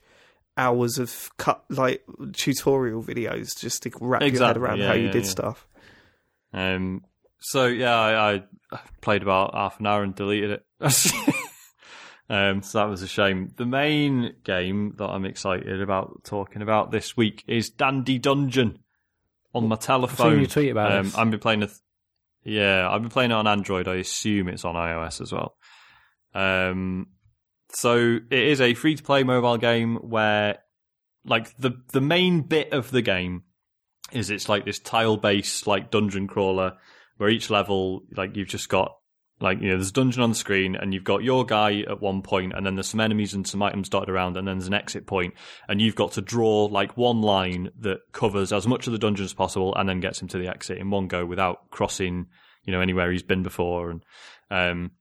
hours 0.58 0.98
of 0.98 1.30
cut 1.38 1.64
like 1.70 2.04
tutorial 2.34 3.04
videos 3.04 3.50
just 3.58 3.84
to 3.84 3.92
wrap 4.02 4.22
your 4.24 4.46
head 4.46 4.58
around 4.58 4.80
yeah, 4.80 4.88
how 4.88 4.94
you 4.94 5.06
yeah, 5.06 5.12
did 5.12 5.26
stuff. 5.26 5.68
Um, 6.52 7.04
so 7.40 7.68
yeah, 7.68 7.94
I, 7.96 8.44
I 8.72 8.80
played 9.02 9.22
about 9.22 9.54
half 9.54 9.80
an 9.80 9.86
hour 9.88 10.04
and 10.04 10.16
deleted 10.16 10.52
it. 10.52 10.66
um, 12.30 12.62
so 12.64 12.80
that 12.80 12.90
was 12.90 13.02
a 13.02 13.08
shame. 13.08 13.54
The 13.56 13.66
main 13.66 14.34
game 14.44 14.96
that 14.98 15.06
I'm 15.08 15.26
excited 15.26 15.82
about 15.82 16.24
talking 16.24 16.62
about 16.62 16.92
this 16.92 17.16
week 17.16 17.44
is 17.48 17.70
Dandy 17.70 18.18
Dungeon 18.18 18.80
on 19.54 19.68
my 19.68 19.76
telephone. 19.76 20.42
you 20.42 20.48
tweet 20.48 20.72
about 20.72 20.92
um. 20.92 21.12
I've 21.16 21.30
been 21.30 21.40
playing 21.40 21.64
it. 21.64 21.72
Yeah, 22.44 22.90
I've 22.90 23.02
been 23.02 23.12
playing 23.12 23.32
it 23.32 23.36
on 23.36 23.48
Android. 23.48 23.88
I 23.88 23.96
assume 23.96 24.48
it's 24.48 24.66
on 24.66 24.76
iOS 24.76 25.22
as 25.22 25.32
well. 25.32 25.56
Um, 26.34 27.08
so 27.74 28.18
it 28.30 28.40
is 28.40 28.62
a 28.62 28.74
free 28.74 28.96
to 28.96 29.04
play 29.04 29.24
mobile 29.24 29.58
game 29.58 29.96
where, 29.98 30.60
like 31.26 31.56
the 31.58 31.72
the 31.92 32.02
main 32.02 32.42
bit 32.42 32.74
of 32.74 32.92
the 32.92 33.02
game 33.02 33.44
is 34.12 34.30
it's 34.30 34.50
like 34.50 34.66
this 34.66 34.80
tile 34.80 35.18
based 35.18 35.68
like 35.68 35.92
dungeon 35.92 36.28
crawler 36.28 36.78
where 37.18 37.30
each 37.30 37.50
level 37.50 38.02
like 38.16 38.36
you've 38.36 38.48
just 38.48 38.70
got 38.70 38.96
like 39.42 39.62
you 39.62 39.70
know 39.70 39.76
there's 39.76 39.90
a 39.90 39.94
dungeon 39.94 40.22
on 40.22 40.30
the 40.30 40.36
screen 40.36 40.76
and 40.76 40.94
you've 40.94 41.04
got 41.04 41.24
your 41.24 41.46
guy 41.46 41.82
at 41.82 42.02
one 42.02 42.22
point 42.22 42.54
and 42.56 42.66
then 42.66 42.76
there's 42.76 42.88
some 42.88 43.00
enemies 43.00 43.34
and 43.34 43.48
some 43.48 43.62
items 43.62 43.90
dotted 43.90 44.10
around 44.10 44.36
and 44.36 44.48
then 44.48 44.58
there's 44.58 44.68
an 44.68 44.74
exit 44.74 45.08
point 45.08 45.34
and 45.68 45.82
you've 45.82 45.96
got 45.96 46.12
to 46.12 46.22
draw 46.22 46.66
like 46.66 46.98
one 46.98 47.22
line 47.22 47.70
that 47.80 48.00
covers 48.12 48.52
as 48.52 48.68
much 48.68 48.86
of 48.88 48.94
the 48.94 49.00
dungeon 49.00 49.26
as 49.26 49.34
possible 49.34 49.74
and 49.76 49.88
then 49.88 50.00
gets 50.00 50.22
him 50.22 50.28
to 50.28 50.38
the 50.38 50.48
exit 50.48 50.78
in 50.78 50.90
one 50.90 51.08
go 51.08 51.26
without 51.26 51.70
crossing 51.70 52.28
you 52.66 52.74
know 52.74 52.82
anywhere 52.82 53.12
he's 53.12 53.24
been 53.24 53.44
before 53.44 53.92
and 53.92 54.04
um 54.52 54.92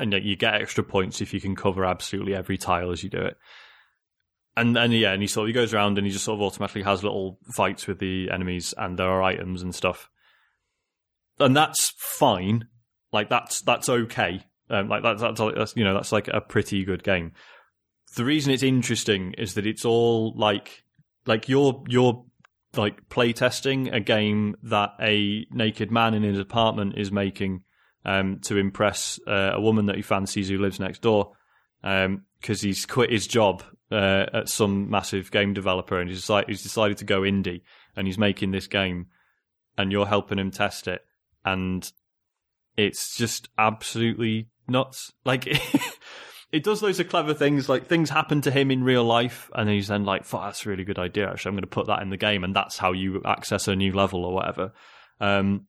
and 0.00 0.14
you 0.24 0.34
get 0.34 0.54
extra 0.54 0.82
points 0.82 1.20
if 1.20 1.34
you 1.34 1.40
can 1.40 1.54
cover 1.54 1.84
absolutely 1.84 2.34
every 2.34 2.56
tile 2.56 2.90
as 2.90 3.04
you 3.04 3.10
do 3.10 3.20
it. 3.20 3.36
And 4.56 4.76
and 4.76 4.92
yeah, 4.92 5.12
and 5.12 5.22
he 5.22 5.28
sort 5.28 5.44
of 5.44 5.48
he 5.48 5.52
goes 5.52 5.72
around 5.72 5.98
and 5.98 6.06
he 6.06 6.12
just 6.12 6.24
sort 6.24 6.38
of 6.38 6.42
automatically 6.42 6.82
has 6.82 7.04
little 7.04 7.38
fights 7.52 7.86
with 7.86 7.98
the 7.98 8.30
enemies, 8.32 8.74
and 8.76 8.98
there 8.98 9.08
are 9.08 9.22
items 9.22 9.62
and 9.62 9.74
stuff, 9.74 10.08
and 11.38 11.54
that's 11.54 11.92
fine. 11.96 12.66
Like 13.12 13.28
that's 13.28 13.62
that's 13.62 13.88
okay. 13.88 14.42
Um, 14.68 14.88
like 14.88 15.02
that's, 15.02 15.20
that's 15.20 15.40
that's 15.40 15.76
you 15.76 15.84
know 15.84 15.94
that's 15.94 16.12
like 16.12 16.28
a 16.28 16.40
pretty 16.40 16.84
good 16.84 17.02
game. 17.02 17.32
The 18.16 18.24
reason 18.24 18.52
it's 18.52 18.62
interesting 18.62 19.34
is 19.38 19.54
that 19.54 19.66
it's 19.66 19.84
all 19.84 20.32
like 20.36 20.84
like 21.26 21.48
you're 21.48 21.82
you're 21.88 22.24
like 22.76 23.08
playtesting 23.08 23.92
a 23.92 24.00
game 24.00 24.56
that 24.62 24.90
a 25.00 25.46
naked 25.50 25.90
man 25.90 26.14
in 26.14 26.22
his 26.22 26.38
apartment 26.38 26.96
is 26.96 27.10
making 27.10 27.62
um, 28.04 28.38
to 28.42 28.56
impress 28.56 29.18
uh, 29.26 29.52
a 29.54 29.60
woman 29.60 29.86
that 29.86 29.96
he 29.96 30.02
fancies 30.02 30.48
who 30.48 30.58
lives 30.58 30.78
next 30.78 31.02
door 31.02 31.32
because 31.82 32.06
um, 32.06 32.24
he's 32.68 32.86
quit 32.86 33.10
his 33.10 33.26
job 33.26 33.62
uh, 33.90 34.26
at 34.32 34.48
some 34.48 34.88
massive 34.88 35.30
game 35.30 35.52
developer 35.52 35.98
and 35.98 36.08
he's 36.08 36.20
decided, 36.20 36.48
he's 36.48 36.62
decided 36.62 36.98
to 36.98 37.04
go 37.04 37.22
indie 37.22 37.62
and 37.96 38.06
he's 38.06 38.18
making 38.18 38.52
this 38.52 38.66
game 38.66 39.06
and 39.76 39.90
you're 39.90 40.06
helping 40.06 40.38
him 40.38 40.50
test 40.50 40.86
it 40.86 41.02
and 41.44 41.90
it's 42.76 43.16
just 43.16 43.48
absolutely 43.58 44.48
nuts 44.68 45.12
like 45.24 45.46
it 46.52 46.64
does 46.64 46.82
loads 46.82 47.00
of 47.00 47.08
clever 47.08 47.34
things. 47.34 47.68
Like 47.68 47.86
things 47.86 48.10
happen 48.10 48.40
to 48.42 48.50
him 48.50 48.70
in 48.70 48.82
real 48.82 49.04
life, 49.04 49.50
and 49.54 49.68
he's 49.68 49.88
then 49.88 50.04
like, 50.04 50.24
"Fuck, 50.24 50.44
that's 50.44 50.66
a 50.66 50.68
really 50.68 50.84
good 50.84 50.98
idea. 50.98 51.30
Actually, 51.30 51.50
I'm 51.50 51.54
going 51.56 51.62
to 51.62 51.68
put 51.68 51.86
that 51.86 52.02
in 52.02 52.10
the 52.10 52.16
game, 52.16 52.44
and 52.44 52.54
that's 52.54 52.78
how 52.78 52.92
you 52.92 53.22
access 53.24 53.68
a 53.68 53.76
new 53.76 53.92
level 53.92 54.24
or 54.24 54.34
whatever." 54.34 54.72
Um, 55.20 55.66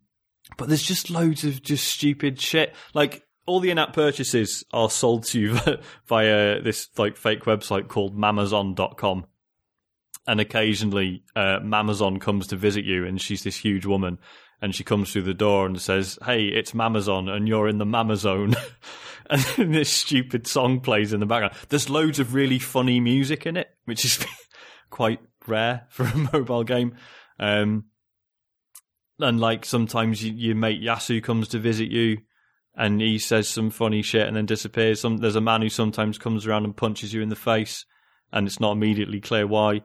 but 0.57 0.68
there's 0.68 0.84
just 0.84 1.10
loads 1.10 1.44
of 1.44 1.61
just 1.61 1.88
stupid 1.88 2.40
shit. 2.40 2.73
Like 2.94 3.23
all 3.45 3.60
the 3.60 3.72
in-app 3.72 3.94
purchases 3.94 4.64
are 4.72 4.90
sold 4.90 5.26
to 5.26 5.40
you 5.40 5.60
via 6.07 6.61
this 6.61 6.88
like 6.98 7.18
fake 7.18 7.44
website 7.44 7.88
called 7.88 8.18
Mamazon.com. 8.18 9.26
And 10.28 10.40
occasionally, 10.40 11.23
uh, 11.36 11.60
Mamazon 11.61 12.22
comes 12.22 12.48
to 12.48 12.56
visit 12.56 12.86
you, 12.86 13.06
and 13.06 13.19
she's 13.19 13.44
this 13.44 13.57
huge 13.57 13.88
woman, 13.88 14.19
and 14.62 14.76
she 14.76 14.84
comes 14.84 15.12
through 15.12 15.24
the 15.24 15.34
door 15.34 15.66
and 15.66 15.82
says, 15.82 16.20
"Hey, 16.24 16.46
it's 16.46 16.74
Mamazon, 16.74 17.30
and 17.30 17.48
you're 17.48 17.68
in 17.68 17.80
the 17.80 17.86
Mamazone." 17.86 18.56
and 19.30 19.74
this 19.74 19.92
stupid 19.92 20.46
song 20.46 20.80
plays 20.80 21.14
in 21.14 21.20
the 21.20 21.26
background. 21.26 21.56
There's 21.70 21.90
loads 21.90 22.20
of 22.20 22.34
really 22.34 22.60
funny 22.60 23.00
music 23.00 23.46
in 23.46 23.58
it, 23.58 23.70
which 23.86 24.06
is 24.06 24.24
quite 24.90 25.20
rare 25.48 25.88
for 25.90 26.04
a 26.04 26.16
mobile 26.34 26.64
game. 26.64 26.96
Um, 27.40 27.86
and 29.20 29.40
like 29.40 29.66
sometimes 29.66 30.24
you, 30.24 30.34
your 30.34 30.56
mate 30.56 30.82
Yasu 30.82 31.24
comes 31.24 31.50
to 31.50 31.60
visit 31.60 31.90
you, 31.90 32.20
and 32.76 33.02
he 33.02 33.18
says 33.18 33.48
some 33.48 33.72
funny 33.72 34.04
shit 34.04 34.28
and 34.28 34.38
then 34.38 34.46
disappears. 34.46 35.02
Some 35.02 35.18
there's 35.18 35.36
a 35.36 35.42
man 35.42 35.62
who 35.62 35.70
sometimes 35.70 36.20
comes 36.20 36.46
around 36.46 36.66
and 36.66 36.78
punches 36.78 37.14
you 37.14 37.22
in 37.22 37.30
the 37.30 37.36
face, 37.36 37.86
and 38.32 38.46
it's 38.46 38.60
not 38.60 38.74
immediately 38.74 39.20
clear 39.20 39.48
why 39.48 39.82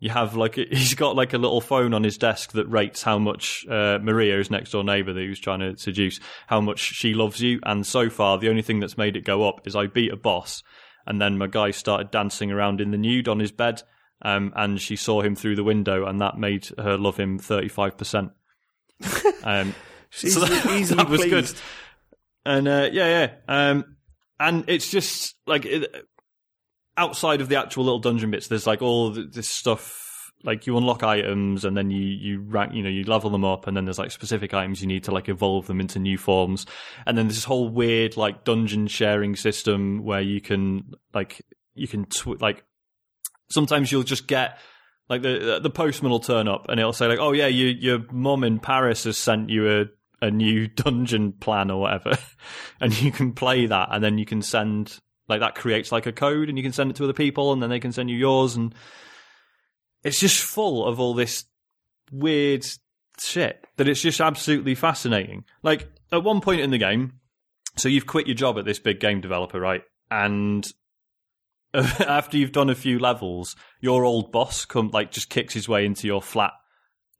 you 0.00 0.10
have 0.10 0.34
like 0.34 0.58
a, 0.58 0.64
he's 0.70 0.94
got 0.94 1.14
like 1.14 1.32
a 1.32 1.38
little 1.38 1.60
phone 1.60 1.94
on 1.94 2.02
his 2.02 2.18
desk 2.18 2.52
that 2.52 2.66
rates 2.66 3.02
how 3.02 3.18
much 3.18 3.64
uh, 3.68 3.98
Maria, 4.02 4.38
his 4.38 4.50
next 4.50 4.72
door 4.72 4.82
neighbor 4.82 5.12
that 5.12 5.20
he 5.20 5.28
was 5.28 5.38
trying 5.38 5.60
to 5.60 5.76
seduce, 5.76 6.18
how 6.48 6.60
much 6.60 6.80
she 6.80 7.14
loves 7.14 7.40
you. 7.40 7.60
And 7.64 7.86
so 7.86 8.10
far, 8.10 8.38
the 8.38 8.48
only 8.48 8.62
thing 8.62 8.80
that's 8.80 8.98
made 8.98 9.14
it 9.14 9.24
go 9.24 9.48
up 9.48 9.66
is 9.66 9.76
I 9.76 9.86
beat 9.86 10.12
a 10.12 10.16
boss, 10.16 10.62
and 11.06 11.20
then 11.20 11.38
my 11.38 11.46
guy 11.46 11.70
started 11.70 12.10
dancing 12.10 12.50
around 12.50 12.80
in 12.80 12.90
the 12.90 12.98
nude 12.98 13.28
on 13.28 13.38
his 13.38 13.52
bed, 13.52 13.82
um, 14.22 14.52
and 14.56 14.80
she 14.80 14.96
saw 14.96 15.20
him 15.20 15.36
through 15.36 15.56
the 15.56 15.64
window, 15.64 16.06
and 16.06 16.20
that 16.20 16.38
made 16.38 16.68
her 16.78 16.96
love 16.96 17.16
him 17.18 17.38
thirty 17.38 17.68
five 17.68 17.96
percent. 17.96 18.32
Um, 19.42 19.74
so 20.10 20.40
that, 20.40 20.66
easily 20.78 20.96
that 20.98 21.08
was 21.08 21.20
pleased. 21.22 21.54
good. 21.54 21.60
And 22.44 22.68
uh, 22.68 22.90
yeah, 22.92 23.06
yeah. 23.08 23.30
Um, 23.70 23.96
and 24.38 24.64
it's 24.68 24.90
just 24.90 25.34
like 25.46 25.64
it, 25.64 25.90
outside 27.00 27.40
of 27.40 27.48
the 27.48 27.58
actual 27.58 27.84
little 27.84 27.98
dungeon 27.98 28.30
bits, 28.30 28.48
there's 28.48 28.66
like 28.66 28.82
all 28.82 29.10
this 29.10 29.48
stuff. 29.48 30.06
Like 30.42 30.66
you 30.66 30.76
unlock 30.78 31.02
items, 31.02 31.66
and 31.66 31.76
then 31.76 31.90
you 31.90 32.00
you 32.02 32.40
rank, 32.40 32.72
you 32.72 32.82
know, 32.82 32.88
you 32.88 33.04
level 33.04 33.28
them 33.28 33.44
up, 33.44 33.66
and 33.66 33.76
then 33.76 33.84
there's 33.84 33.98
like 33.98 34.10
specific 34.10 34.54
items 34.54 34.80
you 34.80 34.86
need 34.86 35.04
to 35.04 35.10
like 35.10 35.28
evolve 35.28 35.66
them 35.66 35.80
into 35.80 35.98
new 35.98 36.16
forms. 36.16 36.64
And 37.06 37.16
then 37.16 37.26
there's 37.26 37.36
this 37.36 37.44
whole 37.44 37.68
weird 37.68 38.16
like 38.16 38.44
dungeon 38.44 38.86
sharing 38.86 39.36
system 39.36 40.02
where 40.02 40.22
you 40.22 40.40
can 40.40 40.92
like 41.12 41.42
you 41.74 41.86
can 41.86 42.06
tw- 42.06 42.40
like 42.40 42.64
sometimes 43.50 43.92
you'll 43.92 44.02
just 44.02 44.26
get 44.26 44.58
like 45.10 45.22
the 45.22 45.60
the 45.62 45.70
postman 45.70 46.10
will 46.10 46.20
turn 46.20 46.48
up 46.48 46.66
and 46.68 46.80
it'll 46.80 46.94
say 46.94 47.06
like, 47.06 47.18
oh 47.18 47.32
yeah, 47.32 47.48
you, 47.48 47.66
your 47.66 47.98
mum 48.10 48.44
in 48.44 48.60
Paris 48.60 49.04
has 49.04 49.18
sent 49.18 49.50
you 49.50 49.68
a 49.68 49.84
a 50.22 50.30
new 50.30 50.68
dungeon 50.74 51.32
plan 51.32 51.70
or 51.70 51.80
whatever, 51.82 52.16
and 52.80 52.98
you 53.02 53.12
can 53.12 53.32
play 53.32 53.66
that, 53.66 53.88
and 53.90 54.02
then 54.02 54.16
you 54.16 54.24
can 54.24 54.40
send 54.40 55.00
like 55.30 55.40
that 55.40 55.54
creates 55.54 55.90
like 55.90 56.06
a 56.06 56.12
code, 56.12 56.48
and 56.48 56.58
you 56.58 56.64
can 56.64 56.72
send 56.72 56.90
it 56.90 56.96
to 56.96 57.04
other 57.04 57.12
people, 57.12 57.52
and 57.52 57.62
then 57.62 57.70
they 57.70 57.80
can 57.80 57.92
send 57.92 58.10
you 58.10 58.16
yours, 58.16 58.56
and 58.56 58.74
it's 60.02 60.20
just 60.20 60.42
full 60.42 60.84
of 60.84 61.00
all 61.00 61.14
this 61.14 61.44
weird 62.12 62.66
shit 63.18 63.66
that 63.76 63.88
it's 63.88 64.02
just 64.02 64.20
absolutely 64.20 64.74
fascinating. 64.74 65.44
Like 65.62 65.88
at 66.12 66.24
one 66.24 66.40
point 66.40 66.60
in 66.60 66.70
the 66.70 66.78
game, 66.78 67.20
so 67.76 67.88
you've 67.88 68.06
quit 68.06 68.26
your 68.26 68.36
job 68.36 68.58
at 68.58 68.64
this 68.64 68.78
big 68.78 69.00
game 69.00 69.20
developer, 69.20 69.60
right? 69.60 69.82
And 70.10 70.70
after 71.74 72.36
you've 72.36 72.52
done 72.52 72.70
a 72.70 72.74
few 72.74 72.98
levels, 72.98 73.56
your 73.80 74.04
old 74.04 74.32
boss 74.32 74.64
come 74.64 74.90
like 74.92 75.12
just 75.12 75.30
kicks 75.30 75.54
his 75.54 75.68
way 75.68 75.86
into 75.86 76.06
your 76.06 76.22
flat, 76.22 76.52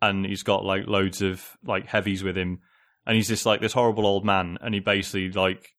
and 0.03 0.27
he's 0.27 0.43
got 0.43 0.65
like 0.65 0.87
loads 0.87 1.23
of 1.23 1.57
like 1.65 1.87
heavies 1.87 2.23
with 2.23 2.37
him, 2.37 2.61
and 3.07 3.17
he's 3.17 3.29
just 3.29 3.47
like 3.47 3.61
this 3.61 3.73
horrible 3.73 4.07
old 4.07 4.25
man, 4.25 4.59
and 4.61 4.75
he 4.75 4.81
basically 4.81 5.31
like 5.31 5.71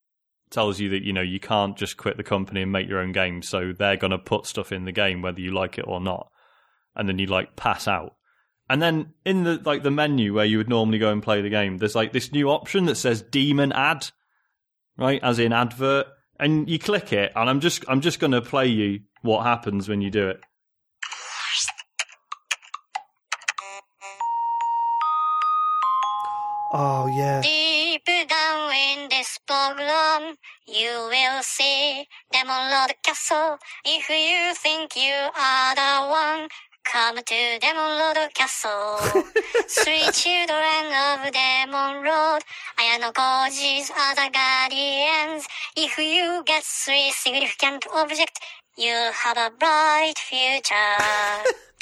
tells 0.52 0.80
you 0.80 0.90
that 0.90 1.04
you 1.04 1.14
know 1.14 1.22
you 1.22 1.40
can't 1.40 1.78
just 1.78 1.98
quit 1.98 2.18
the 2.18 2.24
company 2.24 2.62
and 2.62 2.72
make 2.72 2.88
your 2.88 3.00
own 3.00 3.12
game, 3.12 3.42
so 3.42 3.74
they're 3.78 3.98
gonna 3.98 4.18
put 4.18 4.46
stuff 4.46 4.72
in 4.72 4.86
the 4.86 4.92
game 4.92 5.22
whether 5.22 5.40
you 5.40 5.52
like 5.52 5.78
it 5.78 5.86
or 5.88 6.00
not, 6.00 6.30
and 6.96 7.08
then 7.08 7.18
you 7.18 7.26
like 7.26 7.56
pass 7.56 7.88
out. 7.88 8.16
And 8.70 8.82
then 8.82 9.14
in 9.26 9.44
the 9.44 9.62
like 9.66 9.84
the 9.84 9.92
menu 9.92 10.34
where 10.34 10.46
you 10.46 10.58
would 10.58 10.70
normally 10.70 11.00
go 11.00 11.12
and 11.12 11.24
play 11.24 11.42
the 11.42 11.50
game, 11.50 11.78
there's 11.78 11.96
like 11.96 12.14
this 12.14 12.32
new 12.32 12.50
option 12.50 12.86
that 12.86 12.96
says 12.96 13.22
demon 13.22 13.72
ad, 13.72 14.08
right? 14.98 15.22
As 15.24 15.40
in 15.40 15.54
advert. 15.54 16.08
And 16.40 16.68
you 16.68 16.80
click 16.80 17.14
it, 17.14 17.32
and 17.36 17.50
I'm 17.50 17.60
just 17.60 17.86
I'm 17.88 18.02
just 18.02 18.20
gonna 18.20 18.42
play 18.42 18.68
you 18.68 19.02
what 19.22 19.44
happens 19.44 19.88
when 19.88 20.02
you 20.02 20.10
do 20.10 20.30
it. 20.30 20.42
Oh 26.74 27.08
yeah. 27.08 27.42
Program, 29.52 30.36
you 30.66 30.92
will 31.12 31.44
see 31.44 32.08
them 32.32 32.48
Demon 32.48 32.72
Lord 32.72 32.94
Castle. 33.04 33.58
If 33.84 34.08
you 34.08 34.56
think 34.56 34.96
you 34.96 35.18
are 35.36 35.76
the 35.76 35.92
one, 36.08 36.48
come 36.86 37.18
to 37.18 37.60
Demon 37.60 37.92
Lord 38.00 38.18
Castle. 38.34 38.98
Three 39.84 40.08
children 40.22 40.84
of 41.06 41.20
Demon 41.36 42.06
Lord, 42.08 42.44
Ayano 42.80 43.12
Koji's 43.12 43.90
the 43.90 44.28
guardians. 44.40 45.44
If 45.76 45.98
you 45.98 46.44
get 46.46 46.64
three 46.64 47.12
significant 47.12 47.86
objects, 47.94 48.40
you 48.78 48.96
have 49.24 49.38
a 49.38 49.52
bright 49.60 50.18
future. 50.18 50.96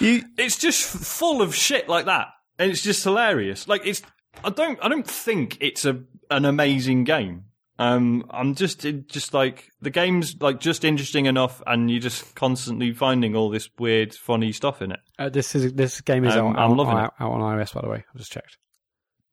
You 0.00 0.24
It's 0.36 0.56
just 0.56 0.82
full 0.82 1.40
of 1.42 1.54
shit 1.54 1.88
like 1.88 2.06
that, 2.06 2.26
and 2.62 2.70
it's 2.70 2.82
just 2.82 3.02
hilarious. 3.02 3.66
Like 3.66 3.86
it's 3.86 4.02
I 4.44 4.50
don't 4.50 4.78
I 4.82 4.88
don't 4.88 5.06
think 5.06 5.58
it's 5.60 5.84
a 5.84 6.00
an 6.30 6.44
amazing 6.44 7.04
game. 7.04 7.44
Um, 7.78 8.24
I'm 8.30 8.54
just 8.54 8.86
just 9.08 9.34
like 9.34 9.70
the 9.80 9.90
game's 9.90 10.40
like 10.40 10.60
just 10.60 10.84
interesting 10.84 11.26
enough, 11.26 11.60
and 11.66 11.90
you're 11.90 12.00
just 12.00 12.34
constantly 12.36 12.92
finding 12.92 13.34
all 13.34 13.50
this 13.50 13.68
weird, 13.78 14.14
funny 14.14 14.52
stuff 14.52 14.80
in 14.82 14.92
it. 14.92 15.00
Uh, 15.18 15.28
this 15.30 15.54
is 15.54 15.72
this 15.72 16.00
game 16.00 16.24
is 16.24 16.36
Um, 16.36 16.48
out, 16.54 16.58
I'm 16.58 16.70
out, 16.72 16.76
loving 16.76 16.96
it. 16.96 17.00
out, 17.00 17.14
out 17.18 17.32
on 17.32 17.40
iOS, 17.40 17.74
by 17.74 17.80
the 17.80 17.88
way. 17.88 18.04
I've 18.08 18.18
just 18.18 18.30
checked. 18.30 18.56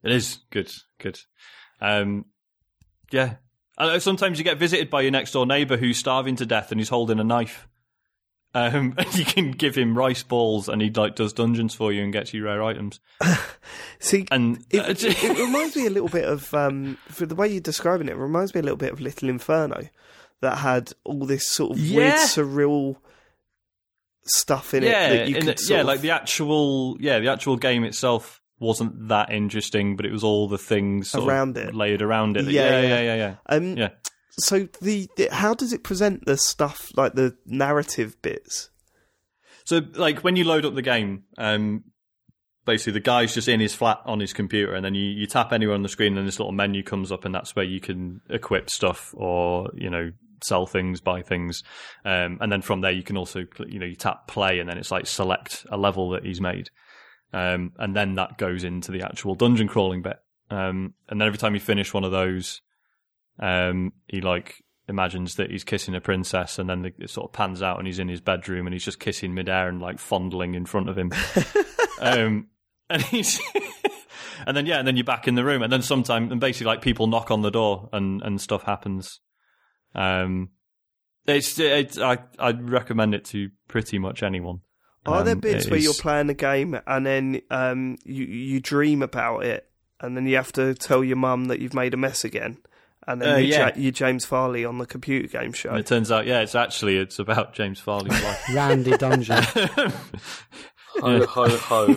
It 0.04 0.12
is 0.12 0.40
good, 0.50 0.72
good. 0.98 1.20
Um, 1.82 2.26
yeah. 3.12 3.36
Sometimes 4.00 4.38
you 4.38 4.44
get 4.44 4.58
visited 4.58 4.90
by 4.90 5.02
your 5.02 5.12
next 5.12 5.32
door 5.32 5.46
neighbour 5.46 5.78
who's 5.78 5.98
starving 5.98 6.36
to 6.38 6.46
death 6.46 6.72
and 6.72 6.82
he's 6.82 6.90
holding 6.90 7.18
a 7.20 7.24
knife. 7.24 7.66
Um, 8.54 8.96
you 9.14 9.26
can 9.26 9.52
give 9.52 9.76
him 9.76 9.98
rice 9.98 10.24
balls, 10.24 10.68
and 10.70 10.82
he 10.82 10.90
like 10.90 11.16
does 11.16 11.34
dungeons 11.34 11.76
for 11.76 11.92
you 11.92 12.04
and 12.04 12.12
gets 12.12 12.34
you 12.34 12.44
rare 12.44 12.64
items. 12.64 13.00
see. 14.00 14.26
And 14.32 14.66
It, 14.70 14.80
uh, 14.80 14.86
it, 14.98 15.38
reminds 15.38 15.76
me 15.76 15.86
a 15.86 15.92
little 15.92 16.10
bit 16.10 16.26
of 16.26 16.54
um, 16.54 16.98
for 17.08 17.26
the 17.26 17.36
way 17.36 17.48
you're 17.48 17.62
describing 17.62 18.08
it. 18.08 18.14
It 18.14 18.18
reminds 18.18 18.54
me 18.54 18.60
a 18.60 18.64
little 18.64 18.78
bit 18.78 18.92
of 18.92 19.00
Little 19.00 19.30
Inferno, 19.30 19.88
that 20.42 20.60
had 20.60 20.94
all 21.04 21.26
this 21.26 21.48
sort 21.48 21.72
of 21.72 21.78
weird, 21.78 22.16
surreal 22.16 22.96
stuff 24.24 24.74
in 24.74 24.84
yeah, 24.84 25.08
it 25.10 25.18
that 25.18 25.28
you 25.30 25.36
could 25.36 25.58
the- 25.58 25.66
yeah, 25.70 25.82
of, 25.82 25.88
like 25.88 26.02
the 26.02 26.12
actual 26.12 26.98
yeah, 27.00 27.20
the 27.20 27.30
actual 27.30 27.58
game 27.58 27.84
itself 27.84 28.42
wasn't 28.60 29.08
that 29.08 29.32
interesting, 29.32 29.96
but 29.96 30.06
it 30.06 30.12
was 30.12 30.24
all 30.24 30.48
the 30.48 30.58
things 30.58 31.16
Around 31.16 31.58
it. 31.58 31.74
layered 31.74 32.02
around 32.02 32.36
it. 32.36 32.46
Yeah, 32.46 32.82
yeah, 32.82 32.82
yeah. 32.82 32.88
yeah, 32.88 33.02
yeah, 33.02 33.16
yeah. 33.16 33.36
Um, 33.46 33.78
Yeah. 33.78 33.90
So 34.40 34.68
the, 34.82 35.08
the 35.16 35.30
how 35.32 35.54
does 35.54 35.74
it 35.74 35.84
present 35.84 36.26
the 36.26 36.38
stuff 36.38 36.90
like 36.96 37.14
the 37.14 37.38
narrative 37.46 38.22
bits? 38.22 38.70
So, 39.66 39.82
like 39.94 40.24
when 40.24 40.36
you 40.36 40.46
load 40.46 40.66
up 40.66 40.74
the 40.74 40.82
game, 40.82 41.24
um, 41.38 41.84
basically 42.66 42.94
the 42.94 43.00
guy's 43.02 43.34
just 43.34 43.48
in 43.48 43.60
his 43.60 43.74
flat 43.74 44.00
on 44.06 44.20
his 44.20 44.34
computer, 44.34 44.74
and 44.74 44.84
then 44.84 44.96
you, 44.96 45.04
you 45.04 45.28
tap 45.28 45.54
anywhere 45.54 45.76
on 45.76 45.84
the 45.84 45.90
screen, 45.90 46.18
and 46.18 46.28
this 46.28 46.40
little 46.40 46.52
menu 46.52 46.84
comes 46.84 47.12
up, 47.12 47.26
and 47.26 47.34
that's 47.36 47.56
where 47.56 47.66
you 47.66 47.80
can 47.80 48.22
equip 48.30 48.70
stuff 48.70 49.14
or 49.16 49.70
you 49.76 49.90
know 49.90 50.12
sell 50.44 50.66
things, 50.66 51.02
buy 51.02 51.22
things, 51.22 51.64
um, 52.06 52.38
and 52.42 52.52
then 52.52 52.62
from 52.62 52.82
there 52.82 52.92
you 52.92 53.04
can 53.04 53.18
also 53.18 53.46
you 53.68 53.80
know 53.80 53.86
you 53.86 53.96
tap 53.96 54.28
play, 54.28 54.60
and 54.60 54.70
then 54.70 54.78
it's 54.78 54.92
like 54.92 55.06
select 55.06 55.66
a 55.70 55.78
level 55.78 56.12
that 56.12 56.26
he's 56.26 56.42
made, 56.42 56.70
um, 57.34 57.72
and 57.78 57.96
then 57.96 58.16
that 58.16 58.38
goes 58.38 58.64
into 58.64 58.92
the 58.92 59.04
actual 59.04 59.36
dungeon 59.36 59.68
crawling 59.68 60.02
bit, 60.02 60.18
um, 60.50 60.94
and 61.10 61.20
then 61.20 61.28
every 61.28 61.38
time 61.38 61.54
you 61.54 61.60
finish 61.60 61.94
one 61.94 62.04
of 62.04 62.12
those, 62.12 62.62
um, 63.40 63.94
he 64.08 64.22
like 64.22 64.64
imagines 64.88 65.36
that 65.36 65.52
he's 65.52 65.64
kissing 65.64 65.96
a 65.96 66.02
princess, 66.02 66.60
and 66.60 66.70
then 66.70 66.82
the, 66.82 66.94
it 67.00 67.10
sort 67.10 67.30
of 67.30 67.34
pans 67.34 67.62
out, 67.62 67.78
and 67.78 67.88
he's 67.88 68.00
in 68.00 68.08
his 68.08 68.22
bedroom, 68.22 68.68
and 68.68 68.74
he's 68.74 68.86
just 68.86 69.00
kissing 69.00 69.34
midair 69.34 69.68
and 69.68 69.82
like 69.82 70.00
fondling 70.00 70.56
in 70.56 70.66
front 70.66 70.90
of 70.90 70.98
him. 70.98 71.12
um, 72.00 72.48
and 72.90 73.02
he's 73.04 73.40
and 74.48 74.56
then 74.58 74.66
yeah, 74.66 74.80
and 74.80 74.88
then 74.88 74.98
you're 74.98 75.04
back 75.04 75.28
in 75.28 75.36
the 75.36 75.46
room, 75.46 75.62
and 75.62 75.72
then 75.72 75.82
sometime 75.82 76.32
and 76.32 76.42
basically 76.42 76.68
like 76.68 76.82
people 76.82 77.08
knock 77.08 77.32
on 77.32 77.42
the 77.42 77.52
door 77.52 77.90
and 77.94 78.22
and 78.22 78.42
stuff 78.42 78.64
happens. 78.64 79.20
Um, 79.96 80.50
it's 81.26 81.60
it's 81.60 81.98
I 81.98 82.20
I'd 82.38 82.70
recommend 82.70 83.16
it 83.16 83.26
to 83.26 83.50
pretty 83.68 84.00
much 84.00 84.24
anyone. 84.24 84.62
Are 85.06 85.24
there 85.24 85.34
Um, 85.34 85.40
bits 85.40 85.66
it 85.66 85.72
where 85.72 85.80
you're 85.80 85.94
playing 85.94 86.28
the 86.28 86.34
game 86.34 86.80
and 86.86 87.06
then 87.06 87.42
um, 87.50 87.98
you 88.04 88.26
you 88.26 88.60
dream 88.60 89.02
about 89.02 89.46
it, 89.46 89.70
and 90.00 90.16
then 90.16 90.28
you 90.28 90.36
have 90.36 90.52
to 90.54 90.74
tell 90.74 91.04
your 91.04 91.18
mum 91.18 91.46
that 91.46 91.60
you've 91.60 91.74
made 91.74 91.94
a 91.94 91.98
mess 91.98 92.24
again, 92.24 92.58
and 93.08 93.22
then 93.22 93.34
Uh, 93.34 93.38
you 93.38 93.48
yeah. 93.54 93.68
ja- 93.68 93.72
you're 93.76 93.92
James 93.92 94.26
Farley 94.26 94.66
on 94.66 94.78
the 94.78 94.86
computer 94.86 95.28
game 95.28 95.52
show? 95.54 95.70
And 95.70 95.80
it 95.80 95.86
turns 95.88 96.12
out, 96.12 96.26
yeah, 96.28 96.42
it's 96.42 96.56
actually 96.56 96.98
it's 96.98 97.20
about 97.20 97.54
James 97.54 97.80
Farley's 97.80 98.12
life. 98.24 98.44
Randy 98.54 98.92
Dungeon. 98.98 99.44
Ho 101.02 101.26
ho 101.26 101.48
ho. 101.50 101.96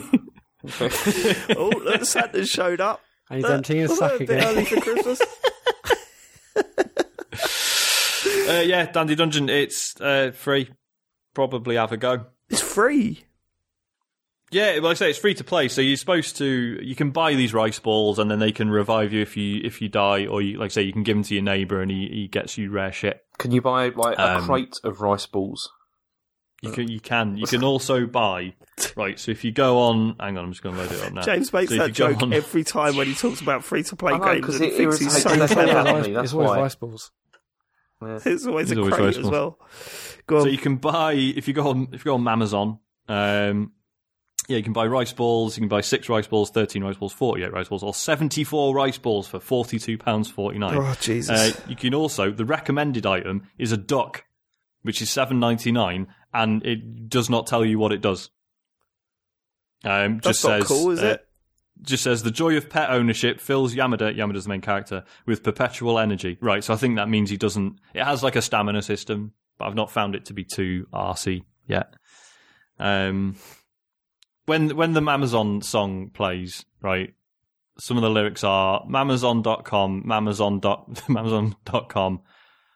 oh, 1.57 1.73
look, 1.85 2.05
Santa 2.05 2.47
showed 2.47 2.81
up. 2.81 3.01
And 3.31 3.41
he's 3.41 3.51
emptying 3.51 3.81
his 3.81 3.91
look, 3.91 3.99
sack 4.13 4.21
again. 4.21 4.45
early 4.45 4.65
for 4.65 4.81
Christmas. 4.81 5.21
uh, 8.49 8.63
yeah, 8.65 8.87
Dandy 8.93 9.15
Dungeon, 9.15 9.49
it's 9.49 10.01
uh, 10.01 10.33
free. 10.35 10.71
Probably 11.35 11.77
have 11.77 11.93
a 11.93 11.97
go. 11.97 12.27
it's 12.51 12.61
free. 12.61 13.25
Yeah, 14.53 14.79
well, 14.81 14.91
I 14.91 14.95
say 14.95 15.11
it's 15.11 15.19
free 15.19 15.35
to 15.35 15.45
play, 15.45 15.69
so 15.69 15.81
you're 15.81 15.97
supposed 15.97 16.37
to. 16.37 16.79
You 16.83 16.95
can 16.95 17.11
buy 17.11 17.35
these 17.35 17.53
rice 17.55 17.79
balls, 17.79 18.19
and 18.19 18.31
then 18.31 18.39
they 18.39 18.53
can 18.53 18.71
revive 18.71 19.13
you 19.13 19.23
if 19.23 19.37
you 19.37 19.61
if 19.65 19.81
you 19.83 19.89
die, 19.89 20.27
or 20.27 20.43
you, 20.43 20.59
like 20.59 20.67
I 20.67 20.69
say, 20.69 20.83
you 20.83 20.93
can 20.93 21.03
give 21.03 21.17
them 21.17 21.25
to 21.25 21.35
your 21.35 21.43
neighbour, 21.43 21.81
and 21.81 21.91
he, 21.91 22.09
he 22.09 22.29
gets 22.29 22.59
you 22.59 22.71
rare 22.71 22.93
shit. 22.93 23.25
Can 23.39 23.51
you 23.51 23.61
buy 23.63 23.89
like 23.89 24.19
a 24.19 24.37
Um, 24.37 24.45
crate 24.45 24.79
of 24.85 25.01
rice 25.01 25.27
balls? 25.27 25.71
You 26.61 26.71
can 26.71 26.87
you 26.89 27.01
can 27.01 27.37
you 27.37 27.47
can 27.47 27.65
also 27.73 28.07
buy 28.07 28.55
right. 28.95 29.19
So 29.19 29.31
if 29.33 29.43
you 29.43 29.51
go 29.53 29.81
on, 29.81 30.17
hang 30.21 30.39
on, 30.39 30.45
I'm 30.45 30.53
just 30.53 30.63
going 30.63 30.77
to 30.77 30.83
load 30.83 30.93
it 30.93 31.03
up 31.03 31.13
now. 31.13 31.23
James 31.23 31.53
makes 31.53 31.71
So 31.71 31.75
if 31.75 31.81
that 31.81 31.89
you 31.89 31.95
go 32.07 32.13
joke 32.13 32.23
on- 32.23 32.33
every 32.33 32.63
time 32.63 32.97
when 32.97 33.07
he 33.09 33.15
talks 33.15 33.41
about 33.41 33.65
free 33.65 33.83
to 33.85 33.97
play 33.97 34.13
I 34.13 34.19
know, 34.19 34.25
games, 34.35 34.47
'cause 34.47 34.55
and 34.57 34.65
he 34.67 34.71
it 34.71 34.77
thinks 34.77 34.99
he's 34.99 35.25
irritates 35.25 35.53
so 35.53 35.57
the 35.59 35.67
clever. 35.67 35.79
out 35.79 35.87
of 35.89 35.89
It's 35.89 35.89
always- 35.97 36.07
it's 36.07 36.15
that's 36.15 36.33
always 36.35 36.49
why. 36.51 36.61
rice 36.61 36.75
balls. 36.77 37.11
Yeah. 38.03 38.19
It's 38.27 38.47
always 38.47 38.71
a 38.73 38.77
always 38.79 38.95
crate 38.95 39.07
rice 39.07 39.17
as 39.17 39.23
balls. 39.23 39.33
well. 39.33 39.59
Go 40.27 40.37
on. 40.37 40.43
So 40.43 40.49
you 40.51 40.59
can 40.59 40.77
buy 40.77 41.13
if 41.15 41.49
you 41.49 41.55
go 41.55 41.69
on 41.69 41.89
if 41.93 42.05
you 42.05 42.11
go 42.11 42.15
on 42.15 42.29
Amazon. 42.29 42.79
Um, 43.09 43.73
yeah, 44.53 44.59
you 44.59 44.63
can 44.63 44.75
buy 44.75 44.87
rice 44.87 45.13
balls. 45.13 45.57
You 45.57 45.63
can 45.63 45.69
buy 45.69 45.81
six 45.81 46.09
rice 46.09 46.27
balls, 46.27 46.51
thirteen 46.51 46.85
rice 46.85 46.97
balls, 46.97 47.13
forty-eight 47.13 47.53
rice 47.53 47.69
balls, 47.69 47.83
or 47.83 47.95
seventy-four 47.95 48.75
rice 48.75 48.99
balls 48.99 49.27
for 49.27 49.41
forty-two 49.41 49.97
pounds 49.99 50.31
forty-nine. 50.31 50.77
oh 50.77 50.95
Jesus! 51.01 51.31
Uh, 51.57 51.61
you 51.69 51.77
can 51.77 51.95
also 51.95 52.31
the 52.31 52.45
recommended 52.45 53.07
item 53.07 53.49
is 53.59 53.73
a 53.73 53.77
duck, 53.77 54.25
which 54.83 55.01
is 55.01 55.11
seven 55.11 55.41
ninety 55.41 55.73
nine, 55.73 56.09
and 56.35 56.65
it 56.67 57.09
does 57.09 57.31
not 57.31 57.47
tell 57.47 57.65
you 57.65 57.79
what 57.79 57.93
it 57.93 58.01
does. 58.03 58.31
Um, 59.85 60.21
That's 60.23 60.41
just 60.41 60.45
not 60.45 60.61
says, 60.61 60.69
cool, 60.69 60.91
is 60.91 61.03
uh, 61.03 61.07
it? 61.07 61.27
Just 61.81 62.05
says 62.05 62.23
the 62.23 62.31
joy 62.31 62.57
of 62.57 62.69
pet 62.69 62.91
ownership 62.91 63.41
fills 63.41 63.75
Yamada, 63.75 64.15
Yamada's 64.15 64.45
the 64.45 64.51
main 64.51 64.61
character, 64.61 65.05
with 65.27 65.43
perpetual 65.43 65.99
energy. 65.99 66.39
Right, 66.41 66.63
so 66.63 66.75
I 66.75 66.77
think 66.77 66.97
that 66.97 67.09
means 67.09 67.31
he 67.31 67.37
doesn't. 67.39 67.81
It 67.95 68.05
has 68.05 68.23
like 68.23 68.37
a 68.37 68.43
stamina 68.43 68.83
system, 68.83 69.33
but 69.59 69.67
I've 69.67 69.75
not 69.75 69.91
found 69.91 70.15
it 70.15 70.27
to 70.27 70.35
be 70.35 70.45
too 70.45 70.87
arsey 70.93 71.45
yet. 71.67 71.95
Um, 72.79 73.37
when 74.47 74.77
when 74.77 74.93
the 74.93 75.01
Mamazon 75.01 75.63
song 75.63 76.11
plays, 76.11 76.65
right, 76.81 77.15
some 77.79 77.97
of 77.97 78.03
the 78.03 78.11
lyrics 78.11 78.45
are 78.45 78.85
mamazon.com, 78.87 80.05
mamazon 80.07 80.61
dot, 80.61 80.89
mamazon.com, 81.09 82.21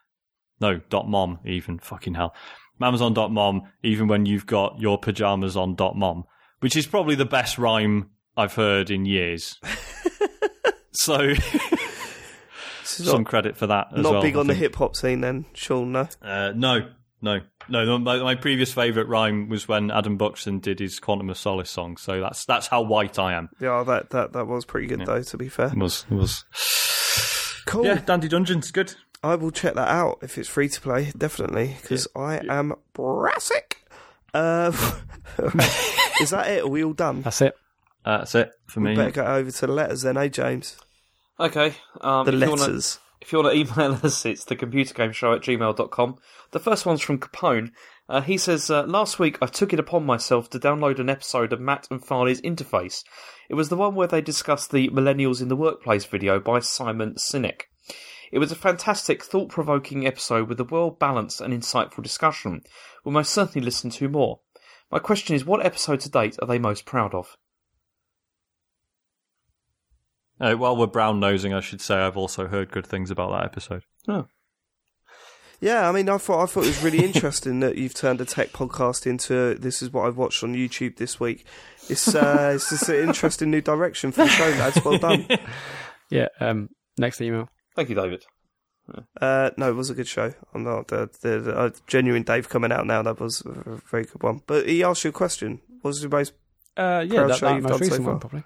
no, 0.59 0.81
dot 0.89 1.07
mom, 1.07 1.39
even, 1.45 1.79
fucking 1.79 2.15
hell. 2.15 2.35
Mamazon.mom, 2.81 3.63
even 3.83 4.07
when 4.07 4.25
you've 4.25 4.45
got 4.45 4.79
your 4.79 4.99
pajamas 4.99 5.57
on 5.57 5.75
dot 5.75 5.95
mom, 5.95 6.25
which 6.59 6.75
is 6.75 6.85
probably 6.85 7.15
the 7.15 7.25
best 7.25 7.57
rhyme 7.57 8.11
I've 8.35 8.53
heard 8.53 8.91
in 8.91 9.05
years. 9.05 9.59
so, 10.91 11.33
some 12.83 13.23
not, 13.23 13.25
credit 13.25 13.57
for 13.57 13.67
that 13.67 13.87
as 13.93 14.03
not 14.03 14.13
well. 14.13 14.21
big 14.21 14.35
on 14.35 14.47
the 14.47 14.53
hip 14.53 14.75
hop 14.75 14.95
scene, 14.95 15.21
then, 15.21 15.45
Sean. 15.53 15.91
No. 15.91 16.07
Uh, 16.21 16.53
no, 16.55 16.89
no, 17.21 17.41
no. 17.69 17.97
My, 17.99 18.17
my 18.21 18.35
previous 18.35 18.73
favourite 18.73 19.07
rhyme 19.07 19.49
was 19.49 19.67
when 19.67 19.91
Adam 19.91 20.17
Buxton 20.17 20.59
did 20.59 20.79
his 20.79 20.99
Quantum 20.99 21.29
of 21.29 21.37
Solace 21.37 21.69
song. 21.69 21.97
So 21.97 22.19
that's 22.21 22.45
that's 22.45 22.67
how 22.67 22.81
white 22.81 23.17
I 23.19 23.33
am. 23.33 23.49
Yeah, 23.59 23.83
that 23.83 24.09
that 24.11 24.33
that 24.33 24.45
was 24.47 24.65
pretty 24.65 24.87
good 24.87 25.05
though. 25.05 25.21
To 25.21 25.37
be 25.37 25.49
fair, 25.49 25.71
Was 25.75 26.09
was 26.09 26.43
cool. 27.65 27.85
yeah. 27.85 28.01
Dandy 28.05 28.27
Dungeon's 28.27 28.71
good. 28.71 28.95
I 29.23 29.35
will 29.35 29.51
check 29.51 29.73
that 29.73 29.87
out 29.89 30.19
if 30.21 30.37
it's 30.37 30.47
free 30.47 30.69
to 30.69 30.79
play, 30.81 31.11
definitely, 31.17 31.75
because 31.81 32.07
I 32.15 32.39
am 32.49 32.73
brassic. 32.93 33.83
Uh, 34.33 34.71
is 36.21 36.29
that 36.29 36.47
it? 36.49 36.63
Are 36.63 36.67
we 36.67 36.83
all 36.83 36.93
done? 36.93 37.23
That's 37.23 37.41
it. 37.41 37.55
Uh, 38.05 38.19
that's 38.19 38.35
it 38.35 38.51
for 38.67 38.79
We 38.79 38.89
me. 38.89 38.95
better 38.95 39.11
go 39.11 39.25
over 39.25 39.49
to 39.51 39.67
the 39.67 39.73
letters 39.73 40.03
then, 40.03 40.17
eh, 40.17 40.27
James? 40.27 40.77
Okay. 41.39 41.73
Um, 41.99 42.25
The 42.25 42.33
if 42.33 42.49
wanna- 42.49 42.61
letters. 42.61 42.99
If 43.27 43.33
you 43.33 43.39
want 43.39 43.53
to 43.53 43.59
email 43.59 43.91
us, 44.03 44.25
it's 44.25 44.45
thecomputergameshow 44.45 45.35
at 45.35 45.41
gmail.com. 45.41 46.15
The 46.51 46.61
first 46.61 46.85
one's 46.85 47.01
from 47.01 47.19
Capone. 47.19 47.71
Uh, 48.07 48.21
he 48.21 48.37
says, 48.37 48.69
uh, 48.69 48.83
Last 48.83 49.19
week 49.19 49.37
I 49.41 49.47
took 49.47 49.73
it 49.73 49.81
upon 49.81 50.05
myself 50.05 50.49
to 50.51 50.59
download 50.59 50.97
an 50.99 51.09
episode 51.09 51.51
of 51.51 51.59
Mat 51.59 51.89
and 51.91 52.01
Farley's 52.01 52.39
Interface. 52.39 53.03
It 53.49 53.55
was 53.55 53.67
the 53.67 53.75
one 53.75 53.95
where 53.95 54.07
they 54.07 54.21
discussed 54.21 54.71
the 54.71 54.87
Millennials 54.91 55.41
in 55.41 55.49
the 55.49 55.57
Workplace 55.57 56.05
video 56.05 56.39
by 56.39 56.61
Simon 56.61 57.15
Sinek. 57.15 57.63
It 58.31 58.39
was 58.39 58.53
a 58.53 58.55
fantastic, 58.55 59.21
thought 59.25 59.49
provoking 59.49 60.07
episode 60.07 60.47
with 60.47 60.61
a 60.61 60.63
well 60.63 60.91
balanced 60.91 61.41
and 61.41 61.53
insightful 61.53 62.03
discussion. 62.03 62.61
We'll 63.03 63.11
most 63.11 63.33
certainly 63.33 63.65
listen 63.65 63.89
to 63.89 64.07
more. 64.07 64.39
My 64.89 64.99
question 64.99 65.35
is, 65.35 65.43
what 65.43 65.65
episode 65.65 65.99
to 65.99 66.09
date 66.09 66.37
are 66.41 66.47
they 66.47 66.59
most 66.59 66.85
proud 66.85 67.13
of? 67.13 67.35
Uh, 70.39 70.53
while 70.55 70.75
we're 70.77 70.87
brown 70.87 71.19
nosing, 71.19 71.53
I 71.53 71.61
should 71.61 71.81
say 71.81 71.95
I've 71.95 72.17
also 72.17 72.47
heard 72.47 72.71
good 72.71 72.85
things 72.85 73.09
about 73.11 73.31
that 73.31 73.45
episode. 73.45 73.83
Oh. 74.07 74.27
Yeah, 75.59 75.89
I 75.89 75.91
mean, 75.91 76.07
I 76.07 76.17
thought 76.19 76.43
I 76.43 76.45
thought 76.45 76.65
it 76.65 76.67
was 76.67 76.83
really 76.83 77.03
interesting 77.03 77.59
that 77.61 77.77
you've 77.77 77.95
turned 77.95 78.21
a 78.21 78.25
tech 78.25 78.49
podcast 78.49 79.07
into 79.07 79.55
this 79.55 79.81
is 79.81 79.91
what 79.91 80.05
I've 80.05 80.17
watched 80.17 80.43
on 80.43 80.53
YouTube 80.53 80.97
this 80.97 81.19
week. 81.19 81.45
It's 81.89 82.13
uh, 82.13 82.51
it's 82.55 82.69
just 82.69 82.89
an 82.89 83.07
interesting 83.07 83.49
new 83.49 83.61
direction 83.61 84.11
for 84.11 84.25
the 84.25 84.29
show, 84.29 84.49
lads. 84.49 84.83
Well 84.83 84.97
done. 84.97 85.27
Yeah. 86.09 86.27
Um, 86.39 86.69
next 86.97 87.19
email. 87.19 87.49
Thank 87.75 87.89
you, 87.89 87.95
David. 87.95 88.23
Uh, 89.19 89.49
no, 89.57 89.69
it 89.69 89.75
was 89.75 89.89
a 89.89 89.93
good 89.93 90.07
show. 90.07 90.33
I'm 90.53 90.63
not 90.63 90.87
the, 90.87 91.09
the, 91.21 91.39
the 91.41 91.57
uh, 91.57 91.69
genuine 91.85 92.23
Dave 92.23 92.47
coming 92.47 92.71
out 92.71 92.87
now. 92.87 93.01
That 93.01 93.19
was 93.19 93.41
a 93.45 93.81
very 93.89 94.05
good 94.05 94.23
one. 94.23 94.41
But 94.47 94.69
he 94.69 94.83
asked 94.85 95.03
you 95.03 95.09
a 95.09 95.11
question. 95.13 95.59
What 95.81 95.89
was 95.89 96.01
your 96.01 96.09
most 96.09 96.31
Uh, 96.77 97.03
yeah, 97.05 97.15
Proud 97.25 97.29
that, 97.31 97.37
show 97.39 97.45
that 97.47 97.55
you've 97.55 97.63
most 97.63 97.71
done 97.71 97.79
so 97.79 97.85
recent 97.85 98.05
one, 98.05 98.13
far. 98.13 98.19
probably. 98.21 98.43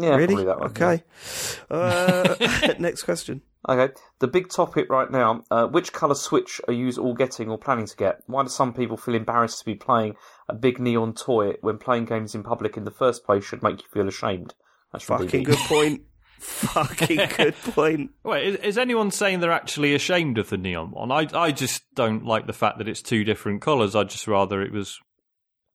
Yeah, 0.00 0.16
really 0.16 0.44
probably 0.44 0.44
that 0.46 0.60
one. 0.60 0.72
yeah. 0.78 0.88
okay? 0.88 2.70
Uh, 2.70 2.74
next 2.78 3.02
question. 3.02 3.42
Okay, 3.68 3.92
the 4.20 4.26
big 4.26 4.48
topic 4.48 4.88
right 4.88 5.10
now: 5.10 5.44
uh, 5.50 5.66
which 5.66 5.92
colour 5.92 6.14
Switch 6.14 6.60
are 6.66 6.72
you 6.72 6.90
all 6.98 7.14
getting 7.14 7.50
or 7.50 7.58
planning 7.58 7.86
to 7.86 7.96
get? 7.96 8.22
Why 8.26 8.42
do 8.42 8.48
some 8.48 8.72
people 8.72 8.96
feel 8.96 9.14
embarrassed 9.14 9.58
to 9.58 9.64
be 9.64 9.74
playing 9.74 10.16
a 10.48 10.54
big 10.54 10.80
neon 10.80 11.14
toy 11.14 11.54
when 11.60 11.78
playing 11.78 12.06
games 12.06 12.34
in 12.34 12.42
public 12.42 12.76
in 12.76 12.84
the 12.84 12.90
first 12.90 13.24
place 13.24 13.44
should 13.44 13.62
make 13.62 13.82
you 13.82 13.88
feel 13.92 14.08
ashamed? 14.08 14.54
That's 14.92 15.04
from 15.04 15.18
Fucking 15.18 15.42
good 15.42 15.58
point. 15.58 16.02
Fucking 16.38 17.28
good 17.36 17.54
point. 17.54 18.12
Wait, 18.24 18.46
is, 18.46 18.56
is 18.56 18.78
anyone 18.78 19.10
saying 19.10 19.40
they're 19.40 19.52
actually 19.52 19.94
ashamed 19.94 20.38
of 20.38 20.48
the 20.48 20.56
neon 20.56 20.90
one? 20.90 21.12
I 21.12 21.28
I 21.34 21.52
just 21.52 21.82
don't 21.94 22.24
like 22.24 22.46
the 22.46 22.54
fact 22.54 22.78
that 22.78 22.88
it's 22.88 23.02
two 23.02 23.24
different 23.24 23.60
colours. 23.60 23.94
I'd 23.94 24.08
just 24.08 24.26
rather 24.26 24.62
it 24.62 24.72
was 24.72 24.98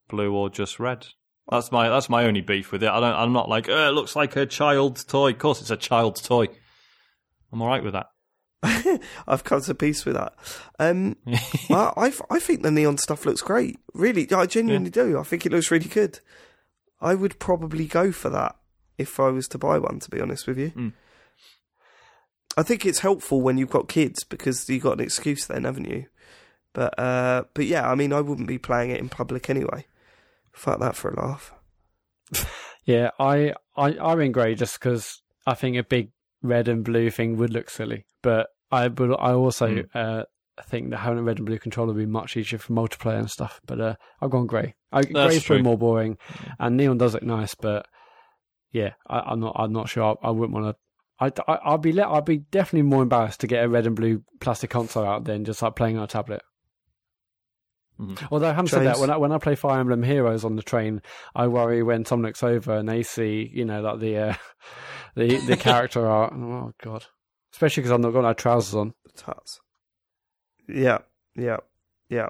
blue 0.09 0.33
or 0.33 0.49
just 0.49 0.79
red. 0.79 1.05
That's 1.49 1.71
my 1.71 1.89
that's 1.89 2.09
my 2.09 2.25
only 2.25 2.41
beef 2.41 2.71
with 2.71 2.81
it. 2.83 2.89
I 2.89 2.99
don't. 2.99 3.15
I'm 3.15 3.33
not 3.33 3.49
like, 3.49 3.69
oh, 3.69 3.87
it 3.87 3.91
looks 3.91 4.15
like 4.15 4.35
a 4.35 4.45
child's 4.45 5.03
toy. 5.03 5.31
Of 5.31 5.37
course, 5.39 5.61
it's 5.61 5.69
a 5.69 5.77
child's 5.77 6.21
toy. 6.21 6.47
I'm 7.51 7.61
all 7.61 7.67
right 7.67 7.83
with 7.83 7.93
that. 7.93 8.07
I've 9.27 9.43
come 9.43 9.61
to 9.61 9.75
peace 9.75 10.05
with 10.05 10.15
that. 10.15 10.33
Um, 10.79 11.17
I, 11.69 11.91
I 11.97 12.13
I 12.31 12.39
think 12.39 12.63
the 12.63 12.71
neon 12.71 12.97
stuff 12.97 13.25
looks 13.25 13.41
great. 13.41 13.77
Really, 13.93 14.27
I 14.31 14.47
genuinely 14.47 14.89
do. 14.89 15.19
I 15.19 15.23
think 15.23 15.45
it 15.45 15.51
looks 15.51 15.69
really 15.69 15.87
good. 15.87 16.19
I 16.99 17.13
would 17.13 17.37
probably 17.37 17.85
go 17.85 18.11
for 18.11 18.29
that 18.31 18.55
if 18.97 19.19
I 19.19 19.29
was 19.29 19.47
to 19.49 19.59
buy 19.59 19.77
one. 19.77 19.99
To 19.99 20.09
be 20.09 20.19
honest 20.21 20.47
with 20.47 20.57
you, 20.57 20.71
Mm. 20.71 20.93
I 22.57 22.63
think 22.63 22.85
it's 22.85 22.99
helpful 22.99 23.41
when 23.41 23.57
you've 23.57 23.69
got 23.69 23.89
kids 23.89 24.23
because 24.23 24.67
you've 24.69 24.83
got 24.83 24.93
an 24.99 25.03
excuse 25.03 25.45
then, 25.45 25.65
haven't 25.65 25.89
you? 25.89 26.05
But 26.73 26.97
uh, 26.97 27.43
but 27.53 27.65
yeah, 27.65 27.89
I 27.89 27.95
mean, 27.95 28.13
I 28.13 28.21
wouldn't 28.21 28.47
be 28.47 28.57
playing 28.57 28.89
it 28.91 28.99
in 28.99 29.09
public 29.09 29.49
anyway. 29.49 29.85
Fuck 30.55 30.79
that 30.79 30.95
for 30.95 31.11
a 31.11 31.19
laugh. 31.19 31.53
Yeah, 32.85 33.11
I, 33.19 33.53
I, 33.75 33.97
I'm 33.99 34.19
in 34.21 34.31
grey 34.31 34.55
just 34.55 34.79
because 34.79 35.21
I 35.45 35.53
think 35.55 35.75
a 35.77 35.83
big 35.83 36.11
red 36.41 36.67
and 36.67 36.83
blue 36.83 37.09
thing 37.09 37.37
would 37.37 37.51
look 37.51 37.69
silly. 37.69 38.05
But 38.21 38.47
I, 38.71 38.87
but 38.89 39.13
I 39.19 39.31
also 39.33 39.67
Hmm. 39.67 39.81
uh, 39.93 40.23
think 40.67 40.91
that 40.91 40.97
having 40.97 41.19
a 41.19 41.23
red 41.23 41.37
and 41.37 41.45
blue 41.45 41.59
controller 41.59 41.93
would 41.93 41.97
be 41.99 42.05
much 42.05 42.37
easier 42.37 42.59
for 42.59 42.73
multiplayer 42.73 43.19
and 43.19 43.29
stuff. 43.29 43.59
But 43.65 43.81
uh, 43.81 43.95
I've 44.21 44.29
gone 44.29 44.47
grey. 44.47 44.75
I, 44.91 45.01
grey's 45.01 45.43
probably 45.43 45.63
more 45.63 45.77
boring, 45.77 46.17
and 46.59 46.77
neon 46.77 46.97
does 46.97 47.13
look 47.15 47.23
nice. 47.23 47.55
But 47.55 47.87
yeah, 48.71 48.93
I, 49.07 49.19
I'm 49.19 49.39
not. 49.39 49.55
I'm 49.57 49.73
not 49.73 49.89
sure. 49.89 50.17
I, 50.23 50.27
I 50.27 50.31
wouldn't 50.31 50.53
want 50.53 50.75
to. 50.75 50.75
I, 51.47 51.51
I, 51.51 51.73
I'd 51.73 51.81
be. 51.81 51.91
let, 51.91 52.07
I'd 52.07 52.25
be 52.25 52.37
definitely 52.37 52.83
more 52.89 53.01
embarrassed 53.03 53.39
to 53.41 53.47
get 53.47 53.63
a 53.63 53.69
red 53.69 53.87
and 53.87 53.95
blue 53.95 54.23
plastic 54.39 54.69
console 54.69 55.05
out 55.05 55.25
than 55.25 55.43
just 55.43 55.61
like 55.61 55.75
playing 55.75 55.97
on 55.97 56.03
a 56.03 56.07
tablet. 56.07 56.41
Mhm. 57.99 58.27
Although 58.31 58.49
I 58.49 58.53
haven't 58.53 58.67
said 58.67 58.85
that, 58.85 58.99
when 58.99 59.09
I 59.09 59.17
when 59.17 59.31
I 59.31 59.37
play 59.37 59.55
Fire 59.55 59.79
Emblem 59.79 60.03
Heroes 60.03 60.43
on 60.43 60.55
the 60.57 60.61
train, 60.63 61.01
I 61.33 61.47
worry 61.47 61.81
when 61.81 62.03
Tom 62.03 62.21
looks 62.21 62.43
over 62.43 62.75
and 62.75 62.89
they 62.89 63.03
see, 63.03 63.49
you 63.53 63.63
know, 63.65 63.81
like 63.81 63.99
the 63.99 64.17
uh, 64.17 64.33
the 65.15 65.37
the 65.37 65.55
character 65.57 66.05
art. 66.09 66.33
Oh 66.33 66.73
god, 66.83 67.05
especially 67.53 67.81
because 67.81 67.91
I've 67.93 68.01
not 68.01 68.11
got 68.11 68.21
no 68.21 68.33
trousers 68.33 68.75
on. 68.75 68.93
Tuts. 69.15 69.61
Yeah, 70.67 70.99
yeah, 71.35 71.57
yeah, 72.09 72.29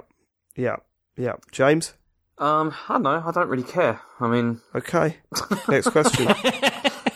yeah, 0.55 0.75
yeah. 1.17 1.33
James? 1.51 1.93
Um, 2.37 2.73
I 2.89 2.93
don't 2.93 3.03
know. 3.03 3.23
I 3.25 3.31
don't 3.31 3.47
really 3.47 3.63
care. 3.63 4.01
I 4.19 4.27
mean, 4.27 4.59
Okay. 4.75 5.17
Next 5.69 5.89
question. 5.89 6.27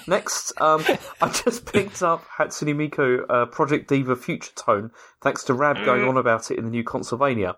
Next, 0.07 0.53
um, 0.59 0.83
I 1.21 1.29
just 1.29 1.71
picked 1.71 2.01
up 2.01 2.25
Hatsune 2.37 2.73
Miku 2.73 3.25
uh, 3.29 3.45
Project 3.45 3.89
Diva 3.89 4.15
Future 4.15 4.53
Tone, 4.55 4.89
thanks 5.21 5.43
to 5.43 5.53
Rab 5.53 5.75
going 5.85 6.07
on 6.07 6.17
about 6.17 6.49
it 6.49 6.57
in 6.57 6.63
the 6.65 6.71
new 6.71 6.83
Consolevania. 6.83 7.55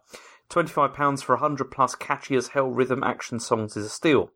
£25 0.52 1.24
for 1.24 1.36
100 1.36 1.72
plus 1.72 1.96
catchy 1.96 2.36
as 2.36 2.50
hell 2.50 2.70
rhythm 2.70 3.04
action 3.04 3.40
songs 3.40 3.76
is 3.78 3.86
a 3.86 3.90
steal. 3.90 4.32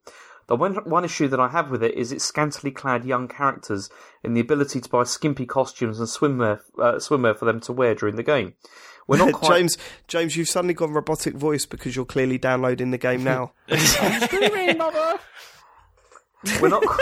The 0.47 0.55
one, 0.55 0.75
one 0.75 1.03
issue 1.03 1.27
that 1.27 1.39
I 1.39 1.47
have 1.49 1.71
with 1.71 1.81
it 1.83 1.95
is 1.95 2.11
its 2.11 2.23
scantily 2.23 2.71
clad 2.71 3.03
young 3.03 3.27
characters 3.27 3.89
and 4.23 4.35
the 4.37 4.41
ability 4.41 4.79
to 4.79 4.89
buy 4.89 5.03
skimpy 5.03 5.45
costumes 5.45 5.99
and 5.99 6.07
swimwear, 6.07 6.59
uh, 6.77 6.93
swimwear 6.95 7.35
for 7.37 7.45
them 7.45 7.59
to 7.61 7.73
wear 7.73 7.95
during 7.95 8.15
the 8.15 8.23
game. 8.23 8.53
We're 9.07 9.17
not 9.17 9.33
quite. 9.39 9.57
James, 9.57 9.77
James, 10.07 10.35
you've 10.37 10.49
suddenly 10.49 10.75
gone 10.75 10.93
robotic 10.93 11.33
voice 11.35 11.65
because 11.65 11.95
you're 11.95 12.05
clearly 12.05 12.37
downloading 12.37 12.91
the 12.91 12.97
game 12.99 13.23
now. 13.23 13.53
We're 16.61 16.69
not. 16.69 16.83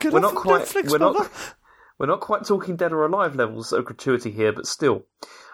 Get 0.00 0.12
we're 0.12 0.20
not 0.20 0.34
quite 0.34 0.62
Netflix, 0.62 0.90
we're 0.90 0.98
mother. 0.98 1.20
not 1.20 1.30
we're 1.98 2.06
not 2.06 2.20
quite 2.20 2.44
talking 2.44 2.76
dead 2.76 2.92
or 2.92 3.06
alive 3.06 3.34
levels 3.34 3.72
of 3.72 3.84
gratuity 3.84 4.30
here, 4.30 4.52
but 4.52 4.66
still. 4.66 5.06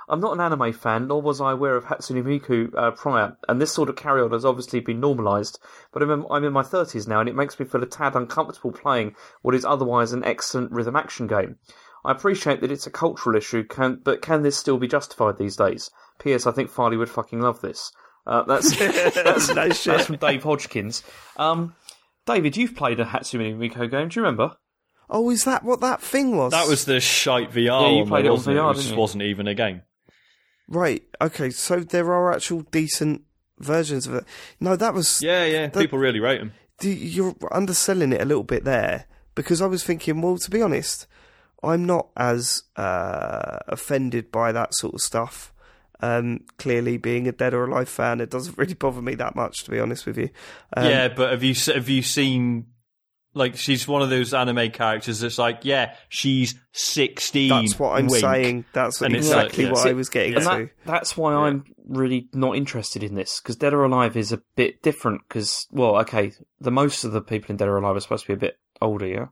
I'm 0.09 0.21
not 0.21 0.33
an 0.33 0.41
anime 0.41 0.73
fan, 0.73 1.07
nor 1.09 1.23
was 1.23 1.41
I 1.41 1.53
aware 1.53 1.77
of 1.77 1.85
Hatsune 1.85 2.23
Miku 2.23 2.73
uh, 2.77 2.91
prior, 2.91 3.37
and 3.49 3.61
this 3.61 3.73
sort 3.73 3.89
of 3.89 3.97
carry 3.97 4.21
on 4.23 4.33
has 4.33 4.45
obviously 4.45 4.81
been 4.81 5.01
normalised. 5.01 5.59
But 5.93 6.03
I'm 6.03 6.11
in, 6.11 6.27
I'm 6.31 6.45
in 6.45 6.53
my 6.53 6.63
30s 6.63 7.07
now, 7.09 7.21
and 7.21 7.29
it 7.29 7.37
makes 7.37 7.59
me 7.59 7.67
feel 7.67 7.83
a 7.83 7.87
tad 7.87 8.15
uncomfortable 8.17 8.73
playing 8.73 9.15
what 9.43 9.55
is 9.55 9.65
otherwise 9.65 10.13
an 10.13 10.25
excellent 10.25 10.73
rhythm 10.73 10.97
action 10.97 11.27
game. 11.27 11.57
I 12.05 12.11
appreciate 12.13 12.61
that 12.61 12.73
it's 12.73 12.87
a 12.87 12.91
cultural 12.91 13.37
issue, 13.37 13.63
can, 13.65 14.01
but 14.03 14.23
can 14.23 14.43
this 14.43 14.57
still 14.57 14.77
be 14.79 14.89
justified 14.89 15.39
these 15.39 15.55
days? 15.57 15.89
P.S. 16.19 16.47
I 16.47 16.53
think 16.53 16.69
Farley 16.71 16.97
would 16.97 17.09
fucking 17.11 17.41
love 17.41 17.61
this. 17.61 17.93
Uh, 18.27 18.43
that's 18.43 18.77
that's, 19.15 19.55
No 19.55 19.69
shit. 19.71 19.85
that's 19.97 20.07
from 20.07 20.17
Dave 20.17 20.43
Hodgkins. 20.43 21.03
Um, 21.37 21.75
David, 22.27 22.57
you've 22.57 22.75
played 22.77 22.99
a 23.01 23.05
Hatsune 23.05 23.57
Miku 23.57 23.91
game. 23.91 24.09
Do 24.09 24.19
you 24.21 24.25
remember? 24.25 24.57
Oh, 25.11 25.31
is 25.31 25.45
that 25.45 25.63
what 25.65 25.81
that 25.81 26.01
thing 26.01 26.37
was? 26.37 26.53
That 26.53 26.69
was 26.69 26.85
the 26.87 27.01
shite 27.01 27.51
VR 27.53 27.83
Yeah, 27.83 27.89
you 27.91 27.99
one, 28.01 28.09
played 28.09 28.25
though, 28.27 28.35
it 28.35 28.39
on 28.39 28.45
VR, 28.45 28.71
It 28.71 28.75
just 28.75 28.87
didn't 28.87 28.97
you? 28.97 29.01
wasn't 29.01 29.23
even 29.25 29.47
a 29.47 29.55
game. 29.55 29.83
Right. 30.73 31.03
Okay, 31.21 31.51
so 31.51 31.81
there 31.81 32.13
are 32.13 32.33
actual 32.33 32.63
decent 32.73 33.23
versions 33.59 34.07
of 34.07 34.15
it. 34.15 34.25
No, 34.59 34.75
that 34.77 34.95
was 34.95 35.23
Yeah, 35.23 35.45
yeah. 35.45 35.67
That- 35.69 35.81
People 35.81 35.99
really 35.99 36.21
rate 36.21 36.39
them. 36.39 36.53
Do- 36.81 36.91
you're 36.91 37.37
underselling 37.53 38.13
it 38.13 38.21
a 38.21 38.25
little 38.25 38.43
bit 38.43 38.65
there 38.65 39.05
because 39.37 39.63
I 39.63 39.67
was 39.67 39.85
thinking, 39.85 40.21
well, 40.21 40.37
to 40.39 40.51
be 40.51 40.61
honest, 40.61 41.07
I'm 41.63 41.85
not 41.87 42.09
as 42.17 42.65
uh, 42.77 43.59
offended 43.69 44.33
by 44.33 44.51
that 44.53 44.75
sort 44.75 44.95
of 44.95 45.01
stuff. 45.01 45.53
Um, 46.01 46.41
clearly, 46.59 46.97
being 46.97 47.29
a 47.29 47.33
Dead 47.33 47.55
or 47.55 47.65
Alive 47.65 47.89
fan, 47.89 48.21
it 48.21 48.31
doesn't 48.31 48.59
really 48.59 48.75
bother 48.75 49.01
me 49.01 49.15
that 49.15 49.37
much, 49.37 49.63
to 49.63 49.71
be 49.71 49.79
honest 49.79 50.05
with 50.07 50.19
you. 50.19 50.31
Um, 50.77 50.87
yeah, 50.87 51.07
but 51.07 51.31
have 51.31 51.45
you 51.45 51.55
have 51.73 51.89
you 51.89 52.03
seen? 52.03 52.67
Like 53.35 53.57
she's 53.57 53.89
one 53.89 54.03
of 54.03 54.11
those 54.11 54.35
anime 54.35 54.71
characters 54.73 55.21
that's 55.21 55.39
like, 55.39 55.61
yeah, 55.63 55.95
she's 56.11 56.55
sixteen. 56.73 57.49
that's 57.49 57.79
what 57.79 57.99
I'm 57.99 58.07
wink. 58.09 58.21
saying. 58.21 58.65
That's 58.73 59.01
And 59.01 59.17
exactly 59.17 59.65
like- 59.65 59.75
what 59.75 59.85
yeah. 59.85 59.91
I 59.91 59.95
was 59.95 60.09
getting 60.11 60.35
And 60.35 60.43
to. 60.45 60.49
that, 60.49 60.69
that's 60.85 61.17
why 61.17 61.33
I'm 61.35 61.65
really 61.89 62.29
not 62.35 62.57
interested 62.57 63.03
in 63.03 63.15
this 63.15 63.41
because 63.41 63.57
Dead 63.57 63.73
or 63.73 63.85
Alive 63.85 64.17
is 64.17 64.33
a 64.33 64.43
bit 64.57 64.83
different. 64.83 65.23
Because 65.29 65.67
well, 65.71 65.97
okay, 66.01 66.33
the 66.61 66.71
most 66.71 67.05
of 67.05 67.13
the 67.13 67.23
people 67.23 67.51
in 67.51 67.57
Dead 67.57 67.69
or 67.69 67.79
Alive 67.79 67.97
are 67.97 68.01
supposed 68.01 68.25
to 68.27 68.29
be 68.29 68.35
a 68.35 68.37
bit 68.49 68.59
older, 68.83 69.07
yeah. 69.07 69.27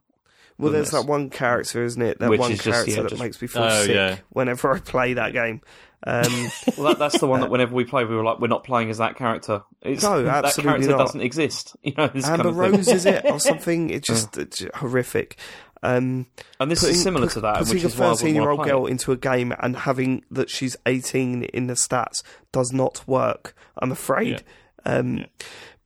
Well, 0.58 0.72
there's 0.72 0.90
Goodness. 0.90 1.04
that 1.06 1.10
one 1.10 1.30
character, 1.30 1.84
isn't 1.84 2.02
it? 2.02 2.18
That 2.20 2.28
Which 2.28 2.40
one 2.40 2.52
is 2.52 2.58
just, 2.58 2.70
character 2.70 2.90
yeah, 2.92 3.02
that 3.02 3.08
just- 3.10 3.22
makes 3.22 3.40
me 3.40 3.48
feel 3.48 3.62
Oh, 3.62 3.82
sick 3.82 3.94
yeah. 3.94 4.18
whenever 4.30 4.74
I 4.74 4.78
play 4.78 5.14
that 5.14 5.32
game. 5.32 5.60
Um, 6.06 6.50
Well, 6.78 6.88
that, 6.88 6.98
that's 6.98 7.18
the 7.20 7.26
one 7.26 7.40
that 7.40 7.50
whenever 7.50 7.74
we 7.74 7.84
play, 7.84 8.04
we 8.04 8.14
were 8.16 8.24
like, 8.24 8.40
we're 8.40 8.46
not 8.48 8.64
playing 8.64 8.90
as 8.90 8.98
that 8.98 9.16
character. 9.16 9.62
It's, 9.82 10.02
No, 10.02 10.22
that 10.22 10.44
absolutely 10.46 10.70
character 10.86 10.90
not. 10.90 10.98
doesn't 10.98 11.20
exist. 11.20 11.76
You 11.82 11.92
know, 11.96 12.04
Amber 12.04 12.20
kind 12.22 12.40
of. 12.46 12.56
Rose, 12.56 12.88
is 12.88 13.06
it, 13.06 13.24
or 13.24 13.38
something? 13.50 13.90
It's 13.90 14.06
just 14.06 14.36
it's 14.38 14.64
horrific. 14.76 15.36
Um, 15.82 16.26
and 16.58 16.70
this 16.70 16.80
putting- 16.80 16.94
is 16.96 17.02
similar 17.02 17.26
put- 17.26 17.32
to 17.34 17.40
that, 17.40 17.58
Putting 17.58 17.74
which 17.74 17.84
a 17.84 17.88
13 17.88 18.34
year 18.34 18.50
old 18.50 18.64
girl 18.64 18.86
it. 18.86 18.90
into 18.90 19.12
a 19.12 19.16
game 19.16 19.54
and 19.60 19.76
having 19.76 20.24
that 20.30 20.50
she's 20.50 20.76
18 20.86 21.44
in 21.44 21.66
the 21.68 21.74
stats 21.74 22.22
does 22.52 22.72
not 22.72 23.02
work. 23.06 23.54
I'm 23.78 23.90
afraid. 23.92 24.42
Um, 24.84 25.24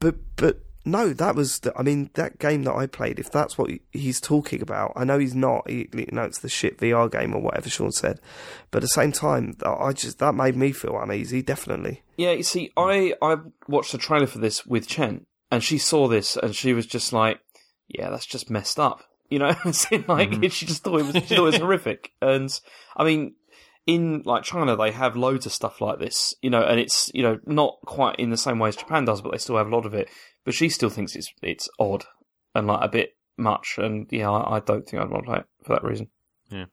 But 0.01 0.17
but 0.37 0.59
no, 0.85 1.13
that 1.13 1.35
was. 1.35 1.61
The, 1.61 1.73
I 1.79 1.83
mean, 1.83 2.11
that 2.15 2.39
game 2.39 2.65
that 2.65 2.75
I 2.75 2.87
played. 2.87 3.19
If 3.19 3.31
that's 3.31 3.57
what 3.57 3.71
he's 3.93 4.21
talking 4.21 4.61
about, 4.61 4.93
I 4.97 5.05
know 5.05 5.19
he's 5.19 5.35
not. 5.35 5.69
He, 5.69 5.89
you 5.95 6.07
know, 6.13 6.25
it's 6.25 6.41
the 6.41 6.49
shit 6.49 6.79
VR 6.79 7.11
game 7.11 7.35
or 7.35 7.41
whatever 7.41 7.69
Sean 7.69 7.91
said. 7.93 8.21
But 8.71 8.79
at 8.79 8.83
the 8.83 8.89
same 8.89 9.13
time, 9.13 9.57
I 9.65 9.93
just 9.93 10.19
that 10.19 10.35
made 10.35 10.57
me 10.57 10.73
feel 10.73 10.99
uneasy. 10.99 11.43
Definitely. 11.43 12.03
Yeah, 12.17 12.33
you 12.33 12.43
see, 12.43 12.71
I 12.77 13.15
I 13.23 13.37
watched 13.69 13.93
the 13.93 13.99
trailer 13.99 14.27
for 14.27 14.39
this 14.39 14.67
with 14.67 14.87
Chen, 14.87 15.27
and 15.51 15.63
she 15.65 15.79
saw 15.79 16.07
this, 16.09 16.37
and 16.37 16.55
she 16.55 16.73
was 16.75 16.87
just 16.87 17.13
like, 17.13 17.41
"Yeah, 17.89 18.11
that's 18.11 18.27
just 18.27 18.51
messed 18.51 18.79
up." 18.79 19.03
You 19.31 19.39
know, 19.39 19.55
As 19.65 19.87
in, 19.91 20.05
like 20.07 20.31
Mm-hmm. 20.31 20.47
she 20.49 20.67
just 20.67 20.85
thought 20.85 21.01
it 21.01 21.07
was 21.07 21.15
she 21.15 21.21
thought 21.35 21.39
it 21.39 21.41
was 21.41 21.57
horrific. 21.67 22.13
And 22.21 22.51
I 22.95 23.05
mean, 23.05 23.35
in 23.87 24.23
like 24.27 24.45
China, 24.45 24.77
they 24.77 24.91
have 24.93 25.17
loads 25.17 25.47
of 25.47 25.51
stuff 25.53 25.81
like 25.81 25.99
this, 25.99 26.35
you 26.43 26.51
know, 26.51 26.63
and 26.63 26.79
it's 26.79 27.11
you 27.15 27.23
know 27.23 27.39
not 27.47 27.79
quite 27.87 28.17
in 28.21 28.29
the 28.31 28.37
same 28.37 28.59
way 28.59 28.69
as 28.69 28.77
Japan 28.77 29.07
does, 29.07 29.23
but 29.23 29.33
they 29.33 29.39
still 29.39 29.57
have 29.57 29.67
a 29.67 29.75
lot 29.75 29.87
of 29.87 29.95
it. 29.95 30.09
But 30.45 30.55
she 30.55 30.69
still 30.69 30.91
thinks 30.91 31.17
it's 31.17 31.33
it's 31.43 31.69
odd 31.79 32.05
and 32.55 32.67
like 32.67 32.81
a 32.85 32.89
bit 32.89 33.17
much, 33.37 33.75
and 33.79 34.07
yeah, 34.11 34.31
I, 34.31 34.57
I 34.57 34.61
don't 34.61 34.87
think 34.87 35.03
I'd 35.03 35.11
want 35.11 35.25
to 35.25 35.31
play 35.31 35.39
it 35.41 35.47
for 35.65 35.73
that 35.75 35.85
reason. 35.85 36.09
Yeah. 36.51 36.67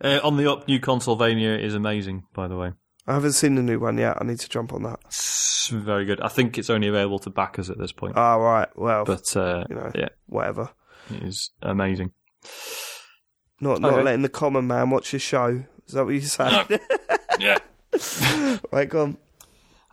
Uh, 0.00 0.20
on 0.24 0.36
the 0.36 0.50
up, 0.50 0.66
new 0.66 0.80
Consolevania 0.80 1.58
is 1.62 1.74
amazing. 1.74 2.24
By 2.34 2.48
the 2.48 2.56
way, 2.56 2.72
I 3.06 3.14
haven't 3.14 3.32
seen 3.32 3.54
the 3.54 3.62
new 3.62 3.78
one 3.78 3.96
yet. 3.96 4.16
I 4.20 4.24
need 4.24 4.40
to 4.40 4.48
jump 4.48 4.72
on 4.72 4.82
that. 4.82 4.98
it's 5.06 5.68
very 5.68 6.04
good. 6.04 6.20
I 6.20 6.28
think 6.28 6.58
it's 6.58 6.68
only 6.68 6.88
available 6.88 7.20
to 7.20 7.30
backers 7.30 7.70
at 7.70 7.78
this 7.78 7.92
point, 7.92 8.16
Ah, 8.16 8.34
right. 8.36 8.68
Well, 8.76 9.04
but 9.04 9.36
uh, 9.36 9.64
you 9.70 9.76
know, 9.76 9.90
yeah, 9.94 10.08
whatever. 10.26 10.70
it 11.10 11.22
is 11.22 11.50
amazing. 11.62 12.10
Not 13.60 13.80
not 13.80 13.94
Okay. 13.94 14.02
letting 14.02 14.22
the 14.22 14.28
common 14.28 14.66
man 14.66 14.90
watch 14.90 15.12
his 15.12 15.22
show. 15.22 15.64
Is 15.86 15.94
that 15.94 16.04
what 16.04 16.14
you 16.14 16.20
said? 16.20 16.80
Yeah. 17.38 17.58
right, 18.72 18.88
go 18.88 19.02
on. 19.02 19.16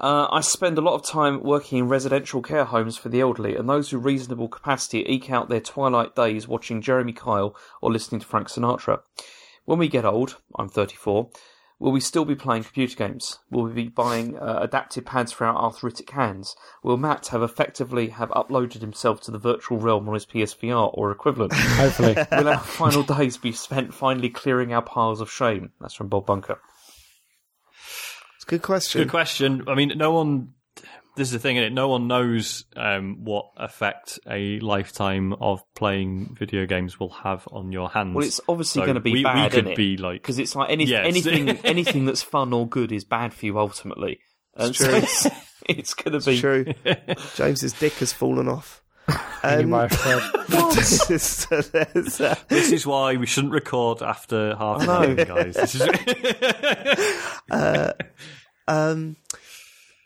Uh, 0.01 0.27
I 0.31 0.41
spend 0.41 0.79
a 0.79 0.81
lot 0.81 0.95
of 0.95 1.05
time 1.05 1.43
working 1.43 1.77
in 1.77 1.87
residential 1.87 2.41
care 2.41 2.65
homes 2.65 2.97
for 2.97 3.09
the 3.09 3.21
elderly, 3.21 3.55
and 3.55 3.69
those 3.69 3.93
with 3.93 4.03
reasonable 4.03 4.47
capacity 4.47 5.05
eke 5.07 5.29
out 5.29 5.47
their 5.47 5.61
twilight 5.61 6.15
days 6.15 6.47
watching 6.47 6.81
Jeremy 6.81 7.13
Kyle 7.13 7.55
or 7.83 7.91
listening 7.91 8.19
to 8.19 8.25
Frank 8.25 8.47
Sinatra. 8.47 9.01
When 9.65 9.77
we 9.77 9.87
get 9.87 10.03
old, 10.03 10.37
I'm 10.57 10.69
34, 10.69 11.29
will 11.77 11.91
we 11.91 11.99
still 11.99 12.25
be 12.25 12.33
playing 12.33 12.63
computer 12.63 12.95
games? 12.95 13.37
Will 13.51 13.65
we 13.65 13.73
be 13.73 13.89
buying 13.89 14.39
uh, 14.39 14.57
adaptive 14.63 15.05
pads 15.05 15.31
for 15.31 15.45
our 15.45 15.55
arthritic 15.55 16.09
hands? 16.09 16.55
Will 16.81 16.97
Mat 16.97 17.27
have 17.27 17.43
effectively 17.43 18.07
have 18.07 18.29
uploaded 18.29 18.81
himself 18.81 19.21
to 19.21 19.31
the 19.31 19.37
virtual 19.37 19.77
realm 19.77 20.07
on 20.07 20.15
his 20.15 20.25
PSVR 20.25 20.89
or 20.95 21.11
equivalent? 21.11 21.53
Hopefully. 21.53 22.15
will 22.31 22.49
our 22.49 22.57
final 22.57 23.03
days 23.03 23.37
be 23.37 23.51
spent 23.51 23.93
finally 23.93 24.31
clearing 24.31 24.73
our 24.73 24.81
piles 24.81 25.21
of 25.21 25.31
shame? 25.31 25.73
That's 25.79 25.93
from 25.93 26.07
Bob 26.07 26.25
Bunker. 26.25 26.59
It's 28.51 28.51
a 28.51 28.55
good 28.57 28.61
question. 28.65 29.01
Good 29.03 29.09
question. 29.09 29.63
I 29.67 29.75
mean, 29.75 29.93
no 29.95 30.11
one. 30.11 30.49
This 31.17 31.27
is 31.27 31.33
the 31.33 31.39
thing, 31.39 31.57
is 31.57 31.65
it? 31.67 31.73
No 31.73 31.89
one 31.89 32.07
knows 32.07 32.63
um, 32.77 33.25
what 33.25 33.47
effect 33.57 34.17
a 34.29 34.59
lifetime 34.61 35.33
of 35.33 35.61
playing 35.75 36.35
video 36.39 36.65
games 36.65 36.97
will 36.99 37.09
have 37.09 37.45
on 37.51 37.71
your 37.73 37.89
hands. 37.89 38.15
Well, 38.15 38.25
it's 38.25 38.39
obviously 38.47 38.79
So 38.81 38.85
going 38.85 38.95
to 38.95 39.01
be 39.01 39.11
we, 39.11 39.23
bad, 39.23 39.35
We 39.35 39.49
could 39.49 39.59
isn't 39.65 39.71
it? 39.73 39.77
be 39.77 39.97
like, 39.97 40.21
because 40.21 40.39
it's 40.39 40.55
like 40.55 40.69
any, 40.69 40.85
Yes. 40.85 41.05
anything 41.05 41.49
anything 41.65 42.05
that's 42.05 42.21
fun 42.23 42.53
or 42.53 42.65
good 42.67 42.91
is 42.93 43.03
bad 43.03 43.33
for 43.33 43.45
you 43.45 43.59
ultimately. 43.59 44.19
And 44.55 44.73
so 44.75 44.85
true. 44.87 44.95
it's, 44.99 45.27
it's 45.67 45.93
going 45.93 46.17
to 46.19 46.25
be 46.25 46.39
True. 46.39 46.65
James's 47.35 47.73
dick 47.73 47.93
has 47.95 48.13
fallen 48.13 48.47
off. 48.47 48.81
You 49.09 49.15
Um, 49.43 49.69
might 49.71 49.91
have 49.91 49.99
said. 49.99 50.21
uh, 52.21 52.35
this 52.47 52.71
is 52.71 52.87
why 52.87 53.17
we 53.17 53.25
shouldn't 53.25 53.51
record 53.53 54.01
after 54.01 54.55
half 54.55 54.81
I 54.81 54.85
know. 54.85 55.15
time, 55.15 55.27
guys. 55.27 55.55
This 55.55 55.75
is 55.75 55.81
um, 58.67 59.15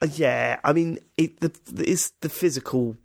uh, 0.02 0.08
yeah, 0.16 0.60
I 0.64 0.74
mean, 0.74 1.00
it, 1.18 1.40
the 1.40 1.52
it's 1.78 2.12
the 2.22 2.30
physical 2.30 2.98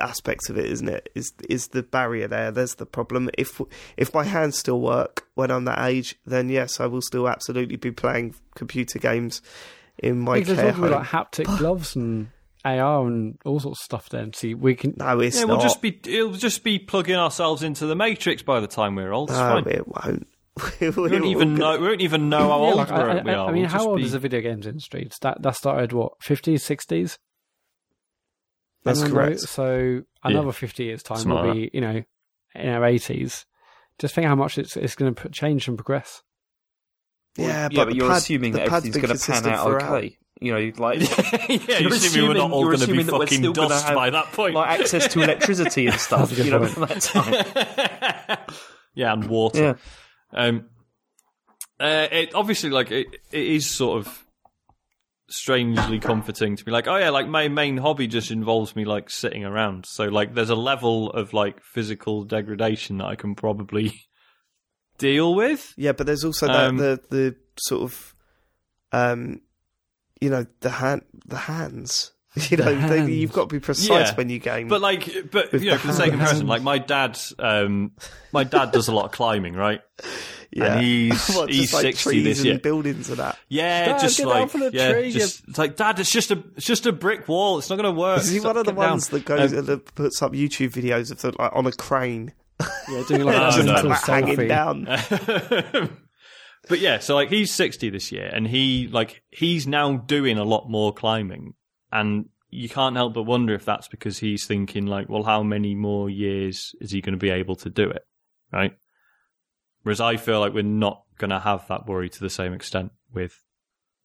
aspects 0.00 0.50
of 0.50 0.58
it, 0.58 0.66
isn't 0.66 0.88
it? 0.88 1.08
Is 1.14 1.32
is 1.48 1.68
the 1.68 1.82
barrier 1.82 2.28
there? 2.28 2.50
There's 2.50 2.74
the 2.76 2.86
problem. 2.86 3.30
If 3.38 3.60
if 3.96 4.12
my 4.14 4.24
hands 4.24 4.58
still 4.58 4.80
work 4.80 5.26
when 5.34 5.50
I'm 5.50 5.64
that 5.66 5.84
age, 5.88 6.16
then 6.26 6.48
yes, 6.48 6.80
I 6.80 6.86
will 6.86 7.02
still 7.02 7.28
absolutely 7.28 7.76
be 7.76 7.90
playing 7.92 8.34
computer 8.54 8.98
games 8.98 9.40
in 9.98 10.18
my 10.20 10.38
Because 10.40 10.56
care 10.58 10.72
home. 10.72 10.90
like 10.90 11.06
haptic 11.08 11.44
gloves 11.58 11.94
and 11.96 12.28
AR 12.64 13.06
and 13.06 13.38
all 13.44 13.60
sorts 13.60 13.80
of 13.80 13.84
stuff. 13.84 14.08
Then 14.08 14.32
see, 14.32 14.54
we 14.54 14.74
can. 14.74 14.94
no, 14.96 15.20
it's 15.20 15.36
Yeah, 15.36 15.42
not. 15.42 15.48
we'll 15.48 15.60
just 15.60 15.80
be 15.82 15.98
it'll 16.06 16.32
just 16.32 16.64
be 16.64 16.78
plugging 16.78 17.16
ourselves 17.16 17.62
into 17.62 17.86
the 17.86 17.94
matrix 17.96 18.42
by 18.42 18.60
the 18.60 18.66
time 18.68 18.94
we're 18.96 19.12
old. 19.12 19.30
It's 19.30 19.38
no, 19.38 19.62
fine. 19.62 19.68
it 19.68 19.86
won't. 19.86 20.26
We 20.80 20.90
won't 20.90 21.24
even 21.24 21.54
know. 21.54 21.78
We 21.78 21.88
won't 21.88 22.00
even 22.00 22.28
know 22.28 22.38
how 22.48 22.48
Yeah, 22.48 22.54
old 22.68 22.76
like, 22.76 22.90
we're, 22.90 23.10
I, 23.10 23.22
we 23.22 23.30
I- 23.30 23.34
are. 23.34 23.48
I 23.48 23.52
mean, 23.52 23.62
We'll 23.62 23.70
how 23.70 23.86
old 23.86 23.96
be- 23.98 24.04
is 24.04 24.12
the 24.12 24.18
video 24.18 24.40
games 24.40 24.66
industry? 24.66 25.08
That 25.22 25.42
that 25.42 25.56
started 25.56 25.92
what 25.92 26.12
fifties, 26.22 26.62
sixties. 26.64 27.18
That's 28.84 29.02
correct. 29.02 29.40
So 29.40 30.02
another 30.22 30.52
fifty 30.52 30.84
years 30.84 31.02
time 31.02 31.18
Something 31.18 31.34
will 31.46 31.54
be, 31.54 31.70
you 31.72 31.80
know, 31.80 32.02
in 32.54 32.68
our 32.68 32.84
eighties. 32.84 33.44
Just 33.98 34.14
think 34.14 34.26
how 34.26 34.36
much 34.36 34.58
it's 34.58 34.76
it's 34.76 34.94
going 34.94 35.14
to 35.14 35.28
change 35.30 35.68
and 35.68 35.76
progress. 35.76 36.22
Yeah, 37.36 37.46
yeah, 37.46 37.68
but, 37.74 37.84
but 37.86 37.94
you're 37.94 38.08
pad, 38.08 38.18
assuming 38.18 38.52
that 38.52 38.62
everything's 38.62 38.96
going 38.96 39.16
to 39.16 39.26
pan 39.32 39.46
out 39.52 39.64
throughout. 39.66 39.94
okay. 39.98 40.18
You 40.40 40.52
know, 40.52 40.72
like 40.78 41.00
yeah, 41.00 41.46
You're 41.48 41.80
you're 41.80 41.92
assuming 41.94 42.28
we're 42.28 42.34
not 42.34 42.50
all 42.52 42.62
going 42.64 42.78
to 42.78 42.86
be 42.86 42.92
assuming 42.92 43.06
that 43.06 43.18
we're 43.18 43.26
fucking 43.26 43.52
dust 43.52 43.86
have, 43.86 43.94
by 43.96 44.10
that 44.10 44.26
point. 44.32 44.54
like 44.54 44.80
access 44.80 45.12
to 45.12 45.22
electricity 45.24 45.86
and 45.88 45.98
stuff. 46.00 46.30
That's 46.30 46.32
a 46.32 46.36
good 46.36 46.44
you 46.46 46.52
know, 46.52 46.58
point. 46.60 46.70
from 46.72 46.82
that 46.86 47.00
time. 48.28 48.38
yeah, 48.94 49.12
and 49.12 49.24
water. 49.28 49.76
Um, 50.32 50.66
uh, 51.80 52.08
it 52.10 52.34
obviously 52.34 52.70
like 52.70 52.90
it, 52.90 53.06
it 53.30 53.46
is 53.46 53.68
sort 53.68 53.98
of 53.98 54.24
strangely 55.30 55.98
comforting 55.98 56.56
to 56.56 56.64
be 56.64 56.70
like, 56.70 56.88
oh 56.88 56.96
yeah, 56.96 57.10
like 57.10 57.28
my 57.28 57.48
main 57.48 57.76
hobby 57.76 58.06
just 58.06 58.30
involves 58.30 58.74
me 58.74 58.84
like 58.84 59.10
sitting 59.10 59.44
around. 59.44 59.84
So 59.86 60.04
like, 60.06 60.34
there's 60.34 60.50
a 60.50 60.56
level 60.56 61.10
of 61.10 61.32
like 61.32 61.62
physical 61.62 62.24
degradation 62.24 62.98
that 62.98 63.06
I 63.06 63.14
can 63.14 63.34
probably 63.34 64.02
deal 64.98 65.34
with. 65.34 65.74
Yeah, 65.76 65.92
but 65.92 66.06
there's 66.06 66.24
also 66.24 66.48
Um, 66.48 66.78
that 66.78 67.10
the 67.10 67.16
the 67.16 67.36
sort 67.58 67.82
of, 67.82 68.14
um, 68.92 69.42
you 70.20 70.30
know, 70.30 70.46
the 70.60 70.70
hand 70.70 71.02
the 71.26 71.36
hands. 71.36 72.12
You 72.50 72.56
know, 72.58 72.88
they, 72.88 73.10
you've 73.10 73.32
got 73.32 73.48
to 73.48 73.54
be 73.54 73.58
precise 73.60 73.88
Yeah. 73.88 74.14
when 74.14 74.28
you 74.28 74.38
game. 74.38 74.68
But 74.68 74.80
like, 74.80 75.08
but 75.32 75.50
With 75.50 75.62
you 75.62 75.70
know, 75.70 75.76
the 75.76 75.80
for 75.80 75.86
the 75.88 75.92
sake 75.94 76.12
of 76.12 76.18
hands. 76.20 76.30
comparison, 76.30 76.46
like 76.46 76.62
my 76.62 76.78
dad, 76.78 77.18
um, 77.38 77.92
my 78.32 78.44
dad 78.44 78.70
does 78.70 78.86
a 78.88 78.92
lot 78.94 79.06
of 79.06 79.12
climbing, 79.12 79.54
right? 79.54 79.80
yeah, 80.52 80.74
and 80.74 80.80
he's 80.84 81.28
What, 81.34 81.50
he's 81.50 81.72
like 81.72 81.82
sixty 81.82 82.10
trees 82.10 82.24
this 82.24 82.38
and 82.38 82.46
year. 82.46 82.58
buildings 82.58 83.08
and 83.08 83.18
that. 83.18 83.38
Yeah, 83.48 83.86
Dad, 83.86 84.00
just 84.00 84.18
get 84.18 84.26
like 84.28 84.38
down 84.40 84.48
from 84.50 84.60
the 84.60 84.70
yeah, 84.72 84.92
tree, 84.92 85.10
just, 85.10 85.48
it's 85.48 85.58
like 85.58 85.76
Dad, 85.76 85.98
it's 85.98 86.12
just 86.12 86.30
a 86.30 86.42
it's 86.56 86.66
just 86.66 86.86
a 86.86 86.92
brick 86.92 87.26
wall. 87.28 87.58
It's 87.58 87.70
not 87.70 87.76
going 87.76 87.92
to 87.92 87.98
work. 88.00 88.20
Is 88.20 88.28
he 88.28 88.36
Just 88.36 88.46
one 88.46 88.56
of 88.56 88.66
the 88.66 88.72
get 88.72 88.80
down." 88.80 88.90
ones 88.90 89.08
that 89.08 89.24
goes 89.24 89.52
Um, 89.54 89.64
that 89.66 89.94
puts 89.94 90.22
up 90.22 90.32
YouTube 90.32 90.70
videos 90.70 91.10
of 91.10 91.20
the, 91.20 91.34
like 91.42 91.50
on 91.54 91.66
a 91.66 91.72
crane, 91.72 92.32
Yeah, 92.88 93.02
doing 93.08 93.24
like 93.24 93.36
No, 93.36 93.48
a 93.48 93.52
just 93.52 93.66
no. 93.66 93.88
like, 93.88 94.00
hanging 94.04 94.48
down? 94.48 94.84
but 96.68 96.78
yeah, 96.80 96.98
so 96.98 97.14
like 97.14 97.30
he's 97.30 97.52
60 97.52 97.90
this 97.90 98.12
year 98.12 98.30
and 98.32 98.46
he 98.46 98.88
like 98.88 99.22
he's 99.30 99.66
now 99.66 99.96
doing 99.96 100.38
a 100.38 100.44
lot 100.44 100.68
more 100.68 100.92
climbing 100.92 101.54
and 101.92 102.28
you 102.50 102.68
can't 102.68 102.96
help 102.96 103.14
but 103.14 103.24
wonder 103.24 103.54
if 103.54 103.64
that's 103.64 103.88
because 103.88 104.18
he's 104.18 104.46
thinking 104.46 104.86
like, 104.86 105.08
well, 105.08 105.22
how 105.24 105.42
many 105.42 105.74
more 105.74 106.08
years 106.08 106.74
is 106.80 106.90
he 106.90 107.00
going 107.00 107.12
to 107.12 107.18
be 107.18 107.30
able 107.30 107.56
to 107.56 107.70
do 107.70 107.88
it? 107.90 108.06
Right? 108.52 108.76
Whereas 109.82 110.00
I 110.00 110.16
feel 110.16 110.40
like 110.40 110.54
we're 110.54 110.62
not 110.62 111.02
going 111.18 111.30
to 111.30 111.38
have 111.38 111.66
that 111.68 111.86
worry 111.86 112.08
to 112.08 112.20
the 112.20 112.30
same 112.30 112.52
extent 112.52 112.92
with 113.12 113.42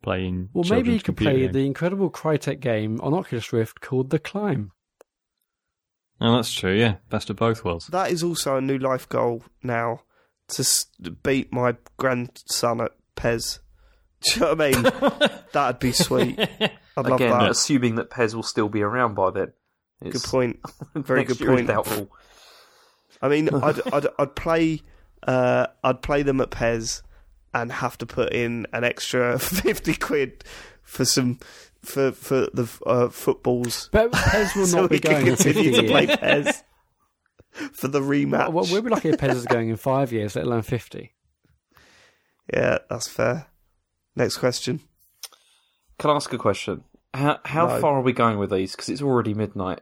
playing 0.02 0.50
Well, 0.54 0.66
maybe 0.70 0.94
you 0.94 1.00
could 1.00 1.18
play 1.18 1.42
games. 1.42 1.54
the 1.54 1.66
incredible 1.66 2.10
Crytek 2.12 2.60
game 2.60 3.00
on 3.02 3.14
Oculus 3.14 3.54
Rift 3.54 3.80
called 3.82 4.10
The 4.10 4.20
Climb. 4.20 4.72
Oh, 6.22 6.36
that's 6.36 6.54
true, 6.54 6.74
yeah. 6.74 6.96
Best 7.10 7.30
of 7.30 7.38
both 7.38 7.66
worlds. 7.66 7.88
That 7.88 8.12
is 8.12 8.24
also 8.24 8.58
a 8.58 8.62
new 8.62 8.78
life 8.78 9.08
goal 9.10 9.44
now 9.62 10.02
to 10.50 10.86
beat 11.24 11.52
my 11.52 11.76
grandson 11.98 12.82
at 12.82 12.92
PES. 13.16 13.60
Do 14.26 14.32
you 14.34 14.42
know 14.42 14.54
what 14.54 14.62
I 14.62 14.72
mean? 14.72 15.30
That'd 15.52 15.80
be 15.80 15.92
sweet. 15.92 16.40
I'd 16.40 16.72
love 16.98 17.20
Again, 17.20 17.32
that. 17.32 17.52
assuming 17.52 17.96
that 17.96 18.10
PES 18.10 18.36
will 18.36 18.44
still 18.44 18.70
be 18.70 18.82
around 18.82 19.16
by 19.16 19.32
then. 19.32 19.54
Good 20.04 20.24
point. 20.24 20.60
Very 20.96 21.24
good 21.24 21.40
point. 21.40 21.68
Doubtful. 21.68 22.10
I 23.22 23.30
mean, 23.30 23.50
I'd, 23.54 23.82
I'd 23.94 24.08
I'd 24.20 24.36
play 24.36 24.82
uh, 25.26 25.68
I'd 25.84 26.02
play 26.02 26.24
them 26.24 26.42
at 26.42 26.52
PES 26.52 27.04
and 27.54 27.72
have 27.72 27.98
to 28.00 28.06
put 28.06 28.34
in 28.34 28.68
an 28.74 28.84
extra 28.84 29.40
fifty 29.40 29.94
quid 29.96 30.44
for 30.82 31.06
some 31.06 31.40
for 31.82 32.12
for 32.12 32.48
the 32.54 32.70
uh, 32.86 33.10
footballs. 33.10 33.90
But 33.92 34.12
PES 34.12 34.56
will 34.56 34.68
so 34.68 34.82
not 34.82 34.90
be 34.90 35.00
can 35.00 35.12
going 35.24 35.36
continue 35.38 35.72
to 35.74 35.84
play. 35.84 36.08
PES 36.08 36.64
for 37.72 37.88
the 37.88 38.02
rematch. 38.02 38.52
Well, 38.52 38.66
we'll 38.72 38.82
be 38.82 38.90
lucky 38.90 39.10
if 39.10 39.20
PES 39.20 39.38
is 39.38 39.46
going 39.46 39.70
in 39.70 39.78
five 39.78 40.12
years, 40.12 40.36
let 40.36 40.46
alone 40.46 40.64
50. 40.64 41.14
Yeah, 42.52 42.80
that's 42.90 43.08
fair. 43.08 43.48
Next 44.16 44.38
question. 44.38 44.80
Can 46.00 46.10
I 46.10 46.16
ask 46.16 46.32
a 46.34 46.38
question? 46.38 46.84
How 47.14 47.40
how 47.46 47.68
No. 47.68 47.80
far 47.80 47.98
are 47.98 48.02
we 48.02 48.14
going 48.14 48.38
with 48.38 48.52
these? 48.52 48.72
Because 48.72 48.90
it's 48.90 49.02
already 49.02 49.34
midnight. 49.34 49.82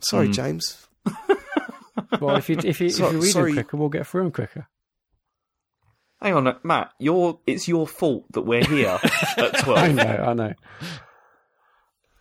Sorry, 0.00 0.26
Hmm. 0.26 0.32
James. 0.32 0.86
Well, 2.20 2.36
if 2.36 2.48
you 2.50 2.56
if 2.62 2.80
you, 2.80 2.90
So- 2.90 3.06
if 3.06 3.12
you 3.14 3.20
read 3.20 3.30
sorry. 3.32 3.52
them 3.52 3.64
quicker, 3.64 3.76
we'll 3.78 3.88
get 3.88 4.06
through 4.06 4.22
them 4.24 4.32
quicker. 4.32 4.68
Hang 6.20 6.34
on, 6.34 6.56
Mat. 6.62 6.92
You're 6.98 7.40
it's 7.46 7.66
your 7.68 7.86
fault 7.86 8.24
that 8.32 8.42
we're 8.42 8.64
here 8.64 8.98
at 9.36 9.58
twelve. 9.60 9.78
I 9.78 9.92
know, 9.92 10.24
I 10.28 10.32
know. 10.34 10.54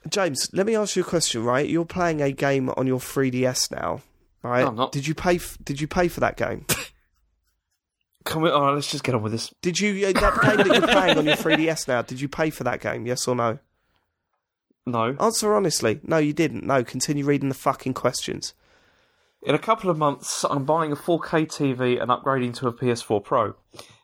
James, 0.10 0.50
let 0.54 0.66
me 0.66 0.76
ask 0.76 0.96
you 0.96 1.02
a 1.02 1.06
question. 1.06 1.44
Right, 1.44 1.68
you're 1.70 1.86
playing 1.86 2.22
a 2.22 2.32
game 2.32 2.70
on 2.78 2.88
your 2.88 3.00
3DS 3.00 3.72
now, 3.72 4.02
right? 4.44 4.62
No, 4.62 4.68
I'm 4.70 4.76
not. 4.76 4.92
Did 4.92 5.08
you 5.08 5.14
pay? 5.16 5.36
F- 5.36 5.58
did 5.64 5.80
you 5.82 5.88
pay 5.88 6.08
for 6.08 6.20
that 6.22 6.38
game? 6.38 6.66
Come 8.26 8.44
on, 8.44 8.74
let's 8.74 8.92
just 8.92 9.04
get 9.04 9.16
on 9.16 9.22
with 9.22 9.32
this. 9.32 9.54
Did 9.62 9.80
you 9.80 10.08
uh, 10.08 10.12
that 10.14 10.42
game 10.42 10.58
that 10.58 10.68
you're 10.68 10.88
playing 10.88 11.18
on 11.18 11.26
your 11.26 11.36
3DS 11.36 11.88
now? 11.88 12.02
Did 12.02 12.20
you 12.20 12.28
pay 12.28 12.50
for 12.50 12.64
that 12.64 12.82
game? 12.82 13.06
Yes 13.06 13.28
or 13.28 13.36
no? 13.36 13.60
No, 14.88 15.16
Answer 15.20 15.56
honestly. 15.56 16.00
No, 16.04 16.18
you 16.18 16.34
didn't. 16.34 16.66
No, 16.66 16.84
continue 16.84 17.26
reading 17.26 17.50
the 17.50 17.56
fucking 17.56 17.94
questions. 17.94 18.54
in 19.44 19.56
a 19.56 19.60
couple 19.60 19.90
of 19.90 19.98
months, 19.98 20.44
I'm 20.44 20.66
buying 20.66 20.92
a 20.92 20.96
4K 20.96 21.48
TV 21.48 22.02
and 22.02 22.12
upgrading 22.12 22.56
to 22.56 22.68
a 22.68 22.74
PS4 22.74 23.24
Pro. 23.24 23.56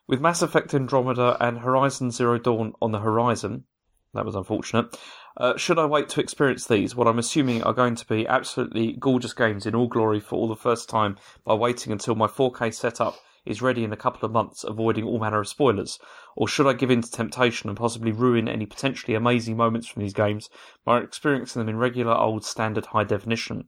With 0.07 0.21
Mass 0.21 0.41
Effect 0.41 0.73
Andromeda 0.73 1.37
and 1.39 1.59
Horizon 1.59 2.11
Zero 2.11 2.37
Dawn 2.37 2.73
on 2.81 2.91
the 2.91 2.99
horizon, 2.99 3.65
that 4.13 4.25
was 4.25 4.35
unfortunate. 4.35 4.97
Uh, 5.37 5.55
should 5.55 5.79
I 5.79 5.85
wait 5.85 6.09
to 6.09 6.19
experience 6.19 6.67
these? 6.67 6.95
What 6.95 7.07
I'm 7.07 7.19
assuming 7.19 7.63
are 7.63 7.73
going 7.73 7.95
to 7.95 8.05
be 8.05 8.27
absolutely 8.27 8.93
gorgeous 8.99 9.33
games 9.33 9.65
in 9.65 9.73
all 9.73 9.87
glory 9.87 10.19
for 10.19 10.35
all 10.35 10.47
the 10.47 10.55
first 10.55 10.89
time 10.89 11.17
by 11.45 11.53
waiting 11.53 11.91
until 11.91 12.15
my 12.15 12.27
4K 12.27 12.73
setup 12.73 13.15
is 13.45 13.61
ready 13.61 13.83
in 13.83 13.91
a 13.91 13.97
couple 13.97 14.25
of 14.25 14.31
months, 14.31 14.63
avoiding 14.63 15.03
all 15.03 15.19
manner 15.19 15.39
of 15.39 15.47
spoilers? 15.47 15.99
Or 16.35 16.47
should 16.47 16.67
I 16.67 16.73
give 16.73 16.91
in 16.91 17.01
to 17.01 17.11
temptation 17.11 17.69
and 17.69 17.77
possibly 17.77 18.11
ruin 18.11 18.47
any 18.47 18.65
potentially 18.65 19.15
amazing 19.15 19.57
moments 19.57 19.87
from 19.87 20.01
these 20.01 20.13
games 20.13 20.49
by 20.85 20.99
experiencing 20.99 21.59
them 21.59 21.69
in 21.69 21.77
regular 21.77 22.13
old 22.13 22.45
standard 22.45 22.87
high 22.87 23.03
definition, 23.03 23.65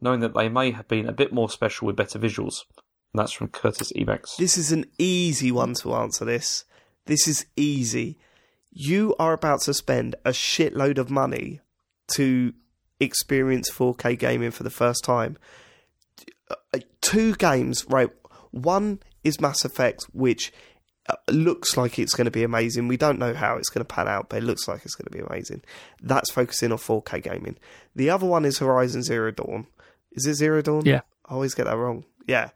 knowing 0.00 0.20
that 0.20 0.34
they 0.34 0.48
may 0.48 0.70
have 0.70 0.88
been 0.88 1.08
a 1.08 1.12
bit 1.12 1.32
more 1.32 1.50
special 1.50 1.86
with 1.86 1.96
better 1.96 2.18
visuals? 2.18 2.64
And 3.12 3.20
that's 3.20 3.32
from 3.32 3.48
Curtis 3.48 3.92
Ebax. 3.92 4.36
This 4.36 4.56
is 4.56 4.72
an 4.72 4.84
easy 4.98 5.50
one 5.50 5.74
to 5.74 5.94
answer 5.94 6.24
this. 6.24 6.64
This 7.06 7.26
is 7.26 7.46
easy. 7.56 8.18
You 8.70 9.14
are 9.18 9.32
about 9.32 9.62
to 9.62 9.74
spend 9.74 10.16
a 10.24 10.30
shitload 10.30 10.98
of 10.98 11.10
money 11.10 11.60
to 12.08 12.52
experience 13.00 13.70
4K 13.70 14.18
gaming 14.18 14.50
for 14.50 14.62
the 14.62 14.70
first 14.70 15.04
time. 15.04 15.36
Uh, 16.50 16.80
Two 17.00 17.34
games, 17.36 17.86
right? 17.88 18.10
One 18.50 18.98
is 19.26 19.40
Mass 19.40 19.64
Effect, 19.64 20.04
which 20.12 20.52
uh, 21.08 21.14
looks 21.30 21.76
like 21.76 21.98
it's 21.98 22.14
going 22.14 22.24
to 22.26 22.30
be 22.30 22.42
amazing. 22.42 22.88
We 22.88 22.96
don't 22.96 23.18
know 23.18 23.34
how 23.34 23.56
it's 23.56 23.68
going 23.68 23.84
to 23.84 23.94
pan 23.94 24.08
out, 24.08 24.28
but 24.28 24.38
it 24.38 24.44
looks 24.44 24.66
like 24.66 24.84
it's 24.84 24.94
going 24.94 25.06
to 25.10 25.16
be 25.16 25.24
amazing. 25.24 25.62
That's 26.02 26.30
focusing 26.32 26.72
on 26.72 26.78
4K 26.78 27.22
gaming. 27.22 27.56
The 27.94 28.10
other 28.10 28.26
one 28.26 28.44
is 28.44 28.58
Horizon 28.58 29.02
Zero 29.02 29.30
Dawn. 29.30 29.66
Is 30.12 30.26
it 30.26 30.34
Zero 30.34 30.62
Dawn? 30.62 30.84
Yeah. 30.84 31.02
I 31.26 31.34
always 31.34 31.54
get 31.54 31.64
that 31.66 31.76
wrong. 31.76 32.04
Yeah. 32.26 32.50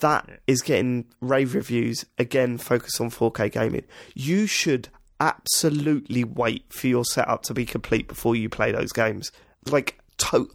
That 0.00 0.40
is 0.46 0.62
getting 0.62 1.06
rave 1.20 1.54
reviews, 1.54 2.04
again, 2.18 2.58
focus 2.58 3.00
on 3.00 3.10
4K 3.10 3.52
gaming. 3.52 3.84
You 4.14 4.46
should 4.46 4.88
absolutely 5.20 6.24
wait 6.24 6.72
for 6.72 6.86
your 6.88 7.04
setup 7.04 7.42
to 7.44 7.54
be 7.54 7.64
complete 7.64 8.08
before 8.08 8.36
you 8.36 8.48
play 8.48 8.72
those 8.72 8.92
games. 8.92 9.32
Like, 9.70 9.98
to- 10.18 10.50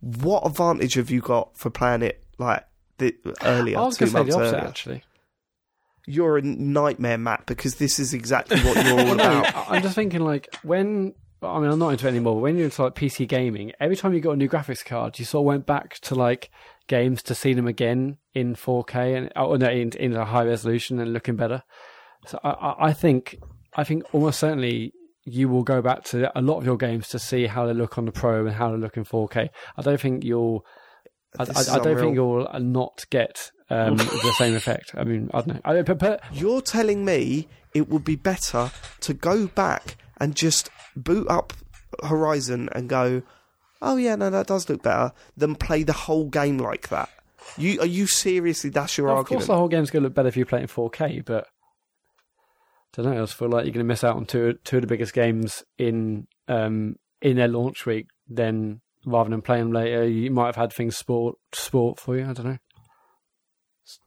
what 0.00 0.46
advantage 0.46 0.94
have 0.94 1.10
you 1.10 1.20
got 1.20 1.56
for 1.56 1.70
playing 1.70 2.02
it 2.02 2.22
like 2.38 2.64
the, 2.98 3.14
earlier? 3.42 3.78
I 3.78 3.82
was 3.82 3.96
two 3.96 4.06
going 4.06 4.12
to 4.12 4.12
say 4.12 4.18
months 4.18 4.34
the 4.34 4.40
opposite, 4.40 4.56
earlier? 4.56 4.68
actually. 4.68 5.02
You're 6.06 6.38
a 6.38 6.42
nightmare, 6.42 7.16
Mat, 7.18 7.44
because 7.46 7.76
this 7.76 7.98
is 7.98 8.12
exactly 8.12 8.60
what 8.60 8.84
you're 8.84 9.00
all 9.00 9.12
about. 9.14 9.70
I'm 9.70 9.82
just 9.82 9.94
thinking 9.94 10.20
like 10.20 10.54
when 10.62 11.14
I 11.42 11.58
mean 11.60 11.70
I'm 11.70 11.78
not 11.78 11.90
into 11.90 12.06
it 12.06 12.10
anymore. 12.10 12.34
But 12.34 12.40
when 12.40 12.56
you're 12.56 12.66
into 12.66 12.82
like 12.82 12.94
PC 12.94 13.26
gaming, 13.26 13.72
every 13.80 13.96
time 13.96 14.12
you 14.12 14.20
got 14.20 14.32
a 14.32 14.36
new 14.36 14.48
graphics 14.48 14.84
card, 14.84 15.18
you 15.18 15.24
sort 15.24 15.42
of 15.42 15.46
went 15.46 15.66
back 15.66 15.94
to 16.00 16.14
like 16.14 16.50
games 16.88 17.22
to 17.22 17.34
see 17.34 17.54
them 17.54 17.66
again 17.66 18.18
in 18.34 18.54
4K 18.54 19.16
and 19.16 19.32
oh 19.36 19.54
no 19.56 19.68
in, 19.68 19.90
in 19.92 20.14
a 20.14 20.26
high 20.26 20.44
resolution 20.44 21.00
and 21.00 21.12
looking 21.12 21.36
better. 21.36 21.62
So 22.26 22.38
I, 22.44 22.50
I, 22.50 22.86
I 22.88 22.92
think 22.92 23.38
I 23.74 23.84
think 23.84 24.04
almost 24.12 24.40
certainly 24.40 24.92
you 25.24 25.48
will 25.48 25.62
go 25.62 25.80
back 25.80 26.04
to 26.04 26.30
a 26.38 26.42
lot 26.42 26.58
of 26.58 26.66
your 26.66 26.76
games 26.76 27.08
to 27.08 27.18
see 27.18 27.46
how 27.46 27.66
they 27.66 27.72
look 27.72 27.96
on 27.96 28.04
the 28.04 28.12
Pro 28.12 28.46
and 28.46 28.54
how 28.54 28.70
they 28.70 28.76
look 28.76 28.96
in 28.96 29.04
4K. 29.04 29.48
I 29.76 29.82
don't 29.82 30.00
think 30.00 30.24
you'll. 30.24 30.64
I, 31.38 31.44
I, 31.44 31.74
I 31.74 31.78
don't 31.80 31.98
think 31.98 32.14
you'll 32.14 32.48
not 32.60 33.04
get 33.10 33.50
um, 33.70 33.96
the 33.96 34.34
same 34.36 34.54
effect. 34.54 34.92
I 34.96 35.04
mean, 35.04 35.30
I 35.34 35.40
don't 35.40 35.54
know. 35.54 35.60
I, 35.64 35.82
but, 35.82 35.98
but 35.98 36.22
You're 36.32 36.60
telling 36.60 37.04
me 37.04 37.48
it 37.74 37.88
would 37.88 38.04
be 38.04 38.16
better 38.16 38.70
to 39.00 39.14
go 39.14 39.46
back 39.48 39.96
and 40.18 40.36
just 40.36 40.70
boot 40.96 41.28
up 41.28 41.52
Horizon 42.02 42.68
and 42.72 42.88
go, 42.88 43.22
oh 43.82 43.96
yeah, 43.96 44.16
no, 44.16 44.30
that 44.30 44.46
does 44.46 44.68
look 44.68 44.82
better, 44.82 45.12
than 45.36 45.54
play 45.54 45.82
the 45.82 45.92
whole 45.92 46.26
game 46.28 46.58
like 46.58 46.88
that. 46.88 47.08
You 47.58 47.80
are 47.80 47.86
you 47.86 48.06
seriously? 48.06 48.70
That's 48.70 48.96
your 48.96 49.08
of 49.08 49.18
argument. 49.18 49.42
Of 49.42 49.46
course, 49.46 49.46
the 49.48 49.56
whole 49.56 49.68
game's 49.68 49.90
going 49.90 50.02
to 50.02 50.08
look 50.08 50.14
better 50.14 50.28
if 50.28 50.36
you 50.36 50.46
play 50.46 50.60
it 50.60 50.62
in 50.62 50.68
4K. 50.68 51.24
But 51.24 51.46
I 52.96 53.02
don't 53.02 53.12
know. 53.12 53.18
I 53.18 53.24
just 53.24 53.34
feel 53.34 53.48
like 53.48 53.64
you're 53.64 53.72
going 53.74 53.84
to 53.84 53.88
miss 53.88 54.04
out 54.04 54.16
on 54.16 54.24
two 54.24 54.58
two 54.64 54.76
of 54.76 54.82
the 54.82 54.86
biggest 54.88 55.12
games 55.12 55.62
in 55.78 56.26
um, 56.48 56.96
in 57.20 57.36
their 57.36 57.48
launch 57.48 57.86
week. 57.86 58.06
Then 58.28 58.80
rather 59.06 59.30
than 59.30 59.42
playing 59.42 59.64
them 59.64 59.72
later, 59.72 60.06
you 60.08 60.30
might 60.30 60.46
have 60.46 60.56
had 60.56 60.72
things 60.72 60.96
sport 60.96 61.36
sport 61.52 61.98
for 62.00 62.16
you. 62.16 62.24
I 62.28 62.32
don't 62.32 62.46
know. 62.46 62.58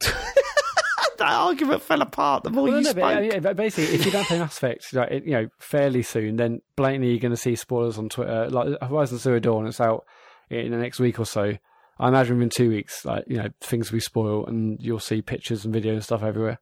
that 1.18 1.32
argument 1.32 1.82
fell 1.82 2.02
apart 2.02 2.44
the 2.44 2.50
more 2.50 2.64
Well, 2.64 2.76
you 2.78 2.82
no, 2.82 2.90
spoke. 2.90 3.02
but, 3.02 3.24
yeah, 3.24 3.38
but 3.40 3.56
basically, 3.56 3.94
if 3.94 4.04
you 4.06 4.12
don't 4.12 4.26
play 4.26 4.38
Mass 4.38 4.56
Effect, 4.56 4.84
like, 4.92 5.10
it- 5.10 5.24
you 5.24 5.32
know, 5.32 5.48
fairly 5.58 6.02
soon, 6.02 6.36
then 6.36 6.60
blatantly 6.76 7.10
you're 7.10 7.18
going 7.20 7.30
to 7.32 7.36
see 7.36 7.56
spoilers 7.56 7.98
on 7.98 8.08
Twitter. 8.08 8.48
Like 8.50 8.80
Horizon 8.80 9.18
Zero 9.18 9.40
Dawn, 9.40 9.66
it's 9.66 9.80
out 9.80 10.04
in 10.50 10.70
the 10.70 10.76
next 10.78 10.98
week 11.00 11.18
or 11.18 11.26
so. 11.26 11.54
I 12.00 12.08
imagine 12.08 12.36
within 12.36 12.50
two 12.50 12.68
weeks, 12.70 13.04
like 13.04 13.24
you 13.26 13.38
know, 13.38 13.48
things 13.60 13.90
will 13.90 13.96
be 13.96 14.00
spoiled, 14.00 14.48
and 14.48 14.80
you'll 14.80 15.00
see 15.00 15.20
pictures 15.20 15.64
and 15.64 15.74
video 15.74 15.94
and 15.94 16.04
stuff 16.04 16.22
everywhere. 16.22 16.60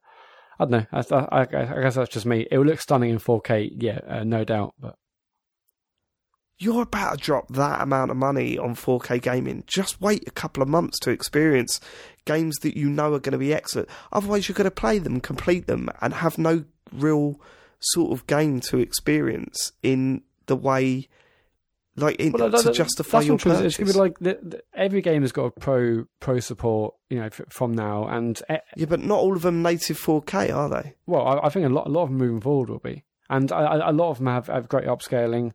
I 0.58 0.64
don't 0.64 0.70
know. 0.70 0.86
I, 0.92 1.14
I, 1.14 1.40
I 1.42 1.78
I 1.78 1.82
guess 1.82 1.96
that's 1.96 2.08
just 2.10 2.24
me. 2.24 2.46
It 2.50 2.56
will 2.56 2.64
look 2.64 2.80
stunning 2.80 3.10
in 3.10 3.18
4K, 3.18 3.72
yeah, 3.76 3.98
uh, 4.08 4.24
no 4.24 4.44
doubt. 4.44 4.72
But 4.80 4.96
You're 6.58 6.82
about 6.82 7.18
to 7.18 7.24
drop 7.24 7.48
that 7.48 7.82
amount 7.82 8.10
of 8.10 8.16
money 8.16 8.56
on 8.56 8.74
4K 8.74 9.20
gaming. 9.20 9.64
Just 9.66 10.00
wait 10.00 10.26
a 10.26 10.30
couple 10.30 10.62
of 10.62 10.68
months 10.70 10.98
to 11.00 11.10
experience 11.10 11.80
games 12.24 12.56
that 12.62 12.76
you 12.76 12.88
know 12.88 13.12
are 13.12 13.18
going 13.20 13.32
to 13.32 13.38
be 13.38 13.52
excellent. 13.52 13.90
Otherwise, 14.12 14.48
you're 14.48 14.54
going 14.54 14.64
to 14.64 14.70
play 14.70 14.98
them, 14.98 15.20
complete 15.20 15.66
them, 15.66 15.90
and 16.00 16.14
have 16.14 16.38
no 16.38 16.64
real 16.92 17.38
sort 17.78 18.12
of 18.12 18.26
game 18.26 18.60
to 18.60 18.78
experience 18.78 19.72
in 19.82 20.22
the 20.46 20.56
way, 20.56 21.08
like, 21.94 22.16
in, 22.16 22.32
Well, 22.32 22.48
that- 22.48 22.62
to 22.62 22.72
justify 22.72 23.20
your 23.20 23.36
purchase. 23.36 23.60
It's 23.60 23.76
gonna 23.76 23.92
be 23.92 23.98
like 23.98 24.18
the, 24.18 24.38
the, 24.42 24.62
every 24.74 25.02
game 25.02 25.20
has 25.22 25.32
got 25.32 25.44
a 25.44 25.50
pro 25.50 26.06
pro 26.20 26.40
support, 26.40 26.94
you 27.10 27.18
know, 27.20 27.28
from 27.50 27.72
now, 27.72 28.06
and 28.06 28.40
yeah, 28.48 28.86
but 28.88 29.00
not 29.00 29.18
all 29.18 29.36
of 29.36 29.42
them 29.42 29.62
native 29.62 29.98
4K, 29.98 30.54
are 30.54 30.70
they? 30.70 30.94
Well, 31.06 31.26
I, 31.26 31.46
I 31.46 31.48
think 31.50 31.66
a 31.66 31.68
lot, 31.68 31.86
a 31.86 31.90
lot 31.90 32.04
of 32.04 32.08
them 32.08 32.18
moving 32.18 32.40
forward 32.40 32.70
will 32.70 32.78
be, 32.78 33.04
and 33.28 33.52
I, 33.52 33.60
I, 33.60 33.90
a 33.90 33.92
lot 33.92 34.10
of 34.10 34.18
them 34.18 34.26
have, 34.28 34.46
have 34.46 34.68
great 34.68 34.86
upscaling. 34.86 35.52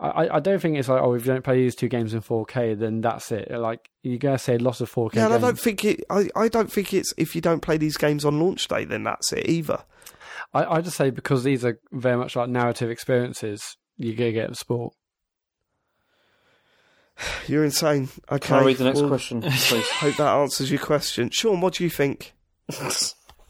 I, 0.00 0.08
I- 0.08 0.36
I 0.36 0.40
don't 0.40 0.60
think 0.60 0.76
it's 0.76 0.88
like, 0.88 1.00
oh, 1.02 1.14
if 1.14 1.24
you 1.26 1.32
don't 1.32 1.44
play 1.44 1.56
these 1.56 1.74
two 1.74 1.88
games 1.88 2.14
in 2.14 2.20
4K, 2.20 2.78
then 2.78 3.00
that's 3.00 3.30
it. 3.32 3.50
Like 3.50 3.88
you're 4.02 4.18
gonna 4.18 4.38
say, 4.38 4.58
lots 4.58 4.80
of 4.80 4.92
4K. 4.92 5.14
Yeah, 5.14 5.26
and 5.26 5.34
I 5.34 5.38
don't 5.38 5.58
think 5.58 5.84
it. 5.84 6.04
I, 6.10 6.28
I 6.36 6.48
don't 6.48 6.70
think 6.72 6.92
it's 6.92 7.12
if 7.16 7.34
you 7.34 7.40
don't 7.40 7.60
play 7.60 7.76
these 7.76 7.96
games 7.96 8.24
on 8.24 8.40
launch 8.40 8.66
day, 8.68 8.84
then 8.84 9.04
that's 9.04 9.32
it 9.32 9.48
either. 9.48 9.84
I, 10.52 10.64
I 10.76 10.80
just 10.80 10.96
say 10.96 11.10
because 11.10 11.44
these 11.44 11.64
are 11.64 11.78
very 11.92 12.16
much 12.16 12.36
like 12.36 12.48
narrative 12.48 12.90
experiences, 12.90 13.76
you're 13.96 14.16
gonna 14.16 14.32
get 14.32 14.48
the 14.50 14.54
sport. 14.56 14.94
You're 17.46 17.64
insane. 17.64 18.08
Okay, 18.30 18.48
Can 18.48 18.56
I 18.56 18.64
read 18.64 18.76
the 18.78 18.84
next 18.84 18.98
well, 19.00 19.08
question, 19.08 19.40
please? 19.40 19.70
Hope 19.70 20.16
that 20.16 20.34
answers 20.34 20.70
your 20.70 20.80
question. 20.80 21.30
Sean, 21.30 21.60
what 21.60 21.74
do 21.74 21.84
you 21.84 21.90
think? 21.90 22.34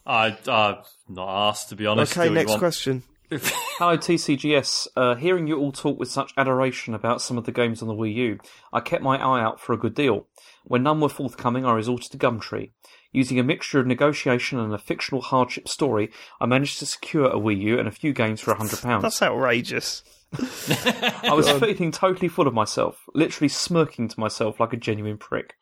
I, 0.07 0.37
I'm 0.47 0.77
not 1.09 1.49
asked 1.49 1.71
to 1.71 1.77
be 1.77 1.87
honest. 1.87 2.13
okay, 2.13 2.25
Do 2.29 2.31
what 2.31 2.35
next 2.35 2.51
want. 2.51 2.59
question. 2.61 3.03
Hello, 3.79 3.97
TCGS. 3.97 4.87
Uh, 4.97 5.15
hearing 5.17 5.49
you 5.49 5.59
all 5.59 5.73
talk 5.73 5.99
with 5.99 6.09
such 6.11 6.33
adoration 6.37 6.95
about 6.95 7.21
some 7.21 7.37
of 7.37 7.45
the 7.45 7.53
games 7.53 7.83
on 7.83 7.89
the 7.89 7.95
Wii 7.95 8.15
U, 8.15 8.39
I 8.73 8.79
kept 8.79 9.03
my 9.03 9.17
eye 9.17 9.43
out 9.43 9.61
for 9.61 9.73
a 9.73 9.79
good 9.79 9.95
deal. 9.95 10.29
When 10.63 10.85
none 10.85 11.01
were 11.01 11.09
forthcoming, 11.09 11.67
I 11.67 11.73
resorted 11.73 12.13
to 12.13 12.19
Gumtree. 12.19 12.71
Using 13.11 13.41
a 13.41 13.45
mixture 13.45 13.81
of 13.81 13.89
negotiation 13.89 14.61
and 14.61 14.73
a 14.73 14.79
fictional 14.79 15.21
hardship 15.21 15.69
story, 15.69 16.11
I 16.41 16.47
managed 16.47 16.79
to 16.79 16.87
secure 16.87 17.27
a 17.27 17.37
Wii 17.41 17.61
U 17.63 17.79
and 17.79 17.89
a 17.89 17.93
few 17.93 18.13
games 18.13 18.41
for 18.41 18.55
£100. 18.55 19.03
That's 19.03 19.23
outrageous. 19.23 20.05
I 20.33 21.33
was 21.35 21.51
feeling 21.61 21.91
totally 21.91 22.29
full 22.29 22.47
of 22.47 22.55
myself, 22.55 23.01
literally 23.15 23.49
smirking 23.49 24.07
to 24.09 24.21
myself 24.21 24.61
like 24.61 24.73
a 24.73 24.77
genuine 24.77 25.19
prick. 25.19 25.55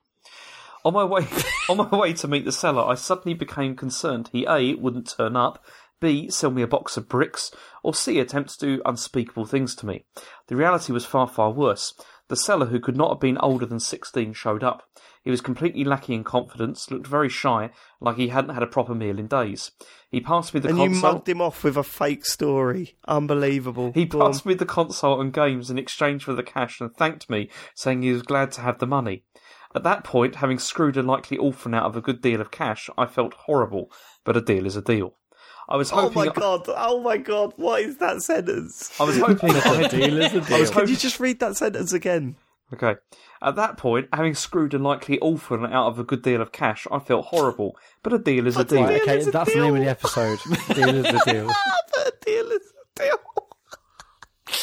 On 0.85 0.93
my 0.93 1.05
way, 1.05 1.27
on 1.69 1.77
my 1.77 1.89
way 1.97 2.12
to 2.15 2.28
meet 2.28 2.44
the 2.44 2.51
seller, 2.51 2.85
I 2.85 2.97
suddenly 2.97 3.35
became 3.35 3.77
concerned 3.77 4.31
he 4.32 4.44
a 4.49 4.74
wouldn't 4.74 5.15
turn 5.16 5.36
up, 5.36 5.65
b 6.03 6.29
sell 6.29 6.51
me 6.51 6.61
a 6.61 6.66
box 6.66 6.99
of 6.99 7.09
bricks, 7.09 7.51
or 7.83 7.95
c 7.95 8.19
attempt 8.19 8.59
to 8.59 8.66
do 8.66 8.83
unspeakable 8.85 9.47
things 9.47 9.74
to 9.77 9.87
me. 9.87 10.05
The 10.49 10.57
reality 10.57 10.93
was 10.93 11.07
far 11.07 11.27
far 11.27 11.51
worse. 11.51 11.95
The 12.29 12.37
seller, 12.37 12.66
who 12.66 12.81
could 12.81 12.97
not 12.97 13.11
have 13.11 13.20
been 13.20 13.39
older 13.39 13.65
than 13.66 13.81
sixteen, 13.81 14.33
showed 14.33 14.62
up. 14.62 14.83
He 15.23 15.31
was 15.31 15.41
completely 15.41 15.85
lacking 15.85 16.16
in 16.16 16.24
confidence, 16.24 16.91
looked 16.91 17.07
very 17.07 17.29
shy, 17.29 17.70
like 18.01 18.16
he 18.16 18.29
hadn't 18.29 18.55
had 18.55 18.62
a 18.62 18.66
proper 18.66 18.95
meal 18.95 19.19
in 19.19 19.29
days. 19.29 19.70
He 20.11 20.20
passed 20.20 20.53
me 20.53 20.61
the 20.61 20.70
and 20.70 20.79
you 20.79 20.91
mugged 20.91 21.29
him 21.29 21.41
off 21.41 21.62
with 21.62 21.77
a 21.77 21.83
fake 21.83 22.27
story. 22.27 22.97
Unbelievable. 23.07 23.93
He 23.95 24.05
Go 24.05 24.20
on. 24.20 24.33
passed 24.33 24.45
me 24.45 24.55
the 24.55 24.66
console 24.66 25.20
and 25.20 25.33
games 25.33 25.70
in 25.70 25.79
exchange 25.79 26.24
for 26.24 26.35
the 26.35 26.43
cash 26.43 26.81
and 26.81 26.95
thanked 26.95 27.31
me, 27.31 27.49
saying 27.74 28.03
he 28.03 28.12
was 28.12 28.23
glad 28.23 28.51
to 28.53 28.61
have 28.62 28.79
the 28.79 28.87
money. 28.87 29.24
At 29.74 29.85
that 29.85 30.05
point, 30.05 30.37
having 30.37 30.59
screwed 30.59 30.97
a 30.99 31.03
likely 31.03 31.39
orphan 31.39 31.73
out 31.73 31.87
of 31.87 31.97
a 31.97 32.03
good 32.03 32.20
deal 32.20 32.41
of 32.41 32.51
cash, 32.51 32.91
I 32.99 33.07
felt 33.07 33.33
horrible, 33.47 33.91
but 34.24 34.37
a 34.37 34.41
deal 34.43 34.66
is 34.66 34.77
a 34.77 34.83
deal. 34.83 35.16
I 35.68 35.76
was 35.76 35.93
Oh 35.93 35.97
hoping. 36.09 36.14
my 36.14 36.28
god! 36.32 36.62
Oh 36.68 37.01
my 37.02 37.16
god! 37.16 37.52
What 37.56 37.80
is 37.82 37.97
that 37.98 38.22
sentence? 38.22 38.93
I 39.01 39.05
was 39.05 39.18
hoping. 39.18 39.51
A 39.55 39.89
deal 39.89 40.20
is 40.20 40.34
a 40.34 40.40
deal. 40.40 40.56
I 40.56 40.60
was 40.60 40.70
Can 40.70 40.80
hoping. 40.80 40.90
you 40.90 40.97
just 40.97 41.20
read 41.20 41.40
that 41.40 41.56
sentence 41.56 41.93
again? 41.93 42.36
Okay. 42.72 42.94
At 43.43 43.56
that 43.56 43.76
point, 43.76 44.09
having 44.12 44.34
screwed 44.34 44.72
a 44.74 44.78
likely 44.78 45.18
orphan 45.18 45.66
out 45.66 45.89
of 45.89 45.98
a 45.98 46.05
good 46.05 46.22
deal 46.22 46.40
of 46.40 46.52
cash, 46.52 46.86
I 46.90 46.98
felt 47.01 47.26
horrible, 47.26 47.76
but 48.02 48.12
a 48.12 48.18
deal 48.18 48.47
is 48.47 48.56
a 48.56 48.64
deal. 48.64 48.82
Right, 48.82 48.94
Deal 48.94 49.02
okay, 49.02 49.18
is 49.18 49.26
a 49.26 49.30
that's 49.30 49.52
the 49.52 49.60
name 49.60 49.74
of 49.74 49.76
deal. 49.76 49.84
the 49.84 49.90
episode. 49.90 50.39
deal 50.74 50.89
is 50.94 51.02
the 51.05 51.22
deal. 51.32 51.47
But 51.47 52.06
a 52.06 52.12
deal 52.24 52.47
is 52.52 52.72
a 52.97 52.98
deal. 53.02 53.18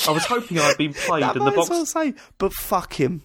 I 0.07 0.11
was 0.11 0.25
hoping 0.25 0.59
I'd 0.59 0.77
been 0.77 0.93
played 1.07 1.23
That 1.23 1.35
and 1.35 1.45
the 1.45 1.51
box. 1.51 1.67
as 1.67 1.69
well 1.69 1.85
say, 1.85 2.13
but 2.37 2.53
fuck 2.53 2.93
him. 2.93 3.23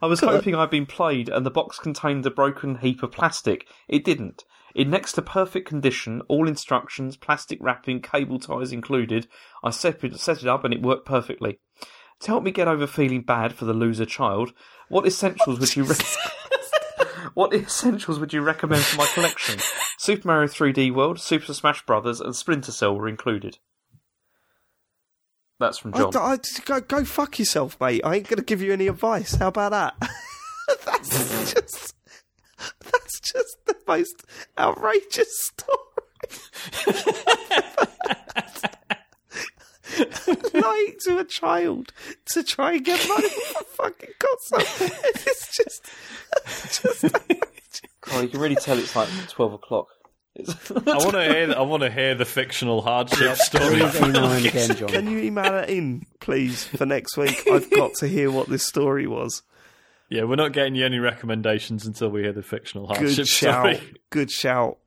I 0.00 0.06
was 0.06 0.20
hoping 0.20 0.54
I'd 0.54 0.70
been 0.70 0.86
played 0.86 1.28
and 1.28 1.44
the 1.44 1.50
box 1.50 1.78
contained 1.78 2.24
a 2.26 2.30
broken 2.30 2.76
heap 2.76 3.02
of 3.02 3.12
plastic. 3.12 3.66
It 3.88 4.04
didn't. 4.04 4.44
In 4.76 4.90
next 4.90 5.12
to 5.12 5.22
perfect 5.22 5.66
condition, 5.66 6.20
all 6.28 6.46
instructions, 6.46 7.16
plastic 7.16 7.58
wrapping, 7.62 8.02
cable 8.02 8.38
ties 8.38 8.72
included, 8.72 9.26
I 9.64 9.70
set 9.70 10.04
it, 10.04 10.20
set 10.20 10.42
it 10.42 10.48
up 10.48 10.64
and 10.64 10.74
it 10.74 10.82
worked 10.82 11.06
perfectly. 11.06 11.60
To 12.20 12.26
help 12.26 12.44
me 12.44 12.50
get 12.50 12.68
over 12.68 12.86
feeling 12.86 13.22
bad 13.22 13.54
for 13.54 13.64
the 13.64 13.72
loser 13.72 14.04
child, 14.04 14.52
what 14.90 15.06
essentials 15.06 15.58
would 15.58 15.74
you 15.74 15.84
re- 15.84 15.96
What 17.32 17.54
essentials 17.54 18.18
would 18.18 18.34
you 18.34 18.42
recommend 18.42 18.82
for 18.82 18.98
my 18.98 19.06
collection? 19.14 19.60
Super 19.98 20.28
Mario 20.28 20.46
3D 20.46 20.92
World, 20.94 21.20
Super 21.20 21.54
Smash 21.54 21.84
Brothers, 21.86 22.20
and 22.20 22.36
Splinter 22.36 22.72
Cell 22.72 22.94
were 22.98 23.08
included. 23.08 23.58
That's 25.58 25.78
from 25.78 25.94
I, 25.94 25.98
John. 25.98 26.16
I, 26.16 26.38
go, 26.66 26.80
go 26.82 27.04
fuck 27.06 27.38
yourself, 27.38 27.80
mate. 27.80 28.02
I 28.04 28.16
ain't 28.16 28.28
going 28.28 28.38
to 28.38 28.44
give 28.44 28.60
you 28.60 28.74
any 28.74 28.88
advice. 28.88 29.36
How 29.36 29.48
about 29.48 29.72
that? 29.72 30.10
that's 30.84 31.54
just. 31.54 31.95
That's 32.80 33.20
just 33.20 33.56
the 33.66 33.76
most 33.86 34.24
outrageous 34.58 35.38
story. 35.40 35.78
Lying 40.54 40.94
to 41.04 41.18
a 41.18 41.24
child 41.24 41.92
to 42.32 42.42
try 42.42 42.72
and 42.72 42.84
get 42.84 43.08
money 43.08 43.28
for 43.28 43.64
fucking 43.64 44.10
console. 44.18 44.88
It's 45.26 45.56
just. 45.56 45.84
just 46.82 47.16
Oh, 48.12 48.20
you 48.20 48.28
can 48.28 48.40
really 48.40 48.56
tell 48.56 48.78
it's 48.78 48.94
like 48.94 49.08
12 49.28 49.52
o'clock. 49.54 49.88
I 50.38 50.96
want 50.98 51.12
to 51.12 51.24
hear. 51.24 51.54
I 51.56 51.62
want 51.62 51.82
to 51.82 51.90
hear 51.90 52.14
the 52.14 52.24
fictional 52.24 52.82
hardship 52.82 53.36
story. 53.36 53.76
Email 53.76 54.32
again, 54.32 54.76
John. 54.76 54.88
Can 54.88 55.10
you 55.10 55.18
email 55.18 55.54
it 55.56 55.70
in, 55.70 56.04
please, 56.20 56.64
for 56.64 56.84
next 56.84 57.16
week? 57.16 57.42
I've 57.50 57.70
got 57.70 57.94
to 57.94 58.08
hear 58.08 58.30
what 58.30 58.48
this 58.48 58.64
story 58.64 59.06
was. 59.06 59.42
Yeah, 60.08 60.24
we're 60.24 60.36
not 60.36 60.52
getting 60.52 60.74
you 60.74 60.84
any 60.86 60.98
recommendations 60.98 61.86
until 61.86 62.08
we 62.10 62.22
hear 62.22 62.32
the 62.32 62.42
fictional 62.42 62.86
Good 62.86 63.26
shout. 63.26 63.76
story. 63.76 63.94
Good 64.10 64.30
shout. 64.30 64.78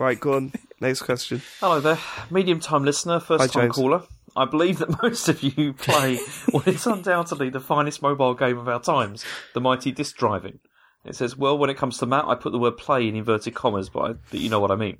Right, 0.00 0.18
go 0.18 0.34
on. 0.34 0.52
Next 0.80 1.02
question. 1.02 1.42
Hello 1.60 1.80
there, 1.80 1.98
medium 2.30 2.60
time 2.60 2.84
listener, 2.84 3.20
first 3.20 3.40
Hi, 3.42 3.46
time 3.46 3.62
James. 3.64 3.74
caller. 3.76 4.02
I 4.36 4.44
believe 4.44 4.78
that 4.78 5.02
most 5.02 5.28
of 5.28 5.42
you 5.42 5.72
play 5.72 6.18
what 6.50 6.66
is 6.68 6.86
undoubtedly 6.86 7.50
the 7.50 7.60
finest 7.60 8.00
mobile 8.02 8.34
game 8.34 8.58
of 8.58 8.68
our 8.68 8.80
times, 8.80 9.24
the 9.54 9.60
mighty 9.60 9.90
disc 9.92 10.16
driving. 10.16 10.60
It 11.04 11.14
says, 11.16 11.36
well, 11.36 11.56
when 11.56 11.70
it 11.70 11.76
comes 11.76 11.98
to 11.98 12.06
Mat, 12.06 12.24
I 12.26 12.34
put 12.34 12.52
the 12.52 12.58
word 12.58 12.76
play 12.76 13.08
in 13.08 13.16
inverted 13.16 13.54
commas, 13.54 13.88
but, 13.88 14.00
I, 14.00 14.12
but 14.30 14.40
you 14.40 14.50
know 14.50 14.60
what 14.60 14.70
I 14.70 14.76
mean. 14.76 14.98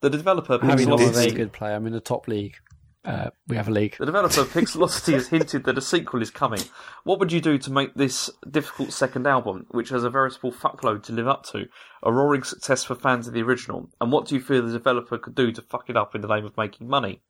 The 0.00 0.10
developer 0.10 0.54
I'm 0.54 0.60
Pixel 0.78 0.94
a 1.08 1.12
very 1.12 1.30
good 1.30 1.52
player. 1.52 1.74
I'm 1.74 1.86
in 1.86 1.92
the 1.92 2.00
top 2.00 2.28
league. 2.28 2.56
Uh, 3.04 3.30
we 3.48 3.56
have 3.56 3.68
a 3.68 3.72
league. 3.72 3.96
The 3.98 4.06
developer 4.06 4.44
Pixelocity 4.44 5.12
has 5.12 5.28
hinted 5.28 5.64
that 5.64 5.78
a 5.78 5.82
sequel 5.82 6.22
is 6.22 6.30
coming. 6.30 6.62
What 7.04 7.18
would 7.18 7.32
you 7.32 7.40
do 7.40 7.58
to 7.58 7.72
make 7.72 7.94
this 7.94 8.30
difficult 8.50 8.92
second 8.92 9.26
album, 9.26 9.66
which 9.70 9.90
has 9.90 10.04
a 10.04 10.10
veritable 10.10 10.52
fuckload 10.52 11.02
to 11.04 11.12
live 11.12 11.28
up 11.28 11.44
to, 11.46 11.66
a 12.02 12.12
roaring 12.12 12.42
success 12.42 12.84
for 12.84 12.94
fans 12.94 13.28
of 13.28 13.34
the 13.34 13.42
original? 13.42 13.90
And 14.00 14.10
what 14.10 14.26
do 14.26 14.34
you 14.34 14.40
feel 14.40 14.64
the 14.66 14.72
developer 14.72 15.18
could 15.18 15.34
do 15.34 15.52
to 15.52 15.62
fuck 15.62 15.90
it 15.90 15.96
up 15.96 16.14
in 16.14 16.22
the 16.22 16.28
name 16.28 16.44
of 16.44 16.56
making 16.56 16.88
money? 16.88 17.20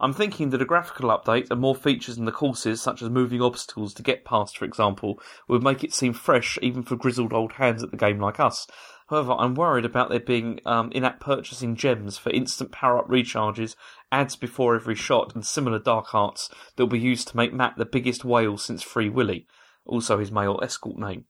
I'm 0.00 0.12
thinking 0.12 0.50
that 0.50 0.60
a 0.60 0.66
graphical 0.66 1.10
update 1.10 1.50
and 1.50 1.60
more 1.60 1.76
features 1.76 2.18
in 2.18 2.24
the 2.24 2.32
courses, 2.32 2.82
such 2.82 3.00
as 3.00 3.08
moving 3.08 3.40
obstacles 3.40 3.94
to 3.94 4.02
get 4.02 4.24
past, 4.24 4.58
for 4.58 4.64
example, 4.64 5.20
would 5.48 5.62
make 5.62 5.84
it 5.84 5.94
seem 5.94 6.12
fresh 6.12 6.58
even 6.60 6.82
for 6.82 6.96
grizzled 6.96 7.32
old 7.32 7.52
hands 7.52 7.82
at 7.82 7.92
the 7.92 7.96
game 7.96 8.18
like 8.18 8.40
us. 8.40 8.66
However, 9.08 9.32
I'm 9.32 9.54
worried 9.54 9.84
about 9.84 10.08
there 10.08 10.18
being 10.18 10.60
um, 10.66 10.90
in-app 10.92 11.20
purchasing 11.20 11.76
gems 11.76 12.18
for 12.18 12.30
instant 12.30 12.72
power-up 12.72 13.08
recharges, 13.08 13.76
ads 14.14 14.36
before 14.36 14.76
every 14.76 14.94
shot, 14.94 15.34
and 15.34 15.44
similar 15.44 15.78
dark 15.78 16.14
arts 16.14 16.48
that 16.76 16.84
will 16.84 16.90
be 16.90 16.98
used 16.98 17.28
to 17.28 17.36
make 17.36 17.52
Mat 17.52 17.74
the 17.76 17.84
biggest 17.84 18.24
whale 18.24 18.56
since 18.56 18.82
Free 18.82 19.08
Willy, 19.08 19.46
also 19.84 20.18
his 20.18 20.30
male 20.30 20.60
escort 20.62 20.96
name. 20.96 21.24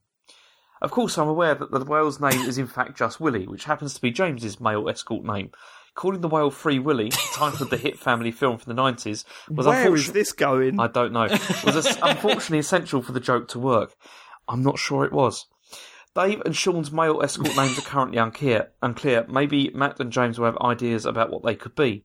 Of 0.83 0.91
course, 0.91 1.17
I'm 1.17 1.29
aware 1.29 1.55
that 1.55 1.71
the 1.71 1.85
whale's 1.85 2.21
name 2.21 2.43
is 2.43 2.59
in 2.59 2.67
fact 2.67 2.99
just 2.99 3.19
Willy, 3.21 3.47
which 3.47 3.65
happens 3.65 3.95
to 3.95 4.03
be 4.03 4.11
James's 4.11 4.61
male 4.61 4.89
escort 4.89 5.25
name. 5.25 5.51
Calling 5.95 6.21
the 6.21 6.29
whale 6.29 6.51
Free 6.51 6.79
Willy, 6.79 7.09
title 7.35 7.63
of 7.63 7.71
the 7.71 7.79
hit 7.79 7.99
family 7.99 8.33
film 8.33 8.59
from 8.59 8.75
the 8.75 8.83
90s, 8.83 9.25
was 9.49 9.67
Where 9.67 9.95
is 9.95 10.13
this 10.13 10.33
going? 10.33 10.79
I 10.79 10.89
don't 10.89 11.13
know. 11.13 11.29
Was 11.65 11.87
unfortunately 12.03 12.59
essential 12.59 13.01
for 13.01 13.13
the 13.13 13.21
joke 13.21 13.49
to 13.49 13.59
work. 13.59 13.95
I'm 14.47 14.63
not 14.63 14.79
sure 14.79 15.05
it 15.05 15.13
was. 15.13 15.47
Dave 16.15 16.43
and 16.45 16.55
Sean's 16.55 16.93
male 16.93 17.23
escort 17.23 17.57
names 17.57 17.79
are 17.79 17.83
currently 17.83 18.19
unclear. 18.19 18.73
Unclear. 18.83 19.27
Maybe 19.29 19.71
Mat 19.75 19.99
and 20.01 20.13
James 20.13 20.39
will 20.39 20.47
have 20.47 20.59
ideas 20.59 21.07
about 21.07 21.31
what 21.31 21.45
they 21.45 21.55
could 21.55 21.75
be. 21.75 22.05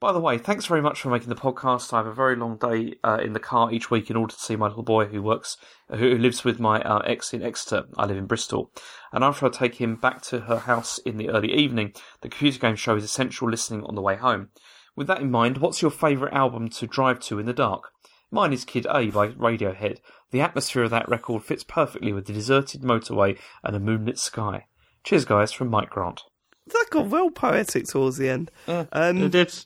By 0.00 0.12
the 0.12 0.20
way, 0.20 0.38
thanks 0.38 0.66
very 0.66 0.80
much 0.80 1.00
for 1.00 1.10
making 1.10 1.28
the 1.28 1.34
podcast. 1.34 1.92
I 1.92 1.96
have 1.96 2.06
a 2.06 2.14
very 2.14 2.36
long 2.36 2.56
day 2.56 2.94
uh, 3.02 3.18
in 3.20 3.32
the 3.32 3.40
car 3.40 3.72
each 3.72 3.90
week 3.90 4.10
in 4.10 4.16
order 4.16 4.32
to 4.32 4.40
see 4.40 4.54
my 4.54 4.68
little 4.68 4.84
boy 4.84 5.06
who 5.06 5.20
works, 5.20 5.56
who 5.90 5.96
who 5.96 6.18
lives 6.18 6.44
with 6.44 6.60
my 6.60 6.80
uh, 6.82 7.00
ex 7.00 7.34
in 7.34 7.42
Exeter. 7.42 7.84
I 7.96 8.06
live 8.06 8.16
in 8.16 8.26
Bristol. 8.26 8.70
And 9.12 9.24
after 9.24 9.46
I 9.46 9.48
take 9.48 9.74
him 9.80 9.96
back 9.96 10.22
to 10.22 10.40
her 10.40 10.58
house 10.58 10.98
in 10.98 11.16
the 11.16 11.30
early 11.30 11.52
evening, 11.52 11.94
the 12.20 12.28
computer 12.28 12.60
game 12.60 12.76
show 12.76 12.94
is 12.94 13.02
essential 13.02 13.50
listening 13.50 13.82
on 13.84 13.96
the 13.96 14.00
way 14.02 14.14
home. 14.14 14.50
With 14.94 15.08
that 15.08 15.20
in 15.20 15.32
mind, 15.32 15.58
what's 15.58 15.82
your 15.82 15.90
favourite 15.90 16.32
album 16.32 16.68
to 16.70 16.86
drive 16.86 17.18
to 17.20 17.40
in 17.40 17.46
the 17.46 17.52
dark? 17.52 17.90
Mine 18.30 18.52
is 18.52 18.64
Kid 18.64 18.86
A 18.90 19.10
by 19.10 19.28
Radiohead. 19.28 19.98
The 20.30 20.42
atmosphere 20.42 20.84
of 20.84 20.90
that 20.90 21.08
record 21.08 21.42
fits 21.42 21.64
perfectly 21.64 22.12
with 22.12 22.26
the 22.26 22.32
deserted 22.32 22.82
motorway 22.82 23.36
and 23.64 23.74
a 23.74 23.80
moonlit 23.80 24.18
sky. 24.18 24.66
Cheers, 25.02 25.24
guys, 25.24 25.50
from 25.50 25.70
Mike 25.70 25.90
Grant. 25.90 26.22
That 26.68 26.86
got 26.90 27.08
well 27.08 27.30
poetic 27.30 27.86
towards 27.86 28.18
the 28.18 28.28
end. 28.28 28.50
Um, 28.92 29.18
It 29.18 29.32
did. 29.32 29.64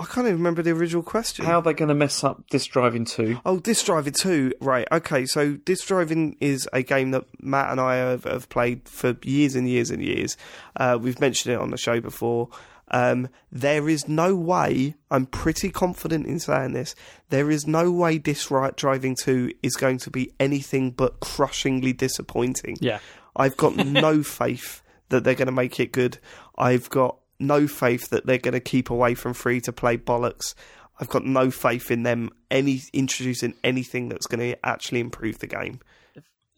I 0.00 0.06
can't 0.06 0.26
even 0.26 0.38
remember 0.38 0.62
the 0.62 0.70
original 0.70 1.02
question. 1.02 1.44
How 1.44 1.58
are 1.58 1.62
they 1.62 1.74
going 1.74 1.90
to 1.90 1.94
mess 1.94 2.24
up 2.24 2.48
this 2.50 2.64
driving 2.64 3.04
too? 3.04 3.38
Oh, 3.44 3.58
Disc 3.58 3.84
Driving 3.84 4.14
2. 4.14 4.54
Right, 4.60 4.88
okay, 4.90 5.26
so 5.26 5.56
Disc 5.56 5.86
Driving 5.86 6.36
is 6.40 6.66
a 6.72 6.82
game 6.82 7.10
that 7.10 7.24
Mat 7.42 7.70
and 7.70 7.78
I 7.78 7.96
have, 7.96 8.24
have 8.24 8.48
played 8.48 8.88
for 8.88 9.16
years 9.22 9.54
and 9.54 9.68
years 9.68 9.90
and 9.90 10.02
years. 10.02 10.38
Uh, 10.74 10.98
we've 11.00 11.20
mentioned 11.20 11.54
it 11.54 11.60
on 11.60 11.70
the 11.70 11.76
show 11.76 12.00
before. 12.00 12.48
Um, 12.90 13.28
there 13.52 13.88
is 13.88 14.08
no 14.08 14.34
way, 14.34 14.94
I'm 15.10 15.26
pretty 15.26 15.70
confident 15.70 16.26
in 16.26 16.40
saying 16.40 16.72
this, 16.72 16.94
there 17.28 17.50
is 17.50 17.66
no 17.66 17.92
way 17.92 18.16
Disc 18.16 18.50
Ri- 18.50 18.70
Driving 18.76 19.14
2 19.14 19.52
is 19.62 19.76
going 19.76 19.98
to 19.98 20.10
be 20.10 20.32
anything 20.40 20.92
but 20.92 21.20
crushingly 21.20 21.92
disappointing. 21.92 22.78
Yeah. 22.80 23.00
I've 23.36 23.56
got 23.58 23.76
no 23.86 24.22
faith 24.22 24.82
that 25.10 25.24
they're 25.24 25.34
going 25.34 25.46
to 25.46 25.52
make 25.52 25.78
it 25.78 25.92
good. 25.92 26.18
I've 26.56 26.88
got 26.88 27.18
no 27.40 27.66
faith 27.66 28.10
that 28.10 28.26
they're 28.26 28.38
going 28.38 28.52
to 28.52 28.60
keep 28.60 28.90
away 28.90 29.14
from 29.14 29.34
free 29.34 29.60
to 29.62 29.72
play 29.72 29.96
bollocks. 29.96 30.54
I've 31.00 31.08
got 31.08 31.24
no 31.24 31.50
faith 31.50 31.90
in 31.90 32.02
them 32.02 32.30
any 32.50 32.82
introducing 32.92 33.54
anything 33.64 34.08
that's 34.08 34.26
going 34.26 34.52
to 34.52 34.66
actually 34.66 35.00
improve 35.00 35.38
the 35.38 35.46
game. 35.46 35.80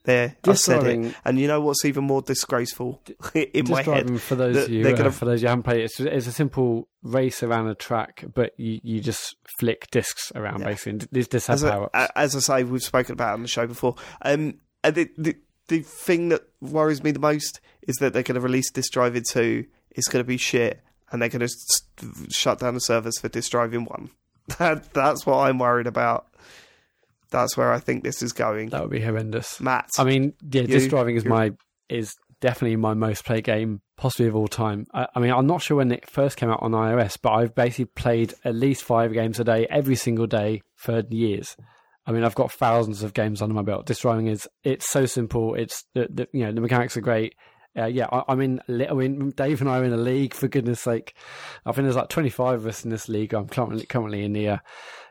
There, 0.04 0.36
I 0.44 0.54
said 0.54 0.84
it. 0.84 1.14
And 1.24 1.38
you 1.38 1.46
know 1.46 1.60
what's 1.60 1.84
even 1.84 2.02
more 2.02 2.22
disgraceful 2.22 3.00
in 3.34 3.68
my 3.68 3.82
head? 3.82 4.20
For 4.20 4.34
those, 4.34 4.56
that 4.56 4.68
you, 4.68 4.82
gonna... 4.82 5.09
uh, 5.09 5.12
for 5.12 5.26
those 5.26 5.42
you 5.42 5.48
haven't 5.48 5.62
played, 5.62 5.82
it's, 5.82 6.00
it's 6.00 6.26
a 6.26 6.32
simple 6.32 6.88
race 7.04 7.44
around 7.44 7.68
a 7.68 7.76
track, 7.76 8.24
but 8.34 8.52
you, 8.56 8.80
you 8.82 9.00
just 9.00 9.36
flick 9.59 9.88
discs 9.92 10.32
around 10.34 10.60
yeah. 10.60 10.66
basically. 10.66 11.06
these 11.12 11.28
discs 11.28 11.46
have 11.46 11.62
as, 11.62 11.70
power 11.70 11.88
I, 11.94 12.09
as 12.16 12.34
I 12.34 12.40
say, 12.40 12.64
we've 12.64 12.82
spoken 12.82 13.12
about 13.12 13.34
on 13.34 13.42
the 13.42 13.48
show 13.48 13.68
before. 13.68 13.94
Um, 14.22 14.59
the, 14.82 15.09
the 15.16 15.36
the 15.68 15.80
thing 15.80 16.30
that 16.30 16.42
worries 16.60 17.02
me 17.04 17.12
the 17.12 17.20
most 17.20 17.60
is 17.82 17.96
that 17.96 18.12
they're 18.12 18.24
going 18.24 18.34
to 18.34 18.40
release 18.40 18.70
Disc 18.70 18.92
Drive 18.92 19.20
2 19.22 19.64
is 19.94 20.06
going 20.06 20.24
to 20.24 20.27
be 20.27 20.36
shit, 20.36 20.81
and 21.10 21.20
they're 21.20 21.28
going 21.28 21.47
to 21.47 22.27
shut 22.31 22.59
down 22.59 22.74
the 22.74 22.81
servers 22.81 23.19
for 23.19 23.28
Disc 23.28 23.51
Driving 23.51 23.85
One. 23.85 24.10
That 24.59 24.93
that's 24.93 25.24
what 25.24 25.36
I'm 25.36 25.60
worried 25.60 25.86
about. 25.86 26.27
That's 27.31 27.56
where 27.56 27.73
I 27.73 27.78
think 27.78 28.02
this 28.02 28.23
is 28.23 28.32
going. 28.32 28.70
That 28.70 28.82
would 28.82 28.90
be 28.90 29.01
horrendous, 29.01 29.60
Mat. 29.60 29.89
I 29.97 30.02
mean, 30.02 30.35
yeah, 30.51 30.62
you, 30.62 30.66
Disc 30.66 30.90
Driving 30.90 31.14
is 31.14 31.24
my 31.24 31.52
is 31.89 32.12
definitely 32.40 32.77
my 32.77 32.93
most 32.93 33.24
played 33.24 33.44
game 33.44 33.81
possibly 33.97 34.27
of 34.27 34.35
all 34.35 34.48
time. 34.48 34.85
I, 34.93 35.06
I, 35.14 35.20
mean, 35.20 35.31
I'm 35.31 35.47
not 35.47 35.62
sure 35.62 35.77
when 35.77 35.93
it 35.93 36.10
first 36.10 36.36
came 36.36 36.51
out 36.51 36.60
on 36.60 36.73
iOS, 36.73 37.16
but 37.23 37.31
I've 37.31 37.55
basically 37.55 37.85
played 37.85 38.35
at 38.44 38.55
least 38.55 38.82
five 38.82 39.12
games 39.12 39.39
a 39.39 39.44
day 39.44 39.66
every 39.70 39.94
single 39.94 40.27
day 40.27 40.60
for 40.74 41.05
years. 41.09 41.56
I 42.05 42.10
mean, 42.10 42.24
I've 42.24 42.35
got 42.35 42.51
thousands 42.51 43.05
of 43.05 43.14
games 43.14 43.40
under 43.40 43.55
my 43.55 43.62
belt. 43.62 43.86
Disc 43.86 44.02
driving 44.02 44.27
is 44.27 44.48
it's 44.64 44.90
so 44.90 45.06
simple. 45.06 45.55
It's 45.55 45.85
the, 45.94 46.09
the 46.10 46.28
you 46.32 46.44
know 46.44 46.52
the 46.52 46.60
mechanics 46.60 46.97
are 46.97 47.01
great. 47.01 47.36
Uh, 47.77 47.86
yeah, 47.86 48.07
I, 48.12 48.23
I'm 48.28 48.40
in. 48.40 48.61
I 48.69 48.93
mean, 48.93 49.31
Dave 49.31 49.61
and 49.61 49.70
I 49.70 49.78
are 49.78 49.85
in 49.85 49.93
a 49.93 49.97
league. 49.97 50.35
For 50.35 50.49
goodness' 50.49 50.81
sake, 50.81 51.15
I 51.65 51.73
think 51.73 51.85
there's 51.85 51.97
like 51.97 52.09
25 52.11 52.61
of 52.61 52.66
us 52.66 52.85
in 52.85 52.90
this 52.90 53.09
league. 53.09 53.32
I'm 53.32 53.49
currently 53.49 53.86
currently 53.86 54.24
in 54.24 54.32
the 54.32 54.49
uh, 54.49 54.59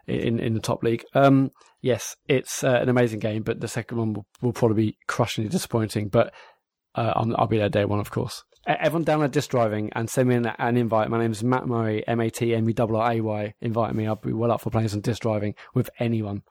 in 0.07 0.39
in 0.39 0.53
the 0.53 0.59
top 0.59 0.83
league. 0.83 1.03
Um, 1.15 1.51
yes, 1.81 2.15
it's 2.27 2.63
uh, 2.63 2.79
an 2.81 2.89
amazing 2.89 3.19
game, 3.19 3.43
but 3.43 3.59
the 3.61 3.67
second 3.67 3.97
one 3.97 4.13
will, 4.13 4.25
will 4.41 4.53
probably 4.53 4.85
be 4.91 4.97
crushingly 5.07 5.49
disappointing. 5.49 6.09
But 6.09 6.33
uh, 6.95 7.13
I'm, 7.15 7.35
I'll 7.37 7.47
be 7.47 7.57
there 7.57 7.69
day 7.69 7.85
one, 7.85 7.99
of 7.99 8.11
course. 8.11 8.43
E- 8.69 8.73
Everyone 8.79 9.05
download 9.05 9.31
Disc 9.31 9.49
Driving 9.49 9.89
and 9.93 10.07
send 10.09 10.29
me 10.29 10.35
an, 10.35 10.45
an 10.45 10.77
invite. 10.77 11.09
My 11.09 11.17
name 11.19 11.31
is 11.31 11.43
Mat 11.43 11.65
Murray, 11.65 12.07
M 12.07 12.19
A 12.19 12.29
T 12.29 12.53
M 12.53 12.69
E 12.69 12.75
R 12.77 12.95
R 12.95 13.11
A 13.13 13.21
Y. 13.21 13.53
Invite 13.61 13.95
me. 13.95 14.05
I'll 14.05 14.15
be 14.17 14.33
well 14.33 14.51
up 14.51 14.61
for 14.61 14.69
playing 14.69 14.89
some 14.89 15.01
Disc 15.01 15.21
Driving 15.23 15.55
with 15.73 15.89
anyone. 15.99 16.43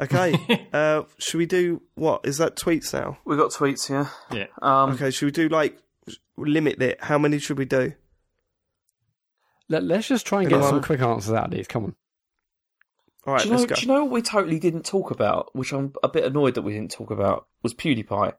Okay. 0.00 0.68
uh, 0.72 1.02
should 1.18 1.38
we 1.38 1.46
do 1.46 1.82
what 1.94 2.22
is 2.24 2.38
that 2.38 2.56
tweets 2.56 2.92
now? 2.92 3.18
We've 3.24 3.38
got 3.38 3.50
tweets 3.50 3.88
here. 3.88 4.10
Yeah. 4.32 4.46
Um, 4.62 4.92
Okay, 4.92 5.10
should 5.10 5.26
we 5.26 5.32
do 5.32 5.48
like 5.48 5.78
limit 6.36 6.80
it? 6.82 7.02
How 7.02 7.18
many 7.18 7.38
should 7.38 7.58
we 7.58 7.64
do? 7.64 7.92
Let, 9.68 9.82
let's 9.84 10.06
just 10.08 10.26
try 10.26 10.40
and 10.40 10.48
get 10.50 10.56
Anyone? 10.56 10.74
some 10.74 10.82
quick 10.82 11.00
answers 11.00 11.32
out 11.34 11.46
of 11.46 11.50
these. 11.52 11.66
Come 11.66 11.84
on. 11.84 11.94
All 13.26 13.32
right, 13.34 13.42
do, 13.42 13.48
you 13.48 13.54
know, 13.54 13.60
let's 13.60 13.70
go. 13.70 13.74
do 13.76 13.80
you 13.80 13.88
know 13.88 14.04
what 14.04 14.12
we 14.12 14.20
totally 14.22 14.58
didn't 14.58 14.84
talk 14.84 15.10
about, 15.10 15.54
which 15.56 15.72
I'm 15.72 15.94
a 16.02 16.08
bit 16.08 16.24
annoyed 16.24 16.54
that 16.54 16.62
we 16.62 16.74
didn't 16.74 16.90
talk 16.90 17.10
about, 17.10 17.46
was 17.62 17.72
PewDiePie. 17.72 18.34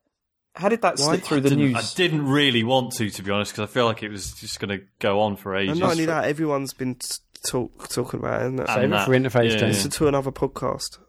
How 0.54 0.70
did 0.70 0.84
that 0.84 1.00
slip 1.00 1.22
through 1.24 1.42
the 1.42 1.50
Didn't- 1.50 1.66
news? 1.74 1.76
I 1.76 1.98
didn't 1.98 2.28
really 2.28 2.64
want 2.64 2.94
to, 2.94 3.10
to 3.10 3.24
be 3.24 3.32
honest, 3.32 3.52
because 3.54 3.68
I 3.70 3.74
feel 3.74 3.86
like 3.86 4.04
it 4.04 4.10
was 4.10 4.32
just 4.34 4.60
going 4.60 4.78
to 4.80 4.86
go 5.00 5.20
on 5.22 5.36
for 5.36 5.56
ages. 5.56 5.72
and 5.72 5.80
not 5.82 5.92
only 5.92 6.06
that, 6.06 6.26
everyone's 6.26 6.74
been 6.74 6.96
t- 6.96 7.16
talk, 7.50 7.90
talking 7.90 8.20
about 8.20 8.42
it. 8.42 8.46
Isn't 8.46 8.60
it? 8.60 8.70
And 8.70 8.70
Save 8.70 8.84
it 8.84 8.90
that. 8.92 9.06
for 9.06 9.12
interface, 9.12 9.52
Yeah, 9.52 9.58
James. 9.58 9.76
Listen 9.78 9.92
to 9.92 10.08
another 10.08 10.32
podcast. 10.32 11.00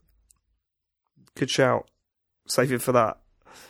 Good 1.37 1.51
shout. 1.51 1.89
Save 2.49 2.73
it 2.73 2.83
for 2.83 2.93
that. 2.93 3.19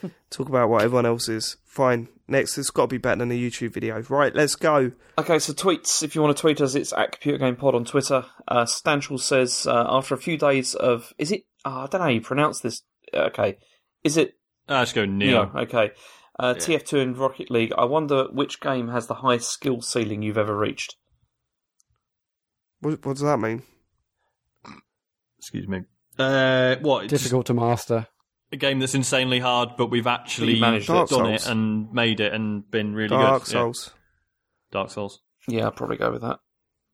Talk 0.30 0.48
about 0.48 0.68
what 0.70 0.82
everyone 0.82 1.06
else 1.06 1.28
is. 1.28 1.56
Fine. 1.64 2.08
Next, 2.28 2.56
it's 2.58 2.70
got 2.70 2.84
to 2.84 2.88
be 2.88 2.98
better 2.98 3.18
than 3.18 3.30
a 3.30 3.34
YouTube 3.38 3.72
video. 3.74 4.02
Right, 4.08 4.34
let's 4.34 4.56
go. 4.56 4.92
Okay, 5.18 5.38
so 5.38 5.52
tweets. 5.52 6.02
If 6.02 6.14
you 6.14 6.22
want 6.22 6.36
to 6.36 6.40
tweet 6.40 6.60
us, 6.60 6.74
it's 6.74 6.92
at 6.92 7.12
Computer 7.12 7.38
Game 7.38 7.54
Pod 7.56 7.74
on 7.74 7.84
Twitter. 7.84 8.24
Uh, 8.48 8.64
Stanchel 8.64 9.20
says 9.20 9.66
uh, 9.66 9.84
after 9.88 10.14
a 10.14 10.18
few 10.18 10.36
days 10.36 10.74
of 10.74 11.12
is 11.18 11.30
it? 11.30 11.44
Oh, 11.64 11.70
I 11.82 11.86
don't 11.86 12.00
know 12.00 12.06
how 12.06 12.08
you 12.08 12.20
pronounce 12.20 12.60
this. 12.60 12.82
Okay, 13.14 13.58
is 14.02 14.16
it 14.16 14.34
I 14.68 14.82
just 14.82 14.94
go 14.94 15.04
Nioh? 15.04 15.52
Nioh. 15.52 15.62
Okay. 15.64 15.90
Uh, 16.38 16.54
Yeah. 16.58 16.78
TF2 16.78 17.00
and 17.02 17.16
Rocket 17.18 17.50
League. 17.50 17.72
I 17.78 17.84
wonder 17.84 18.24
which 18.32 18.60
game 18.60 18.88
has 18.88 19.06
the 19.06 19.14
highest 19.14 19.50
skill 19.50 19.80
ceiling 19.80 20.22
you've 20.22 20.36
ever 20.38 20.56
reached. 20.56 20.96
What, 22.80 23.04
what 23.06 23.14
does 23.14 23.22
that 23.22 23.38
mean? 23.38 23.62
Excuse 25.38 25.66
me. 25.68 25.82
Uh, 26.18 26.76
what? 26.80 27.04
It's 27.04 27.10
just 27.12 27.24
Difficult 27.24 27.46
to 27.46 27.54
master. 27.54 28.06
a 28.52 28.56
game 28.56 28.78
that's 28.78 28.94
insanely 28.94 29.38
hard, 29.38 29.70
but 29.76 29.90
we've 29.90 30.06
actually 30.06 30.58
managed 30.60 30.86
Dark 30.88 31.10
it. 31.10 31.14
done 31.14 31.38
Souls. 31.38 31.46
it 31.46 31.50
and 31.50 31.92
made 31.92 32.20
it 32.20 32.32
and 32.32 32.68
been 32.70 32.94
really 32.94 33.08
Dark 33.08 33.44
good. 33.44 33.52
Yeah. 33.54 33.60
Souls. 33.60 33.94
Dark 34.70 34.90
Souls. 34.90 35.20
Yeah, 35.48 35.64
I'll 35.66 35.72
probably 35.72 35.96
go 35.96 36.10
with 36.12 36.22
that. 36.22 36.38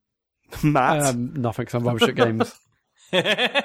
Mat. 0.65 1.03
Um, 1.07 1.35
nothing, 1.35 1.66
'cause 1.66 1.74
I'm 1.74 1.85
rubbish 1.86 2.09
at 2.09 2.15
games. 2.15 2.55
yeah, 3.12 3.62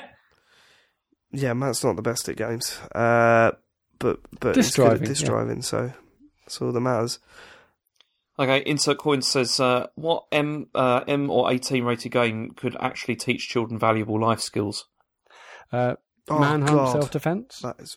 Mat's 1.54 1.84
not 1.84 1.96
the 1.96 2.02
best 2.02 2.30
at 2.30 2.38
games. 2.38 2.78
Uh, 2.94 3.52
but 4.00 4.20
but 4.40 4.54
Disc 4.54 4.70
he's 4.70 4.76
good 4.76 4.86
at 4.86 4.90
driving, 4.90 5.08
disc 5.08 5.24
yeah. 5.24 5.30
driving, 5.30 5.62
so 5.62 5.92
that's 6.46 6.62
all 6.62 6.72
that 6.72 6.80
matters. 6.80 7.20
Okay, 8.40 8.60
Insert 8.68 9.00
Coin 9.00 9.24
says, 9.24 9.60
uh, 9.60 9.88
what 9.96 10.26
M 10.32 10.68
uh, 10.76 11.02
M 11.08 11.32
or 11.32 11.52
18 11.52 11.84
rated 11.84 12.12
game 12.12 12.52
could 12.52 12.78
actually 12.80 13.16
teach 13.16 13.50
children 13.50 13.80
valuable 13.80 14.20
life 14.22 14.40
skills? 14.40 14.86
Uh, 15.72 15.96
Oh, 16.30 16.40
Manhunt 16.40 16.76
God. 16.76 16.92
self 16.92 17.10
defense. 17.12 17.60
That 17.60 17.80
is. 17.80 17.96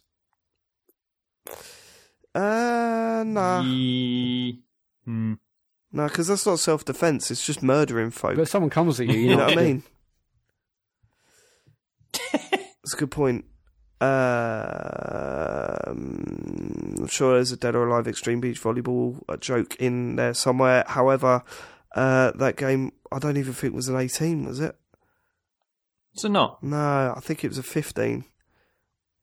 Uh, 2.33 3.25
nah. 3.27 3.61
Ye- 3.63 4.61
hmm. 5.05 5.33
No, 5.93 6.07
because 6.07 6.29
that's 6.29 6.47
not 6.47 6.61
self 6.61 6.85
defense. 6.85 7.33
It's 7.33 7.45
just 7.45 7.61
murdering 7.61 8.13
folk. 8.13 8.37
But 8.37 8.43
if 8.43 8.49
someone 8.49 8.71
comes 8.71 9.01
at 9.01 9.09
you, 9.09 9.15
you 9.15 9.21
you 9.21 9.31
know, 9.31 9.39
know 9.39 9.45
what 9.47 9.59
I 9.59 9.63
mean? 9.63 9.83
That's 12.33 12.95
a 12.95 12.99
good 12.99 13.11
point. 13.11 13.47
Um, 14.01 14.09
I'm 17.01 17.07
sure 17.09 17.35
there's 17.35 17.53
a 17.53 17.57
Dead 17.57 17.75
or 17.75 17.87
Alive 17.89 18.07
Extreme 18.09 18.41
Beach 18.41 18.63
Volleyball 18.63 19.21
uh, 19.29 19.37
joke 19.37 19.77
in 19.77 20.17
there 20.17 20.33
somewhere. 20.35 20.85
However, 20.87 21.43
uh, 21.95 22.31
that 22.37 22.57
game, 22.57 22.93
I 23.13 23.19
don't 23.19 23.37
even 23.37 23.53
think 23.53 23.75
was 23.75 23.89
an 23.89 23.97
18, 23.97 24.45
was 24.47 24.61
it? 24.61 24.75
So 26.15 26.29
not. 26.29 26.63
No, 26.63 27.15
I 27.17 27.21
think 27.21 27.45
it 27.45 27.49
was 27.49 27.59
a 27.59 27.63
15. 27.63 28.25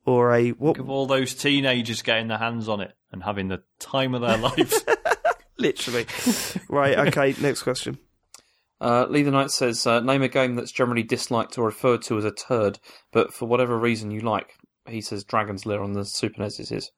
Or 0.06 0.34
a. 0.34 0.52
What? 0.52 0.78
Think 0.78 0.86
of 0.86 0.90
all 0.90 1.06
those 1.06 1.34
teenagers 1.34 2.02
getting 2.02 2.28
their 2.28 2.38
hands 2.38 2.70
on 2.70 2.80
it 2.82 2.94
and 3.12 3.24
having 3.24 3.50
the 3.50 3.64
time 3.80 4.16
of 4.16 4.22
their 4.22 4.38
lives. 4.38 4.84
Literally. 5.58 6.06
right, 6.70 6.98
okay, 7.08 7.36
next 7.42 7.64
question. 7.64 7.98
Uh, 8.80 9.08
Lee 9.10 9.24
the 9.24 9.32
Knight 9.32 9.50
says, 9.50 9.88
uh, 9.88 10.00
name 10.02 10.22
a 10.22 10.28
game 10.28 10.56
that's 10.56 10.72
generally 10.72 11.02
disliked 11.04 11.58
or 11.58 11.66
referred 11.66 12.04
to 12.04 12.18
as 12.18 12.26
a 12.26 12.32
turd, 12.32 12.80
but 13.12 13.34
for 13.34 13.48
whatever 13.48 13.78
reason 13.78 14.12
you 14.12 14.22
like. 14.22 14.54
He 14.88 15.02
says 15.02 15.24
Dragon's 15.24 15.66
Lair 15.66 15.84
on 15.84 15.94
the 15.94 16.06
Super 16.06 16.42
NES 16.42 16.60
is 16.60 16.70
his. 16.70 16.92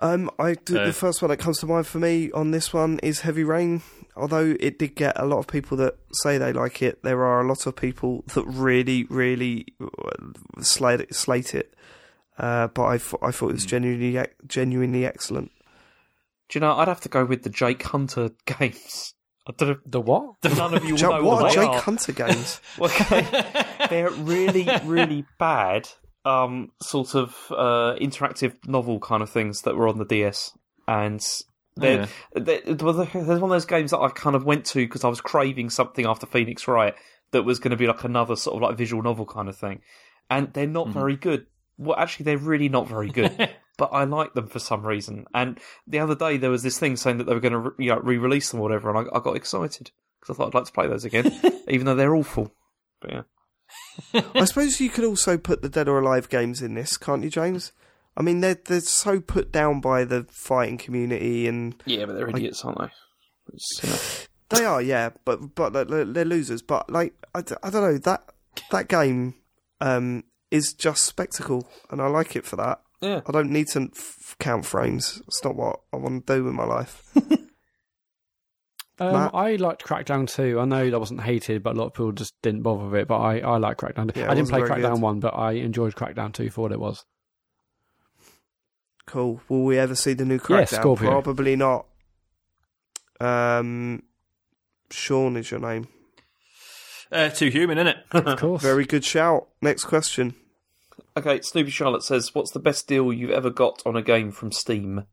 Um, 0.00 0.30
I 0.38 0.54
do, 0.54 0.78
Uh, 0.78 0.86
the 0.86 0.92
first 0.92 1.22
one 1.22 1.30
that 1.30 1.38
comes 1.38 1.58
to 1.58 1.66
mind 1.66 1.86
for 1.86 1.98
me 1.98 2.30
on 2.32 2.50
this 2.50 2.72
one 2.72 2.98
is 3.02 3.20
Heavy 3.20 3.44
Rain. 3.44 3.82
Although 4.14 4.56
it 4.60 4.78
did 4.78 4.94
get 4.94 5.18
a 5.18 5.26
lot 5.26 5.38
of 5.38 5.46
people 5.46 5.76
that 5.78 5.96
say 6.22 6.38
they 6.38 6.52
like 6.52 6.80
it, 6.82 7.02
there 7.02 7.24
are 7.24 7.40
a 7.40 7.46
lot 7.48 7.66
of 7.66 7.76
people 7.76 8.24
that 8.34 8.44
really, 8.46 9.04
really 9.10 9.66
uh, 9.80 10.60
slate, 10.62 11.14
slate 11.14 11.54
it. 11.54 11.74
Uh, 12.38 12.68
but 12.68 12.84
I, 12.84 12.98
thought 12.98 13.20
I 13.22 13.30
thought 13.30 13.50
it 13.50 13.54
was 13.54 13.66
genuinely, 13.66 14.22
genuinely 14.46 15.06
excellent. 15.06 15.50
Do 16.48 16.58
you 16.58 16.60
know, 16.60 16.76
I'd 16.76 16.88
have 16.88 17.00
to 17.02 17.08
go 17.08 17.24
with 17.24 17.42
the 17.42 17.50
Jake 17.50 17.82
Hunter 17.82 18.30
games. 18.46 19.14
I 19.48 19.52
don't 19.56 19.68
know. 19.68 19.76
the 19.86 20.00
what? 20.00 20.34
None 20.44 20.74
of 20.74 20.84
you 20.84 20.94
will 20.94 21.00
know 21.02 21.10
what 21.10 21.24
what 21.24 21.42
are 21.44 21.48
they 21.48 21.54
Jake 21.54 21.68
are. 21.68 21.80
Hunter 21.80 22.12
games? 22.12 22.60
Okay. 22.80 23.64
They're 23.90 24.10
really, 24.10 24.68
really 24.84 25.24
bad, 25.38 25.88
um, 26.26 26.72
sort 26.82 27.14
of 27.14 27.34
uh, 27.50 27.94
interactive 28.00 28.54
novel 28.66 28.98
kind 28.98 29.22
of 29.22 29.30
things 29.30 29.62
that 29.62 29.76
were 29.76 29.88
on 29.88 29.98
the 29.98 30.04
DS, 30.04 30.56
and 30.88 31.24
they're, 31.76 32.08
they 32.34 32.60
well, 32.80 32.92
there's 32.94 33.40
one 33.40 33.44
of 33.44 33.50
those 33.50 33.64
games 33.64 33.92
that 33.92 34.00
I 34.00 34.08
kind 34.08 34.34
of 34.34 34.44
went 34.44 34.64
to 34.66 34.84
because 34.84 35.04
I 35.04 35.08
was 35.08 35.20
craving 35.20 35.70
something 35.70 36.04
after 36.04 36.26
Phoenix 36.26 36.66
Wright 36.66 36.94
that 37.30 37.44
was 37.44 37.60
going 37.60 37.70
to 37.70 37.76
be 37.76 37.86
like 37.86 38.02
another 38.02 38.34
sort 38.34 38.56
of 38.56 38.62
like 38.62 38.76
visual 38.76 39.02
novel 39.02 39.24
kind 39.24 39.48
of 39.48 39.56
thing, 39.56 39.82
and 40.28 40.52
they're 40.52 40.66
not 40.66 40.88
very 40.88 41.16
good. 41.16 41.46
Well, 41.78 41.96
actually, 41.96 42.24
they're 42.24 42.38
really 42.38 42.68
not 42.68 42.88
very 42.88 43.08
good. 43.08 43.50
But 43.78 43.90
I 43.92 44.04
like 44.04 44.32
them 44.32 44.46
for 44.46 44.58
some 44.58 44.86
reason. 44.86 45.26
And 45.34 45.60
the 45.86 45.98
other 45.98 46.14
day 46.14 46.38
there 46.38 46.48
was 46.48 46.62
this 46.62 46.78
thing 46.78 46.96
saying 46.96 47.18
that 47.18 47.24
they 47.24 47.34
were 47.34 47.40
going 47.40 47.52
to 47.52 47.58
re- 47.58 47.84
you 47.84 47.90
know, 47.90 47.98
re-release 47.98 48.50
them 48.50 48.60
or 48.60 48.62
whatever, 48.62 48.88
and 48.88 49.06
I, 49.06 49.18
I 49.18 49.20
got 49.20 49.36
excited 49.36 49.90
because 50.18 50.34
I 50.34 50.36
thought 50.38 50.46
I'd 50.46 50.54
like 50.54 50.64
to 50.64 50.72
play 50.72 50.88
those 50.88 51.04
again, 51.04 51.30
even 51.68 51.84
though 51.84 51.94
they're 51.94 52.14
awful. 52.14 52.54
But 53.02 53.12
yeah. 53.12 53.22
I 54.14 54.44
suppose 54.44 54.80
you 54.80 54.90
could 54.90 55.04
also 55.04 55.38
put 55.38 55.62
the 55.62 55.68
Dead 55.68 55.88
or 55.88 55.98
Alive 55.98 56.28
games 56.28 56.62
in 56.62 56.74
this, 56.74 56.96
can't 56.96 57.24
you, 57.24 57.30
James? 57.30 57.72
I 58.16 58.22
mean, 58.22 58.40
they're 58.40 58.54
they're 58.54 58.80
so 58.80 59.20
put 59.20 59.52
down 59.52 59.80
by 59.80 60.04
the 60.04 60.26
fighting 60.30 60.78
community, 60.78 61.46
and 61.46 61.80
Yeah, 61.84 62.06
but 62.06 62.14
they're 62.14 62.30
idiots, 62.30 62.64
aren't 62.64 62.78
they? 62.78 62.88
You 63.82 63.90
know. 63.90 63.98
they 64.50 64.64
are, 64.64 64.80
yeah, 64.80 65.10
but 65.24 65.54
but 65.54 65.72
they're, 65.72 66.04
they're 66.04 66.24
losers. 66.24 66.62
But 66.62 66.90
like, 66.90 67.14
I, 67.34 67.40
I 67.62 67.70
don't 67.70 67.82
know 67.82 67.98
that 67.98 68.24
that 68.70 68.88
game 68.88 69.34
um, 69.80 70.24
is 70.50 70.72
just 70.72 71.04
spectacle, 71.04 71.68
and 71.90 72.00
I 72.00 72.06
like 72.06 72.36
it 72.36 72.46
for 72.46 72.56
that. 72.56 72.80
Yeah. 73.00 73.20
I 73.26 73.32
don't 73.32 73.50
need 73.50 73.68
to 73.68 73.90
f- 73.94 74.36
count 74.38 74.64
frames. 74.64 75.22
It's 75.26 75.44
not 75.44 75.54
what 75.54 75.80
I 75.92 75.96
want 75.96 76.26
to 76.26 76.36
do 76.36 76.44
with 76.44 76.54
my 76.54 76.64
life. 76.64 77.02
Um, 78.98 79.12
Mat? 79.12 79.30
I 79.34 79.56
liked 79.56 79.84
Crackdown 79.84 80.26
2. 80.28 80.58
I 80.58 80.64
know 80.64 80.90
that 80.90 80.98
wasn't 80.98 81.20
hated, 81.20 81.62
but 81.62 81.74
a 81.76 81.78
lot 81.78 81.86
of 81.88 81.92
people 81.94 82.12
just 82.12 82.34
didn't 82.42 82.62
bother 82.62 82.84
with 82.86 83.00
it. 83.02 83.08
But 83.08 83.18
I, 83.18 83.40
I 83.40 83.56
like 83.58 83.76
Crackdown 83.76 84.12
2. 84.14 84.20
Yeah, 84.20 84.30
I 84.30 84.34
didn't 84.34 84.48
play 84.48 84.60
Crackdown 84.62 84.94
good. 84.94 85.02
1, 85.02 85.20
but 85.20 85.34
I 85.36 85.52
enjoyed 85.52 85.94
Crackdown 85.94 86.32
2 86.32 86.48
for 86.50 86.62
what 86.62 86.72
it 86.72 86.80
was. 86.80 87.04
Cool. 89.06 89.40
Will 89.48 89.64
we 89.64 89.78
ever 89.78 89.94
see 89.94 90.14
the 90.14 90.24
new 90.24 90.34
Yeah, 90.34 90.40
Crackdown? 90.40 90.68
Scorpio. 90.80 91.10
Probably 91.22 91.56
not. 91.56 91.86
Um, 93.20 94.02
Sean 94.90 95.36
is 95.36 95.50
your 95.50 95.60
name. 95.60 95.88
uh, 97.12 97.28
too 97.28 97.48
human, 97.48 97.78
isn't 97.78 97.88
it? 97.88 97.96
Of 98.12 98.38
course. 98.38 98.62
Very 98.62 98.84
good 98.84 99.04
shout. 99.04 99.48
Next 99.62 99.84
question. 99.84 100.34
Okay, 101.16 101.40
Snoopy 101.40 101.70
Charlotte 101.70 102.02
says, 102.02 102.34
"What's 102.34 102.50
the 102.50 102.58
best 102.58 102.86
deal 102.88 103.10
you've 103.12 103.30
ever 103.30 103.48
got 103.48 103.82
on 103.86 103.96
a 103.96 104.02
game 104.02 104.32
from 104.32 104.52
Steam?" 104.52 105.04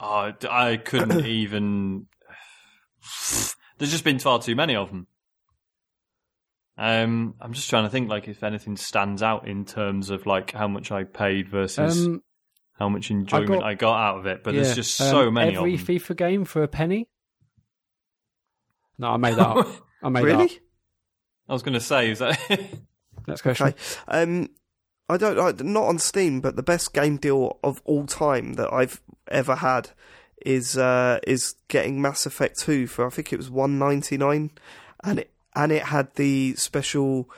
Oh, 0.00 0.32
d- 0.38 0.48
I 0.50 0.76
couldn't 0.78 1.24
even. 1.26 2.06
There's 3.78 3.90
just 3.92 4.04
been 4.04 4.18
far 4.18 4.40
too 4.40 4.56
many 4.56 4.74
of 4.76 4.88
them. 4.88 5.06
Um, 6.78 7.34
I'm 7.40 7.52
just 7.52 7.70
trying 7.70 7.84
to 7.84 7.90
think, 7.90 8.10
like, 8.10 8.28
if 8.28 8.42
anything 8.42 8.76
stands 8.76 9.22
out 9.22 9.48
in 9.48 9.64
terms 9.64 10.10
of 10.10 10.26
like 10.26 10.52
how 10.52 10.68
much 10.68 10.90
I 10.92 11.04
paid 11.04 11.48
versus 11.48 12.06
Um, 12.06 12.22
how 12.78 12.88
much 12.90 13.10
enjoyment 13.10 13.62
I 13.62 13.72
got, 13.74 13.78
got- 13.78 14.00
out 14.08 14.18
of 14.18 14.26
it. 14.26 14.44
But 14.44 14.54
yeah, 14.54 14.62
there's 14.62 14.74
just 14.74 15.00
um, 15.00 15.10
so 15.10 15.30
many 15.30 15.56
Every 15.56 15.74
of 15.74 15.86
them. 15.86 15.96
FIFA 15.96 16.16
game 16.16 16.44
for 16.44 16.62
a 16.62 16.68
penny? 16.68 17.08
No, 18.98 19.08
I 19.08 19.16
made 19.16 19.34
that 19.36 19.46
up. 19.46 19.68
I 20.02 20.08
made 20.10 20.20
that 20.22 20.26
really? 20.26 20.44
up. 20.44 20.50
I 21.48 21.52
was 21.52 21.62
going 21.62 21.74
to 21.74 21.80
say, 21.80 22.10
is 22.10 22.18
that 22.18 22.38
Next 23.26 23.42
question. 23.42 23.68
Okay. 23.68 23.76
Um, 24.08 24.48
I 25.08 25.16
don't. 25.16 25.38
I, 25.38 25.62
not 25.62 25.84
on 25.86 25.98
Steam, 25.98 26.40
but 26.40 26.56
the 26.56 26.62
best 26.62 26.92
game 26.92 27.16
deal 27.16 27.58
of 27.62 27.80
all 27.84 28.06
time 28.06 28.54
that 28.54 28.72
I've 28.72 29.00
ever 29.28 29.56
had 29.56 29.90
is 30.44 30.76
uh, 30.76 31.20
is 31.26 31.54
getting 31.68 32.02
Mass 32.02 32.26
Effect 32.26 32.58
Two 32.60 32.86
for 32.86 33.06
I 33.06 33.10
think 33.10 33.32
it 33.32 33.36
was 33.36 33.50
one 33.50 33.78
ninety 33.78 34.16
nine, 34.16 34.50
and 35.04 35.20
it 35.20 35.30
and 35.54 35.70
it 35.72 35.84
had 35.84 36.14
the 36.16 36.54
special, 36.56 37.30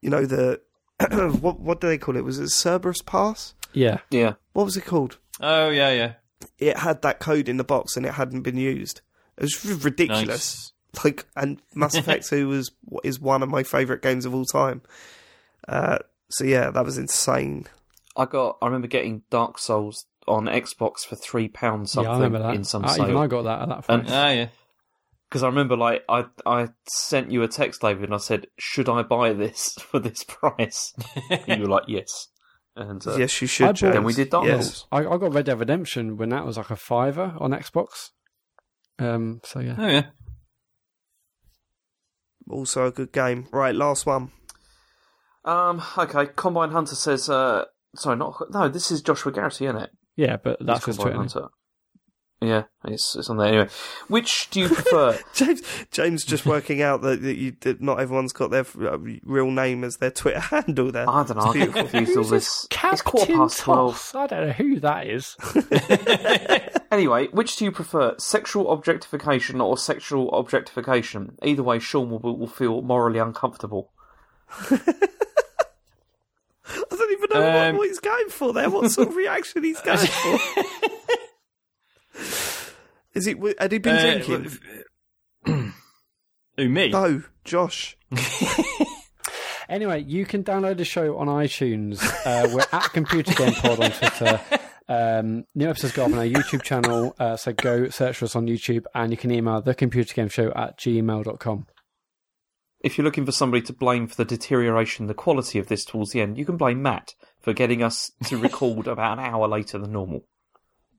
you 0.00 0.10
know 0.10 0.24
the 0.26 0.60
what 1.40 1.60
what 1.60 1.80
do 1.80 1.88
they 1.88 1.98
call 1.98 2.16
it? 2.16 2.24
Was 2.24 2.38
it 2.38 2.48
Cerberus 2.50 3.02
Pass? 3.02 3.54
Yeah. 3.72 3.98
Yeah, 4.10 4.34
What 4.54 4.64
was 4.64 4.76
it 4.76 4.86
called? 4.86 5.18
oh 5.40 5.68
yeah, 5.68 5.90
yeah, 5.92 6.12
It 6.58 6.78
had 6.78 7.02
that 7.02 7.20
code 7.20 7.48
in 7.48 7.58
the 7.58 7.64
box 7.64 7.96
and 7.96 8.06
it 8.06 8.14
hadn't 8.14 8.42
been 8.42 8.56
used. 8.56 9.02
It 9.36 9.42
was 9.42 9.84
ridiculous. 9.84 10.72
nice. 10.96 11.04
like 11.04 11.26
and 11.36 11.60
Mass 11.74 11.94
Effect 11.98 12.26
2 12.28 12.48
was 12.48 12.70
is 13.04 13.20
one 13.20 13.42
of 13.42 13.48
my 13.48 13.62
favorite 13.62 14.02
games 14.02 14.24
of 14.24 14.34
all 14.34 14.46
time. 14.46 14.80
Uh, 15.68 15.98
so 16.30 16.44
yeah, 16.44 16.70
that 16.70 16.84
was 16.84 16.98
insane. 16.98 17.66
I 18.16 18.24
got. 18.26 18.58
I 18.62 18.66
remember 18.66 18.88
getting 18.88 19.22
Dark 19.30 19.58
Souls 19.58 20.06
on 20.26 20.44
Xbox 20.46 21.00
for 21.08 21.16
three 21.16 21.48
pounds 21.48 21.90
Yeah, 21.90 22.02
something 22.02 22.10
I 22.10 22.14
remember 22.16 22.38
that. 22.40 22.54
in 22.54 22.64
some 22.64 22.84
Uh, 22.84 22.94
even 22.98 23.16
I 23.16 23.26
got 23.26 23.42
that 23.42 23.62
at 23.62 23.68
that 23.68 23.84
And- 23.88 24.02
price. 24.06 24.12
Ah, 24.12 24.28
yeah. 24.30 24.48
Because 25.28 25.42
I 25.42 25.46
remember, 25.48 25.76
like, 25.76 26.04
I 26.08 26.24
I 26.46 26.68
sent 26.88 27.30
you 27.30 27.42
a 27.42 27.48
text, 27.48 27.82
David, 27.82 28.04
and 28.04 28.14
I 28.14 28.18
said, 28.18 28.46
"Should 28.58 28.88
I 28.88 29.02
buy 29.02 29.34
this 29.34 29.74
for 29.80 29.98
this 30.00 30.24
price?" 30.24 30.94
and 31.30 31.60
you 31.60 31.64
were 31.64 31.70
like, 31.70 31.84
"Yes." 31.86 32.28
And 32.74 33.04
uh, 33.06 33.16
yes, 33.16 33.40
you 33.42 33.46
should. 33.48 33.66
bought- 33.66 33.74
James. 33.74 33.92
then 33.94 34.04
we 34.04 34.14
did 34.14 34.30
Dark 34.30 34.46
Yes. 34.46 34.64
Souls. 34.66 34.86
I, 34.92 34.98
I 35.00 35.18
got 35.18 35.34
Red 35.34 35.44
Dead 35.46 35.58
Redemption 35.60 36.16
when 36.16 36.30
that 36.30 36.46
was 36.46 36.56
like 36.56 36.70
a 36.70 36.76
fiver 36.76 37.34
on 37.38 37.50
Xbox. 37.50 38.10
Um. 38.98 39.40
So 39.44 39.60
yeah. 39.60 39.74
Oh 39.78 39.86
yeah. 39.86 40.06
Also 42.50 42.86
a 42.86 42.90
good 42.90 43.12
game. 43.12 43.46
Right, 43.52 43.74
last 43.74 44.06
one. 44.06 44.32
Um. 45.44 45.82
Okay. 45.96 46.26
Combine 46.26 46.70
Hunter 46.70 46.94
says. 46.94 47.28
Uh. 47.28 47.64
Sorry, 47.94 48.16
not 48.16 48.40
no. 48.50 48.68
This 48.68 48.90
is 48.90 49.02
Joshua 49.02 49.32
Garrity, 49.32 49.66
isn't 49.66 49.76
it? 49.76 49.90
Yeah, 50.16 50.36
but 50.36 50.58
that's 50.60 50.78
It's 50.78 50.86
his 50.86 50.96
Combine 50.96 51.14
Twitter. 51.14 51.40
Hunter. 51.40 51.48
Yeah, 52.40 52.62
it's 52.84 53.16
it's 53.16 53.28
on 53.30 53.38
there 53.38 53.48
anyway. 53.48 53.68
Which 54.06 54.48
do 54.50 54.60
you 54.60 54.68
prefer? 54.68 55.18
James, 55.34 55.60
James, 55.90 56.24
just 56.24 56.46
working 56.46 56.80
out 56.82 57.02
that, 57.02 57.20
that 57.22 57.36
you 57.36 57.56
that 57.62 57.80
not 57.80 57.98
everyone's 57.98 58.32
got 58.32 58.52
their 58.52 58.64
uh, 58.80 58.98
real 59.24 59.50
name 59.50 59.82
as 59.82 59.96
their 59.96 60.12
Twitter 60.12 60.38
handle. 60.54 60.92
There, 60.92 61.08
I 61.08 61.24
don't 61.24 61.36
know. 61.36 61.46
I 61.46 61.52
get 61.54 61.72
confused 61.72 62.16
all 62.16 62.24
this. 62.24 62.68
It's 62.70 63.02
quarter 63.02 63.26
Captain 63.26 63.36
past 63.36 63.58
twelve. 63.58 63.94
Toss. 63.94 64.14
I 64.14 64.26
don't 64.28 64.46
know 64.46 64.52
who 64.52 64.80
that 64.80 65.06
is. 65.08 65.36
Anyway, 66.90 67.28
which 67.28 67.56
do 67.56 67.64
you 67.66 67.72
prefer, 67.72 68.14
sexual 68.18 68.72
objectification 68.72 69.60
or 69.60 69.76
sexual 69.76 70.32
objectification? 70.32 71.36
Either 71.42 71.62
way, 71.62 71.78
Sean 71.78 72.08
will, 72.08 72.18
will 72.18 72.46
feel 72.46 72.80
morally 72.82 73.18
uncomfortable. 73.18 73.92
I 74.70 74.78
don't 76.90 77.12
even 77.12 77.28
know 77.32 77.40
what, 77.40 77.56
Um, 77.68 77.76
what 77.76 77.88
he's 77.88 78.00
going 78.00 78.28
for 78.28 78.52
there. 78.52 78.68
What 78.70 78.90
sort 78.90 79.08
of 79.08 79.16
reaction 79.16 79.64
he's 79.64 79.80
going 79.80 79.98
for? 80.06 80.38
Is 83.14 83.26
it? 83.26 83.38
Had 83.58 83.72
he 83.72 83.78
been 83.78 83.96
Uh, 83.96 84.02
drinking? 84.24 84.58
Who 86.56 86.68
me? 86.68 86.88
No, 86.90 87.22
Josh. 87.44 87.96
Anyway, 89.70 90.02
you 90.04 90.24
can 90.24 90.42
download 90.42 90.78
the 90.78 90.84
show 90.86 91.18
on 91.18 91.26
iTunes. 91.26 92.02
Uh, 92.24 92.48
we're 92.54 92.64
at 92.72 92.90
Computer 92.94 93.34
Game 93.34 93.52
Pod 93.52 93.78
on 93.84 93.90
Twitter. 93.90 94.40
Um, 94.88 95.44
new 95.54 95.68
episodes 95.68 95.92
go 95.92 96.06
up 96.06 96.12
on 96.12 96.16
our 96.16 96.24
YouTube 96.24 96.62
channel, 96.62 97.14
uh, 97.20 97.36
so 97.36 97.52
go 97.52 97.90
search 97.90 98.16
for 98.16 98.24
us 98.24 98.34
on 98.34 98.46
YouTube, 98.46 98.86
and 98.94 99.10
you 99.10 99.18
can 99.18 99.30
email 99.30 99.60
the 99.60 99.74
Computer 99.74 100.14
Game 100.14 100.28
Show 100.30 100.50
at 100.56 100.78
gmail.com. 100.78 101.66
If 102.88 102.96
you're 102.96 103.04
looking 103.04 103.26
for 103.26 103.32
somebody 103.32 103.60
to 103.64 103.74
blame 103.74 104.06
for 104.06 104.16
the 104.16 104.24
deterioration 104.24 105.02
in 105.02 105.08
the 105.08 105.14
quality 105.14 105.58
of 105.58 105.66
this 105.66 105.84
towards 105.84 106.12
the 106.12 106.22
end, 106.22 106.38
you 106.38 106.46
can 106.46 106.56
blame 106.56 106.80
Mat 106.80 107.12
for 107.38 107.52
getting 107.52 107.82
us 107.82 108.12
to 108.24 108.38
record 108.42 108.86
about 108.86 109.18
an 109.18 109.26
hour 109.26 109.46
later 109.46 109.76
than 109.76 109.92
normal. 109.92 110.24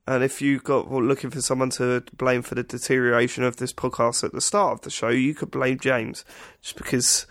And 0.06 0.22
if 0.22 0.40
you 0.40 0.60
got 0.60 0.88
were 0.88 1.02
looking 1.02 1.30
for 1.30 1.40
someone 1.40 1.70
to 1.70 2.04
blame 2.16 2.42
for 2.42 2.54
the 2.54 2.62
deterioration 2.62 3.42
of 3.42 3.56
this 3.56 3.72
podcast 3.72 4.22
at 4.22 4.30
the 4.30 4.40
start 4.40 4.74
of 4.74 4.80
the 4.82 4.90
show, 4.90 5.08
you 5.08 5.34
could 5.34 5.50
blame 5.50 5.80
James, 5.80 6.24
just 6.62 6.76
because 6.76 7.26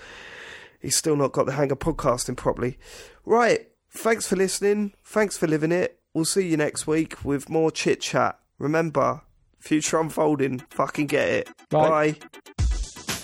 he's 0.82 0.98
still 0.98 1.16
not 1.16 1.32
got 1.32 1.46
the 1.46 1.54
hang 1.54 1.72
of 1.72 1.80
podcasting 1.80 2.36
properly. 2.36 2.78
Right. 3.24 3.70
Thanks 3.90 4.28
for 4.28 4.36
listening. 4.36 4.92
Thanks 5.06 5.38
for 5.38 5.48
living 5.48 5.72
it. 5.72 6.02
We'll 6.14 6.26
see 6.26 6.46
you 6.46 6.58
next 6.58 6.86
week 6.86 7.24
with 7.24 7.50
more 7.50 7.72
chit 7.72 8.02
chat. 8.02 8.38
Remember, 8.58 9.22
future 9.58 10.02
unfolding. 10.02 10.60
Fucking 10.70 11.08
get 11.08 11.30
it. 11.30 11.50
Bye. 11.70 12.18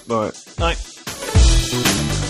Bye. 0.08 0.32
Bye. 0.58 0.76
Right. 1.74 1.84
Night. 1.84 2.25